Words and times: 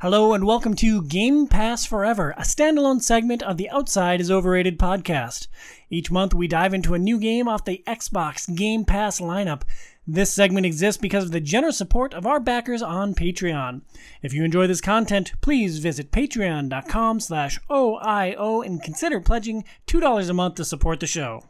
Hello 0.00 0.32
and 0.32 0.46
welcome 0.46 0.74
to 0.76 1.02
Game 1.02 1.46
Pass 1.46 1.84
Forever, 1.84 2.30
a 2.38 2.42
standalone 2.42 3.02
segment 3.02 3.42
of 3.42 3.58
the 3.58 3.68
Outside 3.68 4.18
is 4.20 4.30
Overrated 4.30 4.78
podcast. 4.78 5.46
Each 5.90 6.10
month 6.10 6.32
we 6.32 6.48
dive 6.48 6.72
into 6.72 6.94
a 6.94 6.98
new 6.98 7.18
game 7.18 7.46
off 7.48 7.66
the 7.66 7.82
Xbox 7.86 8.54
Game 8.54 8.86
Pass 8.86 9.20
lineup. 9.20 9.62
This 10.06 10.32
segment 10.32 10.64
exists 10.64 10.98
because 11.00 11.24
of 11.24 11.32
the 11.32 11.40
generous 11.40 11.76
support 11.76 12.14
of 12.14 12.26
our 12.26 12.40
backers 12.40 12.80
on 12.80 13.14
Patreon. 13.14 13.82
If 14.22 14.32
you 14.32 14.42
enjoy 14.42 14.66
this 14.66 14.80
content, 14.80 15.32
please 15.42 15.80
visit 15.80 16.10
patreon.com 16.10 17.20
slash 17.20 17.60
OIO 17.68 18.64
and 18.64 18.82
consider 18.82 19.20
pledging 19.20 19.64
$2 19.86 20.30
a 20.30 20.32
month 20.32 20.54
to 20.54 20.64
support 20.64 21.00
the 21.00 21.06
show. 21.06 21.44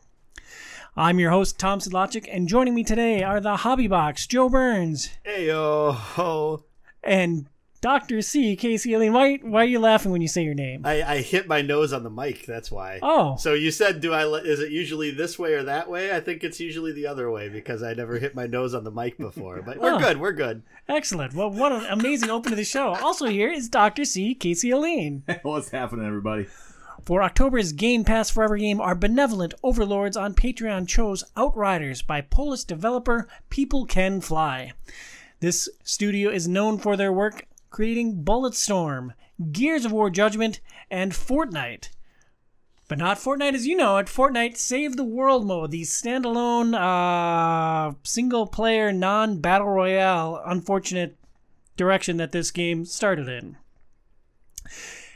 I'm 0.96 1.20
your 1.20 1.30
host, 1.30 1.56
Tom 1.60 1.78
Sidlachik, 1.78 2.28
and 2.28 2.48
joining 2.48 2.74
me 2.74 2.82
today 2.82 3.22
are 3.22 3.40
the 3.40 3.58
Hobby 3.58 3.86
Box, 3.86 4.26
Joe 4.26 4.48
Burns, 4.48 5.08
Hey 5.24 5.46
yo 5.46 5.92
ho! 5.92 6.64
and 7.04 7.46
Dr. 7.80 8.20
C, 8.20 8.56
Casey 8.56 8.92
Aline. 8.92 9.12
Why, 9.14 9.36
why 9.36 9.62
are 9.62 9.66
you 9.66 9.78
laughing 9.78 10.12
when 10.12 10.20
you 10.20 10.28
say 10.28 10.42
your 10.42 10.54
name? 10.54 10.82
I, 10.84 11.02
I 11.02 11.18
hit 11.22 11.48
my 11.48 11.62
nose 11.62 11.92
on 11.94 12.02
the 12.02 12.10
mic. 12.10 12.44
That's 12.44 12.70
why. 12.70 12.98
Oh, 13.00 13.36
So 13.36 13.54
you 13.54 13.70
said, 13.70 14.00
do 14.02 14.12
I? 14.12 14.24
le- 14.24 14.42
Is 14.42 14.60
it 14.60 14.70
usually 14.70 15.10
this 15.10 15.38
way 15.38 15.54
or 15.54 15.62
that 15.62 15.88
way? 15.88 16.14
I 16.14 16.20
think 16.20 16.44
it's 16.44 16.60
usually 16.60 16.92
the 16.92 17.06
other 17.06 17.30
way 17.30 17.48
because 17.48 17.82
I 17.82 17.94
never 17.94 18.18
hit 18.18 18.34
my 18.34 18.46
nose 18.46 18.74
on 18.74 18.84
the 18.84 18.90
mic 18.90 19.16
before. 19.16 19.62
But 19.62 19.78
we're 19.78 19.94
Oh. 19.94 19.98
good. 19.98 20.20
We're 20.20 20.32
good. 20.32 20.62
excellent. 20.88 21.32
Well, 21.34 21.50
what 21.50 21.72
an 21.72 21.86
amazing 21.90 22.28
open 22.30 22.50
to 22.50 22.56
the 22.56 22.64
show. 22.64 22.94
Also 22.96 23.26
here 23.26 23.50
is 23.50 23.68
Dr. 23.70 24.04
C, 24.04 24.34
Casey 24.34 24.70
Aline. 24.70 25.22
What's 25.42 25.70
happening, 25.70 26.06
everybody? 26.06 26.48
For 27.02 27.22
October's 27.22 27.72
Game 27.72 28.04
Pass 28.04 28.28
Forever 28.28 28.58
game, 28.58 28.78
our 28.78 28.94
benevolent 28.94 29.54
overlords 29.62 30.18
on 30.18 30.34
Patreon 30.34 30.86
chose 30.86 31.24
Outriders 31.34 32.02
by 32.02 32.20
Polish 32.20 32.64
developer 32.64 33.26
People 33.48 33.86
Can 33.86 34.20
Fly. 34.20 34.72
This 35.40 35.70
studio 35.82 36.28
is 36.30 36.46
known 36.46 36.76
for 36.76 36.98
their 36.98 37.10
work 37.10 37.46
creating 37.70 38.24
Bulletstorm, 38.24 39.14
Gears 39.52 39.84
of 39.84 39.92
War 39.92 40.10
Judgment, 40.10 40.60
and 40.90 41.12
Fortnite. 41.12 41.90
But 42.88 42.98
not 42.98 43.18
Fortnite 43.18 43.54
as 43.54 43.66
you 43.66 43.76
know 43.76 43.98
it. 43.98 44.08
Fortnite 44.08 44.56
Save 44.56 44.96
the 44.96 45.04
World 45.04 45.46
mode, 45.46 45.70
the 45.70 45.82
standalone, 45.82 46.74
uh, 46.74 47.94
single 48.02 48.48
player, 48.48 48.92
non 48.92 49.38
battle 49.38 49.68
royale, 49.68 50.42
unfortunate 50.44 51.16
direction 51.76 52.16
that 52.16 52.32
this 52.32 52.50
game 52.50 52.84
started 52.84 53.28
in. 53.28 53.56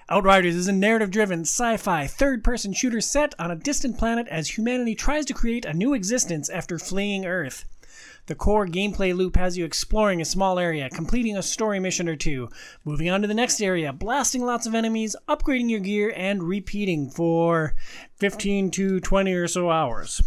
Outriders 0.09 0.55
is 0.55 0.69
a 0.69 0.73
narrative 0.73 1.11
driven 1.11 1.41
sci 1.41 1.77
fi 1.79 2.07
third 2.07 2.45
person 2.45 2.73
shooter 2.73 3.01
set 3.01 3.35
on 3.39 3.51
a 3.51 3.57
distant 3.57 3.99
planet 3.99 4.29
as 4.29 4.57
humanity 4.57 4.95
tries 4.95 5.25
to 5.27 5.35
create 5.35 5.65
a 5.65 5.73
new 5.73 5.95
existence 5.95 6.49
after 6.51 6.79
fleeing 6.79 7.27
Earth. 7.27 7.65
The 8.27 8.35
core 8.35 8.67
gameplay 8.67 9.15
loop 9.15 9.37
has 9.37 9.59
you 9.59 9.67
exploring 9.67 10.23
a 10.23 10.25
small 10.25 10.59
area, 10.59 10.89
completing 10.89 11.37
a 11.37 11.43
story 11.43 11.79
mission 11.79 12.09
or 12.09 12.17
two, 12.17 12.49
moving 12.85 13.11
on 13.11 13.21
to 13.21 13.29
the 13.29 13.35
next 13.35 13.61
area, 13.61 13.93
blasting 13.93 14.47
lots 14.47 14.67
of 14.67 14.75
enemies, 14.75 15.15
upgrading 15.29 15.69
your 15.69 15.81
gear, 15.81 16.13
and 16.17 16.43
repeating 16.43 17.11
for 17.11 17.75
15 18.17 18.71
to 18.71 19.01
20 19.01 19.33
or 19.35 19.47
so 19.47 19.71
hours. 19.71 20.23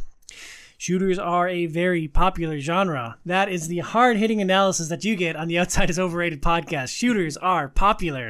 Shooters 0.78 1.18
are 1.18 1.50
a 1.50 1.66
very 1.66 2.08
popular 2.08 2.60
genre. 2.60 3.18
That 3.26 3.50
is 3.50 3.68
the 3.68 3.80
hard 3.80 4.18
hitting 4.18 4.42
analysis 4.42 4.90
that 4.90 5.04
you 5.04 5.16
get 5.16 5.36
on 5.36 5.48
the 5.48 5.58
Outside 5.58 5.90
is 5.90 5.98
Overrated 5.98 6.44
podcast. 6.44 6.90
Shooters 6.90 7.36
are 7.38 7.68
popular. 7.68 8.30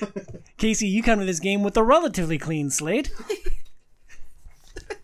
Casey, 0.58 0.86
you 0.86 1.02
come 1.02 1.18
to 1.18 1.24
this 1.24 1.40
game 1.40 1.64
with 1.64 1.76
a 1.76 1.82
relatively 1.82 2.38
clean 2.38 2.70
slate. 2.70 3.10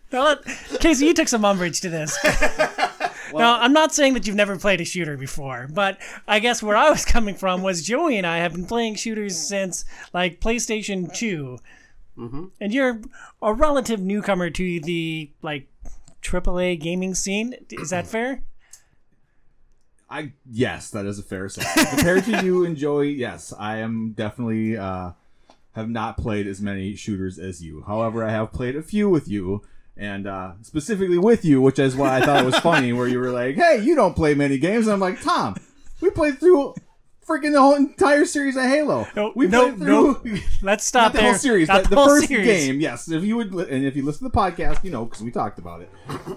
Casey, 0.79 1.05
you 1.05 1.13
took 1.13 1.27
some 1.27 1.43
umbrage 1.43 1.81
to 1.81 1.89
this. 1.89 2.17
now, 3.33 3.59
I'm 3.59 3.73
not 3.73 3.93
saying 3.93 4.13
that 4.15 4.25
you've 4.27 4.35
never 4.35 4.57
played 4.57 4.81
a 4.81 4.85
shooter 4.85 5.17
before, 5.17 5.67
but 5.71 5.97
I 6.27 6.39
guess 6.39 6.63
where 6.63 6.77
I 6.77 6.89
was 6.89 7.05
coming 7.15 7.35
from 7.35 7.61
was 7.61 7.85
Joey 7.85 8.17
and 8.17 8.25
I 8.25 8.37
have 8.39 8.53
been 8.53 8.65
playing 8.65 8.95
shooters 8.95 9.37
since 9.37 9.85
like 10.13 10.39
PlayStation 10.39 11.13
2. 11.13 11.57
And 12.59 12.73
you're 12.73 13.01
a 13.41 13.53
relative 13.53 14.01
newcomer 14.01 14.49
to 14.49 14.79
the 14.81 15.31
like 15.41 15.67
AAA 16.21 16.79
gaming 16.79 17.15
scene. 17.15 17.55
Is 17.71 17.91
that 17.91 18.07
fair? 18.15 18.43
I 20.09 20.33
yes, 20.49 20.89
that 20.89 21.05
is 21.05 21.19
a 21.19 21.23
fair 21.23 21.45
assessment. 21.45 21.89
Compared 21.89 22.25
to 22.25 22.43
you 22.43 22.65
and 22.65 22.75
Joey, 22.75 23.11
yes, 23.11 23.53
I 23.57 23.77
am 23.77 24.13
definitely 24.13 24.75
uh, 24.75 25.11
have 25.73 25.89
not 25.89 26.17
played 26.17 26.47
as 26.47 26.61
many 26.61 26.95
shooters 26.95 27.37
as 27.37 27.63
you. 27.63 27.83
However, 27.85 28.23
I 28.23 28.31
have 28.31 28.51
played 28.51 28.75
a 28.75 28.81
few 28.81 29.09
with 29.09 29.27
you, 29.27 29.61
and 29.99 30.25
uh, 30.25 30.53
specifically 30.61 31.17
with 31.19 31.43
you, 31.45 31.61
which 31.61 31.77
is 31.77 31.95
why 31.95 32.17
I 32.17 32.21
thought 32.25 32.41
it 32.41 32.45
was 32.45 32.57
funny, 32.59 32.93
where 32.93 33.07
you 33.07 33.19
were 33.19 33.31
like, 33.31 33.55
"Hey, 33.55 33.81
you 33.83 33.95
don't 33.95 34.15
play 34.15 34.33
many 34.33 34.57
games," 34.57 34.87
and 34.87 34.93
I'm 34.93 34.99
like, 34.99 35.21
"Tom, 35.21 35.55
we 36.01 36.09
played 36.09 36.39
through." 36.39 36.73
Freaking 37.27 37.51
the 37.53 37.61
whole 37.61 37.75
entire 37.75 38.25
series 38.25 38.55
of 38.55 38.63
Halo. 38.63 39.05
No, 39.15 39.31
we 39.35 39.45
no, 39.45 39.65
played 39.65 39.77
through 39.77 40.21
no. 40.23 40.39
Let's 40.63 40.83
stop 40.83 41.01
not 41.03 41.11
the 41.13 41.17
there. 41.19 41.29
whole 41.29 41.37
series, 41.37 41.67
Not 41.67 41.83
the, 41.83 41.89
the 41.89 41.95
whole 41.95 42.07
first 42.07 42.27
series. 42.27 42.47
game. 42.47 42.79
Yes, 42.79 43.07
if 43.07 43.23
you 43.23 43.35
would, 43.37 43.53
and 43.53 43.85
if 43.85 43.95
you 43.95 44.03
listen 44.03 44.25
to 44.27 44.31
the 44.31 44.35
podcast, 44.35 44.83
you 44.83 44.89
know 44.89 45.05
because 45.05 45.21
we 45.21 45.29
talked 45.29 45.59
about 45.59 45.81
it. 45.81 45.91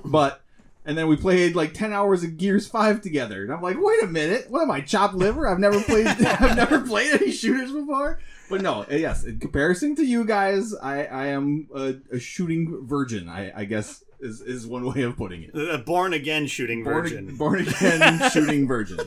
But 0.04 0.42
and 0.84 0.98
then 0.98 1.06
we 1.06 1.16
played 1.16 1.56
like 1.56 1.72
ten 1.72 1.94
hours 1.94 2.22
of 2.24 2.36
Gears 2.36 2.66
Five 2.68 3.00
together, 3.00 3.42
and 3.42 3.50
I'm 3.50 3.62
like, 3.62 3.76
wait 3.80 4.02
a 4.02 4.06
minute, 4.06 4.50
what 4.50 4.60
am 4.60 4.70
I, 4.70 4.82
chopped 4.82 5.14
liver? 5.14 5.48
I've 5.48 5.58
never 5.60 5.80
played, 5.80 6.06
I've 6.08 6.56
never 6.56 6.80
played 6.82 7.14
any 7.22 7.30
shooters 7.32 7.72
before. 7.72 8.18
But 8.52 8.60
no, 8.60 8.82
uh, 8.82 8.94
yes, 8.94 9.24
in 9.24 9.38
comparison 9.38 9.96
to 9.96 10.04
you 10.04 10.26
guys, 10.26 10.74
I, 10.74 11.04
I 11.06 11.26
am 11.28 11.68
a, 11.74 11.94
a 12.12 12.18
shooting 12.20 12.86
virgin. 12.86 13.26
I, 13.28 13.50
I 13.60 13.64
guess 13.64 14.04
is 14.20 14.42
is 14.42 14.66
one 14.66 14.84
way 14.92 15.02
of 15.02 15.16
putting 15.16 15.42
it. 15.42 15.54
The 15.54 15.82
born 15.84 16.12
again 16.12 16.46
shooting 16.46 16.84
Born, 16.84 17.02
virgin. 17.02 17.36
born 17.36 17.66
again 17.66 18.30
shooting 18.32 18.68
virgin. 18.68 18.98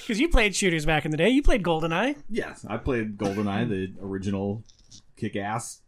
Because 0.00 0.18
you 0.18 0.30
played 0.30 0.56
shooters 0.56 0.86
back 0.86 1.04
in 1.04 1.10
the 1.10 1.18
day. 1.18 1.28
You 1.28 1.42
played 1.42 1.62
GoldenEye. 1.62 2.16
Yes, 2.30 2.64
I 2.66 2.78
played 2.78 3.18
GoldenEye, 3.18 3.68
the 3.68 3.92
original 4.02 4.62
kick-ass 5.18 5.80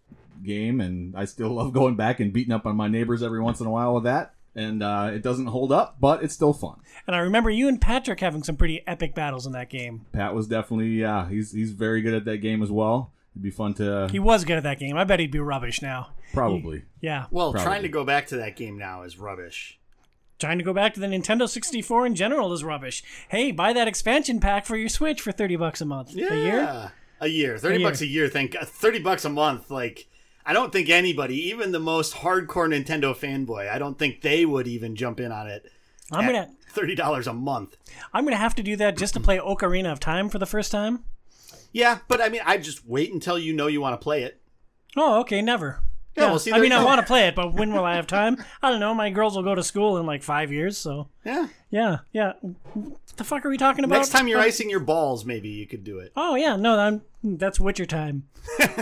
game, 0.45 0.81
and 0.83 1.17
I 1.17 1.25
still 1.25 1.49
love 1.51 1.73
going 1.73 1.97
back 1.97 2.21
and 2.21 2.31
beating 2.31 2.53
up 2.53 2.67
on 2.67 2.77
my 2.77 2.89
neighbors 2.89 3.23
every 3.23 3.41
once 3.41 3.59
in 3.61 3.67
a 3.67 3.71
while 3.71 3.95
with 3.95 4.05
that. 4.05 4.35
And 4.55 4.83
uh, 4.83 5.11
it 5.15 5.23
doesn't 5.23 5.47
hold 5.47 5.73
up, 5.73 5.97
but 5.99 6.23
it's 6.23 6.35
still 6.35 6.53
fun. 6.53 6.81
And 7.07 7.15
I 7.15 7.21
remember 7.21 7.51
you 7.51 7.69
and 7.69 7.81
Patrick 7.81 8.21
having 8.21 8.43
some 8.43 8.57
pretty 8.57 8.83
epic 8.87 9.15
battles 9.15 9.47
in 9.47 9.53
that 9.53 9.71
game. 9.71 10.07
Pat 10.13 10.35
was 10.35 10.49
definitely, 10.49 10.89
yeah, 10.89 11.29
he's 11.29 11.53
he's 11.53 11.71
very 11.73 12.03
good 12.03 12.15
at 12.15 12.25
that 12.25 12.39
game 12.39 12.63
as 12.63 12.71
well. 12.71 13.13
It'd 13.35 13.43
be 13.43 13.51
fun 13.51 13.75
to 13.75 13.97
uh, 13.97 14.09
He 14.09 14.19
was 14.19 14.45
good 14.45 14.57
at 14.57 14.63
that 14.65 14.79
game. 14.79 14.97
I 14.97 15.05
bet 15.05 15.21
he'd 15.21 15.31
be 15.31 15.39
rubbish 15.39 15.83
now. 15.83 16.09
probably. 16.33 16.83
Yeah. 17.01 17.27
well, 17.31 17.53
Probably. 17.53 17.65
trying 17.67 17.83
to 17.83 17.89
go 17.89 18.03
back 18.05 18.27
to 18.29 18.37
that 18.39 18.57
game 18.57 18.79
now 18.79 19.03
is 19.03 19.19
rubbish. 19.19 19.79
Trying 20.39 20.59
to 20.59 20.65
go 20.65 20.73
back 20.75 20.95
to 20.95 21.01
the 21.01 21.07
Nintendo 21.07 21.49
64 21.49 22.07
in 22.07 22.15
general 22.15 22.53
is 22.53 22.65
rubbish. 22.65 23.03
Hey, 23.29 23.53
buy 23.53 23.73
that 23.73 23.89
expansion 23.89 24.41
pack 24.41 24.67
for 24.67 24.77
your 24.77 24.89
Switch 24.89 25.21
for 25.21 25.33
30 25.33 25.57
bucks 25.57 25.81
a 25.81 25.85
month. 25.87 26.13
Yeah, 26.13 26.33
A 26.33 26.37
year? 26.37 26.93
A 27.21 27.29
year, 27.29 27.57
thirty 27.57 27.77
A 27.77 27.79
year. 27.79 27.89
bucks 27.89 28.01
a 28.03 28.07
year. 28.07 28.29
Think 28.29 28.55
thirty 28.55 28.99
bucks 28.99 29.25
a 29.25 29.31
month. 29.31 29.71
Like 29.71 30.07
I 30.45 30.53
don't 30.53 30.71
think 30.71 30.91
anybody, 30.91 31.49
even 31.49 31.73
the 31.73 31.79
most 31.81 32.17
hardcore 32.17 32.69
Nintendo 32.69 33.17
fanboy, 33.17 33.71
I 33.71 33.79
don't 33.79 33.99
think 33.99 34.21
they 34.21 34.45
would 34.45 34.67
even 34.69 34.95
jump 34.97 35.21
in 35.21 35.33
on 35.33 35.47
it. 35.47 35.65
I'm 36.13 36.25
at 36.29 36.33
gonna 36.33 36.51
thirty 36.77 36.95
dollars 36.95 37.27
a 37.27 37.33
month. 37.33 37.77
I'm 38.13 38.25
gonna 38.25 38.37
have 38.37 38.55
to 38.57 38.63
do 38.63 38.77
that 38.77 38.97
just 38.97 39.15
to 39.15 39.21
play 39.21 39.39
Ocarina 39.39 39.91
of 39.91 39.99
Time 39.99 40.29
for 40.29 40.39
the 40.39 40.47
first 40.47 40.71
time. 40.71 41.03
Yeah, 41.73 41.99
but 42.07 42.21
I 42.21 42.29
mean, 42.29 42.43
I 42.45 42.59
just 42.59 42.87
wait 42.87 43.13
until 43.13 43.39
you 43.39 43.53
know 43.53 43.67
you 43.67 43.81
want 43.81 43.99
to 43.99 44.03
play 44.03 44.23
it. 44.23 44.41
Oh, 44.97 45.21
okay, 45.21 45.43
never. 45.43 45.81
Yeah, 46.17 46.31
well, 46.31 46.39
see, 46.39 46.51
I 46.53 46.59
mean, 46.61 46.71
you 46.71 46.79
I 46.79 46.85
want 46.85 46.99
to 46.99 47.07
play 47.07 47.29
it, 47.29 47.35
but 47.35 47.53
when 47.53 47.75
will 47.75 47.85
I 47.85 47.97
have 47.97 48.07
time? 48.07 48.43
I 48.63 48.71
don't 48.71 48.81
know. 48.81 48.95
My 48.95 49.11
girls 49.11 49.37
will 49.37 49.43
go 49.43 49.55
to 49.55 49.63
school 49.63 49.99
in 49.99 50.07
like 50.07 50.23
five 50.23 50.51
years, 50.51 50.79
so 50.79 51.09
Yeah. 51.25 51.49
yeah, 51.71 51.99
yeah. 52.13 52.33
What 52.73 52.97
the 53.17 53.25
fuck 53.25 53.45
are 53.45 53.51
we 53.51 53.59
talking 53.59 53.85
about? 53.85 53.97
Next 53.97 54.11
time 54.11 54.27
you're 54.27 54.41
icing 54.41 54.71
your 54.71 54.81
balls, 54.81 55.27
maybe 55.27 55.51
you 55.51 55.67
could 55.67 55.85
do 55.85 55.99
it. 55.99 56.13
Oh 56.17 56.35
yeah, 56.35 56.57
no, 56.57 56.79
I'm, 56.79 57.03
that's 57.23 57.61
Witcher 57.61 57.85
time. 57.85 58.29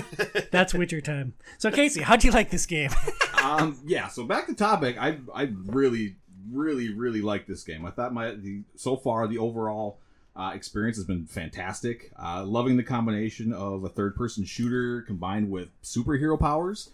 that's 0.53 0.73
Witcher 0.75 1.01
time. 1.01 1.35
So 1.59 1.73
Casey, 1.73 2.03
how'd 2.03 2.23
you 2.23 2.31
like 2.31 2.51
this 2.51 2.67
game? 2.67 2.91
um, 3.43 3.81
yeah. 3.85 4.07
So 4.07 4.23
back 4.25 4.47
to 4.47 4.55
topic. 4.55 4.97
I 4.97 5.19
I 5.35 5.51
really 5.65 6.15
really 6.51 6.93
really 6.93 7.23
like 7.23 7.47
this 7.47 7.63
game. 7.63 7.85
I 7.87 7.91
thought 7.91 8.13
my 8.13 8.35
the 8.35 8.63
so 8.77 8.97
far 8.97 9.27
the 9.27 9.39
overall 9.39 9.99
uh, 10.37 10.53
experience 10.55 10.97
has 10.97 11.07
been 11.07 11.27
fantastic. 11.27 12.13
Uh, 12.21 12.45
loving 12.45 12.77
the 12.77 12.83
combination 12.83 13.53
of 13.53 13.85
a 13.85 13.89
third 13.89 14.17
person 14.17 14.45
shooter 14.45 15.03
combined 15.03 15.51
with 15.51 15.69
superhero 15.83 16.39
powers. 16.39 16.91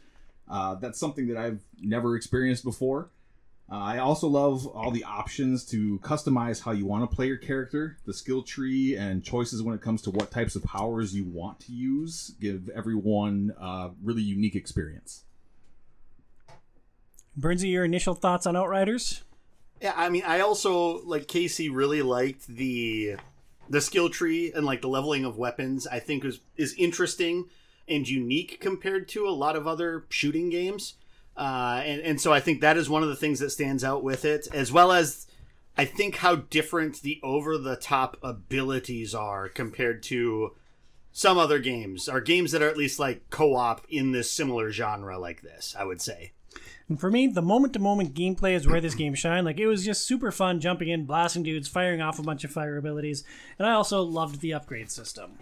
Uh, 0.48 0.74
that's 0.74 0.98
something 0.98 1.28
that 1.28 1.36
I've 1.36 1.60
never 1.80 2.16
experienced 2.16 2.64
before. 2.64 3.08
Uh, 3.70 3.76
I 3.76 3.98
also 3.98 4.26
love 4.26 4.66
all 4.66 4.90
the 4.90 5.04
options 5.04 5.64
to 5.66 6.00
customize 6.00 6.60
how 6.60 6.72
you 6.72 6.86
want 6.86 7.08
to 7.08 7.14
play 7.14 7.28
your 7.28 7.36
character, 7.36 7.98
the 8.04 8.12
skill 8.12 8.42
tree, 8.42 8.96
and 8.96 9.22
choices 9.22 9.62
when 9.62 9.76
it 9.76 9.80
comes 9.80 10.02
to 10.02 10.10
what 10.10 10.32
types 10.32 10.56
of 10.56 10.64
powers 10.64 11.14
you 11.14 11.24
want 11.24 11.60
to 11.60 11.72
use. 11.72 12.34
Give 12.40 12.68
everyone 12.70 13.54
a 13.60 13.90
really 14.02 14.22
unique 14.22 14.56
experience. 14.56 15.22
Burnsy, 17.38 17.70
your 17.70 17.84
initial 17.84 18.14
thoughts 18.14 18.44
on 18.44 18.56
Outriders? 18.56 19.22
Yeah, 19.80 19.94
I 19.96 20.10
mean, 20.10 20.24
I 20.26 20.40
also 20.40 21.02
like 21.04 21.26
Casey 21.26 21.68
really 21.68 22.02
liked 22.02 22.46
the 22.46 23.16
the 23.68 23.80
skill 23.80 24.10
tree 24.10 24.52
and 24.54 24.66
like 24.66 24.82
the 24.82 24.88
leveling 24.88 25.24
of 25.24 25.38
weapons. 25.38 25.86
I 25.86 26.00
think 26.00 26.24
is 26.24 26.40
is 26.56 26.74
interesting 26.76 27.46
and 27.88 28.08
unique 28.08 28.60
compared 28.60 29.08
to 29.08 29.26
a 29.26 29.30
lot 29.30 29.56
of 29.56 29.66
other 29.66 30.04
shooting 30.10 30.50
games. 30.50 30.94
Uh, 31.36 31.80
and 31.84 32.02
and 32.02 32.20
so 32.20 32.32
I 32.32 32.40
think 32.40 32.60
that 32.60 32.76
is 32.76 32.90
one 32.90 33.02
of 33.02 33.08
the 33.08 33.16
things 33.16 33.38
that 33.40 33.50
stands 33.50 33.82
out 33.82 34.02
with 34.02 34.24
it, 34.24 34.48
as 34.52 34.70
well 34.70 34.92
as 34.92 35.26
I 35.78 35.86
think 35.86 36.16
how 36.16 36.36
different 36.36 37.00
the 37.00 37.18
over 37.22 37.56
the 37.56 37.76
top 37.76 38.18
abilities 38.22 39.14
are 39.14 39.48
compared 39.48 40.02
to 40.04 40.54
some 41.12 41.38
other 41.38 41.58
games 41.58 42.08
or 42.08 42.20
games 42.20 42.52
that 42.52 42.62
are 42.62 42.68
at 42.68 42.76
least 42.76 42.98
like 42.98 43.30
co-op 43.30 43.86
in 43.88 44.12
this 44.12 44.30
similar 44.30 44.70
genre 44.70 45.18
like 45.18 45.40
this. 45.40 45.74
I 45.78 45.84
would 45.84 46.02
say. 46.02 46.32
And 46.90 46.98
for 46.98 47.08
me, 47.08 47.28
the 47.28 47.40
moment 47.40 47.72
to 47.74 47.78
moment 47.78 48.14
gameplay 48.14 48.54
is 48.54 48.66
where 48.66 48.80
this 48.80 48.96
game 48.96 49.14
shined. 49.14 49.46
Like, 49.46 49.60
it 49.60 49.68
was 49.68 49.84
just 49.84 50.08
super 50.08 50.32
fun 50.32 50.60
jumping 50.60 50.88
in, 50.88 51.06
blasting 51.06 51.44
dudes, 51.44 51.68
firing 51.68 52.02
off 52.02 52.18
a 52.18 52.22
bunch 52.24 52.42
of 52.42 52.50
fire 52.50 52.76
abilities. 52.76 53.22
And 53.60 53.68
I 53.68 53.72
also 53.72 54.02
loved 54.02 54.40
the 54.40 54.52
upgrade 54.52 54.90
system. 54.90 55.38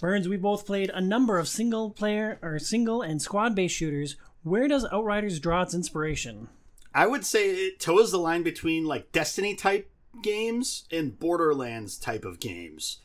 Burns, 0.00 0.26
we 0.26 0.38
both 0.38 0.66
played 0.66 0.90
a 0.90 1.02
number 1.02 1.38
of 1.38 1.48
single 1.48 1.90
player 1.90 2.38
or 2.40 2.58
single 2.58 3.02
and 3.02 3.20
squad 3.20 3.54
based 3.54 3.76
shooters. 3.76 4.16
Where 4.42 4.68
does 4.68 4.86
Outriders 4.90 5.38
draw 5.38 5.62
its 5.62 5.74
inspiration? 5.74 6.48
I 6.94 7.06
would 7.06 7.24
say 7.26 7.50
it 7.50 7.80
toes 7.80 8.10
the 8.10 8.18
line 8.18 8.42
between 8.42 8.86
like 8.86 9.12
Destiny 9.12 9.54
type 9.54 9.90
games 10.22 10.84
and 10.90 11.18
Borderlands 11.18 11.98
type 11.98 12.24
of 12.24 12.40
games. 12.40 12.98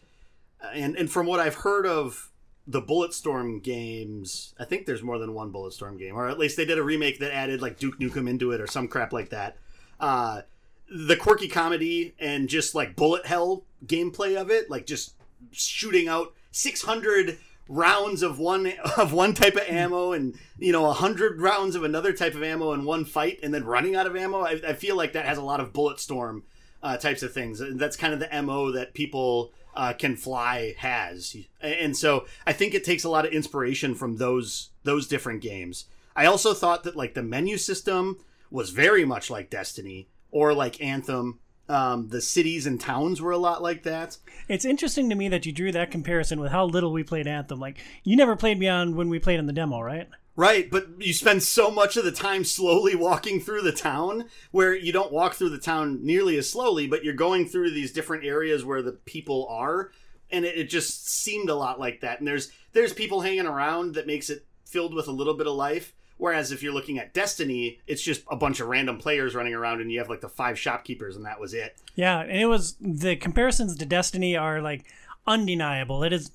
And 0.74 0.96
and 0.98 1.10
from 1.10 1.25
what 1.25 1.40
I've 1.40 1.56
heard 1.56 1.86
of 1.86 2.29
the 2.69 2.81
Bulletstorm 2.83 3.63
games, 3.63 4.54
I 4.60 4.63
think 4.63 4.86
there's 4.86 5.01
more 5.01 5.18
than 5.18 5.33
one 5.33 5.51
Bulletstorm 5.51 5.98
game, 5.98 6.16
or 6.16 6.30
at 6.30 6.38
least 6.38 6.56
they 6.56 6.66
did 6.66 6.77
a 6.77 6.83
remake 6.83 7.18
that 7.19 7.33
added 7.33 7.63
like 7.63 7.80
Duke 7.80 8.00
Nukem 8.00 8.30
into 8.30 8.51
it 8.51 8.62
or 8.62 8.68
some 8.68 8.88
crap 8.88 9.12
like 9.12 9.30
that. 9.30 9.57
Uh, 10.00 10.42
the 10.88 11.16
quirky 11.16 11.48
comedy 11.48 12.13
and 12.19 12.48
just 12.48 12.75
like 12.75 12.95
bullet 12.95 13.25
hell 13.25 13.63
gameplay 13.88 14.39
of 14.39 14.51
it, 14.51 14.69
like 14.69 14.86
just 14.86 15.16
shooting 15.51 16.07
out 16.07 16.36
600 16.51 17.39
rounds 17.68 18.21
of 18.21 18.38
one 18.38 18.72
of 18.98 19.13
one 19.13 19.33
type 19.33 19.56
of 19.56 19.68
ammo 19.68 20.12
and 20.12 20.38
you 20.60 20.72
know 20.72 20.83
100 20.83 21.42
rounds 21.42 21.75
of 21.75 21.83
another 21.83 22.13
type 22.13 22.36
of 22.36 22.44
ammo 22.44 22.74
in 22.74 22.83
one 22.83 23.06
fight 23.06 23.39
and 23.44 23.54
then 23.54 23.63
running 23.63 23.95
out 23.95 24.07
of 24.07 24.15
ammo 24.15 24.39
i, 24.39 24.60
I 24.68 24.74
feel 24.74 24.98
like 24.98 25.13
that 25.13 25.25
has 25.25 25.38
a 25.38 25.44
lot 25.44 25.60
of 25.60 25.72
bulletstorm 25.72 26.42
uh, 26.81 26.98
types 26.98 27.22
of 27.22 27.31
things 27.31 27.62
that's 27.77 27.95
kind 27.95 28.12
of 28.12 28.19
the 28.19 28.42
mo 28.42 28.72
that 28.72 28.95
people 28.95 29.54
uh, 29.75 29.94
can 29.94 30.16
fly 30.16 30.75
has 30.77 31.36
and 31.62 31.95
so 31.95 32.25
i 32.45 32.54
think 32.54 32.74
it 32.74 32.83
takes 32.83 33.04
a 33.04 33.10
lot 33.10 33.25
of 33.25 33.31
inspiration 33.31 33.95
from 33.95 34.18
those 34.18 34.69
those 34.83 35.07
different 35.07 35.42
games 35.42 35.86
i 36.16 36.25
also 36.25 36.54
thought 36.54 36.83
that 36.83 36.95
like 36.95 37.13
the 37.13 37.24
menu 37.24 37.57
system 37.57 38.18
was 38.51 38.71
very 38.71 39.06
much 39.06 39.30
like 39.30 39.50
destiny 39.50 40.07
or 40.31 40.54
like 40.54 40.81
anthem 40.81 41.39
um, 41.69 42.07
the 42.10 42.19
cities 42.19 42.66
and 42.66 42.81
towns 42.81 43.21
were 43.21 43.31
a 43.31 43.38
lot 43.38 43.62
like 43.62 43.83
that. 43.83 44.18
It's 44.48 44.66
interesting 44.66 45.07
to 45.10 45.16
me 45.16 45.30
that 45.30 45.45
you 45.45 45.51
drew 45.51 45.72
that 45.72 45.92
comparison 45.92 46.39
with 46.39 46.51
how 46.51 46.65
little 46.65 46.92
we 46.92 47.04
played 47.04 47.27
Anthem. 47.27 47.60
Like, 47.60 47.77
you 48.04 48.15
never 48.15 48.36
played 48.36 48.60
beyond 48.60 48.95
when 48.95 49.07
we 49.07 49.19
played 49.19 49.38
in 49.38 49.45
the 49.45 49.54
demo, 49.54 49.80
right? 49.80 50.10
Right, 50.39 50.71
but 50.71 50.88
you 51.00 51.12
spend 51.12 51.44
so 51.44 51.69
much 51.69 51.97
of 51.97 52.06
the 52.06 52.13
time 52.13 52.45
slowly 52.45 52.95
walking 52.95 53.41
through 53.41 53.63
the 53.63 53.74
town 53.74 54.30
where 54.51 54.74
you 54.74 54.94
don't 54.94 55.12
walk 55.12 55.33
through 55.33 55.50
the 55.50 55.57
town 55.57 56.00
nearly 56.01 56.38
as 56.38 56.50
slowly, 56.50 56.88
but 56.88 57.03
you're 57.03 57.13
going 57.13 57.45
through 57.45 57.71
these 57.71 57.91
different 57.91 58.24
areas 58.24 58.63
where 58.63 58.81
the 58.81 58.94
people 58.94 59.47
are, 59.50 59.91
and 60.31 60.45
it, 60.45 60.57
it 60.57 60.69
just 60.69 61.09
seemed 61.09 61.50
a 61.50 61.56
lot 61.56 61.77
like 61.77 62.00
that. 62.00 62.19
And 62.19 62.27
there's 62.27 62.53
there's 62.71 62.94
people 62.94 63.19
hanging 63.19 63.47
around 63.47 63.95
that 63.95 64.07
makes 64.07 64.30
it 64.30 64.45
filled 64.63 64.94
with 64.94 65.09
a 65.09 65.12
little 65.12 65.33
bit 65.33 65.45
of 65.45 65.56
life. 65.56 65.94
Whereas 66.15 66.53
if 66.53 66.63
you're 66.63 66.74
looking 66.74 67.00
at 67.00 67.13
Destiny, 67.13 67.81
it's 67.86 68.01
just 68.01 68.24
a 68.31 68.38
bunch 68.38 68.62
of 68.62 68.69
random 68.69 68.97
players 68.97 69.36
running 69.36 69.53
around 69.53 69.81
and 69.81 69.91
you 69.91 70.00
have 70.00 70.09
like 70.09 70.21
the 70.21 70.30
five 70.30 70.57
shopkeepers 70.57 71.18
and 71.18 71.25
that 71.25 71.41
was 71.41 71.53
it. 71.53 71.77
Yeah, 71.95 72.21
and 72.21 72.39
it 72.39 72.45
was 72.45 72.77
the 72.80 73.18
comparisons 73.18 73.75
to 73.75 73.86
Destiny 73.86 74.38
are 74.38 74.62
like 74.62 74.86
undeniable. 75.27 76.01
It 76.01 76.13
is 76.13 76.31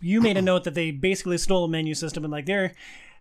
you 0.00 0.20
made 0.20 0.36
a 0.36 0.42
note 0.50 0.64
that 0.64 0.74
they 0.74 0.90
basically 0.90 1.38
stole 1.38 1.66
a 1.66 1.68
menu 1.68 1.94
system 1.94 2.24
and 2.24 2.32
like 2.32 2.46
they're 2.46 2.74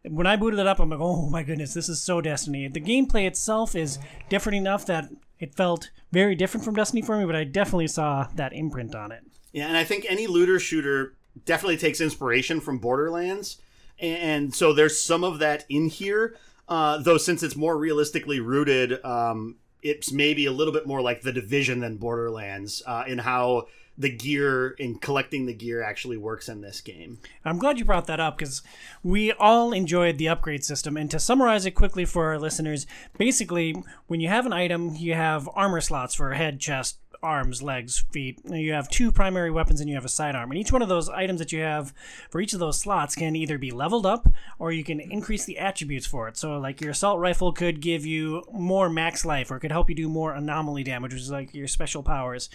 when 0.10 0.28
I 0.28 0.36
booted 0.36 0.60
it 0.60 0.68
up, 0.68 0.80
I'm 0.80 0.90
like, 0.90 1.00
oh 1.00 1.30
my 1.30 1.44
goodness, 1.44 1.74
this 1.74 1.90
is 1.90 2.02
so 2.02 2.22
Destiny. 2.22 2.68
The 2.68 2.82
gameplay 2.82 3.26
itself 3.28 3.76
is 3.76 4.00
different 4.30 4.58
enough 4.58 4.86
that 4.88 5.10
it 5.40 5.56
felt 5.56 5.92
very 6.12 6.36
different 6.36 6.66
from 6.66 6.76
Destiny 6.76 7.02
for 7.02 7.18
me, 7.18 7.26
but 7.26 7.36
I 7.36 7.44
definitely 7.44 7.88
saw 7.88 8.28
that 8.36 8.54
imprint 8.54 8.96
on 8.96 9.12
it. 9.12 9.24
Yeah, 9.52 9.68
and 9.68 9.78
I 9.78 9.84
think 9.84 10.06
any 10.10 10.28
looter 10.28 10.60
shooter 10.60 11.16
definitely 11.46 11.78
takes 11.78 12.02
inspiration 12.02 12.60
from 12.60 12.80
Borderlands 12.80 13.58
and 14.00 14.54
so 14.54 14.74
there's 14.74 15.00
some 15.00 15.24
of 15.24 15.40
that 15.40 15.66
in 15.70 15.88
here. 15.88 16.36
Uh, 16.68 16.98
though 16.98 17.18
since 17.18 17.44
it's 17.44 17.56
more 17.56 17.78
realistically 17.78 18.40
rooted, 18.40 19.04
um, 19.06 19.58
it's 19.82 20.12
maybe 20.12 20.46
a 20.46 20.52
little 20.52 20.74
bit 20.74 20.88
more 20.88 21.02
like 21.02 21.22
the 21.22 21.34
Division 21.34 21.82
than 21.82 21.98
Borderlands 21.98 22.82
uh, 22.88 23.04
in 23.06 23.18
how 23.18 23.68
the 23.98 24.10
gear 24.10 24.76
and 24.80 25.02
collecting 25.02 25.46
the 25.46 25.54
gear 25.54 25.84
actually 25.84 26.18
works 26.18 26.50
in 26.50 26.62
this 26.62 26.82
game. 26.82 27.20
I'm 27.46 27.60
glad 27.60 27.78
you 27.78 27.86
brought 27.86 28.08
that 28.08 28.20
up 28.20 28.38
because 28.38 28.62
we 29.04 29.32
all 29.34 29.72
enjoyed 29.72 30.18
the 30.18 30.30
upgrade 30.30 30.64
system. 30.64 30.98
And 30.98 31.12
to 31.12 31.20
summarize 31.20 31.66
it 31.66 31.72
quickly 31.72 32.06
for 32.06 32.26
our 32.28 32.40
listeners, 32.40 32.88
basically, 33.18 33.76
when 34.08 34.20
you 34.20 34.30
have 34.30 34.46
an 34.46 34.54
item, 34.54 34.96
you 34.96 35.14
have 35.14 35.50
armor 35.54 35.82
slots 35.82 36.16
for 36.16 36.34
head, 36.34 36.60
chest, 36.60 36.98
arms, 37.24 37.64
legs, 37.64 38.04
feet. 38.12 38.40
You 38.46 38.74
have 38.74 38.90
two 38.90 39.12
primary 39.12 39.50
weapons 39.50 39.80
and 39.80 39.90
you 39.90 39.96
have 39.96 40.06
a 40.06 40.10
sidearm. 40.10 40.52
And 40.52 40.60
each 40.60 40.72
one 40.72 40.82
of 40.82 40.90
those 40.90 41.10
items 41.10 41.40
that 41.40 41.52
you 41.52 41.62
have 41.62 41.94
for 42.30 42.42
each 42.42 42.54
of 42.54 42.60
those 42.60 42.80
slots 42.80 43.16
can 43.16 43.36
either 43.36 43.58
be 43.58 43.72
leveled 43.72 44.06
up 44.06 44.28
or 44.60 44.72
you 44.72 44.84
can 44.84 45.00
increase 45.00 45.46
the 45.46 45.58
attributes 45.58 46.06
for 46.06 46.28
it. 46.28 46.38
So, 46.38 46.58
like 46.60 46.82
your 46.82 46.92
assault 46.92 47.20
rifle 47.20 47.54
could 47.54 47.80
give 47.80 48.06
you 48.06 48.44
more 48.52 48.90
max 48.90 49.26
life 49.26 49.50
or 49.50 49.58
it 49.58 49.62
could 49.62 49.72
help 49.72 49.90
you 49.90 49.96
do 49.96 50.10
more 50.10 50.34
anomaly 50.34 50.84
damage, 50.84 51.14
which 51.14 51.22
is 51.22 51.32
like 51.32 51.54
your 51.54 51.68
special 51.68 52.04
powers. 52.04 52.50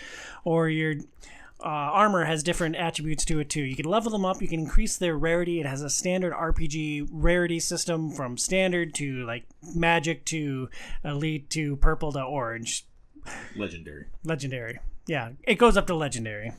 Or 0.44 0.68
your 0.68 0.96
uh, 1.60 1.66
armor 1.66 2.24
has 2.24 2.42
different 2.42 2.76
attributes 2.76 3.24
to 3.24 3.40
it 3.40 3.50
too. 3.50 3.62
You 3.62 3.74
can 3.74 3.86
level 3.86 4.12
them 4.12 4.24
up. 4.24 4.40
You 4.40 4.48
can 4.48 4.60
increase 4.60 4.96
their 4.96 5.16
rarity. 5.16 5.60
It 5.60 5.66
has 5.66 5.82
a 5.82 5.90
standard 5.90 6.32
RPG 6.32 7.08
rarity 7.10 7.58
system 7.58 8.10
from 8.10 8.38
standard 8.38 8.94
to 8.94 9.26
like 9.26 9.44
magic 9.74 10.24
to 10.26 10.68
elite 11.04 11.50
to 11.50 11.76
purple 11.76 12.12
to 12.12 12.22
orange. 12.22 12.86
Legendary. 13.56 14.06
Legendary. 14.24 14.78
Yeah, 15.06 15.30
it 15.44 15.54
goes 15.54 15.76
up 15.78 15.86
to 15.86 15.94
legendary. 15.94 16.52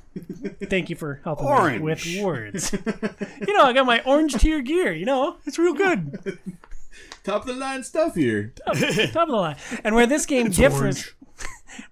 Thank 0.63 0.89
you 0.89 0.95
for 0.95 1.21
helping 1.23 1.45
Orange. 1.45 1.79
me 1.79 1.83
with 1.83 2.23
words. 2.23 2.73
you 2.73 3.53
know, 3.53 3.63
I 3.63 3.73
got 3.73 3.85
my 3.85 4.01
orange 4.05 4.33
tier 4.35 4.61
gear. 4.61 4.91
You 4.91 5.05
know, 5.05 5.37
it's 5.45 5.59
real 5.59 5.75
good. 5.75 6.17
Top 7.23 7.41
of 7.41 7.47
the 7.47 7.53
line 7.53 7.83
stuff 7.83 8.15
here. 8.15 8.53
Top, 8.65 8.75
top 8.75 9.23
of 9.23 9.29
the 9.29 9.35
line. 9.35 9.55
And 9.83 9.93
where 9.93 10.07
this 10.07 10.25
game 10.25 10.49
differs, 10.49 11.13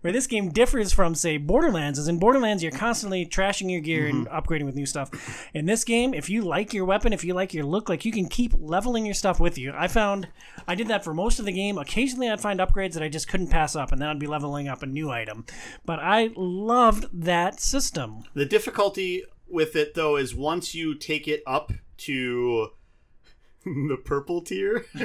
where 0.02 0.14
this 0.14 0.28
game 0.28 0.50
differs 0.50 0.94
from, 0.94 1.16
say, 1.16 1.38
Borderlands, 1.38 2.00
is 2.00 2.08
in 2.08 2.20
Borderlands 2.20 2.64
you're 2.64 2.72
constantly 2.72 3.26
trashing 3.26 3.72
your 3.72 3.82
gear 3.82 4.08
and 4.08 4.28
mm-hmm. 4.28 4.36
upgrading 4.36 4.66
with 4.66 4.76
new 4.76 4.86
stuff. 4.86 5.50
In 5.54 5.66
this 5.66 5.84
game, 5.84 6.14
if 6.14 6.30
you 6.30 6.44
like 6.44 6.74
your 6.74 6.86
weapon, 6.86 7.14
if 7.14 7.24
you 7.24 7.34
like 7.34 7.54
your 7.54 7.66
look, 7.66 7.90
like 7.90 8.06
you 8.06 8.12
can 8.12 8.28
keep 8.28 8.54
leveling 8.58 9.06
your 9.06 9.16
stuff 9.16 9.40
with 9.40 9.58
you. 9.58 9.74
I 9.76 9.88
found 9.88 10.28
I 10.68 10.76
did 10.76 10.88
that 10.88 11.04
for 11.04 11.14
most 11.14 11.40
of 11.40 11.46
the 11.46 11.52
game. 11.52 11.78
Occasionally, 11.78 12.30
I'd 12.30 12.42
find 12.42 12.60
upgrades 12.60 12.94
that 12.94 13.04
I 13.04 13.10
just 13.10 13.28
couldn't 13.28 13.48
pass 13.48 13.76
up, 13.76 13.92
and 13.92 14.02
then 14.02 14.10
I'd 14.10 14.20
be 14.20 14.28
leveling 14.28 14.68
up 14.68 14.84
a 14.84 14.88
new 14.88 15.10
item. 15.10 15.46
But 15.86 16.00
I 16.00 16.32
loved 16.36 17.08
that 17.14 17.60
system. 17.60 18.24
The 18.34 18.46
difficulty 18.46 19.24
with 19.50 19.76
it 19.76 19.94
though 19.94 20.18
is 20.18 20.36
once 20.36 20.76
you 20.76 20.96
take 20.96 21.28
it 21.28 21.42
up 21.48 21.72
to 21.98 22.70
the 23.66 23.98
purple 24.04 24.42
tier. 24.42 24.86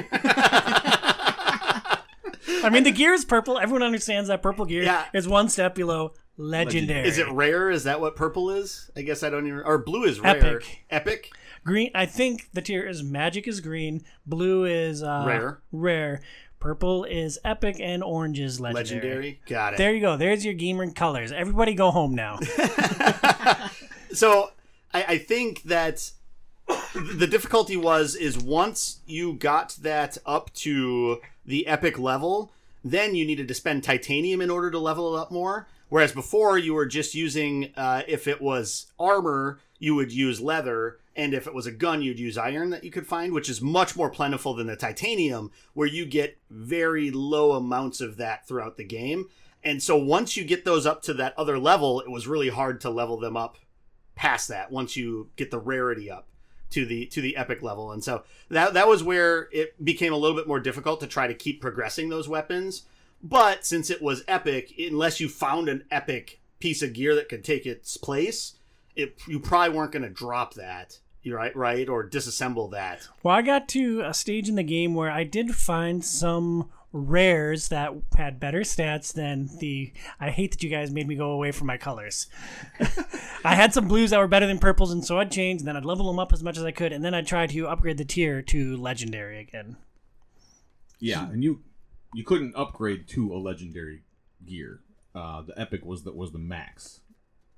I 2.63 2.69
mean, 2.69 2.83
the 2.83 2.91
gear 2.91 3.13
is 3.13 3.25
purple. 3.25 3.57
Everyone 3.59 3.83
understands 3.83 4.29
that 4.29 4.41
purple 4.41 4.65
gear 4.65 4.83
Yeah. 4.83 5.05
is 5.13 5.27
one 5.27 5.49
step 5.49 5.75
below 5.75 6.13
legendary. 6.37 7.07
Is 7.07 7.17
it 7.17 7.29
rare? 7.31 7.69
Is 7.69 7.83
that 7.83 7.99
what 8.01 8.15
purple 8.15 8.49
is? 8.49 8.89
I 8.95 9.01
guess 9.01 9.23
I 9.23 9.29
don't 9.29 9.45
even. 9.47 9.61
Or 9.65 9.77
blue 9.77 10.03
is 10.03 10.19
rare. 10.19 10.37
Epic. 10.37 10.83
Epic. 10.89 11.31
Green. 11.65 11.91
I 11.95 12.05
think 12.05 12.49
the 12.53 12.61
tier 12.61 12.83
is 12.87 13.03
magic 13.03 13.47
is 13.47 13.61
green, 13.61 14.03
blue 14.25 14.65
is 14.65 15.01
uh, 15.01 15.23
Rare. 15.25 15.61
rare, 15.71 16.21
purple 16.59 17.05
is 17.05 17.39
epic, 17.45 17.77
and 17.79 18.03
orange 18.03 18.37
is 18.39 18.59
legendary. 18.59 18.99
Legendary. 19.01 19.41
Got 19.47 19.73
it. 19.73 19.77
There 19.77 19.93
you 19.93 20.01
go. 20.01 20.17
There's 20.17 20.43
your 20.43 20.55
gamer 20.55 20.91
colors. 20.91 21.31
Everybody 21.31 21.73
go 21.73 21.89
home 21.91 22.15
now. 22.15 22.39
so 24.11 24.51
I, 24.93 25.03
I 25.07 25.17
think 25.19 25.63
that 25.63 26.11
the 26.67 27.27
difficulty 27.27 27.75
was 27.75 28.15
is 28.15 28.37
once 28.37 28.99
you 29.05 29.33
got 29.33 29.77
that 29.81 30.17
up 30.25 30.53
to 30.53 31.21
the 31.45 31.67
epic 31.67 31.97
level, 31.97 32.51
then 32.83 33.15
you 33.15 33.25
needed 33.25 33.47
to 33.47 33.53
spend 33.53 33.83
titanium 33.83 34.41
in 34.41 34.49
order 34.49 34.69
to 34.69 34.79
level 34.79 35.15
it 35.15 35.19
up 35.19 35.31
more. 35.31 35.67
Whereas 35.89 36.11
before 36.11 36.57
you 36.57 36.73
were 36.73 36.85
just 36.85 37.13
using, 37.13 37.71
uh, 37.75 38.03
if 38.07 38.27
it 38.27 38.41
was 38.41 38.87
armor, 38.99 39.59
you 39.77 39.95
would 39.95 40.11
use 40.11 40.41
leather, 40.41 40.97
and 41.15 41.33
if 41.33 41.45
it 41.45 41.53
was 41.53 41.67
a 41.67 41.71
gun, 41.71 42.01
you'd 42.01 42.19
use 42.19 42.37
iron 42.37 42.71
that 42.71 42.83
you 42.83 42.89
could 42.89 43.05
find, 43.05 43.33
which 43.33 43.49
is 43.49 43.61
much 43.61 43.95
more 43.95 44.09
plentiful 44.09 44.55
than 44.55 44.67
the 44.67 44.75
titanium, 44.75 45.51
where 45.73 45.87
you 45.87 46.05
get 46.05 46.37
very 46.49 47.11
low 47.11 47.51
amounts 47.51 48.01
of 48.01 48.17
that 48.17 48.47
throughout 48.47 48.77
the 48.77 48.83
game. 48.83 49.27
And 49.63 49.83
so 49.83 49.95
once 49.95 50.35
you 50.35 50.43
get 50.43 50.65
those 50.65 50.85
up 50.85 51.03
to 51.03 51.13
that 51.15 51.37
other 51.37 51.59
level, 51.59 52.01
it 52.01 52.09
was 52.09 52.27
really 52.27 52.49
hard 52.49 52.81
to 52.81 52.89
level 52.89 53.19
them 53.19 53.37
up 53.37 53.57
past 54.15 54.47
that 54.47 54.71
once 54.71 54.95
you 54.97 55.29
get 55.35 55.51
the 55.51 55.59
rarity 55.59 56.09
up 56.09 56.27
to 56.73 56.85
the 56.85 57.05
to 57.07 57.21
the 57.21 57.37
epic 57.37 57.61
level. 57.61 57.91
And 57.91 58.03
so 58.03 58.23
that 58.49 58.73
that 58.73 58.87
was 58.87 59.03
where 59.03 59.49
it 59.51 59.83
became 59.83 60.13
a 60.13 60.17
little 60.17 60.35
bit 60.35 60.47
more 60.47 60.59
difficult 60.59 60.99
to 60.99 61.07
try 61.07 61.27
to 61.27 61.33
keep 61.33 61.61
progressing 61.61 62.09
those 62.09 62.27
weapons. 62.27 62.83
But 63.21 63.65
since 63.65 63.89
it 63.89 64.01
was 64.01 64.23
epic 64.27 64.73
unless 64.77 65.19
you 65.19 65.29
found 65.29 65.69
an 65.69 65.85
epic 65.89 66.41
piece 66.59 66.81
of 66.81 66.93
gear 66.93 67.15
that 67.15 67.29
could 67.29 67.43
take 67.43 67.65
its 67.65 67.97
place 67.97 68.53
it 68.95 69.17
you 69.27 69.39
probably 69.39 69.75
weren't 69.75 69.91
going 69.91 70.03
to 70.03 70.09
drop 70.09 70.53
that 70.53 70.99
right 71.25 71.55
right? 71.55 71.87
Or 71.87 72.07
disassemble 72.07 72.71
that. 72.71 73.07
Well, 73.21 73.35
I 73.35 73.41
got 73.41 73.69
to 73.69 74.01
a 74.01 74.13
stage 74.13 74.49
in 74.49 74.55
the 74.55 74.63
game 74.63 74.93
where 74.93 75.09
I 75.09 75.23
did 75.23 75.55
find 75.55 76.03
some 76.03 76.69
rares 76.93 77.69
that 77.69 77.91
had 78.15 78.39
better 78.39 78.61
stats 78.61 79.11
than 79.11 79.49
the. 79.59 79.91
I 80.19 80.29
hate 80.29 80.51
that 80.51 80.63
you 80.63 80.69
guys 80.69 80.91
made 80.91 81.07
me 81.07 81.15
go 81.15 81.31
away 81.31 81.51
from 81.51 81.67
my 81.67 81.77
colors. 81.77 82.27
I 83.43 83.55
had 83.55 83.73
some 83.73 83.87
blues 83.87 84.11
that 84.11 84.19
were 84.19 84.27
better 84.27 84.47
than 84.47 84.59
purples, 84.59 84.91
and 84.91 85.03
so 85.03 85.19
I'd 85.19 85.31
change, 85.31 85.61
and 85.61 85.67
then 85.67 85.75
I'd 85.75 85.85
level 85.85 86.07
them 86.07 86.19
up 86.19 86.31
as 86.31 86.43
much 86.43 86.57
as 86.57 86.63
I 86.63 86.71
could, 86.71 86.93
and 86.93 87.03
then 87.03 87.13
I'd 87.13 87.27
try 87.27 87.47
to 87.47 87.67
upgrade 87.67 87.97
the 87.97 88.05
tier 88.05 88.41
to 88.43 88.77
legendary 88.77 89.39
again. 89.39 89.75
Yeah, 90.99 91.29
and 91.29 91.43
you 91.43 91.63
you 92.13 92.23
couldn't 92.23 92.55
upgrade 92.55 93.07
to 93.09 93.33
a 93.33 93.37
legendary 93.37 94.03
gear. 94.45 94.79
Uh, 95.15 95.41
the 95.41 95.59
epic 95.59 95.83
was 95.83 96.03
that 96.03 96.15
was 96.15 96.31
the 96.31 96.39
max, 96.39 97.01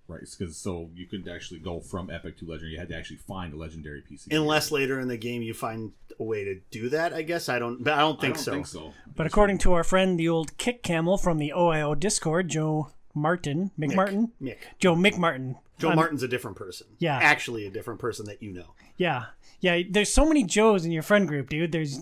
right? 0.08 0.22
Because 0.38 0.58
so 0.58 0.90
you 0.96 1.06
couldn't 1.06 1.28
actually 1.34 1.60
go 1.60 1.80
from 1.80 2.10
epic 2.10 2.38
to 2.40 2.46
legendary. 2.46 2.74
You 2.74 2.80
had 2.80 2.90
to 2.90 2.96
actually 2.98 3.18
find 3.18 3.54
a 3.54 3.58
legendary 3.58 4.02
piece. 4.02 4.26
Of 4.26 4.30
gear. 4.32 4.40
Unless 4.40 4.72
later 4.72 5.00
in 5.00 5.08
the 5.08 5.18
game 5.18 5.42
you 5.42 5.54
find 5.54 5.92
a 6.20 6.24
way 6.24 6.44
to 6.44 6.60
do 6.72 6.90
that, 6.90 7.14
I 7.14 7.22
guess. 7.22 7.50
I 7.50 7.60
don't 7.60 7.84
but 7.84 7.94
I 7.94 8.00
don't 8.00 8.18
I 8.20 8.22
think 8.22 8.36
don't 8.36 8.44
so. 8.44 8.52
think 8.52 8.68
so. 8.68 8.94
But 9.16 9.28
according 9.28 9.58
to 9.60 9.74
our 9.74 9.84
friend, 9.84 10.20
the 10.20 10.30
old 10.30 10.58
kick 10.58 10.84
camel 10.84 11.18
from 11.18 11.38
the 11.38 11.54
OIO 11.56 12.00
Discord, 12.00 12.50
Joe 12.50 12.92
Martin, 13.14 13.72
McMartin, 13.80 14.32
Mick. 14.42 14.58
Joe 14.80 14.96
McMartin. 14.96 15.56
Joe 15.80 15.90
on- 15.90 15.96
Martin's 15.96 16.24
a 16.24 16.28
different 16.28 16.58
person. 16.58 16.88
Yeah. 17.00 17.18
Actually 17.22 17.66
a 17.66 17.72
different 17.72 18.00
person 18.00 18.26
that 18.28 18.42
you 18.42 18.54
know. 18.54 18.76
Yeah, 18.98 19.26
yeah. 19.60 19.82
There's 19.90 20.14
so 20.14 20.26
many 20.26 20.44
Joes 20.44 20.86
in 20.86 20.92
your 20.92 21.04
friend 21.04 21.28
group, 21.28 21.50
dude. 21.50 21.72
There's 21.72 22.00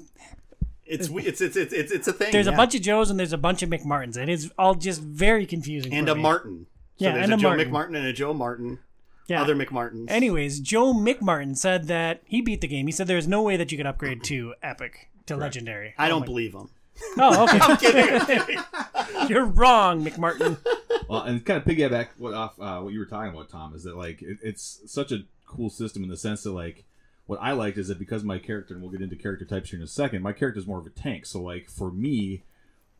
It's 0.85 1.09
it's 1.09 1.41
it's 1.41 1.55
it's 1.55 1.73
it's, 1.73 1.91
it's 1.91 2.07
a 2.07 2.13
thing. 2.13 2.31
there's 2.31 2.45
yeah. 2.45 2.53
a 2.53 2.57
bunch 2.57 2.75
of 2.75 2.81
Joes 2.81 3.09
and 3.09 3.17
there's 3.19 3.33
a 3.33 3.37
bunch 3.37 3.63
of 3.63 3.69
McMartins, 3.69 4.17
and 4.17 4.29
it's 4.29 4.49
all 4.59 4.75
just 4.75 5.01
very 5.01 5.45
confusing. 5.45 5.93
and 5.93 6.07
for 6.07 6.11
a 6.13 6.15
me. 6.15 6.21
Martin. 6.21 6.65
So 6.97 7.05
Yeah, 7.05 7.13
there's 7.13 7.23
and 7.25 7.33
a 7.33 7.35
a 7.35 7.39
Joe 7.39 7.49
Martin. 7.49 7.71
McMartin 7.71 7.97
and 7.97 8.05
a 8.07 8.13
Joe 8.13 8.33
Martin. 8.33 8.79
Yeah. 9.27 9.41
Other 9.41 9.55
McMartins. 9.55 10.05
Anyways, 10.09 10.59
Joe 10.59 10.93
McMartin 10.93 11.55
said 11.57 11.87
that 11.87 12.21
he 12.25 12.41
beat 12.41 12.59
the 12.61 12.67
game. 12.67 12.85
He 12.87 12.91
said 12.91 13.07
there's 13.07 13.27
no 13.27 13.41
way 13.41 13.55
that 13.57 13.71
you 13.71 13.77
could 13.77 13.87
upgrade 13.87 14.23
to 14.25 14.53
epic 14.63 15.09
to 15.27 15.35
legendary. 15.37 15.93
I 15.97 16.07
Oh 16.07 16.09
don't 16.09 16.19
my- 16.21 16.25
believe 16.25 16.53
him. 16.53 16.69
Oh, 17.17 17.43
okay. 17.45 17.57
I'm 17.61 17.77
kidding. 17.77 18.13
I'm 18.15 18.25
kidding. 18.45 19.29
You're 19.29 19.45
wrong, 19.45 20.03
McMartin. 20.05 20.57
Well, 21.09 21.23
and 21.23 21.43
kind 21.45 21.57
of 21.57 21.65
piggyback 21.65 22.07
what 22.17 22.33
off 22.33 22.57
uh, 22.59 22.79
what 22.79 22.93
you 22.93 22.99
were 22.99 23.05
talking 23.05 23.31
about, 23.33 23.49
Tom, 23.49 23.75
is 23.75 23.83
that 23.83 23.97
like 23.97 24.21
it, 24.21 24.37
it's 24.41 24.79
such 24.87 25.11
a 25.11 25.25
cool 25.45 25.69
system 25.69 26.01
in 26.01 26.09
the 26.09 26.15
sense 26.15 26.43
that 26.43 26.51
like 26.53 26.85
what 27.25 27.39
I 27.41 27.51
liked 27.51 27.77
is 27.77 27.89
that 27.89 27.99
because 27.99 28.23
my 28.23 28.39
character, 28.39 28.73
and 28.73 28.81
we'll 28.81 28.89
get 28.91 29.01
into 29.01 29.17
character 29.17 29.43
types 29.45 29.69
here 29.69 29.77
in 29.79 29.83
a 29.83 29.87
second, 29.87 30.21
my 30.23 30.31
character 30.31 30.59
is 30.59 30.65
more 30.65 30.79
of 30.79 30.85
a 30.85 30.89
tank. 30.91 31.25
So 31.25 31.41
like 31.41 31.69
for 31.69 31.91
me, 31.91 32.43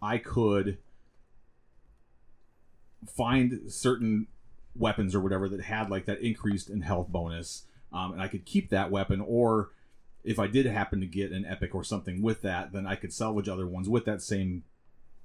I 0.02 0.18
could 0.18 0.78
find 3.10 3.72
certain 3.72 4.28
weapons 4.76 5.14
or 5.16 5.20
whatever 5.20 5.48
that 5.50 5.62
had 5.62 5.90
like 5.90 6.06
that 6.06 6.20
increased 6.22 6.70
in 6.70 6.82
health 6.82 7.08
bonus, 7.10 7.66
um, 7.92 8.14
and 8.14 8.22
I 8.22 8.28
could 8.28 8.46
keep 8.46 8.70
that 8.70 8.90
weapon 8.92 9.22
or 9.26 9.70
if 10.24 10.40
I 10.40 10.48
did 10.48 10.66
happen 10.66 11.02
to 11.02 11.06
get 11.06 11.32
an 11.34 11.46
epic 11.46 11.76
or 11.76 11.84
something 11.84 12.22
with 12.22 12.42
that, 12.44 12.72
then 12.72 12.88
I 12.88 12.96
could 12.96 13.12
salvage 13.12 13.50
other 13.50 13.68
ones 13.68 13.90
with 13.90 14.06
that 14.06 14.22
same 14.22 14.64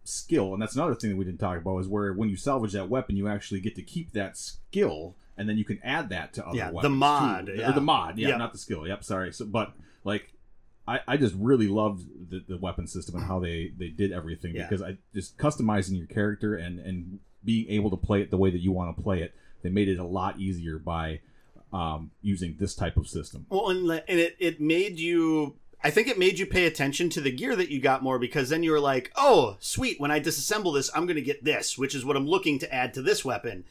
skill. 0.04 0.52
And 0.52 0.60
that's 0.60 0.74
another 0.74 0.94
thing 0.96 1.10
that 1.10 1.16
we 1.16 1.24
didn't 1.24 1.38
talk 1.38 1.56
about 1.56 1.78
is 1.78 1.86
where 1.88 2.12
when 2.12 2.28
you 2.28 2.36
salvage 2.36 2.72
that 2.72 2.88
weapon, 2.88 3.16
you 3.16 3.28
actually 3.28 3.60
get 3.60 3.76
to 3.76 3.82
keep 3.82 4.12
that 4.12 4.36
skill, 4.36 5.14
and 5.36 5.48
then 5.48 5.56
you 5.56 5.64
can 5.64 5.78
add 5.84 6.08
that 6.08 6.32
to 6.34 6.44
other 6.46 6.56
Yeah, 6.58 6.68
the 6.70 6.74
weapons. 6.74 6.92
too. 6.92 6.96
mod, 6.98 7.46
The- 7.46 7.56
yeah. 7.58 7.70
or 7.70 7.72
the 7.74 7.80
mod, 7.80 8.18
yeah, 8.18 8.28
Yeah. 8.30 8.36
not 8.38 8.52
the 8.52 8.58
skill. 8.58 8.86
Yep, 8.88 9.04
sorry. 9.04 9.32
So, 9.32 9.44
but 9.46 9.72
like. 10.04 10.32
I, 10.86 11.00
I 11.06 11.16
just 11.18 11.34
really 11.38 11.68
loved 11.68 12.30
the, 12.30 12.42
the 12.48 12.56
weapon 12.56 12.86
system 12.86 13.16
and 13.16 13.24
how 13.24 13.40
they, 13.40 13.72
they 13.76 13.88
did 13.88 14.10
everything 14.10 14.54
Yeah. 14.56 14.62
because 14.66 14.80
I 14.80 14.96
just 15.12 15.36
customizing 15.36 15.98
your 15.98 16.06
character 16.06 16.56
and, 16.56 16.78
and 16.78 17.18
being 17.44 17.68
able 17.70 17.90
to 17.90 17.96
play 17.96 18.20
it 18.20 18.30
the 18.30 18.36
way 18.36 18.50
that 18.50 18.60
you 18.60 18.72
want 18.72 18.96
to 18.96 19.02
play 19.02 19.22
it, 19.22 19.34
they 19.62 19.70
made 19.70 19.88
it 19.88 19.98
a 19.98 20.04
lot 20.04 20.38
easier 20.38 20.78
by 20.78 21.20
um, 21.72 22.10
using 22.22 22.56
this 22.58 22.74
type 22.74 22.96
of 22.96 23.08
system. 23.08 23.46
Well, 23.50 23.70
and, 23.70 23.90
and 23.90 24.18
it, 24.18 24.36
it 24.38 24.60
made 24.60 24.98
you. 24.98 25.56
I 25.82 25.90
think 25.90 26.08
it 26.08 26.18
made 26.18 26.40
you 26.40 26.46
pay 26.46 26.66
attention 26.66 27.08
to 27.10 27.20
the 27.20 27.30
gear 27.30 27.54
that 27.54 27.70
you 27.70 27.80
got 27.80 28.02
more 28.02 28.18
because 28.18 28.48
then 28.48 28.64
you 28.64 28.72
were 28.72 28.80
like, 28.80 29.12
oh, 29.14 29.56
sweet, 29.60 30.00
when 30.00 30.10
I 30.10 30.18
disassemble 30.18 30.74
this, 30.74 30.90
I'm 30.92 31.06
going 31.06 31.14
to 31.16 31.22
get 31.22 31.44
this, 31.44 31.78
which 31.78 31.94
is 31.94 32.04
what 32.04 32.16
I'm 32.16 32.26
looking 32.26 32.58
to 32.58 32.74
add 32.74 32.94
to 32.94 33.02
this 33.02 33.24
weapon. 33.24 33.64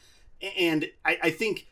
And 0.56 0.88
I, 1.04 1.18
I 1.24 1.30
think 1.30 1.66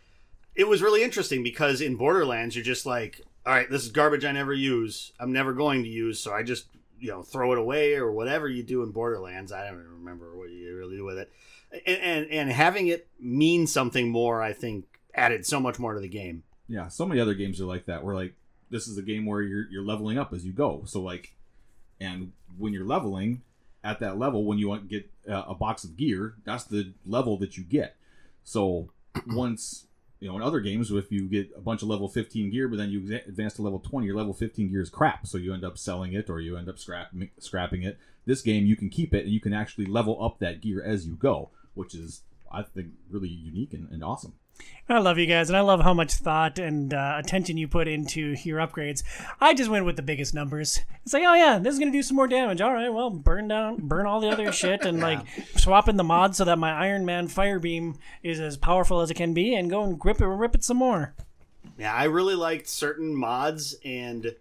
it 0.54 0.68
was 0.68 0.82
really 0.82 1.02
interesting 1.02 1.42
because 1.42 1.80
in 1.80 1.96
Borderlands, 1.96 2.54
you're 2.54 2.64
just 2.64 2.84
like, 2.84 3.22
all 3.46 3.54
right, 3.54 3.70
this 3.70 3.84
is 3.84 3.90
garbage 3.90 4.26
I 4.26 4.32
never 4.32 4.52
use. 4.52 5.12
I'm 5.18 5.32
never 5.32 5.54
going 5.54 5.84
to 5.84 5.88
use, 5.88 6.20
so 6.20 6.34
I 6.34 6.42
just, 6.42 6.66
you 6.98 7.08
know, 7.08 7.22
throw 7.22 7.52
it 7.52 7.58
away 7.58 7.94
or 7.94 8.12
whatever 8.12 8.48
you 8.48 8.62
do 8.62 8.82
in 8.82 8.90
Borderlands. 8.90 9.52
I 9.52 9.64
don't 9.64 9.80
even 9.80 9.92
remember 10.00 10.36
what 10.36 10.50
you 10.50 10.76
really 10.76 10.96
do 10.96 11.04
with 11.04 11.18
it. 11.18 11.30
And, 11.86 12.26
and, 12.30 12.50
having 12.50 12.86
it 12.86 13.08
mean 13.18 13.66
something 13.66 14.10
more, 14.10 14.40
I 14.42 14.52
think, 14.52 14.84
added 15.14 15.44
so 15.44 15.58
much 15.58 15.78
more 15.78 15.94
to 15.94 16.00
the 16.00 16.08
game. 16.08 16.44
Yeah, 16.68 16.88
so 16.88 17.06
many 17.06 17.20
other 17.20 17.34
games 17.34 17.60
are 17.60 17.66
like 17.66 17.86
that. 17.86 18.04
Where 18.04 18.14
like 18.14 18.34
this 18.70 18.88
is 18.88 18.98
a 18.98 19.02
game 19.02 19.26
where 19.26 19.42
you're 19.42 19.68
you're 19.70 19.84
leveling 19.84 20.18
up 20.18 20.32
as 20.32 20.44
you 20.44 20.52
go. 20.52 20.82
So 20.86 21.00
like, 21.00 21.34
and 22.00 22.32
when 22.58 22.72
you're 22.72 22.86
leveling 22.86 23.42
at 23.84 24.00
that 24.00 24.18
level, 24.18 24.44
when 24.44 24.58
you 24.58 24.68
want 24.68 24.88
get 24.88 25.08
uh, 25.28 25.44
a 25.46 25.54
box 25.54 25.84
of 25.84 25.96
gear, 25.96 26.34
that's 26.44 26.64
the 26.64 26.92
level 27.04 27.36
that 27.38 27.56
you 27.56 27.64
get. 27.64 27.96
So 28.44 28.90
once 29.28 29.86
you 30.18 30.28
know 30.28 30.36
in 30.36 30.42
other 30.42 30.60
games, 30.60 30.90
if 30.90 31.12
you 31.12 31.28
get 31.28 31.50
a 31.56 31.60
bunch 31.60 31.82
of 31.82 31.88
level 31.88 32.08
15 32.08 32.50
gear, 32.50 32.68
but 32.68 32.78
then 32.78 32.90
you 32.90 33.14
advance 33.26 33.54
to 33.54 33.62
level 33.62 33.78
20, 33.78 34.06
your 34.06 34.16
level 34.16 34.34
15 34.34 34.70
gear 34.70 34.80
is 34.80 34.90
crap. 34.90 35.26
So 35.26 35.38
you 35.38 35.54
end 35.54 35.64
up 35.64 35.78
selling 35.78 36.12
it 36.14 36.28
or 36.28 36.40
you 36.40 36.56
end 36.56 36.68
up 36.68 36.78
scrapping 36.78 37.30
scrapping 37.38 37.82
it. 37.84 37.98
This 38.24 38.42
game 38.42 38.66
you 38.66 38.74
can 38.74 38.90
keep 38.90 39.14
it 39.14 39.24
and 39.24 39.32
you 39.32 39.40
can 39.40 39.52
actually 39.52 39.86
level 39.86 40.22
up 40.22 40.40
that 40.40 40.60
gear 40.60 40.82
as 40.82 41.06
you 41.06 41.14
go, 41.14 41.50
which 41.76 41.94
is 41.94 42.22
I 42.50 42.62
think 42.62 42.88
really 43.10 43.28
unique 43.28 43.72
and, 43.72 43.88
and 43.90 44.02
awesome. 44.02 44.34
I 44.88 44.98
love 44.98 45.18
you 45.18 45.26
guys, 45.26 45.50
and 45.50 45.56
I 45.56 45.60
love 45.60 45.80
how 45.80 45.92
much 45.92 46.14
thought 46.14 46.58
and 46.58 46.94
uh, 46.94 47.16
attention 47.18 47.58
you 47.58 47.68
put 47.68 47.88
into 47.88 48.36
your 48.42 48.58
upgrades. 48.58 49.02
I 49.40 49.52
just 49.52 49.68
went 49.68 49.84
with 49.84 49.96
the 49.96 50.02
biggest 50.02 50.32
numbers. 50.32 50.80
It's 51.04 51.12
like, 51.12 51.24
oh 51.26 51.34
yeah, 51.34 51.58
this 51.58 51.74
is 51.74 51.78
gonna 51.78 51.90
do 51.90 52.02
some 52.02 52.16
more 52.16 52.28
damage. 52.28 52.60
All 52.60 52.72
right, 52.72 52.92
well, 52.92 53.10
burn 53.10 53.48
down, 53.48 53.76
burn 53.88 54.06
all 54.06 54.20
the 54.20 54.30
other 54.30 54.52
shit, 54.60 54.86
and 54.86 55.00
like 55.00 55.20
swap 55.56 55.88
in 55.88 55.96
the 55.96 56.04
mod 56.04 56.36
so 56.36 56.44
that 56.44 56.58
my 56.58 56.72
Iron 56.72 57.04
Man 57.04 57.28
fire 57.28 57.58
beam 57.58 57.96
is 58.22 58.40
as 58.40 58.56
powerful 58.56 59.00
as 59.00 59.10
it 59.10 59.14
can 59.14 59.34
be, 59.34 59.54
and 59.54 59.68
go 59.68 59.82
and 59.82 59.98
grip 59.98 60.20
it, 60.20 60.24
and 60.24 60.40
rip 60.40 60.54
it 60.54 60.64
some 60.64 60.78
more. 60.78 61.14
Yeah, 61.78 61.92
I 61.92 62.04
really 62.04 62.36
liked 62.36 62.68
certain 62.68 63.14
mods, 63.14 63.76
and 63.84 64.34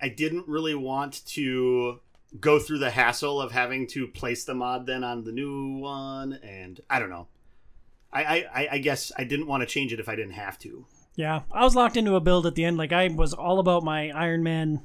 I 0.00 0.08
didn't 0.08 0.48
really 0.48 0.74
want 0.74 1.24
to 1.26 2.00
go 2.40 2.58
through 2.58 2.78
the 2.78 2.90
hassle 2.90 3.40
of 3.40 3.52
having 3.52 3.86
to 3.88 4.06
place 4.06 4.44
the 4.44 4.54
mod 4.54 4.86
then 4.86 5.02
on 5.04 5.24
the 5.24 5.32
new 5.32 5.78
one, 5.78 6.34
and 6.42 6.80
I 6.90 6.98
don't 6.98 7.10
know. 7.10 7.26
I 8.12 8.46
I, 8.54 8.68
I- 8.72 8.78
guess 8.78 9.12
I 9.16 9.24
didn't 9.24 9.46
want 9.46 9.62
to 9.62 9.66
change 9.66 9.92
it 9.92 10.00
if 10.00 10.08
I 10.08 10.16
didn't 10.16 10.32
have 10.32 10.58
to. 10.60 10.86
Yeah, 11.14 11.42
I 11.52 11.64
was 11.64 11.74
locked 11.74 11.96
into 11.96 12.14
a 12.14 12.20
build 12.20 12.46
at 12.46 12.54
the 12.54 12.64
end. 12.64 12.76
Like 12.76 12.92
I 12.92 13.08
was 13.08 13.34
all 13.34 13.58
about 13.58 13.82
my 13.82 14.10
Iron 14.10 14.42
Man, 14.42 14.82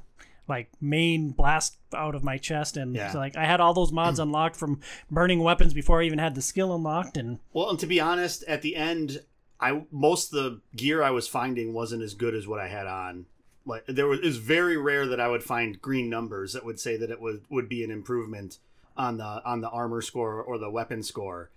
like 0.47 0.69
main 0.81 1.29
blast 1.29 1.77
out 1.93 2.15
of 2.15 2.23
my 2.23 2.37
chest, 2.37 2.75
and 2.75 2.95
Yeah. 2.95 3.11
so, 3.11 3.19
like 3.19 3.35
I 3.37 3.45
had 3.45 3.61
all 3.61 3.73
those 3.73 3.91
mods 3.91 4.19
unlocked 4.25 4.55
from 4.55 4.79
burning 5.11 5.39
weapons 5.43 5.73
before 5.73 6.01
I 6.01 6.05
even 6.05 6.19
had 6.19 6.35
the 6.35 6.41
skill 6.41 6.73
unlocked, 6.75 7.17
and 7.17 7.39
Well, 7.53 7.69
and 7.69 7.79
to 7.79 7.85
be 7.87 7.99
honest, 7.99 8.43
at 8.45 8.61
the 8.61 8.75
end, 8.75 9.21
I 9.59 9.83
most 9.91 10.33
of 10.33 10.43
the 10.43 10.61
gear 10.75 11.03
I 11.03 11.11
was 11.11 11.27
finding 11.27 11.73
wasn't 11.73 12.01
as 12.03 12.13
good 12.15 12.33
as 12.35 12.47
what 12.47 12.59
I 12.59 12.67
had 12.67 12.87
on. 12.87 13.25
Like 13.65 13.85
there 13.87 14.07
was, 14.07 14.19
it 14.19 14.25
was 14.25 14.37
very 14.37 14.77
rare 14.77 15.07
that 15.07 15.19
I 15.19 15.29
would 15.29 15.43
find 15.43 15.81
green 15.81 16.09
numbers 16.09 16.53
that 16.53 16.65
would 16.65 16.79
say 16.79 16.97
that 16.97 17.09
it 17.09 17.21
would 17.21 17.43
would 17.49 17.69
be 17.69 17.83
an 17.83 17.91
improvement 17.91 18.57
on 18.97 19.17
the 19.17 19.41
on 19.45 19.61
the 19.61 19.69
armor 19.69 20.01
score 20.01 20.41
or 20.41 20.57
the 20.57 20.69
weapon 20.69 21.01
score, 21.03 21.49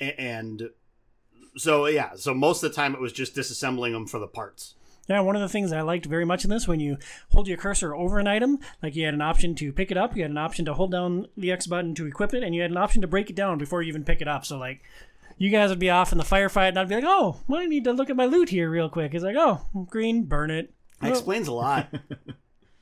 and 0.00 0.70
so 1.56 1.86
yeah, 1.86 2.10
so 2.14 2.32
most 2.32 2.62
of 2.62 2.70
the 2.70 2.76
time 2.76 2.94
it 2.94 3.00
was 3.00 3.12
just 3.12 3.34
disassembling 3.34 3.92
them 3.92 4.06
for 4.06 4.18
the 4.18 4.28
parts. 4.28 4.74
Yeah, 5.08 5.20
one 5.20 5.36
of 5.36 5.42
the 5.42 5.48
things 5.48 5.72
I 5.72 5.80
liked 5.80 6.04
very 6.04 6.26
much 6.26 6.44
in 6.44 6.50
this, 6.50 6.68
when 6.68 6.80
you 6.80 6.98
hold 7.30 7.48
your 7.48 7.56
cursor 7.56 7.94
over 7.94 8.18
an 8.18 8.26
item, 8.26 8.58
like 8.82 8.94
you 8.94 9.06
had 9.06 9.14
an 9.14 9.22
option 9.22 9.54
to 9.54 9.72
pick 9.72 9.90
it 9.90 9.96
up, 9.96 10.14
you 10.14 10.22
had 10.22 10.30
an 10.30 10.38
option 10.38 10.66
to 10.66 10.74
hold 10.74 10.92
down 10.92 11.26
the 11.34 11.50
X 11.50 11.66
button 11.66 11.94
to 11.94 12.06
equip 12.06 12.34
it, 12.34 12.42
and 12.42 12.54
you 12.54 12.60
had 12.60 12.70
an 12.70 12.76
option 12.76 13.00
to 13.00 13.08
break 13.08 13.30
it 13.30 13.36
down 13.36 13.56
before 13.56 13.80
you 13.80 13.88
even 13.88 14.04
pick 14.04 14.20
it 14.20 14.28
up. 14.28 14.44
So 14.44 14.58
like, 14.58 14.82
you 15.38 15.50
guys 15.50 15.70
would 15.70 15.78
be 15.78 15.88
off 15.88 16.12
in 16.12 16.18
the 16.18 16.24
firefight, 16.24 16.68
and 16.68 16.78
I'd 16.78 16.88
be 16.88 16.96
like, 16.96 17.04
"Oh, 17.06 17.40
well, 17.48 17.60
I 17.60 17.66
need 17.66 17.84
to 17.84 17.92
look 17.92 18.10
at 18.10 18.16
my 18.16 18.26
loot 18.26 18.50
here 18.50 18.68
real 18.68 18.90
quick." 18.90 19.14
It's 19.14 19.24
like, 19.24 19.36
"Oh, 19.38 19.62
green, 19.88 20.24
burn 20.24 20.50
it." 20.50 20.74
That 21.00 21.10
explains 21.10 21.46
a 21.48 21.52
lot. 21.52 21.88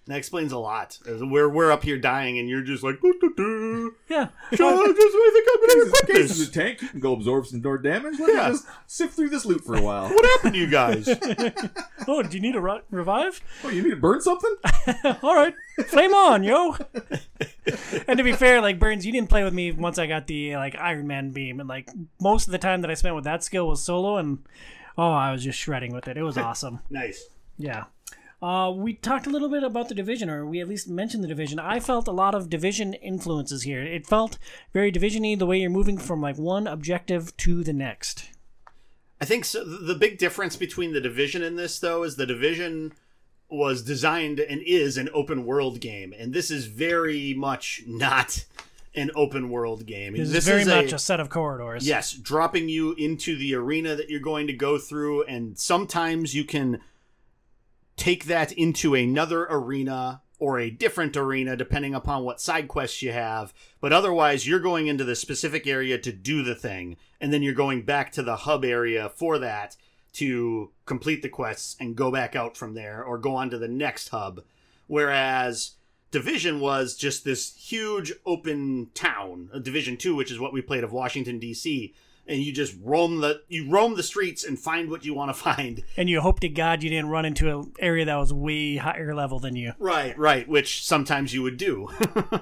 that 0.06 0.16
explains 0.16 0.52
a 0.52 0.58
lot. 0.58 0.98
We're 1.06 1.48
we're 1.48 1.70
up 1.70 1.82
here 1.82 1.98
dying, 1.98 2.38
and 2.38 2.48
you're 2.48 2.62
just 2.62 2.82
like, 2.82 3.00
"Doo, 3.02 3.14
doo, 3.20 3.34
doo." 3.36 3.94
Yeah, 4.08 4.28
I 4.52 4.56
just 4.56 4.62
I 4.62 5.30
think 5.32 5.48
I'm 5.52 5.68
gonna 5.68 5.86
equip 5.88 6.06
This 6.06 6.28
this. 6.28 6.40
is 6.40 6.48
a 6.48 6.52
tank. 6.52 6.80
You 6.80 6.88
can 6.88 7.00
go 7.00 7.12
absorb 7.12 7.46
some 7.46 7.60
door 7.60 7.76
damage. 7.76 8.18
Let 8.18 8.32
Yeah. 8.34 8.44
me 8.48 8.52
just 8.54 8.66
sift 8.86 9.14
through 9.14 9.28
this 9.30 9.44
loot 9.44 9.62
for 9.64 9.74
a 9.76 9.82
while. 9.82 10.08
What 10.08 10.24
happened 10.24 10.54
to 10.54 10.58
you 10.60 10.66
guys? 10.68 11.08
Oh, 12.08 12.22
do 12.22 12.36
you 12.36 12.40
need 12.40 12.54
a 12.54 12.60
re- 12.60 12.82
revive? 12.92 13.40
Oh, 13.64 13.68
you 13.68 13.82
need 13.82 13.90
to 13.90 13.96
burn 13.96 14.20
something? 14.20 14.54
All 15.22 15.34
right, 15.34 15.54
flame 15.86 16.14
on, 16.14 16.44
yo. 16.44 16.76
and 18.06 18.16
to 18.16 18.22
be 18.22 18.32
fair, 18.32 18.60
like 18.60 18.78
Burns, 18.78 19.04
you 19.04 19.10
didn't 19.10 19.28
play 19.28 19.42
with 19.42 19.52
me 19.52 19.72
once 19.72 19.98
I 19.98 20.06
got 20.06 20.28
the 20.28 20.54
like 20.56 20.76
Iron 20.76 21.08
Man 21.08 21.30
beam, 21.32 21.58
and 21.58 21.68
like 21.68 21.90
most 22.20 22.46
of 22.46 22.52
the 22.52 22.58
time 22.58 22.82
that 22.82 22.90
I 22.92 22.94
spent 22.94 23.16
with 23.16 23.24
that 23.24 23.42
skill 23.42 23.66
was 23.66 23.82
solo, 23.82 24.18
and 24.18 24.38
oh, 24.96 25.10
I 25.10 25.32
was 25.32 25.42
just 25.42 25.58
shredding 25.58 25.92
with 25.92 26.06
it. 26.06 26.16
It 26.16 26.22
was 26.22 26.38
awesome. 26.38 26.78
nice. 26.90 27.26
Yeah. 27.58 27.84
Uh, 28.42 28.70
we 28.74 28.92
talked 28.92 29.26
a 29.26 29.30
little 29.30 29.48
bit 29.48 29.62
about 29.62 29.88
the 29.88 29.94
division, 29.94 30.28
or 30.28 30.44
we 30.44 30.60
at 30.60 30.68
least 30.68 30.88
mentioned 30.88 31.24
the 31.24 31.28
division. 31.28 31.58
I 31.58 31.80
felt 31.80 32.06
a 32.06 32.12
lot 32.12 32.34
of 32.34 32.50
division 32.50 32.92
influences 32.94 33.62
here. 33.62 33.82
It 33.82 34.06
felt 34.06 34.38
very 34.74 34.90
division-y, 34.90 35.36
the 35.36 35.46
way 35.46 35.58
you're 35.58 35.70
moving 35.70 35.96
from 35.96 36.20
like 36.20 36.36
one 36.36 36.66
objective 36.66 37.34
to 37.38 37.64
the 37.64 37.72
next. 37.72 38.28
I 39.20 39.24
think 39.24 39.46
so. 39.46 39.64
The 39.64 39.94
big 39.94 40.18
difference 40.18 40.56
between 40.56 40.92
the 40.92 41.00
division 41.00 41.42
and 41.42 41.58
this, 41.58 41.78
though, 41.78 42.02
is 42.02 42.16
the 42.16 42.26
division 42.26 42.92
was 43.48 43.82
designed 43.82 44.40
and 44.40 44.60
is 44.62 44.98
an 44.98 45.08
open 45.14 45.46
world 45.46 45.80
game, 45.80 46.12
and 46.18 46.34
this 46.34 46.50
is 46.50 46.66
very 46.66 47.32
much 47.32 47.82
not 47.86 48.44
an 48.94 49.10
open 49.14 49.50
world 49.50 49.86
game. 49.86 50.14
This, 50.14 50.34
is 50.34 50.46
very 50.46 50.64
much 50.64 50.92
a, 50.92 50.98
set 50.98 51.20
of 51.20 51.30
corridors. 51.30 51.86
Yes, 51.86 52.12
dropping 52.12 52.68
you 52.68 52.92
into 52.94 53.36
the 53.36 53.54
arena 53.54 53.94
that 53.94 54.10
you're 54.10 54.20
going 54.20 54.46
to 54.48 54.52
go 54.52 54.78
through, 54.78 55.24
and 55.24 55.56
sometimes 55.58 56.34
you 56.34 56.44
can 56.44 56.80
take 57.96 58.24
that 58.26 58.52
into 58.52 58.94
another 58.94 59.46
arena 59.48 60.22
or 60.38 60.58
a 60.58 60.70
different 60.70 61.16
arena 61.16 61.56
depending 61.56 61.94
upon 61.94 62.22
what 62.22 62.40
side 62.40 62.68
quests 62.68 63.02
you 63.02 63.12
have. 63.12 63.54
But 63.80 63.92
otherwise, 63.92 64.46
you're 64.46 64.60
going 64.60 64.86
into 64.86 65.04
the 65.04 65.16
specific 65.16 65.66
area 65.66 65.98
to 65.98 66.12
do 66.12 66.42
the 66.42 66.54
thing, 66.54 66.96
and 67.20 67.32
then 67.32 67.42
you're 67.42 67.54
going 67.54 67.82
back 67.82 68.12
to 68.12 68.22
the 68.22 68.36
hub 68.36 68.64
area 68.64 69.08
for 69.08 69.38
that 69.38 69.76
to 70.14 70.70
complete 70.84 71.22
the 71.22 71.28
quests 71.28 71.76
and 71.78 71.96
go 71.96 72.10
back 72.10 72.34
out 72.34 72.56
from 72.56 72.74
there 72.74 73.02
or 73.02 73.18
go 73.18 73.34
on 73.34 73.50
to 73.50 73.58
the 73.58 73.68
next 73.68 74.08
hub. 74.08 74.42
Whereas 74.86 75.72
Division 76.10 76.60
was 76.60 76.96
just 76.96 77.24
this 77.24 77.54
huge 77.56 78.12
open 78.24 78.90
town, 78.94 79.50
Division 79.62 79.96
2, 79.96 80.14
which 80.14 80.30
is 80.30 80.38
what 80.38 80.52
we 80.52 80.62
played 80.62 80.84
of 80.84 80.92
Washington 80.92 81.38
D.C. 81.38 81.94
And 82.28 82.42
you 82.42 82.52
just 82.52 82.74
roam 82.82 83.20
the 83.20 83.42
you 83.48 83.70
roam 83.70 83.94
the 83.94 84.02
streets 84.02 84.44
and 84.44 84.58
find 84.58 84.90
what 84.90 85.04
you 85.04 85.14
want 85.14 85.34
to 85.34 85.34
find. 85.42 85.82
And 85.96 86.10
you 86.10 86.20
hope 86.20 86.40
to 86.40 86.48
God 86.48 86.82
you 86.82 86.90
didn't 86.90 87.08
run 87.08 87.24
into 87.24 87.58
an 87.58 87.72
area 87.78 88.04
that 88.04 88.16
was 88.16 88.32
way 88.32 88.76
higher 88.76 89.14
level 89.14 89.38
than 89.38 89.56
you. 89.56 89.72
Right, 89.78 90.16
right, 90.18 90.48
which 90.48 90.84
sometimes 90.84 91.32
you 91.32 91.42
would 91.42 91.56
do. 91.56 91.90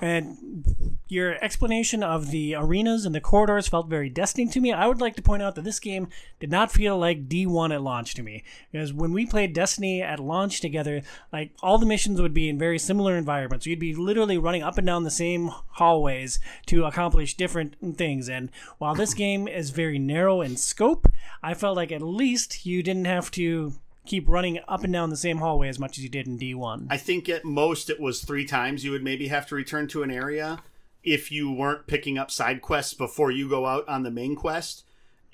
And 0.00 0.98
your 1.08 1.42
explanation 1.42 2.02
of 2.02 2.30
the 2.30 2.54
arenas 2.54 3.04
and 3.04 3.14
the 3.14 3.20
corridors 3.20 3.68
felt 3.68 3.88
very 3.88 4.08
Destiny 4.08 4.46
to 4.48 4.60
me. 4.60 4.72
I 4.72 4.86
would 4.86 5.00
like 5.00 5.16
to 5.16 5.22
point 5.22 5.42
out 5.42 5.54
that 5.54 5.64
this 5.64 5.78
game 5.78 6.08
did 6.40 6.50
not 6.50 6.72
feel 6.72 6.98
like 6.98 7.28
D1 7.28 7.72
at 7.72 7.82
launch 7.82 8.14
to 8.14 8.22
me. 8.22 8.42
Because 8.72 8.92
when 8.92 9.12
we 9.12 9.26
played 9.26 9.52
Destiny 9.52 10.02
at 10.02 10.18
launch 10.18 10.60
together, 10.60 11.02
like 11.32 11.52
all 11.62 11.78
the 11.78 11.86
missions 11.86 12.20
would 12.20 12.34
be 12.34 12.48
in 12.48 12.58
very 12.58 12.78
similar 12.78 13.16
environments. 13.16 13.66
You'd 13.66 13.78
be 13.78 13.94
literally 13.94 14.38
running 14.38 14.62
up 14.62 14.78
and 14.78 14.86
down 14.86 15.04
the 15.04 15.10
same 15.10 15.50
hallways 15.72 16.38
to 16.66 16.84
accomplish 16.84 17.36
different 17.36 17.96
things. 17.96 18.28
And 18.28 18.50
while 18.78 18.94
this 18.94 19.14
game 19.14 19.46
is 19.46 19.70
very 19.70 19.98
narrow 19.98 20.40
in 20.40 20.56
scope, 20.56 21.06
I 21.42 21.54
felt 21.54 21.76
like 21.76 21.92
at 21.92 22.02
least 22.02 22.66
you 22.66 22.82
didn't 22.82 23.04
have 23.06 23.30
to 23.32 23.74
keep 24.06 24.28
running 24.28 24.60
up 24.68 24.84
and 24.84 24.92
down 24.92 25.10
the 25.10 25.16
same 25.16 25.38
hallway 25.38 25.68
as 25.68 25.78
much 25.78 25.98
as 25.98 26.04
you 26.04 26.10
did 26.10 26.26
in 26.26 26.38
D1. 26.38 26.86
I 26.90 26.96
think 26.96 27.28
at 27.28 27.44
most 27.44 27.88
it 27.88 28.00
was 28.00 28.22
three 28.22 28.44
times 28.44 28.84
you 28.84 28.90
would 28.90 29.04
maybe 29.04 29.28
have 29.28 29.46
to 29.48 29.54
return 29.54 29.88
to 29.88 30.02
an 30.02 30.10
area 30.10 30.62
if 31.02 31.30
you 31.30 31.50
weren't 31.50 31.86
picking 31.86 32.18
up 32.18 32.30
side 32.30 32.62
quests 32.62 32.94
before 32.94 33.30
you 33.30 33.48
go 33.48 33.66
out 33.66 33.86
on 33.88 34.02
the 34.02 34.10
main 34.10 34.36
quest. 34.36 34.84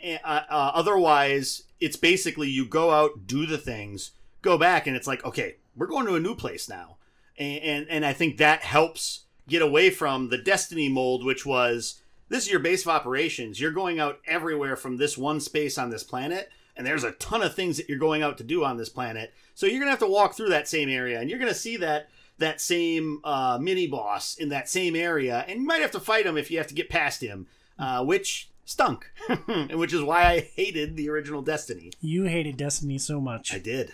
Uh, 0.05 0.17
uh, 0.25 0.73
otherwise, 0.75 1.65
it's 1.81 1.97
basically 1.97 2.49
you 2.49 2.65
go 2.65 2.91
out, 2.91 3.27
do 3.27 3.47
the 3.47 3.59
things, 3.59 4.12
go 4.43 4.57
back, 4.57 4.87
and 4.87 4.97
it's 4.97 5.07
like, 5.07 5.25
okay, 5.25 5.57
we're 5.77 5.87
going 5.87 6.07
to 6.07 6.15
a 6.15 6.21
new 6.21 6.35
place 6.35 6.69
now. 6.69 6.97
And, 7.39 7.62
and, 7.62 7.87
and 7.89 8.07
I 8.07 8.12
think 8.12 8.39
that 8.39 8.62
helps 8.62 9.25
get 9.49 9.62
away 9.62 9.91
from 9.91 10.29
the 10.29 10.39
Destiny 10.39 10.89
mold, 10.89 11.25
which 11.25 11.45
was 11.45 12.00
this 12.29 12.45
is 12.45 12.50
your 12.50 12.61
base 12.61 12.83
of 12.83 12.89
operations. 12.89 13.61
You're 13.61 13.73
going 13.73 13.99
out 13.99 14.21
everywhere 14.27 14.77
from 14.77 14.97
this 14.97 15.19
one 15.19 15.41
space 15.41 15.77
on 15.77 15.91
this 15.91 16.05
planet 16.05 16.50
and 16.80 16.87
there's 16.87 17.04
a 17.04 17.12
ton 17.12 17.42
of 17.42 17.54
things 17.54 17.76
that 17.76 17.90
you're 17.90 17.99
going 17.99 18.22
out 18.22 18.38
to 18.38 18.42
do 18.42 18.64
on 18.64 18.78
this 18.78 18.88
planet. 18.88 19.34
So 19.54 19.66
you're 19.66 19.80
gonna 19.80 19.90
have 19.90 19.99
to 19.99 20.06
walk 20.06 20.34
through 20.34 20.49
that 20.49 20.66
same 20.66 20.88
area, 20.88 21.20
and 21.20 21.28
you're 21.28 21.38
gonna 21.38 21.52
see 21.52 21.76
that 21.76 22.08
that 22.38 22.58
same 22.58 23.20
uh, 23.22 23.58
mini 23.60 23.87
boss 23.87 24.34
in 24.37 24.49
that 24.49 24.66
same 24.66 24.96
area, 24.96 25.44
and 25.46 25.60
you 25.60 25.66
might 25.66 25.82
have 25.82 25.90
to 25.90 26.00
fight 26.00 26.25
him 26.25 26.38
if 26.38 26.50
you 26.50 26.56
have 26.56 26.68
to 26.68 26.75
get 26.75 26.88
past 26.88 27.22
him, 27.22 27.46
uh, 27.78 28.02
which 28.02 28.49
stunk, 28.64 29.10
and 29.46 29.78
which 29.78 29.92
is 29.92 30.02
why 30.02 30.22
I 30.22 30.40
hated 30.40 30.96
the 30.96 31.10
original 31.10 31.42
Destiny. 31.42 31.92
You 32.00 32.25
hated 32.25 32.56
Destiny 32.56 32.96
so 32.96 33.20
much. 33.20 33.52
I 33.52 33.58
did. 33.58 33.92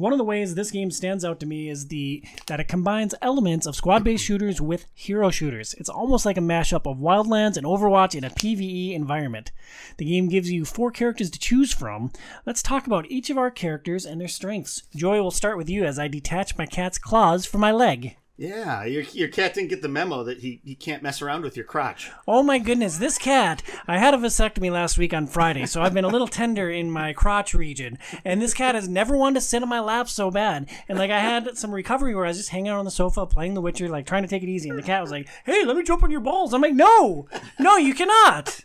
One 0.00 0.12
of 0.12 0.18
the 0.18 0.24
ways 0.24 0.54
this 0.54 0.70
game 0.70 0.90
stands 0.90 1.26
out 1.26 1.40
to 1.40 1.46
me 1.46 1.68
is 1.68 1.88
the 1.88 2.24
that 2.46 2.58
it 2.58 2.68
combines 2.68 3.14
elements 3.20 3.66
of 3.66 3.76
squad-based 3.76 4.24
shooters 4.24 4.58
with 4.58 4.86
hero 4.94 5.28
shooters. 5.28 5.74
It's 5.74 5.90
almost 5.90 6.24
like 6.24 6.38
a 6.38 6.40
mashup 6.40 6.90
of 6.90 6.96
Wildlands 6.96 7.58
and 7.58 7.66
Overwatch 7.66 8.14
in 8.14 8.24
a 8.24 8.30
PvE 8.30 8.94
environment. 8.94 9.52
The 9.98 10.06
game 10.06 10.30
gives 10.30 10.50
you 10.50 10.64
four 10.64 10.90
characters 10.90 11.28
to 11.28 11.38
choose 11.38 11.74
from. 11.74 12.12
Let's 12.46 12.62
talk 12.62 12.86
about 12.86 13.10
each 13.10 13.28
of 13.28 13.36
our 13.36 13.50
characters 13.50 14.06
and 14.06 14.18
their 14.18 14.26
strengths. 14.26 14.84
Joy 14.96 15.20
will 15.20 15.30
start 15.30 15.58
with 15.58 15.68
you 15.68 15.84
as 15.84 15.98
I 15.98 16.08
detach 16.08 16.56
my 16.56 16.64
cat's 16.64 16.96
claws 16.96 17.44
from 17.44 17.60
my 17.60 17.70
leg. 17.70 18.16
Yeah, 18.40 18.84
your, 18.84 19.02
your 19.12 19.28
cat 19.28 19.52
didn't 19.52 19.68
get 19.68 19.82
the 19.82 19.88
memo 19.88 20.24
that 20.24 20.38
he, 20.38 20.62
he 20.64 20.74
can't 20.74 21.02
mess 21.02 21.20
around 21.20 21.42
with 21.42 21.56
your 21.56 21.66
crotch. 21.66 22.10
Oh 22.26 22.42
my 22.42 22.58
goodness, 22.58 22.96
this 22.96 23.18
cat! 23.18 23.62
I 23.86 23.98
had 23.98 24.14
a 24.14 24.16
vasectomy 24.16 24.72
last 24.72 24.96
week 24.96 25.12
on 25.12 25.26
Friday, 25.26 25.66
so 25.66 25.82
I've 25.82 25.92
been 25.92 26.06
a 26.06 26.08
little 26.08 26.26
tender 26.40 26.70
in 26.70 26.90
my 26.90 27.12
crotch 27.12 27.52
region. 27.52 27.98
And 28.24 28.40
this 28.40 28.54
cat 28.54 28.74
has 28.74 28.88
never 28.88 29.14
wanted 29.14 29.34
to 29.34 29.40
sit 29.42 29.62
on 29.62 29.68
my 29.68 29.80
lap 29.80 30.08
so 30.08 30.30
bad. 30.30 30.70
And 30.88 30.98
like 30.98 31.10
I 31.10 31.20
had 31.20 31.58
some 31.58 31.70
recovery 31.70 32.14
where 32.14 32.24
I 32.24 32.28
was 32.28 32.38
just 32.38 32.48
hanging 32.48 32.68
out 32.68 32.78
on 32.78 32.86
the 32.86 32.90
sofa 32.90 33.26
playing 33.26 33.52
The 33.52 33.60
Witcher, 33.60 33.90
like 33.90 34.06
trying 34.06 34.22
to 34.22 34.28
take 34.28 34.42
it 34.42 34.48
easy. 34.48 34.70
And 34.70 34.78
the 34.78 34.82
cat 34.82 35.02
was 35.02 35.10
like, 35.10 35.28
hey, 35.44 35.66
let 35.66 35.76
me 35.76 35.82
jump 35.82 36.02
on 36.02 36.10
your 36.10 36.20
balls. 36.20 36.54
I'm 36.54 36.62
like, 36.62 36.72
no, 36.72 37.28
no, 37.58 37.76
you 37.76 37.92
cannot. 37.92 38.64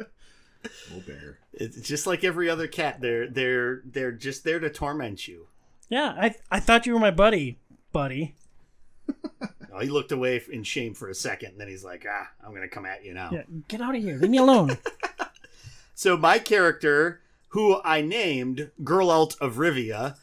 Oh, 0.00 1.00
bear. 1.06 1.38
It's 1.52 1.80
just 1.80 2.08
like 2.08 2.24
every 2.24 2.50
other 2.50 2.66
cat. 2.66 3.00
They're 3.00 3.28
they're 3.28 3.82
they're 3.84 4.10
just 4.10 4.42
there 4.42 4.58
to 4.58 4.68
torment 4.68 5.28
you. 5.28 5.46
Yeah, 5.88 6.16
I 6.18 6.34
I 6.50 6.58
thought 6.58 6.86
you 6.86 6.94
were 6.94 6.98
my 6.98 7.12
buddy, 7.12 7.58
buddy. 7.92 8.34
he 9.82 9.88
looked 9.88 10.12
away 10.12 10.42
in 10.50 10.62
shame 10.62 10.94
for 10.94 11.08
a 11.08 11.14
second, 11.14 11.52
and 11.52 11.60
then 11.60 11.68
he's 11.68 11.84
like, 11.84 12.06
"Ah, 12.08 12.28
I'm 12.42 12.50
going 12.50 12.62
to 12.62 12.68
come 12.68 12.86
at 12.86 13.04
you 13.04 13.14
now." 13.14 13.30
Yeah, 13.32 13.42
get 13.68 13.80
out 13.80 13.94
of 13.94 14.02
here. 14.02 14.16
Leave 14.16 14.30
me 14.30 14.38
alone. 14.38 14.78
so 15.94 16.16
my 16.16 16.38
character, 16.38 17.20
who 17.48 17.80
I 17.84 18.00
named 18.00 18.70
Geralt 18.82 19.40
of 19.40 19.56
Rivia. 19.56 20.16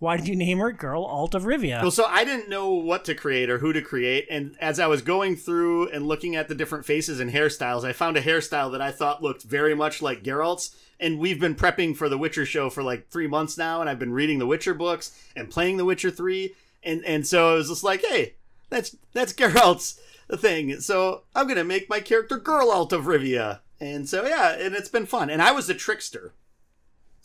Why 0.00 0.16
did 0.16 0.28
you 0.28 0.36
name 0.36 0.58
her 0.58 0.72
Geralt 0.72 1.34
of 1.34 1.44
Rivia? 1.44 1.80
Well, 1.80 1.90
so 1.90 2.04
I 2.04 2.24
didn't 2.24 2.50
know 2.50 2.70
what 2.70 3.06
to 3.06 3.14
create 3.14 3.48
or 3.48 3.58
who 3.58 3.72
to 3.72 3.80
create, 3.80 4.26
and 4.30 4.56
as 4.60 4.78
I 4.78 4.86
was 4.86 5.00
going 5.00 5.36
through 5.36 5.88
and 5.90 6.06
looking 6.06 6.36
at 6.36 6.48
the 6.48 6.54
different 6.54 6.84
faces 6.84 7.20
and 7.20 7.30
hairstyles, 7.30 7.84
I 7.84 7.92
found 7.92 8.16
a 8.16 8.22
hairstyle 8.22 8.72
that 8.72 8.82
I 8.82 8.90
thought 8.90 9.22
looked 9.22 9.44
very 9.44 9.74
much 9.74 10.02
like 10.02 10.22
Geralt's. 10.22 10.76
And 11.00 11.18
we've 11.18 11.40
been 11.40 11.56
prepping 11.56 11.96
for 11.96 12.08
the 12.08 12.16
Witcher 12.16 12.46
show 12.46 12.70
for 12.70 12.82
like 12.82 13.08
three 13.08 13.26
months 13.26 13.58
now, 13.58 13.80
and 13.80 13.90
I've 13.90 13.98
been 13.98 14.12
reading 14.12 14.38
the 14.38 14.46
Witcher 14.46 14.74
books 14.74 15.18
and 15.34 15.50
playing 15.50 15.76
the 15.76 15.84
Witcher 15.84 16.10
Three 16.10 16.54
and 16.84 17.04
and 17.04 17.26
so 17.26 17.54
it 17.54 17.58
was 17.58 17.68
just 17.68 17.84
like, 17.84 18.04
hey, 18.04 18.34
that's 18.70 18.96
that's 19.12 19.32
Geralt's 19.32 20.00
thing. 20.36 20.80
So 20.80 21.22
I'm 21.34 21.48
gonna 21.48 21.64
make 21.64 21.88
my 21.88 22.00
character 22.00 22.38
Geralt 22.38 22.92
of 22.92 23.04
Rivia, 23.04 23.60
and 23.80 24.08
so 24.08 24.26
yeah, 24.26 24.52
and 24.52 24.74
it's 24.74 24.88
been 24.88 25.06
fun. 25.06 25.30
And 25.30 25.42
I 25.42 25.52
was 25.52 25.66
the 25.66 25.74
trickster, 25.74 26.32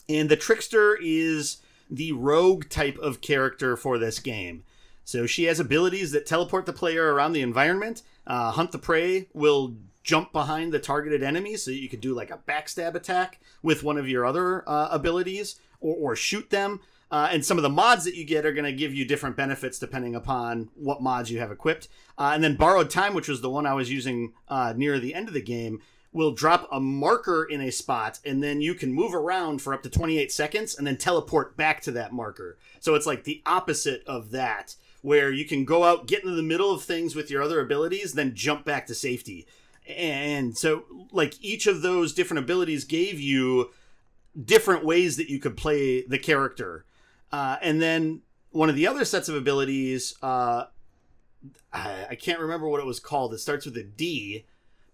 and 0.08 0.28
the 0.28 0.36
trickster 0.36 0.98
is 1.00 1.58
the 1.90 2.12
rogue 2.12 2.68
type 2.68 2.98
of 2.98 3.20
character 3.20 3.76
for 3.76 3.98
this 3.98 4.18
game. 4.18 4.64
So 5.04 5.26
she 5.26 5.44
has 5.44 5.58
abilities 5.58 6.12
that 6.12 6.26
teleport 6.26 6.66
the 6.66 6.72
player 6.72 7.12
around 7.12 7.32
the 7.32 7.42
environment. 7.42 8.02
Uh, 8.26 8.52
Hunt 8.52 8.70
the 8.70 8.78
prey 8.78 9.28
will 9.32 9.74
jump 10.04 10.32
behind 10.32 10.72
the 10.72 10.78
targeted 10.78 11.22
enemy, 11.22 11.56
so 11.56 11.70
you 11.70 11.88
could 11.88 12.00
do 12.00 12.14
like 12.14 12.30
a 12.30 12.38
backstab 12.48 12.94
attack 12.94 13.40
with 13.62 13.82
one 13.82 13.98
of 13.98 14.08
your 14.08 14.24
other 14.24 14.62
uh, 14.68 14.88
abilities, 14.90 15.58
or, 15.80 15.96
or 15.96 16.16
shoot 16.16 16.50
them. 16.50 16.80
Uh, 17.10 17.28
and 17.32 17.44
some 17.44 17.58
of 17.58 17.62
the 17.62 17.68
mods 17.68 18.04
that 18.04 18.14
you 18.14 18.24
get 18.24 18.46
are 18.46 18.52
going 18.52 18.64
to 18.64 18.72
give 18.72 18.94
you 18.94 19.04
different 19.04 19.36
benefits 19.36 19.78
depending 19.78 20.14
upon 20.14 20.68
what 20.76 21.02
mods 21.02 21.30
you 21.30 21.40
have 21.40 21.50
equipped. 21.50 21.88
Uh, 22.16 22.30
and 22.34 22.44
then 22.44 22.54
borrowed 22.54 22.88
time, 22.88 23.14
which 23.14 23.28
was 23.28 23.40
the 23.40 23.50
one 23.50 23.66
I 23.66 23.74
was 23.74 23.90
using 23.90 24.32
uh, 24.48 24.74
near 24.76 25.00
the 25.00 25.14
end 25.14 25.26
of 25.26 25.34
the 25.34 25.42
game, 25.42 25.80
will 26.12 26.32
drop 26.32 26.68
a 26.72 26.80
marker 26.80 27.44
in 27.44 27.60
a 27.60 27.70
spot, 27.70 28.18
and 28.24 28.42
then 28.42 28.60
you 28.60 28.74
can 28.74 28.92
move 28.92 29.14
around 29.14 29.62
for 29.62 29.72
up 29.72 29.82
to 29.82 29.90
28 29.90 30.32
seconds 30.32 30.76
and 30.76 30.86
then 30.86 30.96
teleport 30.96 31.56
back 31.56 31.80
to 31.82 31.92
that 31.92 32.12
marker. 32.12 32.58
So 32.80 32.94
it's 32.94 33.06
like 33.06 33.24
the 33.24 33.42
opposite 33.46 34.02
of 34.06 34.30
that, 34.32 34.74
where 35.02 35.30
you 35.30 35.44
can 35.44 35.64
go 35.64 35.84
out, 35.84 36.06
get 36.06 36.22
into 36.22 36.34
the 36.34 36.42
middle 36.42 36.72
of 36.72 36.82
things 36.82 37.14
with 37.14 37.30
your 37.30 37.42
other 37.42 37.60
abilities, 37.60 38.12
then 38.12 38.34
jump 38.34 38.64
back 38.64 38.86
to 38.86 38.94
safety. 38.94 39.46
And 39.86 40.56
so, 40.56 40.84
like, 41.10 41.34
each 41.40 41.66
of 41.66 41.82
those 41.82 42.12
different 42.12 42.44
abilities 42.44 42.84
gave 42.84 43.18
you 43.20 43.70
different 44.44 44.84
ways 44.84 45.16
that 45.16 45.30
you 45.30 45.38
could 45.38 45.56
play 45.56 46.02
the 46.02 46.18
character 46.18 46.84
uh, 47.32 47.56
and 47.62 47.80
then 47.80 48.22
one 48.50 48.68
of 48.68 48.76
the 48.76 48.86
other 48.86 49.04
sets 49.04 49.28
of 49.28 49.34
abilities, 49.34 50.16
uh, 50.22 50.64
I, 51.72 52.06
I 52.10 52.14
can't 52.14 52.40
remember 52.40 52.68
what 52.68 52.80
it 52.80 52.86
was 52.86 53.00
called. 53.00 53.32
It 53.32 53.38
starts 53.38 53.64
with 53.64 53.76
a 53.76 53.84
D, 53.84 54.44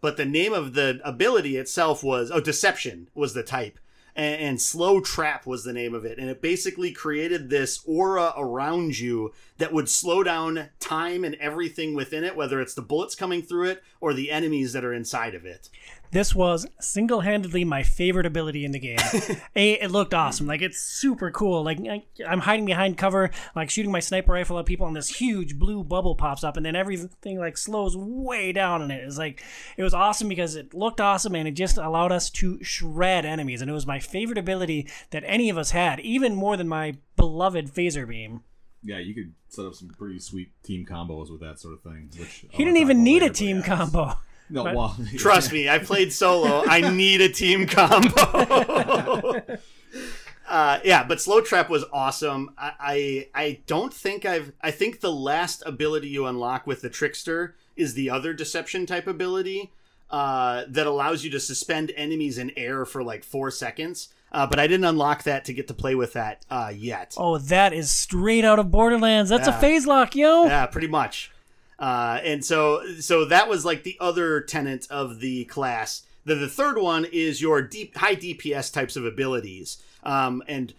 but 0.00 0.16
the 0.16 0.26
name 0.26 0.52
of 0.52 0.74
the 0.74 1.00
ability 1.04 1.56
itself 1.56 2.04
was 2.04 2.30
oh, 2.30 2.40
deception 2.40 3.08
was 3.14 3.34
the 3.34 3.42
type, 3.42 3.78
and, 4.14 4.40
and 4.40 4.60
slow 4.60 5.00
trap 5.00 5.46
was 5.46 5.64
the 5.64 5.72
name 5.72 5.94
of 5.94 6.04
it, 6.04 6.18
and 6.18 6.28
it 6.28 6.42
basically 6.42 6.92
created 6.92 7.48
this 7.48 7.82
aura 7.86 8.34
around 8.36 8.98
you 8.98 9.32
that 9.58 9.72
would 9.72 9.88
slow 9.88 10.22
down 10.22 10.68
time 10.78 11.24
and 11.24 11.34
everything 11.36 11.94
within 11.94 12.24
it, 12.24 12.36
whether 12.36 12.60
it's 12.60 12.74
the 12.74 12.82
bullets 12.82 13.14
coming 13.14 13.42
through 13.42 13.70
it 13.70 13.82
or 14.00 14.12
the 14.12 14.30
enemies 14.30 14.74
that 14.74 14.84
are 14.84 14.92
inside 14.92 15.34
of 15.34 15.46
it. 15.46 15.70
This 16.16 16.34
was 16.34 16.66
single 16.80 17.20
handedly 17.20 17.62
my 17.62 17.82
favorite 17.82 18.24
ability 18.24 18.64
in 18.64 18.72
the 18.72 18.78
game. 18.78 18.96
a, 19.54 19.72
it 19.72 19.90
looked 19.90 20.14
awesome. 20.14 20.46
Like, 20.46 20.62
it's 20.62 20.80
super 20.80 21.30
cool. 21.30 21.62
Like, 21.62 21.78
I'm 22.26 22.40
hiding 22.40 22.64
behind 22.64 22.96
cover, 22.96 23.30
like 23.54 23.68
shooting 23.68 23.92
my 23.92 24.00
sniper 24.00 24.32
rifle 24.32 24.58
at 24.58 24.64
people, 24.64 24.86
and 24.86 24.96
this 24.96 25.10
huge 25.10 25.58
blue 25.58 25.84
bubble 25.84 26.14
pops 26.14 26.42
up, 26.42 26.56
and 26.56 26.64
then 26.64 26.74
everything, 26.74 27.38
like, 27.38 27.58
slows 27.58 27.98
way 27.98 28.50
down 28.50 28.80
in 28.80 28.90
it. 28.90 29.04
It's 29.04 29.18
like, 29.18 29.42
it 29.76 29.82
was 29.82 29.92
awesome 29.92 30.30
because 30.30 30.56
it 30.56 30.72
looked 30.72 31.02
awesome 31.02 31.34
and 31.34 31.46
it 31.46 31.50
just 31.50 31.76
allowed 31.76 32.12
us 32.12 32.30
to 32.30 32.64
shred 32.64 33.26
enemies. 33.26 33.60
And 33.60 33.70
it 33.70 33.74
was 33.74 33.86
my 33.86 33.98
favorite 33.98 34.38
ability 34.38 34.88
that 35.10 35.22
any 35.26 35.50
of 35.50 35.58
us 35.58 35.72
had, 35.72 36.00
even 36.00 36.34
more 36.34 36.56
than 36.56 36.66
my 36.66 36.96
beloved 37.16 37.74
phaser 37.74 38.08
beam. 38.08 38.40
Yeah, 38.82 39.00
you 39.00 39.12
could 39.12 39.34
set 39.50 39.66
up 39.66 39.74
some 39.74 39.88
pretty 39.88 40.20
sweet 40.20 40.48
team 40.62 40.86
combos 40.86 41.30
with 41.30 41.42
that 41.42 41.58
sort 41.58 41.74
of 41.74 41.82
thing. 41.82 42.08
Which 42.16 42.46
He 42.48 42.64
didn't 42.64 42.78
even 42.78 43.04
need 43.04 43.22
a 43.22 43.28
team 43.28 43.62
combo. 43.62 44.16
No, 44.48 44.64
but- 44.64 44.74
well, 44.76 44.96
Trust 45.18 45.52
me, 45.56 45.68
I 45.68 45.78
played 45.78 46.12
solo. 46.12 46.64
I 46.66 46.90
need 46.92 47.20
a 47.20 47.28
team 47.28 47.66
combo. 47.66 48.10
uh, 50.48 50.78
yeah, 50.84 51.04
but 51.04 51.20
slow 51.20 51.40
trap 51.40 51.68
was 51.68 51.84
awesome. 51.92 52.50
I, 52.56 52.72
I 52.80 53.28
I 53.42 53.60
don't 53.66 53.92
think 53.92 54.24
I've. 54.24 54.52
I 54.60 54.70
think 54.70 55.00
the 55.00 55.12
last 55.12 55.62
ability 55.66 56.08
you 56.08 56.26
unlock 56.26 56.66
with 56.66 56.80
the 56.82 56.90
trickster 56.90 57.56
is 57.76 57.94
the 57.94 58.08
other 58.10 58.32
deception 58.32 58.86
type 58.86 59.06
ability 59.06 59.72
uh, 60.10 60.64
that 60.68 60.86
allows 60.86 61.24
you 61.24 61.30
to 61.30 61.40
suspend 61.40 61.92
enemies 61.96 62.38
in 62.38 62.52
air 62.56 62.84
for 62.84 63.02
like 63.02 63.24
four 63.24 63.50
seconds. 63.50 64.08
Uh, 64.32 64.46
but 64.46 64.58
I 64.58 64.66
didn't 64.66 64.84
unlock 64.84 65.22
that 65.22 65.44
to 65.46 65.54
get 65.54 65.68
to 65.68 65.74
play 65.74 65.94
with 65.94 66.12
that 66.14 66.44
uh, 66.50 66.72
yet. 66.74 67.14
Oh, 67.16 67.38
that 67.38 67.72
is 67.72 67.90
straight 67.90 68.44
out 68.44 68.58
of 68.58 68.70
Borderlands. 68.70 69.30
That's 69.30 69.46
Yeah. 69.48 69.56
a 69.56 69.60
phase 69.60 69.86
lock, 69.86 70.14
yo. 70.16 70.44
Yeah, 70.44 70.66
pretty 70.66 70.88
much. 70.88 71.30
Uh, 71.78 72.20
and 72.24 72.44
so, 72.44 72.82
so 73.00 73.24
that 73.26 73.48
was 73.48 73.64
like 73.64 73.82
the 73.82 73.96
other 74.00 74.40
tenet 74.40 74.86
of 74.90 75.20
the 75.20 75.44
class. 75.44 76.02
The, 76.24 76.34
the 76.34 76.48
third 76.48 76.78
one 76.78 77.04
is 77.04 77.40
your 77.40 77.62
deep, 77.62 77.96
high 77.96 78.16
DPS 78.16 78.72
types 78.72 78.96
of 78.96 79.04
abilities. 79.04 79.82
Um, 80.02 80.42
and 80.48 80.72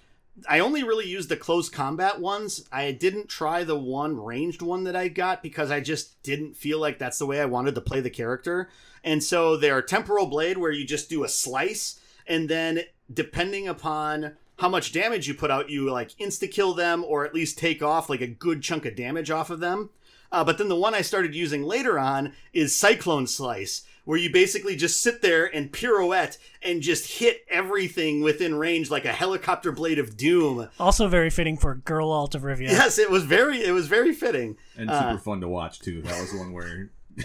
I 0.47 0.59
only 0.59 0.83
really 0.83 1.07
used 1.07 1.29
the 1.29 1.37
close 1.37 1.69
combat 1.69 2.19
ones. 2.19 2.67
I 2.71 2.91
didn't 2.91 3.29
try 3.29 3.63
the 3.63 3.77
one 3.77 4.21
ranged 4.21 4.61
one 4.61 4.83
that 4.83 4.95
I 4.95 5.07
got 5.07 5.41
because 5.41 5.71
I 5.71 5.79
just 5.79 6.21
didn't 6.21 6.55
feel 6.55 6.79
like 6.79 6.99
that's 6.99 7.17
the 7.17 7.25
way 7.25 7.41
I 7.41 7.45
wanted 7.45 7.75
to 7.75 7.81
play 7.81 8.01
the 8.01 8.09
character. 8.09 8.69
And 9.03 9.23
so 9.23 9.57
they're 9.57 9.81
temporal 9.81 10.27
blade 10.27 10.57
where 10.57 10.71
you 10.71 10.85
just 10.85 11.09
do 11.09 11.23
a 11.23 11.29
slice, 11.29 11.99
and 12.27 12.49
then 12.49 12.81
depending 13.11 13.67
upon 13.67 14.33
how 14.59 14.69
much 14.69 14.91
damage 14.91 15.27
you 15.27 15.33
put 15.33 15.51
out, 15.51 15.69
you 15.69 15.89
like 15.89 16.11
insta 16.17 16.51
kill 16.51 16.73
them 16.73 17.05
or 17.07 17.25
at 17.25 17.33
least 17.33 17.57
take 17.57 17.81
off 17.81 18.09
like 18.09 18.21
a 18.21 18.27
good 18.27 18.61
chunk 18.61 18.85
of 18.85 18.95
damage 18.95 19.31
off 19.31 19.49
of 19.49 19.59
them. 19.59 19.91
Uh, 20.31 20.43
but 20.43 20.57
then 20.57 20.67
the 20.69 20.75
one 20.75 20.93
I 20.93 21.01
started 21.01 21.33
using 21.35 21.63
later 21.63 21.97
on 21.97 22.33
is 22.53 22.75
Cyclone 22.75 23.27
Slice, 23.27 23.83
where 24.05 24.17
you 24.17 24.31
basically 24.31 24.75
just 24.75 25.01
sit 25.01 25.21
there 25.21 25.45
and 25.45 25.71
pirouette 25.71 26.37
and 26.61 26.81
just 26.81 27.19
hit 27.19 27.45
everything 27.49 28.21
within 28.21 28.55
range 28.55 28.89
like 28.91 29.05
a 29.05 29.11
helicopter 29.13 29.71
blade 29.71 29.99
of 29.99 30.17
doom. 30.17 30.67
Also 30.79 31.07
very 31.07 31.29
fitting 31.29 31.57
for 31.57 31.75
Girl 31.75 32.09
Alt 32.11 32.35
of 32.35 32.41
Rivia. 32.43 32.69
Yes, 32.69 32.97
it 32.97 33.09
was 33.09 33.23
very 33.23 33.63
it 33.63 33.71
was 33.71 33.87
very 33.87 34.13
fitting. 34.13 34.57
and 34.77 34.89
Uh, 34.89 35.11
super 35.11 35.23
fun 35.23 35.41
to 35.41 35.47
watch 35.47 35.79
too. 35.79 36.01
That 36.01 36.19
was 36.19 36.31
the 36.31 36.37
one 36.39 36.51
where 36.53 36.89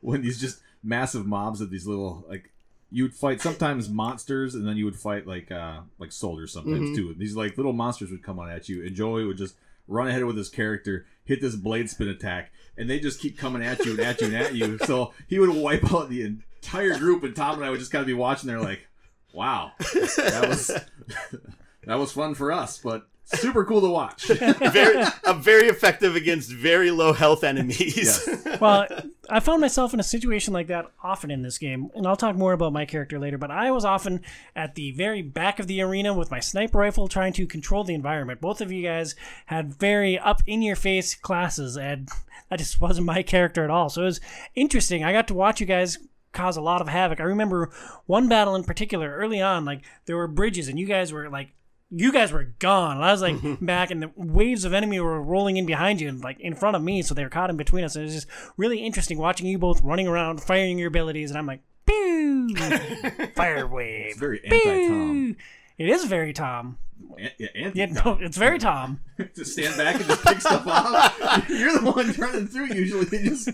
when 0.00 0.22
these 0.22 0.40
just 0.40 0.60
massive 0.82 1.26
mobs 1.26 1.60
of 1.60 1.70
these 1.70 1.86
little 1.86 2.24
like 2.28 2.50
you 2.90 3.04
would 3.04 3.14
fight 3.14 3.40
sometimes 3.40 3.88
monsters 3.88 4.54
and 4.54 4.66
then 4.66 4.76
you 4.76 4.84
would 4.84 4.96
fight 4.96 5.26
like 5.26 5.50
uh 5.50 5.80
like 5.98 6.12
soldiers 6.12 6.52
sometimes 6.52 6.90
Mhm. 6.90 6.96
too. 6.96 7.14
These 7.16 7.34
like 7.36 7.56
little 7.56 7.72
monsters 7.72 8.10
would 8.10 8.22
come 8.22 8.38
on 8.38 8.50
at 8.50 8.68
you 8.68 8.84
and 8.84 8.94
Joey 8.94 9.24
would 9.24 9.38
just 9.38 9.54
run 9.86 10.08
ahead 10.08 10.24
with 10.24 10.36
his 10.36 10.48
character, 10.48 11.06
hit 11.24 11.40
this 11.40 11.56
blade 11.56 11.90
spin 11.90 12.08
attack, 12.08 12.52
and 12.76 12.88
they 12.88 12.98
just 13.00 13.20
keep 13.20 13.38
coming 13.38 13.62
at 13.62 13.84
you 13.84 13.92
and 13.92 14.00
at 14.00 14.20
you 14.20 14.26
and 14.28 14.36
at 14.36 14.54
you. 14.54 14.78
So 14.86 15.12
he 15.28 15.38
would 15.38 15.50
wipe 15.50 15.92
out 15.92 16.08
the 16.08 16.22
entire 16.22 16.98
group 16.98 17.22
and 17.22 17.34
Tom 17.34 17.56
and 17.56 17.64
I 17.64 17.70
would 17.70 17.78
just 17.78 17.92
kind 17.92 18.00
of 18.00 18.06
be 18.06 18.14
watching 18.14 18.48
there 18.48 18.60
like, 18.60 18.86
wow. 19.32 19.72
That 19.78 20.46
was 20.48 20.66
that 21.84 21.98
was 21.98 22.12
fun 22.12 22.34
for 22.34 22.52
us, 22.52 22.78
but 22.78 23.08
super 23.34 23.64
cool 23.64 23.80
to 23.80 23.88
watch. 23.88 24.26
very 24.26 25.04
uh, 25.24 25.32
very 25.34 25.68
effective 25.68 26.16
against 26.16 26.50
very 26.50 26.90
low 26.90 27.12
health 27.12 27.44
enemies. 27.44 27.96
Yes. 27.96 28.28
well, 28.60 28.86
I 29.28 29.40
found 29.40 29.60
myself 29.60 29.94
in 29.94 30.00
a 30.00 30.04
situation 30.04 30.52
like 30.52 30.66
that 30.68 30.90
often 31.02 31.30
in 31.30 31.42
this 31.42 31.58
game, 31.58 31.90
and 31.94 32.06
I'll 32.06 32.16
talk 32.16 32.36
more 32.36 32.52
about 32.52 32.72
my 32.72 32.84
character 32.84 33.18
later. 33.18 33.38
But 33.38 33.50
I 33.50 33.70
was 33.70 33.84
often 33.84 34.22
at 34.54 34.74
the 34.74 34.92
very 34.92 35.22
back 35.22 35.58
of 35.58 35.66
the 35.66 35.80
arena 35.82 36.14
with 36.14 36.30
my 36.30 36.40
sniper 36.40 36.78
rifle, 36.78 37.08
trying 37.08 37.32
to 37.34 37.46
control 37.46 37.84
the 37.84 37.94
environment. 37.94 38.40
Both 38.40 38.60
of 38.60 38.72
you 38.72 38.82
guys 38.82 39.14
had 39.46 39.74
very 39.74 40.18
up 40.18 40.42
in 40.46 40.62
your 40.62 40.76
face 40.76 41.14
classes, 41.14 41.76
and 41.76 42.08
that 42.50 42.58
just 42.58 42.80
wasn't 42.80 43.06
my 43.06 43.22
character 43.22 43.64
at 43.64 43.70
all. 43.70 43.88
So 43.88 44.02
it 44.02 44.06
was 44.06 44.20
interesting. 44.54 45.04
I 45.04 45.12
got 45.12 45.28
to 45.28 45.34
watch 45.34 45.60
you 45.60 45.66
guys 45.66 45.98
cause 46.32 46.56
a 46.56 46.62
lot 46.62 46.80
of 46.80 46.88
havoc. 46.88 47.20
I 47.20 47.24
remember 47.24 47.70
one 48.06 48.28
battle 48.28 48.54
in 48.54 48.64
particular 48.64 49.14
early 49.14 49.40
on, 49.40 49.64
like 49.64 49.82
there 50.06 50.16
were 50.16 50.28
bridges, 50.28 50.68
and 50.68 50.78
you 50.78 50.86
guys 50.86 51.12
were 51.12 51.28
like 51.28 51.52
you 51.94 52.10
guys 52.12 52.32
were 52.32 52.44
gone. 52.58 52.96
And 52.96 53.04
I 53.04 53.12
was 53.12 53.20
like 53.22 53.36
back, 53.60 53.90
and 53.90 54.02
the 54.02 54.10
waves 54.16 54.64
of 54.64 54.72
enemy 54.72 54.98
were 55.00 55.20
rolling 55.20 55.56
in 55.58 55.66
behind 55.66 56.00
you 56.00 56.08
and 56.08 56.20
like 56.22 56.40
in 56.40 56.54
front 56.54 56.74
of 56.76 56.82
me, 56.82 57.02
so 57.02 57.14
they 57.14 57.22
were 57.22 57.28
caught 57.30 57.50
in 57.50 57.56
between 57.56 57.84
us. 57.84 57.94
And 57.96 58.02
it 58.02 58.06
was 58.06 58.14
just 58.14 58.26
really 58.56 58.78
interesting 58.78 59.18
watching 59.18 59.46
you 59.46 59.58
both 59.58 59.82
running 59.82 60.08
around, 60.08 60.42
firing 60.42 60.78
your 60.78 60.88
abilities, 60.88 61.30
and 61.30 61.38
I'm 61.38 61.46
like, 61.46 61.60
pew, 61.86 62.54
fire 63.36 63.66
wave. 63.66 64.06
It's 64.10 64.18
very 64.18 64.40
anti-Tom. 64.44 65.36
It 65.78 65.88
is 65.88 66.04
very 66.04 66.32
Tom. 66.32 66.78
An- 67.18 67.30
yeah, 67.38 67.48
anti- 67.54 67.78
Yeah, 67.78 67.86
no, 67.86 68.18
it's 68.20 68.36
very 68.36 68.58
Tom. 68.58 69.00
to 69.34 69.44
stand 69.44 69.76
back 69.76 69.96
and 69.96 70.04
just 70.06 70.24
pick 70.24 70.40
stuff 70.40 70.62
up. 70.66 71.48
You're 71.48 71.78
the 71.78 71.90
one 71.90 72.12
running 72.12 72.46
through 72.46 72.72
usually. 72.74 73.04
They 73.06 73.22
just 73.24 73.50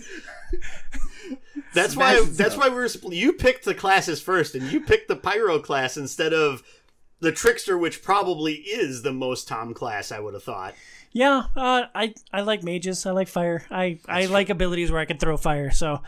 That's 1.74 1.96
why 1.96 2.14
that's 2.20 2.35
stuff. 2.35 2.57
why 2.57 2.68
we're 2.68 2.85
spl- 2.87 3.14
you 3.14 3.33
picked 3.35 3.64
the 3.64 3.74
classes 3.74 4.20
first 4.20 4.55
and 4.55 4.70
you 4.72 4.81
picked 4.81 5.09
the 5.09 5.16
pyro 5.16 5.59
class 5.59 5.96
instead 5.96 6.33
of 6.33 6.62
the 7.20 7.33
trickster 7.33 7.76
which 7.76 8.02
probably 8.02 8.54
is 8.54 9.02
the 9.02 9.12
most 9.12 9.48
Tom 9.48 9.74
class 9.74 10.12
I 10.12 10.20
would 10.20 10.35
have 10.35 10.42
thought. 10.42 10.74
Yeah, 11.12 11.44
uh, 11.57 11.87
I 11.94 12.14
I 12.33 12.42
like 12.42 12.62
mages. 12.62 13.04
I 13.07 13.12
like 13.12 13.28
fire. 13.28 13.64
I 13.70 13.98
I 14.09 14.26
like 14.26 14.50
abilities 14.50 14.90
where 14.90 15.00
I 15.00 15.04
can 15.04 15.18
throw 15.18 15.37
fire. 15.37 15.70
So 15.70 16.02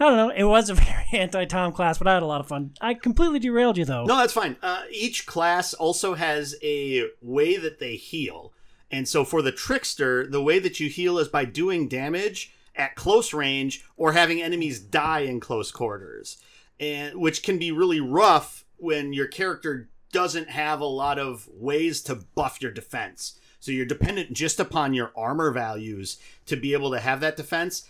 I 0.00 0.04
don't 0.04 0.16
know. 0.16 0.30
It 0.30 0.44
was 0.44 0.70
a 0.70 0.74
very 0.74 1.06
anti-Tom 1.12 1.72
class, 1.72 1.98
but 1.98 2.08
I 2.08 2.14
had 2.14 2.22
a 2.22 2.26
lot 2.26 2.40
of 2.40 2.48
fun. 2.48 2.72
I 2.80 2.94
completely 2.94 3.38
derailed 3.38 3.78
you 3.78 3.84
though. 3.84 4.04
No, 4.04 4.16
that's 4.16 4.32
fine. 4.32 4.56
Uh, 4.62 4.82
each 4.90 5.26
class 5.26 5.74
also 5.74 6.14
has 6.14 6.56
a 6.62 7.08
way 7.20 7.56
that 7.56 7.78
they 7.78 7.96
heal. 7.96 8.52
And 8.90 9.08
so 9.08 9.24
for 9.24 9.42
the 9.42 9.52
trickster, 9.52 10.26
the 10.26 10.42
way 10.42 10.58
that 10.58 10.78
you 10.78 10.88
heal 10.88 11.18
is 11.18 11.28
by 11.28 11.44
doing 11.44 11.88
damage 11.88 12.54
at 12.76 12.96
close 12.96 13.32
range 13.32 13.84
or 13.96 14.12
having 14.12 14.42
enemies 14.42 14.80
die 14.80 15.20
in 15.20 15.40
close 15.40 15.70
quarters. 15.70 16.38
And 16.78 17.16
which 17.16 17.42
can 17.42 17.58
be 17.58 17.70
really 17.70 18.00
rough 18.00 18.64
when 18.76 19.12
your 19.12 19.26
character 19.26 19.88
doesn't 20.14 20.48
have 20.48 20.80
a 20.80 20.86
lot 20.86 21.18
of 21.18 21.48
ways 21.52 22.00
to 22.00 22.14
buff 22.14 22.62
your 22.62 22.70
defense. 22.70 23.36
So 23.58 23.72
you're 23.72 23.84
dependent 23.84 24.32
just 24.32 24.60
upon 24.60 24.94
your 24.94 25.10
armor 25.16 25.50
values 25.50 26.18
to 26.46 26.54
be 26.54 26.72
able 26.72 26.92
to 26.92 27.00
have 27.00 27.18
that 27.20 27.36
defense. 27.36 27.88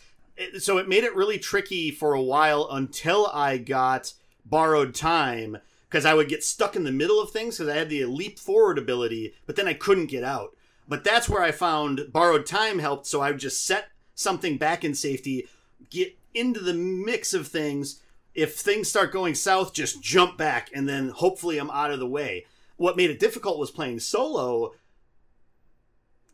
So 0.58 0.78
it 0.78 0.88
made 0.88 1.04
it 1.04 1.14
really 1.14 1.38
tricky 1.38 1.90
for 1.90 2.14
a 2.14 2.22
while 2.22 2.66
until 2.70 3.26
I 3.26 3.58
got 3.58 4.14
borrowed 4.46 4.94
time 4.94 5.58
because 5.90 6.06
I 6.06 6.14
would 6.14 6.28
get 6.30 6.42
stuck 6.42 6.74
in 6.74 6.84
the 6.84 6.90
middle 6.90 7.20
of 7.20 7.30
things 7.30 7.58
because 7.58 7.70
I 7.70 7.76
had 7.76 7.90
the 7.90 8.06
leap 8.06 8.38
forward 8.38 8.78
ability, 8.78 9.34
but 9.44 9.56
then 9.56 9.68
I 9.68 9.74
couldn't 9.74 10.06
get 10.06 10.24
out. 10.24 10.56
But 10.88 11.04
that's 11.04 11.28
where 11.28 11.42
I 11.42 11.52
found 11.52 12.06
borrowed 12.10 12.46
time 12.46 12.78
helped. 12.78 13.06
So 13.06 13.20
I 13.20 13.32
would 13.32 13.38
just 13.38 13.66
set 13.66 13.88
something 14.14 14.56
back 14.56 14.82
in 14.82 14.94
safety, 14.94 15.46
get 15.90 16.16
into 16.32 16.60
the 16.60 16.72
mix 16.72 17.34
of 17.34 17.48
things. 17.48 18.00
If 18.34 18.56
things 18.56 18.88
start 18.88 19.12
going 19.12 19.34
south, 19.34 19.72
just 19.72 20.02
jump 20.02 20.36
back, 20.36 20.70
and 20.74 20.88
then 20.88 21.10
hopefully 21.10 21.58
I'm 21.58 21.70
out 21.70 21.92
of 21.92 22.00
the 22.00 22.06
way. 22.06 22.46
What 22.76 22.96
made 22.96 23.10
it 23.10 23.20
difficult 23.20 23.58
was 23.58 23.70
playing 23.70 24.00
solo. 24.00 24.72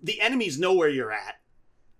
The 0.03 0.21
enemies 0.21 0.59
know 0.59 0.73
where 0.73 0.89
you're 0.89 1.13
at. 1.13 1.37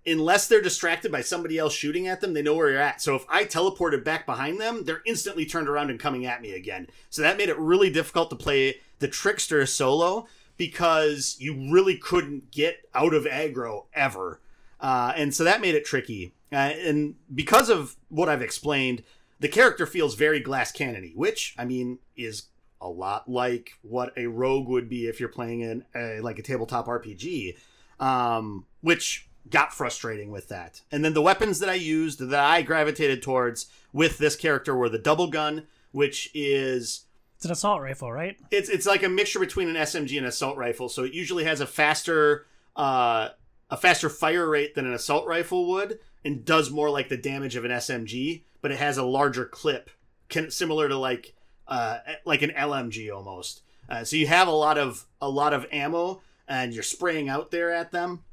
Unless 0.03 0.47
they're 0.47 0.63
distracted 0.63 1.11
by 1.11 1.21
somebody 1.21 1.59
else 1.59 1.75
shooting 1.75 2.07
at 2.07 2.21
them, 2.21 2.33
they 2.33 2.41
know 2.41 2.55
where 2.55 2.71
you're 2.71 2.81
at. 2.81 3.01
So 3.01 3.13
if 3.13 3.23
I 3.29 3.45
teleported 3.45 4.03
back 4.03 4.25
behind 4.25 4.59
them, 4.59 4.83
they're 4.83 5.03
instantly 5.05 5.45
turned 5.45 5.69
around 5.69 5.91
and 5.91 5.99
coming 5.99 6.25
at 6.25 6.41
me 6.41 6.53
again. 6.53 6.87
So 7.11 7.21
that 7.21 7.37
made 7.37 7.49
it 7.49 7.59
really 7.59 7.91
difficult 7.91 8.31
to 8.31 8.35
play 8.35 8.77
the 8.97 9.07
trickster 9.07 9.63
solo 9.67 10.25
because 10.57 11.37
you 11.39 11.71
really 11.71 11.97
couldn't 11.97 12.49
get 12.49 12.77
out 12.95 13.13
of 13.13 13.25
aggro 13.25 13.85
ever. 13.93 14.41
Uh, 14.79 15.13
and 15.15 15.35
so 15.35 15.43
that 15.43 15.61
made 15.61 15.75
it 15.75 15.85
tricky. 15.85 16.33
Uh, 16.51 16.55
and 16.55 17.15
because 17.33 17.69
of 17.69 17.95
what 18.09 18.27
I've 18.27 18.41
explained, 18.41 19.03
the 19.41 19.49
character 19.49 19.87
feels 19.87 20.13
very 20.13 20.39
glass 20.39 20.71
cannony, 20.71 21.11
which 21.15 21.55
I 21.57 21.65
mean 21.65 21.97
is 22.15 22.43
a 22.79 22.87
lot 22.87 23.29
like 23.29 23.73
what 23.81 24.13
a 24.15 24.27
rogue 24.27 24.67
would 24.67 24.87
be 24.87 25.07
if 25.07 25.19
you're 25.19 25.29
playing 25.29 25.61
in 25.61 25.83
a, 25.95 26.21
like 26.21 26.39
a 26.39 26.43
tabletop 26.43 26.85
RPG, 26.85 27.57
um, 27.99 28.65
which 28.81 29.27
got 29.49 29.73
frustrating 29.73 30.31
with 30.31 30.47
that. 30.49 30.81
And 30.91 31.03
then 31.03 31.13
the 31.15 31.21
weapons 31.21 31.59
that 31.59 31.69
I 31.69 31.73
used 31.73 32.19
that 32.19 32.39
I 32.39 32.61
gravitated 32.61 33.23
towards 33.23 33.65
with 33.91 34.19
this 34.19 34.35
character 34.35 34.75
were 34.75 34.89
the 34.89 34.99
double 34.99 35.27
gun, 35.27 35.65
which 35.91 36.29
is 36.35 37.05
It's 37.35 37.45
an 37.45 37.51
assault 37.51 37.81
rifle, 37.81 38.11
right? 38.11 38.37
it's 38.51 38.69
it's 38.69 38.85
like 38.85 39.01
a 39.01 39.09
mixture 39.09 39.39
between 39.39 39.69
an 39.69 39.75
SMG 39.75 40.17
and 40.19 40.27
assault 40.27 40.55
rifle. 40.55 40.87
So 40.87 41.03
it 41.03 41.13
usually 41.13 41.45
has 41.45 41.61
a 41.61 41.67
faster 41.67 42.45
uh, 42.75 43.29
a 43.71 43.77
faster 43.77 44.07
fire 44.09 44.47
rate 44.47 44.75
than 44.75 44.85
an 44.85 44.93
assault 44.93 45.27
rifle 45.27 45.67
would, 45.69 45.97
and 46.23 46.45
does 46.45 46.69
more 46.69 46.91
like 46.91 47.09
the 47.09 47.17
damage 47.17 47.55
of 47.55 47.65
an 47.65 47.71
SMG, 47.71 48.43
but 48.61 48.71
it 48.71 48.77
has 48.77 48.97
a 48.97 49.03
larger 49.03 49.45
clip, 49.45 49.89
can, 50.29 50.51
similar 50.51 50.87
to 50.87 50.97
like 50.97 51.33
uh, 51.67 51.99
like 52.25 52.41
an 52.41 52.51
LMG 52.51 53.13
almost. 53.13 53.61
Uh, 53.89 54.03
so 54.03 54.15
you 54.15 54.27
have 54.27 54.47
a 54.47 54.51
lot 54.51 54.77
of 54.77 55.05
a 55.21 55.29
lot 55.29 55.53
of 55.53 55.65
ammo, 55.71 56.21
and 56.47 56.73
you're 56.73 56.83
spraying 56.83 57.29
out 57.29 57.51
there 57.51 57.71
at 57.71 57.91
them. 57.91 58.23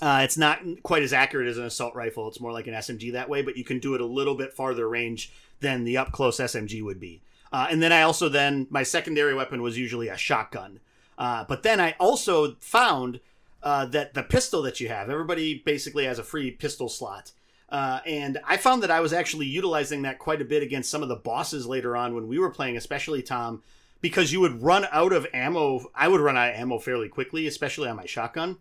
Uh, 0.00 0.20
it's 0.22 0.36
not 0.36 0.60
quite 0.82 1.02
as 1.02 1.12
accurate 1.12 1.48
as 1.48 1.56
an 1.56 1.64
assault 1.64 1.94
rifle. 1.94 2.28
It's 2.28 2.40
more 2.40 2.52
like 2.52 2.66
an 2.66 2.74
SMG 2.74 3.12
that 3.12 3.28
way, 3.28 3.42
but 3.42 3.56
you 3.56 3.64
can 3.64 3.78
do 3.78 3.94
it 3.94 4.00
a 4.00 4.06
little 4.06 4.34
bit 4.34 4.52
farther 4.52 4.88
range 4.88 5.32
than 5.60 5.84
the 5.84 5.96
up 5.96 6.12
close 6.12 6.38
SMG 6.38 6.82
would 6.82 7.00
be. 7.00 7.22
Uh, 7.52 7.68
and 7.70 7.82
then 7.82 7.92
I 7.92 8.02
also 8.02 8.28
then 8.28 8.66
my 8.68 8.82
secondary 8.82 9.34
weapon 9.34 9.62
was 9.62 9.78
usually 9.78 10.08
a 10.08 10.16
shotgun. 10.16 10.80
Uh, 11.16 11.44
but 11.48 11.62
then 11.62 11.80
I 11.80 11.94
also 11.98 12.56
found 12.60 13.20
uh, 13.62 13.86
that 13.86 14.14
the 14.14 14.22
pistol 14.22 14.62
that 14.62 14.80
you 14.80 14.88
have, 14.88 15.08
everybody 15.08 15.62
basically 15.64 16.04
has 16.04 16.18
a 16.18 16.24
free 16.24 16.50
pistol 16.50 16.88
slot. 16.88 17.32
Uh, 17.68 18.00
and 18.06 18.38
I 18.46 18.56
found 18.56 18.82
that 18.82 18.90
I 18.90 19.00
was 19.00 19.12
actually 19.12 19.46
utilizing 19.46 20.02
that 20.02 20.18
quite 20.18 20.40
a 20.40 20.44
bit 20.44 20.62
against 20.62 20.90
some 20.90 21.02
of 21.02 21.08
the 21.08 21.16
bosses 21.16 21.66
later 21.66 21.96
on 21.96 22.14
when 22.14 22.28
we 22.28 22.38
were 22.38 22.50
playing, 22.50 22.76
especially 22.76 23.22
Tom, 23.22 23.62
because 24.00 24.32
you 24.32 24.40
would 24.40 24.62
run 24.62 24.86
out 24.92 25.12
of 25.12 25.26
ammo. 25.34 25.86
I 25.94 26.08
would 26.08 26.20
run 26.20 26.36
out 26.36 26.50
of 26.50 26.56
ammo 26.56 26.78
fairly 26.78 27.08
quickly, 27.08 27.46
especially 27.46 27.88
on 27.88 27.96
my 27.96 28.06
shotgun. 28.06 28.58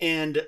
And 0.00 0.46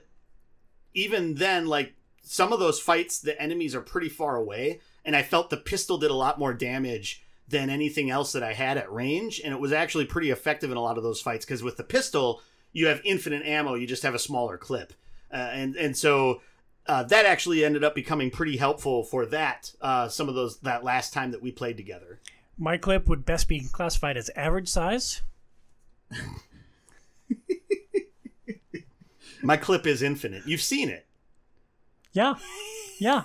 even 0.94 1.34
then, 1.34 1.66
like 1.66 1.94
some 2.22 2.52
of 2.52 2.58
those 2.58 2.80
fights, 2.80 3.18
the 3.20 3.40
enemies 3.40 3.74
are 3.74 3.80
pretty 3.80 4.08
far 4.08 4.36
away, 4.36 4.80
and 5.04 5.14
I 5.14 5.22
felt 5.22 5.50
the 5.50 5.56
pistol 5.56 5.98
did 5.98 6.10
a 6.10 6.14
lot 6.14 6.38
more 6.38 6.54
damage 6.54 7.22
than 7.48 7.68
anything 7.68 8.10
else 8.10 8.32
that 8.32 8.42
I 8.42 8.52
had 8.52 8.78
at 8.78 8.92
range, 8.92 9.40
and 9.44 9.52
it 9.52 9.60
was 9.60 9.72
actually 9.72 10.04
pretty 10.04 10.30
effective 10.30 10.70
in 10.70 10.76
a 10.76 10.82
lot 10.82 10.96
of 10.96 11.02
those 11.02 11.20
fights 11.20 11.44
because 11.44 11.62
with 11.62 11.76
the 11.76 11.84
pistol, 11.84 12.40
you 12.72 12.86
have 12.86 13.00
infinite 13.04 13.44
ammo, 13.44 13.74
you 13.74 13.86
just 13.86 14.04
have 14.04 14.14
a 14.14 14.20
smaller 14.20 14.56
clip, 14.56 14.92
uh, 15.32 15.50
and 15.52 15.76
and 15.76 15.96
so. 15.96 16.40
Uh, 16.90 17.05
that 17.05 17.24
actually 17.24 17.64
ended 17.64 17.85
up 17.85 17.94
becoming 17.94 18.33
pretty 18.33 18.57
helpful 18.57 19.05
for 19.05 19.24
that. 19.24 19.72
Uh, 19.81 20.09
some 20.09 20.29
of 20.29 20.35
those 20.35 20.59
that 20.59 20.83
last 20.83 21.12
time 21.12 21.31
that 21.31 21.40
we 21.40 21.53
played 21.53 21.76
together. 21.76 22.18
My 22.59 22.79
clip 22.79 23.07
would 23.07 23.24
best 23.24 23.46
be 23.46 23.61
classified 23.61 24.16
as 24.16 24.29
average 24.35 24.68
size. 24.68 25.22
My 29.40 29.57
clip 29.57 29.87
is 29.87 30.03
infinite. 30.03 30.42
You've 30.46 30.62
seen 30.62 30.88
it. 30.88 31.07
Yeah, 32.12 32.35
yeah. 32.98 33.22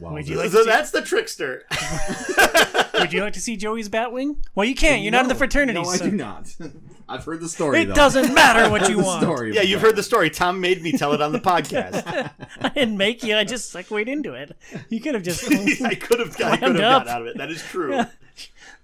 Wow. 0.00 0.14
Would 0.14 0.28
like 0.30 0.50
so 0.50 0.60
to 0.60 0.64
see, 0.64 0.70
that's 0.70 0.92
the 0.92 1.02
trickster. 1.02 1.66
Would 2.98 3.12
you 3.12 3.22
like 3.22 3.32
to 3.34 3.40
see 3.40 3.56
Joey's 3.56 3.88
Batwing? 3.88 4.36
Well, 4.54 4.66
you 4.66 4.74
can't. 4.74 5.02
You're 5.02 5.12
not 5.12 5.22
in 5.22 5.28
the 5.28 5.34
No, 5.34 5.38
fraternity. 5.38 5.80
No, 5.82 5.88
I 5.88 5.96
so 5.96 6.10
do 6.10 6.16
not. 6.16 6.54
I've 7.08 7.24
heard 7.24 7.40
the 7.40 7.48
story. 7.48 7.80
it 7.82 7.88
though. 7.88 7.94
doesn't 7.94 8.32
matter 8.34 8.70
what 8.70 8.88
you 8.88 8.96
the 8.96 9.02
want. 9.02 9.22
story 9.22 9.54
yeah, 9.54 9.60
you've 9.60 9.80
that. 9.82 9.88
heard 9.88 9.96
the 9.96 10.02
story. 10.02 10.30
Tom 10.30 10.60
made 10.60 10.80
me 10.82 10.92
tell 10.92 11.12
it 11.12 11.20
on 11.20 11.32
the 11.32 11.40
podcast. 11.40 12.02
I 12.62 12.68
didn't 12.70 12.96
make 12.96 13.22
you. 13.22 13.36
I 13.36 13.44
just 13.44 13.70
segued 13.70 14.08
into 14.08 14.32
it. 14.32 14.56
You 14.88 15.00
could 15.00 15.12
have 15.14 15.22
just 15.22 15.44
I 15.82 15.94
could 15.96 16.18
have, 16.20 16.30
I 16.40 16.56
could 16.56 16.60
have 16.60 16.60
Clammed 16.60 16.78
got 16.78 17.02
up. 17.02 17.08
out 17.08 17.20
of 17.22 17.26
it. 17.26 17.36
That 17.36 17.50
is 17.50 17.62
true. 17.62 17.94
you 17.96 18.04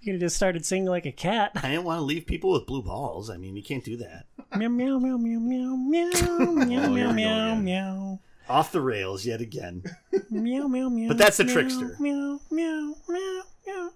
could 0.05 0.13
have 0.15 0.21
just 0.21 0.37
started 0.37 0.67
singing 0.67 0.89
like 0.89 1.07
a 1.07 1.13
cat. 1.13 1.53
I 1.57 1.71
didn't 1.71 1.85
want 1.85 1.99
to 1.99 2.05
leave 2.05 2.27
people 2.27 2.53
with 2.53 2.67
blue 2.67 2.83
balls. 2.83 3.31
I 3.31 3.39
mean, 3.39 3.57
you 3.57 3.63
can't 3.63 3.85
do 3.85 3.97
that. 3.99 4.27
meow 4.55 4.69
meow 4.69 4.99
meow 4.99 5.17
meow 5.17 5.39
meow 5.41 5.77
meow 5.77 6.11
Oh, 6.41 6.53
meow 6.55 6.91
we 6.91 6.97
meow 6.97 7.07
go 7.09 7.13
meow 7.15 7.53
again. 7.53 7.65
meow 7.65 8.21
Off 8.51 8.71
the 8.73 8.81
rails 8.83 9.25
yet 9.25 9.41
again. 9.41 9.83
meow 10.29 10.67
meow 10.69 10.91
meow. 10.91 11.09
But 11.09 11.17
that's 11.19 11.39
the 11.39 11.45
meow, 11.45 11.55
trickster. 11.55 11.97
Meow 11.99 12.41
meow 12.51 12.95
meow 13.09 13.43
meow. 13.67 13.91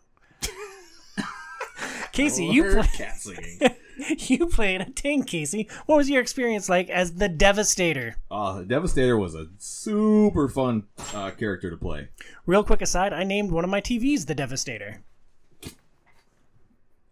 Casey, 2.12 2.46
you 2.46 2.70
play, 2.72 2.82
cat 2.94 3.16
singing. 3.16 3.60
you 4.18 4.46
played 4.46 4.80
a 4.80 4.90
tank. 4.90 5.26
Casey, 5.26 5.68
what 5.86 5.96
was 5.96 6.08
your 6.08 6.20
experience 6.20 6.68
like 6.68 6.88
as 6.88 7.14
the 7.14 7.28
Devastator? 7.28 8.16
Uh, 8.30 8.62
Devastator 8.62 9.16
was 9.16 9.34
a 9.34 9.48
super 9.58 10.48
fun 10.48 10.84
uh, 11.12 11.30
character 11.32 11.70
to 11.70 11.76
play. 11.76 12.08
Real 12.46 12.64
quick 12.64 12.82
aside, 12.82 13.12
I 13.12 13.24
named 13.24 13.50
one 13.50 13.64
of 13.64 13.70
my 13.70 13.80
TVs 13.80 14.26
the 14.26 14.34
Devastator. 14.34 15.02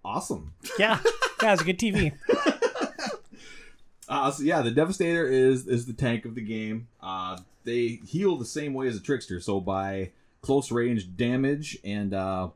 Awesome. 0.04 0.54
Yeah, 0.78 0.98
yeah, 1.42 1.52
it's 1.52 1.62
a 1.62 1.64
good 1.64 1.78
TV. 1.78 2.12
Uh, 4.08 4.30
so 4.30 4.42
yeah, 4.42 4.60
the 4.60 4.70
Devastator 4.70 5.26
is 5.26 5.66
is 5.66 5.86
the 5.86 5.94
tank 5.94 6.26
of 6.26 6.34
the 6.34 6.42
game. 6.42 6.86
Uh, 7.02 7.38
they 7.64 8.00
heal 8.06 8.36
the 8.36 8.44
same 8.44 8.74
way 8.74 8.86
as 8.86 8.94
a 8.94 9.00
Trickster, 9.00 9.40
so 9.40 9.58
by 9.58 10.10
close 10.42 10.70
range 10.70 11.16
damage, 11.16 11.78
and 11.82 12.12
uh, 12.12 12.48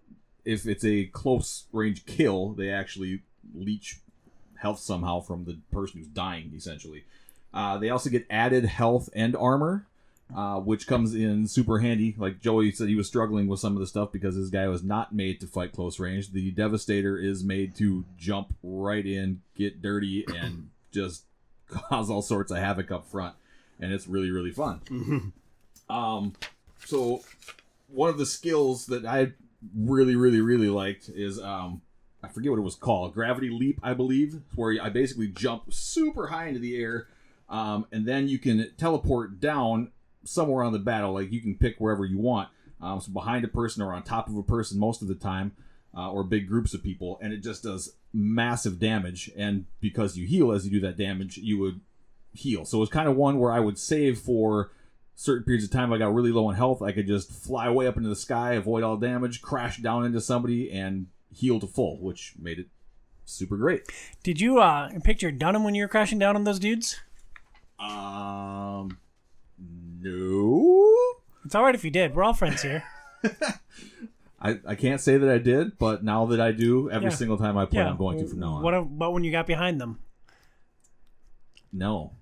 if 0.47 0.65
it's 0.65 0.85
a 0.85 1.07
close 1.07 1.65
range 1.73 2.07
kill, 2.07 2.51
they 2.51 2.71
actually 2.71 3.21
leech 3.55 3.99
health 4.55 4.79
somehow 4.79 5.21
from 5.21 5.45
the 5.45 5.59
person 5.73 5.99
who's 5.99 6.09
dying, 6.09 6.53
essentially. 6.57 7.05
Uh, 7.53 7.77
they 7.79 7.91
also 7.91 8.09
get 8.09 8.27
added 8.31 8.65
health 8.65 9.11
and 9.15 9.37
armor, 9.37 9.87
uh, 10.35 10.57
which 10.61 10.87
comes 10.87 11.15
in 11.15 11.49
super 11.49 11.81
handy. 11.81 12.15
Like 12.17 12.41
Joey 12.41 12.71
said, 12.71 12.89
he 12.89 12.95
was 12.95 13.09
struggling 13.09 13.49
with 13.49 13.61
some 13.61 13.75
of 13.75 13.81
the 13.81 13.87
stuff 13.87 14.13
because 14.13 14.37
this 14.37 14.49
guy 14.49 14.69
was 14.69 14.85
not 14.85 15.13
made 15.13 15.41
to 15.41 15.47
fight 15.47 15.73
close 15.73 15.99
range. 15.99 16.33
The 16.33 16.53
Devastator 16.53 17.19
is 17.19 17.43
made 17.43 17.75
to 17.77 18.05
jump 18.17 18.55
right 18.63 19.05
in, 19.05 19.43
get 19.57 19.83
dirty, 19.83 20.25
and 20.29 20.71
just 20.93 21.25
cause 21.69 22.09
all 22.09 22.23
sorts 22.23 22.53
of 22.53 22.59
havoc 22.59 22.93
up 22.93 23.07
front, 23.07 23.35
and 23.81 23.93
it's 23.93 24.07
really 24.07 24.31
really 24.31 24.53
fun. 24.53 25.33
Um, 25.89 26.35
so 26.85 27.23
one 27.89 28.11
of 28.11 28.19
the 28.19 28.27
skills 28.27 28.87
that 28.87 29.05
I 29.05 29.33
really 29.75 30.16
really 30.16 30.40
really 30.40 30.69
liked 30.69 31.09
is 31.09 31.40
um, 31.40 31.83
I 32.23 32.29
forget 32.29 32.51
what 32.51 32.59
it 32.59 32.62
was 32.62 32.75
called, 32.75 33.14
gravity 33.14 33.51
leap, 33.51 33.81
I 33.83 33.95
believe, 33.95 34.40
where 34.55 34.81
I 34.83 34.88
basically 34.88 35.29
jump 35.29 35.73
super 35.73 36.29
high 36.29 36.49
into 36.49 36.61
the 36.61 36.77
air, 36.77 37.09
um, 37.49 37.87
and 37.92 38.07
then 38.07 38.29
you 38.29 38.38
can 38.38 38.71
teleport 38.77 39.40
down 39.40 39.92
somewhere 40.25 40.64
on 40.64 40.73
the 40.73 40.79
battle. 40.79 41.12
Like 41.14 41.33
you 41.33 41.40
can 41.40 41.57
pick 41.57 41.77
wherever 41.79 42.05
you 42.05 42.19
want, 42.19 42.49
um, 42.81 43.01
so 43.01 43.12
behind 43.12 43.45
a 43.45 43.49
person 43.49 43.83
or 43.83 43.92
on 43.92 44.03
top 44.03 44.29
of 44.29 44.37
a 44.37 44.42
person 44.42 44.79
most 44.79 45.03
of 45.03 45.09
the 45.09 45.14
time. 45.14 45.53
Uh, 45.99 46.11
or 46.11 46.23
big 46.23 46.47
groups 46.47 46.75
of 46.75 46.83
people, 46.83 47.19
and 47.23 47.33
it 47.33 47.38
just 47.38 47.62
does 47.62 47.95
massive 48.12 48.79
damage. 48.79 49.31
And 49.35 49.64
because 49.81 50.14
you 50.14 50.27
heal 50.27 50.53
as 50.53 50.66
you 50.66 50.71
do 50.71 50.81
that 50.81 50.99
damage, 50.99 51.38
you 51.38 51.59
would 51.61 51.81
heal. 52.35 52.66
So 52.66 52.83
it's 52.83 52.92
kind 52.92 53.09
of 53.09 53.16
one 53.16 53.38
where 53.38 53.51
I 53.51 53.61
would 53.61 53.79
save 53.79 54.19
for 54.19 54.71
certain 55.17 55.45
periods 55.45 55.65
of 55.65 55.71
time. 55.73 55.91
If 55.91 55.97
I 55.97 55.99
got 55.99 56.15
really 56.15 56.31
low 56.31 56.47
on 56.47 56.55
health, 56.55 56.81
I 56.83 56.93
could 56.93 57.07
just 57.09 57.33
fly 57.33 57.69
way 57.71 57.87
up 57.89 57.97
into 57.97 58.09
the 58.09 58.15
sky, 58.17 58.53
avoid 58.53 58.85
all 58.85 58.97
damage, 58.97 59.43
crash 59.43 59.79
down 59.79 60.05
into 60.05 60.21
somebody, 60.21 60.71
and 60.71 61.07
heal 61.33 61.59
to 61.59 61.67
full, 61.67 61.99
which 62.01 62.35
made 62.39 62.59
it 62.61 62.67
super 63.25 63.57
great. 63.57 63.83
Did 64.23 64.41
you 64.41 64.59
uh 64.61 64.91
picture 65.03 65.31
Dunham 65.33 65.65
when 65.65 65.75
you 65.75 65.83
were 65.83 65.89
crashing 65.89 66.19
down 66.21 66.37
on 66.37 66.45
those 66.45 66.59
dudes? 66.61 67.01
Um, 67.79 68.99
no, 70.01 70.95
It's 71.45 71.55
all 71.55 71.63
right 71.63 71.75
if 71.75 71.85
you 71.85 71.91
did. 71.91 72.15
We're 72.15 72.23
all 72.25 72.33
friends 72.35 72.63
here. 72.63 72.85
I, 74.41 74.61
I 74.67 74.75
can't 74.77 75.01
say 75.01 75.17
that 75.19 75.29
I 75.29 75.39
did, 75.39 75.79
but 75.79 76.05
now 76.05 76.27
that 76.27 76.41
I 76.41 76.53
do, 76.53 76.91
every 76.91 77.09
Yeah. 77.11 77.15
single 77.17 77.37
time 77.39 77.57
I 77.59 77.65
play, 77.67 77.81
Yeah. 77.81 77.89
I'm 77.91 77.97
going 77.97 78.19
to 78.19 78.27
from 78.27 78.41
now 78.41 78.53
on. 78.55 78.63
What 78.63 78.75
about 78.75 79.13
when 79.13 79.25
you 79.25 79.33
got 79.33 79.47
behind 79.47 79.81
them? 79.81 79.99
No. 81.73 82.13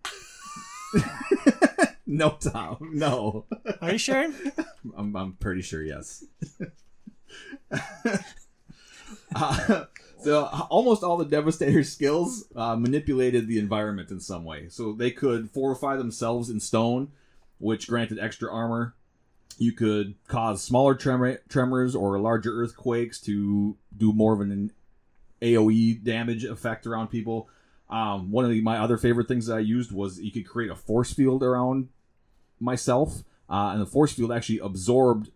no, 2.19 2.31
Tom. 2.31 2.91
No. 2.93 3.45
Are 3.81 3.93
you 3.93 3.99
sure? 3.99 4.33
I'm, 4.97 5.17
I'm 5.17 5.33
pretty 5.35 5.63
sure, 5.63 5.83
yes. 5.83 6.25
Uh, 9.37 9.87
so 10.23 10.45
almost 10.71 11.03
all 11.03 11.17
the 11.17 11.25
Devastator 11.25 11.83
skills 11.83 12.45
uh, 12.55 12.77
manipulated 12.77 13.49
the 13.49 13.59
environment 13.59 14.13
in 14.13 14.21
some 14.21 14.45
way. 14.45 14.69
So 14.69 14.93
they 14.93 15.11
could 15.11 15.51
fortify 15.51 15.97
themselves 15.97 16.51
in 16.51 16.61
stone, 16.61 17.11
which 17.59 17.89
granted 17.89 18.21
extra 18.21 18.53
armor. 18.53 18.95
You 19.59 19.73
could 19.73 20.15
cause 20.29 20.63
smaller 20.63 20.95
tremor, 20.95 21.41
tremors 21.49 21.97
or 21.97 22.19
larger 22.21 22.53
earthquakes 22.53 23.21
to 23.23 23.77
do 23.97 24.13
more 24.13 24.35
of 24.35 24.41
an 24.41 24.71
AOE 25.43 26.05
damage 26.05 26.45
effect 26.45 26.87
around 26.87 27.09
people. 27.09 27.49
Um, 27.91 28.31
one 28.31 28.45
of 28.45 28.53
the, 28.53 28.61
my 28.61 28.79
other 28.79 28.99
favorite 28.99 29.27
things 29.27 29.47
that 29.47 29.57
I 29.57 29.61
used 29.61 29.91
was 29.91 30.21
you 30.21 30.31
could 30.31 30.47
create 30.47 30.71
a 30.71 30.77
force 30.77 31.13
field 31.13 31.43
around 31.43 31.89
myself, 32.65 33.23
uh, 33.49 33.71
and 33.73 33.81
the 33.81 33.87
force 33.87 34.13
field 34.13 34.33
actually 34.33 34.59
absorbed 34.59 35.31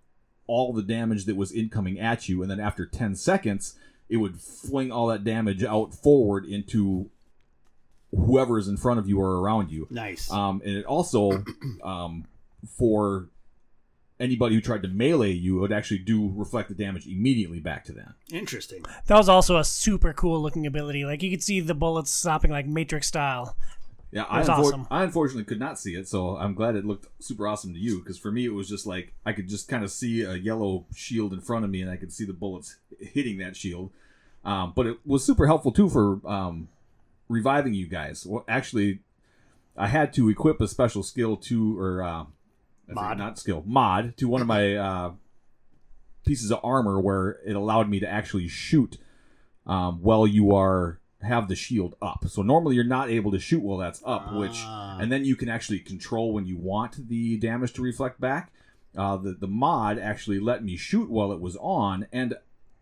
all 0.46 0.72
the 0.72 0.82
damage 0.82 1.26
that 1.26 1.36
was 1.36 1.52
incoming 1.52 2.00
at 2.00 2.28
you, 2.28 2.42
and 2.42 2.50
then 2.50 2.58
after 2.58 2.86
10 2.86 3.14
seconds, 3.14 3.76
it 4.08 4.16
would 4.16 4.40
fling 4.40 4.90
all 4.90 5.06
that 5.08 5.22
damage 5.22 5.62
out 5.62 5.94
forward 5.94 6.44
into 6.46 7.10
whoever 8.10 8.58
is 8.58 8.68
in 8.68 8.76
front 8.76 8.98
of 8.98 9.08
you 9.08 9.20
or 9.20 9.40
around 9.40 9.70
you. 9.70 9.86
Nice. 9.90 10.30
Um, 10.30 10.62
and 10.64 10.76
it 10.76 10.86
also, 10.86 11.44
um, 11.82 12.26
for 12.66 13.28
anybody 14.20 14.54
who 14.54 14.60
tried 14.60 14.82
to 14.82 14.88
melee 14.88 15.32
you, 15.32 15.58
it 15.58 15.60
would 15.60 15.72
actually 15.72 15.98
do 15.98 16.32
reflect 16.34 16.68
the 16.68 16.74
damage 16.74 17.06
immediately 17.06 17.60
back 17.60 17.84
to 17.84 17.92
them. 17.92 18.14
Interesting. 18.32 18.84
That 19.06 19.16
was 19.16 19.28
also 19.28 19.58
a 19.58 19.64
super 19.64 20.12
cool 20.12 20.40
looking 20.40 20.66
ability. 20.66 21.04
Like 21.04 21.22
you 21.22 21.30
could 21.30 21.42
see 21.42 21.60
the 21.60 21.74
bullets 21.74 22.10
stopping 22.10 22.50
like 22.50 22.66
Matrix 22.66 23.08
style. 23.08 23.56
Yeah, 24.10 24.24
I, 24.28 24.42
unfor- 24.42 24.48
awesome. 24.48 24.86
I 24.90 25.04
unfortunately 25.04 25.44
could 25.44 25.60
not 25.60 25.78
see 25.78 25.94
it, 25.94 26.08
so 26.08 26.36
I'm 26.36 26.54
glad 26.54 26.76
it 26.76 26.84
looked 26.84 27.08
super 27.22 27.46
awesome 27.46 27.74
to 27.74 27.78
you. 27.78 27.98
Because 27.98 28.18
for 28.18 28.32
me, 28.32 28.46
it 28.46 28.54
was 28.54 28.68
just 28.68 28.86
like 28.86 29.12
I 29.26 29.32
could 29.32 29.48
just 29.48 29.68
kind 29.68 29.84
of 29.84 29.90
see 29.90 30.22
a 30.22 30.34
yellow 30.34 30.86
shield 30.94 31.32
in 31.32 31.40
front 31.40 31.64
of 31.64 31.70
me, 31.70 31.82
and 31.82 31.90
I 31.90 31.96
could 31.96 32.12
see 32.12 32.24
the 32.24 32.32
bullets 32.32 32.76
hitting 32.98 33.38
that 33.38 33.56
shield. 33.56 33.90
Um, 34.44 34.72
but 34.74 34.86
it 34.86 34.98
was 35.04 35.24
super 35.24 35.46
helpful 35.46 35.72
too 35.72 35.90
for 35.90 36.20
um, 36.26 36.68
reviving 37.28 37.74
you 37.74 37.86
guys. 37.86 38.24
Well, 38.26 38.44
actually, 38.48 39.00
I 39.76 39.88
had 39.88 40.12
to 40.14 40.30
equip 40.30 40.60
a 40.60 40.68
special 40.68 41.02
skill 41.02 41.36
to, 41.36 41.78
or 41.78 42.02
uh, 42.02 42.24
Mod. 42.88 43.18
not 43.18 43.38
skill, 43.38 43.62
mod 43.66 44.16
to 44.16 44.28
one 44.28 44.40
of 44.40 44.46
my 44.46 44.74
uh, 44.76 45.10
pieces 46.24 46.50
of 46.50 46.60
armor 46.62 46.98
where 47.00 47.38
it 47.46 47.56
allowed 47.56 47.88
me 47.88 48.00
to 48.00 48.08
actually 48.08 48.48
shoot 48.48 48.96
um, 49.66 50.00
while 50.02 50.26
you 50.26 50.54
are 50.54 50.97
have 51.22 51.48
the 51.48 51.56
shield 51.56 51.96
up. 52.00 52.24
So 52.28 52.42
normally 52.42 52.76
you're 52.76 52.84
not 52.84 53.10
able 53.10 53.32
to 53.32 53.40
shoot 53.40 53.60
while 53.62 53.78
that's 53.78 54.00
up, 54.04 54.32
which 54.34 54.62
Ah. 54.64 54.98
and 55.00 55.10
then 55.10 55.24
you 55.24 55.34
can 55.34 55.48
actually 55.48 55.80
control 55.80 56.32
when 56.32 56.46
you 56.46 56.56
want 56.56 57.08
the 57.08 57.36
damage 57.38 57.72
to 57.72 57.82
reflect 57.82 58.20
back. 58.20 58.52
Uh, 58.96 59.16
the 59.16 59.32
the 59.32 59.48
mod 59.48 59.98
actually 59.98 60.38
let 60.38 60.62
me 60.62 60.76
shoot 60.76 61.10
while 61.10 61.32
it 61.32 61.40
was 61.40 61.56
on, 61.60 62.06
and 62.12 62.34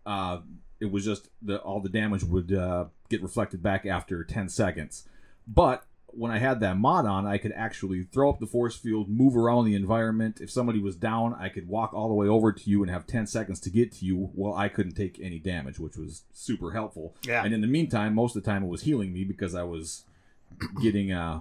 uh, 0.05 0.41
it 0.81 0.91
was 0.93 1.05
just 1.07 1.31
the 1.41 1.57
all 1.63 1.81
the 1.81 1.89
damage 1.89 2.25
would 2.25 2.53
uh, 2.53 2.85
get 3.09 3.23
reflected 3.23 3.63
back 3.63 3.87
after 3.87 4.23
10 4.23 4.51
seconds. 4.51 5.09
But 5.49 5.86
when 6.17 6.31
I 6.31 6.39
had 6.39 6.61
that 6.61 6.79
mod 6.79 7.07
on, 7.07 7.27
I 7.27 7.39
could 7.39 7.53
actually 7.53 8.05
throw 8.05 8.31
up 8.31 8.41
the 8.41 8.47
force 8.47 8.77
field, 8.77 9.09
move 9.09 9.37
around 9.37 9.65
the 9.65 9.75
environment. 9.75 10.41
If 10.41 10.51
somebody 10.51 10.81
was 10.81 10.97
down, 10.97 11.35
I 11.35 11.49
could 11.49 11.69
walk 11.69 11.93
all 11.93 12.09
the 12.09 12.15
way 12.15 12.27
over 12.27 12.53
to 12.53 12.71
you 12.71 12.83
and 12.83 12.91
have 12.91 13.07
10 13.07 13.27
seconds 13.27 13.61
to 13.61 13.71
get 13.71 13.93
to 13.93 14.05
you 14.05 14.31
while 14.35 14.55
I 14.55 14.69
couldn't 14.69 14.95
take 14.95 15.19
any 15.21 15.39
damage, 15.39 15.79
which 15.79 15.97
was 15.97 16.23
super 16.33 16.73
helpful. 16.73 17.15
Yeah. 17.23 17.45
And 17.45 17.53
in 17.53 17.61
the 17.61 17.67
meantime, 17.67 18.15
most 18.15 18.37
of 18.37 18.43
the 18.43 18.51
time 18.51 18.65
it 18.65 18.69
was 18.69 18.83
healing 18.83 19.13
me 19.13 19.25
because 19.25 19.55
I 19.55 19.63
was 19.65 20.05
getting 20.83 21.13
uh, 21.13 21.41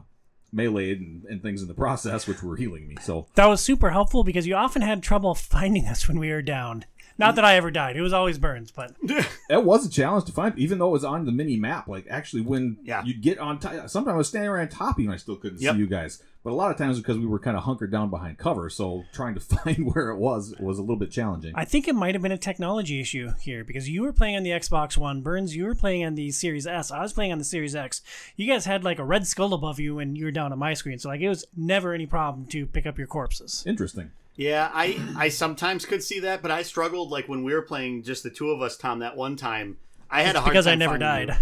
meleeed 0.54 1.00
and, 1.00 1.26
and 1.26 1.42
things 1.42 1.62
in 1.62 1.68
the 1.68 1.74
process, 1.74 2.28
which 2.28 2.42
were 2.42 2.56
healing 2.56 2.88
me. 2.88 2.96
So 3.02 3.28
That 3.36 3.48
was 3.48 3.62
super 3.62 3.92
helpful 3.92 4.24
because 4.24 4.48
you 4.48 4.56
often 4.56 4.82
had 4.82 5.04
trouble 5.04 5.36
finding 5.36 5.88
us 5.88 6.08
when 6.08 6.20
we 6.20 6.32
were 6.32 6.42
down. 6.42 6.86
Not 7.18 7.36
that 7.36 7.46
I 7.46 7.56
ever 7.56 7.72
died. 7.72 7.96
It 7.96 8.02
was 8.02 8.12
always 8.14 8.38
Burns, 8.38 8.72
but 8.72 8.94
it 9.50 9.64
was 9.64 9.86
a 9.86 9.90
challenge 9.90 10.26
to 10.26 10.32
find, 10.32 10.58
even 10.60 10.80
though 10.80 10.88
it 10.90 10.92
was 10.92 11.04
on 11.06 11.26
the 11.26 11.32
mini 11.32 11.56
map. 11.56 11.88
Like 11.88 12.06
actually, 12.10 12.42
when 12.42 12.78
Yeah. 12.84 13.04
you'd 13.06 13.22
get 13.22 13.40
on 13.40 13.60
top, 13.60 13.90
sometimes 13.90 14.14
I 14.14 14.18
was 14.18 14.28
standing 14.28 14.50
around 14.50 14.64
on 14.64 14.68
top 14.70 14.96
of 14.98 15.00
you 15.00 15.06
and 15.10 15.14
I 15.14 15.18
still 15.18 15.36
couldn't 15.38 15.62
Yep. 15.62 15.74
see 15.76 15.80
you 15.80 15.88
guys. 15.88 16.22
But 16.44 16.52
a 16.52 16.56
lot 16.56 16.70
of 16.70 16.78
times 16.78 17.00
because 17.00 17.18
we 17.18 17.26
were 17.26 17.40
kind 17.40 17.58
of 17.58 17.64
hunkered 17.64 17.90
down 17.92 18.12
behind 18.12 18.38
cover, 18.38 18.70
so 18.70 19.04
trying 19.14 19.34
to 19.34 19.40
find 19.56 19.94
where 19.94 20.10
it 20.12 20.18
was 20.18 20.54
was 20.60 20.78
a 20.78 20.82
little 20.82 20.96
bit 20.98 21.10
challenging. 21.10 21.54
I 21.56 21.66
think 21.66 21.88
it 21.88 21.96
might 21.96 22.14
have 22.16 22.22
been 22.22 22.32
a 22.34 22.38
technology 22.38 23.00
issue 23.00 23.32
here 23.42 23.64
because 23.64 23.90
you 23.90 24.04
were 24.04 24.14
playing 24.14 24.36
on 24.36 24.44
the 24.44 24.52
Xbox 24.52 24.96
One, 24.98 25.22
Burns, 25.22 25.56
you 25.56 25.64
were 25.66 25.74
playing 25.74 26.06
on 26.06 26.14
the 26.16 26.30
Series 26.32 26.68
S, 26.68 26.92
I 26.92 27.02
was 27.02 27.14
playing 27.14 27.32
on 27.32 27.40
the 27.40 27.44
Series 27.46 27.76
X. 27.76 28.02
You 28.36 28.46
guys 28.46 28.66
had 28.66 28.84
like 28.84 29.00
a 29.00 29.04
red 29.04 29.26
skull 29.26 29.54
above 29.56 29.80
you 29.80 29.96
when 29.96 30.16
you 30.16 30.26
were 30.26 30.32
down 30.32 30.52
on 30.52 30.60
my 30.60 30.74
screen, 30.76 31.00
so 31.00 31.10
like 31.10 31.22
it 31.22 31.30
was 31.30 31.46
never 31.56 31.94
any 31.94 32.06
problem 32.06 32.46
to 32.48 32.68
pick 32.68 32.86
up 32.86 32.98
your 33.00 33.08
corpses. 33.08 33.64
Interesting. 33.66 34.12
Yeah, 34.36 34.70
I 34.74 35.00
I 35.18 35.30
sometimes 35.30 35.86
could 35.86 36.04
see 36.04 36.20
that, 36.22 36.42
but 36.42 36.52
I 36.52 36.62
struggled 36.64 37.10
like 37.12 37.28
when 37.30 37.44
we 37.44 37.54
were 37.54 37.62
playing 37.62 38.04
just 38.04 38.24
the 38.24 38.30
two 38.30 38.52
of 38.52 38.62
us, 38.62 38.76
Tom. 38.76 39.00
That 39.00 39.16
one 39.16 39.36
time, 39.36 39.78
I 40.10 40.24
had 40.24 40.36
a 40.36 40.40
hard 40.40 40.48
time. 40.48 40.54
because 40.54 40.68
I 40.68 40.76
never 40.76 40.98
died. 40.98 41.30
you. 41.30 41.36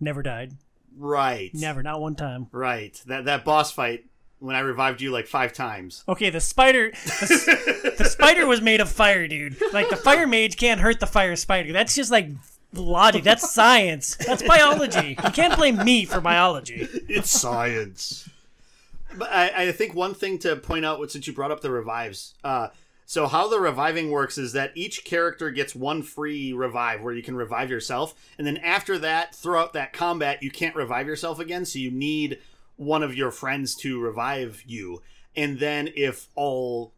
Never 0.00 0.22
died. 0.22 0.52
Right. 0.96 1.50
Never, 1.54 1.82
not 1.82 2.00
one 2.00 2.14
time. 2.16 2.48
Right. 2.52 3.00
That 3.06 3.24
that 3.24 3.44
boss 3.44 3.72
fight 3.72 4.04
when 4.40 4.56
I 4.56 4.60
revived 4.60 5.00
you 5.00 5.10
like 5.10 5.26
five 5.26 5.52
times. 5.52 6.04
Okay, 6.08 6.28
the 6.30 6.40
spider, 6.40 6.90
the, 7.04 7.94
the 7.98 8.04
spider 8.04 8.46
was 8.46 8.60
made 8.60 8.80
of 8.80 8.90
fire, 8.90 9.26
dude. 9.28 9.56
Like 9.72 9.88
the 9.88 9.96
fire 9.96 10.26
mage 10.26 10.56
can't 10.56 10.80
hurt 10.80 11.00
the 11.00 11.06
fire 11.06 11.36
spider. 11.36 11.72
That's 11.72 11.94
just 11.94 12.10
like 12.10 12.28
logic. 12.74 13.24
That's 13.24 13.50
science. 13.50 14.16
That's 14.16 14.42
biology. 14.42 15.16
You 15.24 15.30
can't 15.30 15.56
blame 15.56 15.76
me 15.84 16.04
for 16.04 16.20
biology. 16.20 16.88
It's 17.08 17.30
science. 17.30 18.28
But 19.16 19.30
I, 19.32 19.66
I 19.66 19.72
think 19.72 19.94
one 19.94 20.14
thing 20.14 20.38
to 20.40 20.56
point 20.56 20.84
out, 20.84 21.10
since 21.10 21.26
you 21.26 21.32
brought 21.32 21.50
up 21.50 21.60
the 21.60 21.70
revives, 21.70 22.34
uh, 22.44 22.68
so 23.06 23.26
how 23.26 23.48
the 23.48 23.58
reviving 23.58 24.10
works 24.10 24.38
is 24.38 24.52
that 24.52 24.70
each 24.76 25.04
character 25.04 25.50
gets 25.50 25.74
one 25.74 26.02
free 26.02 26.52
revive 26.52 27.02
where 27.02 27.12
you 27.12 27.22
can 27.22 27.34
revive 27.34 27.68
yourself, 27.68 28.14
and 28.38 28.46
then 28.46 28.56
after 28.58 28.98
that, 28.98 29.34
throughout 29.34 29.72
that 29.72 29.92
combat, 29.92 30.42
you 30.42 30.50
can't 30.50 30.76
revive 30.76 31.08
yourself 31.08 31.40
again. 31.40 31.64
So 31.64 31.80
you 31.80 31.90
need 31.90 32.38
one 32.76 33.02
of 33.02 33.16
your 33.16 33.32
friends 33.32 33.74
to 33.76 34.00
revive 34.00 34.62
you, 34.64 35.02
and 35.34 35.58
then 35.58 35.88
if 35.96 36.28
all 36.36 36.92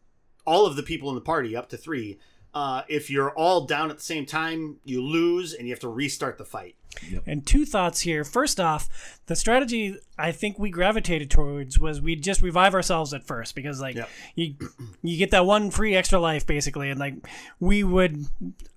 all 0.45 0.65
of 0.67 0.75
the 0.75 0.83
people 0.83 1.09
in 1.09 1.15
the 1.15 1.21
party, 1.21 1.55
up 1.55 1.69
to 1.69 1.77
three, 1.77 2.19
uh, 2.53 2.83
if 2.87 3.09
you're 3.09 3.31
all 3.31 3.65
down 3.65 3.89
at 3.89 3.97
the 3.97 4.03
same 4.03 4.25
time, 4.25 4.77
you 4.83 5.01
lose, 5.01 5.53
and 5.53 5.67
you 5.67 5.73
have 5.73 5.79
to 5.79 5.89
restart 5.89 6.37
the 6.37 6.45
fight. 6.45 6.75
And 7.25 7.45
two 7.45 7.65
thoughts 7.65 8.01
here. 8.01 8.23
First 8.23 8.59
off, 8.59 9.19
the 9.27 9.35
strategy 9.35 9.97
I 10.17 10.31
think 10.31 10.59
we 10.59 10.69
gravitated 10.69 11.29
towards 11.31 11.79
was 11.79 12.01
we'd 12.01 12.23
just 12.23 12.41
revive 12.41 12.73
ourselves 12.73 13.13
at 13.13 13.23
first 13.25 13.55
because 13.55 13.81
like 13.81 13.95
Yep. 13.95 14.09
you 14.35 14.55
you 15.01 15.17
get 15.17 15.31
that 15.31 15.45
one 15.45 15.71
free 15.71 15.95
extra 15.95 16.19
life 16.19 16.45
basically 16.45 16.89
and 16.89 16.99
like 16.99 17.15
we 17.59 17.83
would 17.83 18.25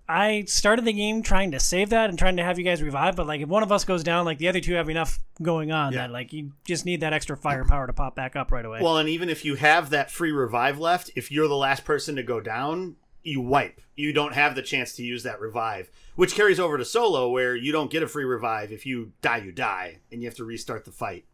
I 0.09 0.45
started 0.47 0.85
the 0.85 0.93
game 0.93 1.23
trying 1.23 1.51
to 1.51 1.59
save 1.59 1.91
that 1.91 2.11
and 2.11 2.19
trying 2.19 2.37
to 2.37 2.45
have 2.45 2.61
you 2.61 2.65
guys 2.65 2.81
revive, 2.81 3.17
but 3.17 3.27
like 3.27 3.41
if 3.41 3.49
one 3.49 3.65
of 3.65 3.73
us 3.73 3.85
goes 3.85 4.05
down, 4.05 4.25
like 4.25 4.39
the 4.39 4.47
other 4.47 4.61
two 4.61 4.75
have 4.75 4.89
enough 4.89 5.19
going 5.43 5.73
on 5.73 5.93
Yeah. 5.93 6.03
that 6.07 6.13
like 6.13 6.33
you 6.33 6.53
just 6.65 6.87
need 6.87 7.01
that 7.01 7.13
extra 7.13 7.37
firepower 7.37 7.89
to 7.89 7.93
pop 7.93 8.15
back 8.15 8.37
up 8.37 8.53
right 8.53 8.65
away. 8.65 8.81
Well, 8.81 8.99
and 8.99 9.09
even 9.09 9.29
if 9.29 9.45
you 9.45 9.57
have 9.57 9.91
that 9.91 10.11
free 10.13 10.31
revive 10.31 10.79
left, 10.79 11.11
if 11.17 11.33
you're 11.33 11.49
the 11.49 11.57
last 11.57 11.85
person 11.85 12.15
to 12.17 12.23
go 12.23 12.41
down, 12.41 12.95
you 13.27 13.41
wipe. 13.41 13.81
You 13.97 14.13
don't 14.13 14.35
have 14.35 14.55
the 14.55 14.63
chance 14.63 14.95
to 14.97 15.03
use 15.03 15.23
that 15.25 15.41
revive, 15.41 15.91
which 16.15 16.35
carries 16.35 16.61
over 16.61 16.79
to 16.79 16.85
solo, 16.85 17.29
where 17.31 17.57
you 17.57 17.73
don't 17.73 17.91
get 17.91 18.03
a 18.03 18.09
free 18.09 18.25
revive. 18.25 18.71
If 18.73 18.87
you 18.87 19.13
die, 19.23 19.39
you 19.39 19.53
die, 19.53 19.99
and 20.13 20.21
you 20.23 20.29
have 20.29 20.37
to 20.37 20.45
restart 20.45 20.85
the 20.85 20.93
fight. 20.93 21.25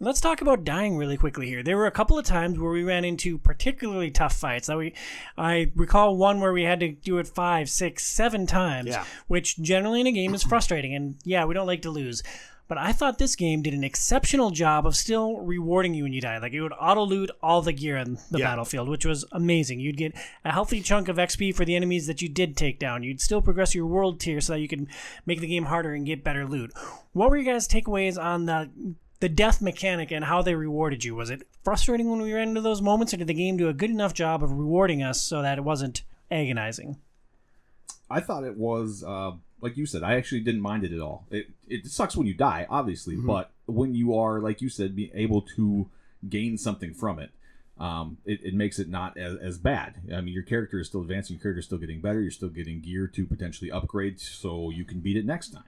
Let's 0.00 0.20
talk 0.20 0.40
about 0.40 0.64
dying 0.64 0.96
really 0.96 1.16
quickly 1.16 1.46
here. 1.46 1.62
There 1.62 1.76
were 1.76 1.86
a 1.86 1.92
couple 1.92 2.18
of 2.18 2.24
times 2.24 2.58
where 2.58 2.72
we 2.72 2.82
ran 2.82 3.04
into 3.04 3.38
particularly 3.38 4.10
tough 4.10 4.34
fights. 4.34 4.66
That 4.66 4.76
we, 4.76 4.92
I 5.38 5.70
recall 5.76 6.16
one 6.16 6.40
where 6.40 6.52
we 6.52 6.64
had 6.64 6.80
to 6.80 6.90
do 6.90 7.18
it 7.18 7.28
five, 7.28 7.70
six, 7.70 8.04
seven 8.04 8.46
times, 8.46 8.88
Yeah. 8.88 9.04
which 9.28 9.56
generally 9.62 10.00
in 10.00 10.08
a 10.08 10.12
game 10.12 10.34
is 10.34 10.42
frustrating. 10.42 10.94
And 10.94 11.14
yeah, 11.24 11.44
we 11.44 11.54
don't 11.54 11.68
like 11.68 11.82
to 11.82 11.90
lose. 11.90 12.24
But 12.72 12.78
I 12.78 12.92
thought 12.92 13.18
this 13.18 13.36
game 13.36 13.60
did 13.60 13.74
an 13.74 13.84
exceptional 13.84 14.50
job 14.50 14.86
of 14.86 14.96
still 14.96 15.36
rewarding 15.40 15.92
you 15.92 16.04
when 16.04 16.14
you 16.14 16.22
die. 16.22 16.38
Like 16.38 16.54
it 16.54 16.62
would 16.62 16.72
auto 16.80 17.04
loot 17.04 17.30
all 17.42 17.60
the 17.60 17.74
gear 17.74 17.98
on 17.98 18.16
the 18.30 18.38
Yeah. 18.38 18.46
battlefield, 18.46 18.88
which 18.88 19.04
was 19.04 19.26
amazing. 19.30 19.78
You'd 19.78 19.98
get 19.98 20.14
a 20.42 20.52
healthy 20.52 20.80
chunk 20.80 21.08
of 21.08 21.18
XP 21.18 21.52
for 21.52 21.66
the 21.66 21.76
enemies 21.76 22.06
that 22.06 22.22
you 22.22 22.30
did 22.30 22.56
take 22.56 22.78
down. 22.78 23.02
You'd 23.02 23.20
still 23.20 23.42
progress 23.42 23.74
your 23.74 23.84
world 23.84 24.20
tier 24.20 24.40
so 24.40 24.54
that 24.54 24.60
you 24.60 24.68
could 24.68 24.86
make 25.26 25.40
the 25.40 25.46
game 25.46 25.66
harder 25.66 25.92
and 25.92 26.06
get 26.06 26.24
better 26.24 26.46
loot. 26.46 26.72
What 27.12 27.28
were 27.28 27.36
your 27.36 27.52
guys' 27.52 27.68
takeaways 27.68 28.16
on 28.18 28.46
the 28.46 28.70
the 29.20 29.28
death 29.28 29.60
mechanic 29.60 30.10
and 30.10 30.24
how 30.24 30.40
they 30.40 30.54
rewarded 30.54 31.04
you? 31.04 31.14
Was 31.14 31.28
it 31.28 31.46
frustrating 31.62 32.08
when 32.08 32.22
we 32.22 32.32
ran 32.32 32.48
into 32.48 32.62
those 32.62 32.80
moments, 32.80 33.12
or 33.12 33.18
did 33.18 33.26
the 33.26 33.34
game 33.34 33.58
do 33.58 33.68
a 33.68 33.74
good 33.74 33.90
enough 33.90 34.14
job 34.14 34.42
of 34.42 34.50
rewarding 34.50 35.02
us 35.02 35.20
so 35.20 35.42
that 35.42 35.58
it 35.58 35.64
wasn't 35.64 36.04
agonizing? 36.30 36.96
I 38.08 38.20
thought 38.20 38.44
it 38.44 38.56
was 38.56 39.04
uh, 39.04 39.32
like 39.62 39.76
you 39.76 39.86
said. 39.86 40.02
I 40.02 40.16
actually 40.16 40.40
didn't 40.40 40.60
mind 40.60 40.84
it 40.84 40.92
at 40.92 41.00
all. 41.00 41.24
It 41.30 41.48
it 41.66 41.86
sucks 41.86 42.16
when 42.16 42.26
you 42.26 42.34
die, 42.34 42.66
obviously, 42.68 43.16
but 43.16 43.50
when 43.66 43.94
you 43.94 44.14
are 44.18 44.40
like 44.40 44.60
you 44.60 44.68
said, 44.68 44.94
be 44.94 45.10
able 45.14 45.40
to 45.56 45.88
gain 46.28 46.58
something 46.58 46.92
from 46.92 47.18
it, 47.18 47.30
um, 47.78 48.18
it, 48.24 48.40
it 48.44 48.54
makes 48.54 48.78
it 48.78 48.88
not 48.88 49.16
as, 49.16 49.38
as 49.38 49.58
bad. 49.58 50.02
I 50.14 50.20
mean, 50.20 50.34
your 50.34 50.42
character 50.42 50.78
is 50.78 50.88
still 50.88 51.00
advancing. 51.00 51.36
Your 51.36 51.42
character 51.42 51.60
is 51.60 51.64
still 51.64 51.78
getting 51.78 52.00
better. 52.00 52.20
You're 52.20 52.30
still 52.30 52.48
getting 52.50 52.80
gear 52.80 53.06
to 53.06 53.26
potentially 53.26 53.70
upgrade, 53.70 54.20
so 54.20 54.70
you 54.70 54.84
can 54.84 55.00
beat 55.00 55.16
it 55.16 55.24
next 55.24 55.50
time, 55.50 55.64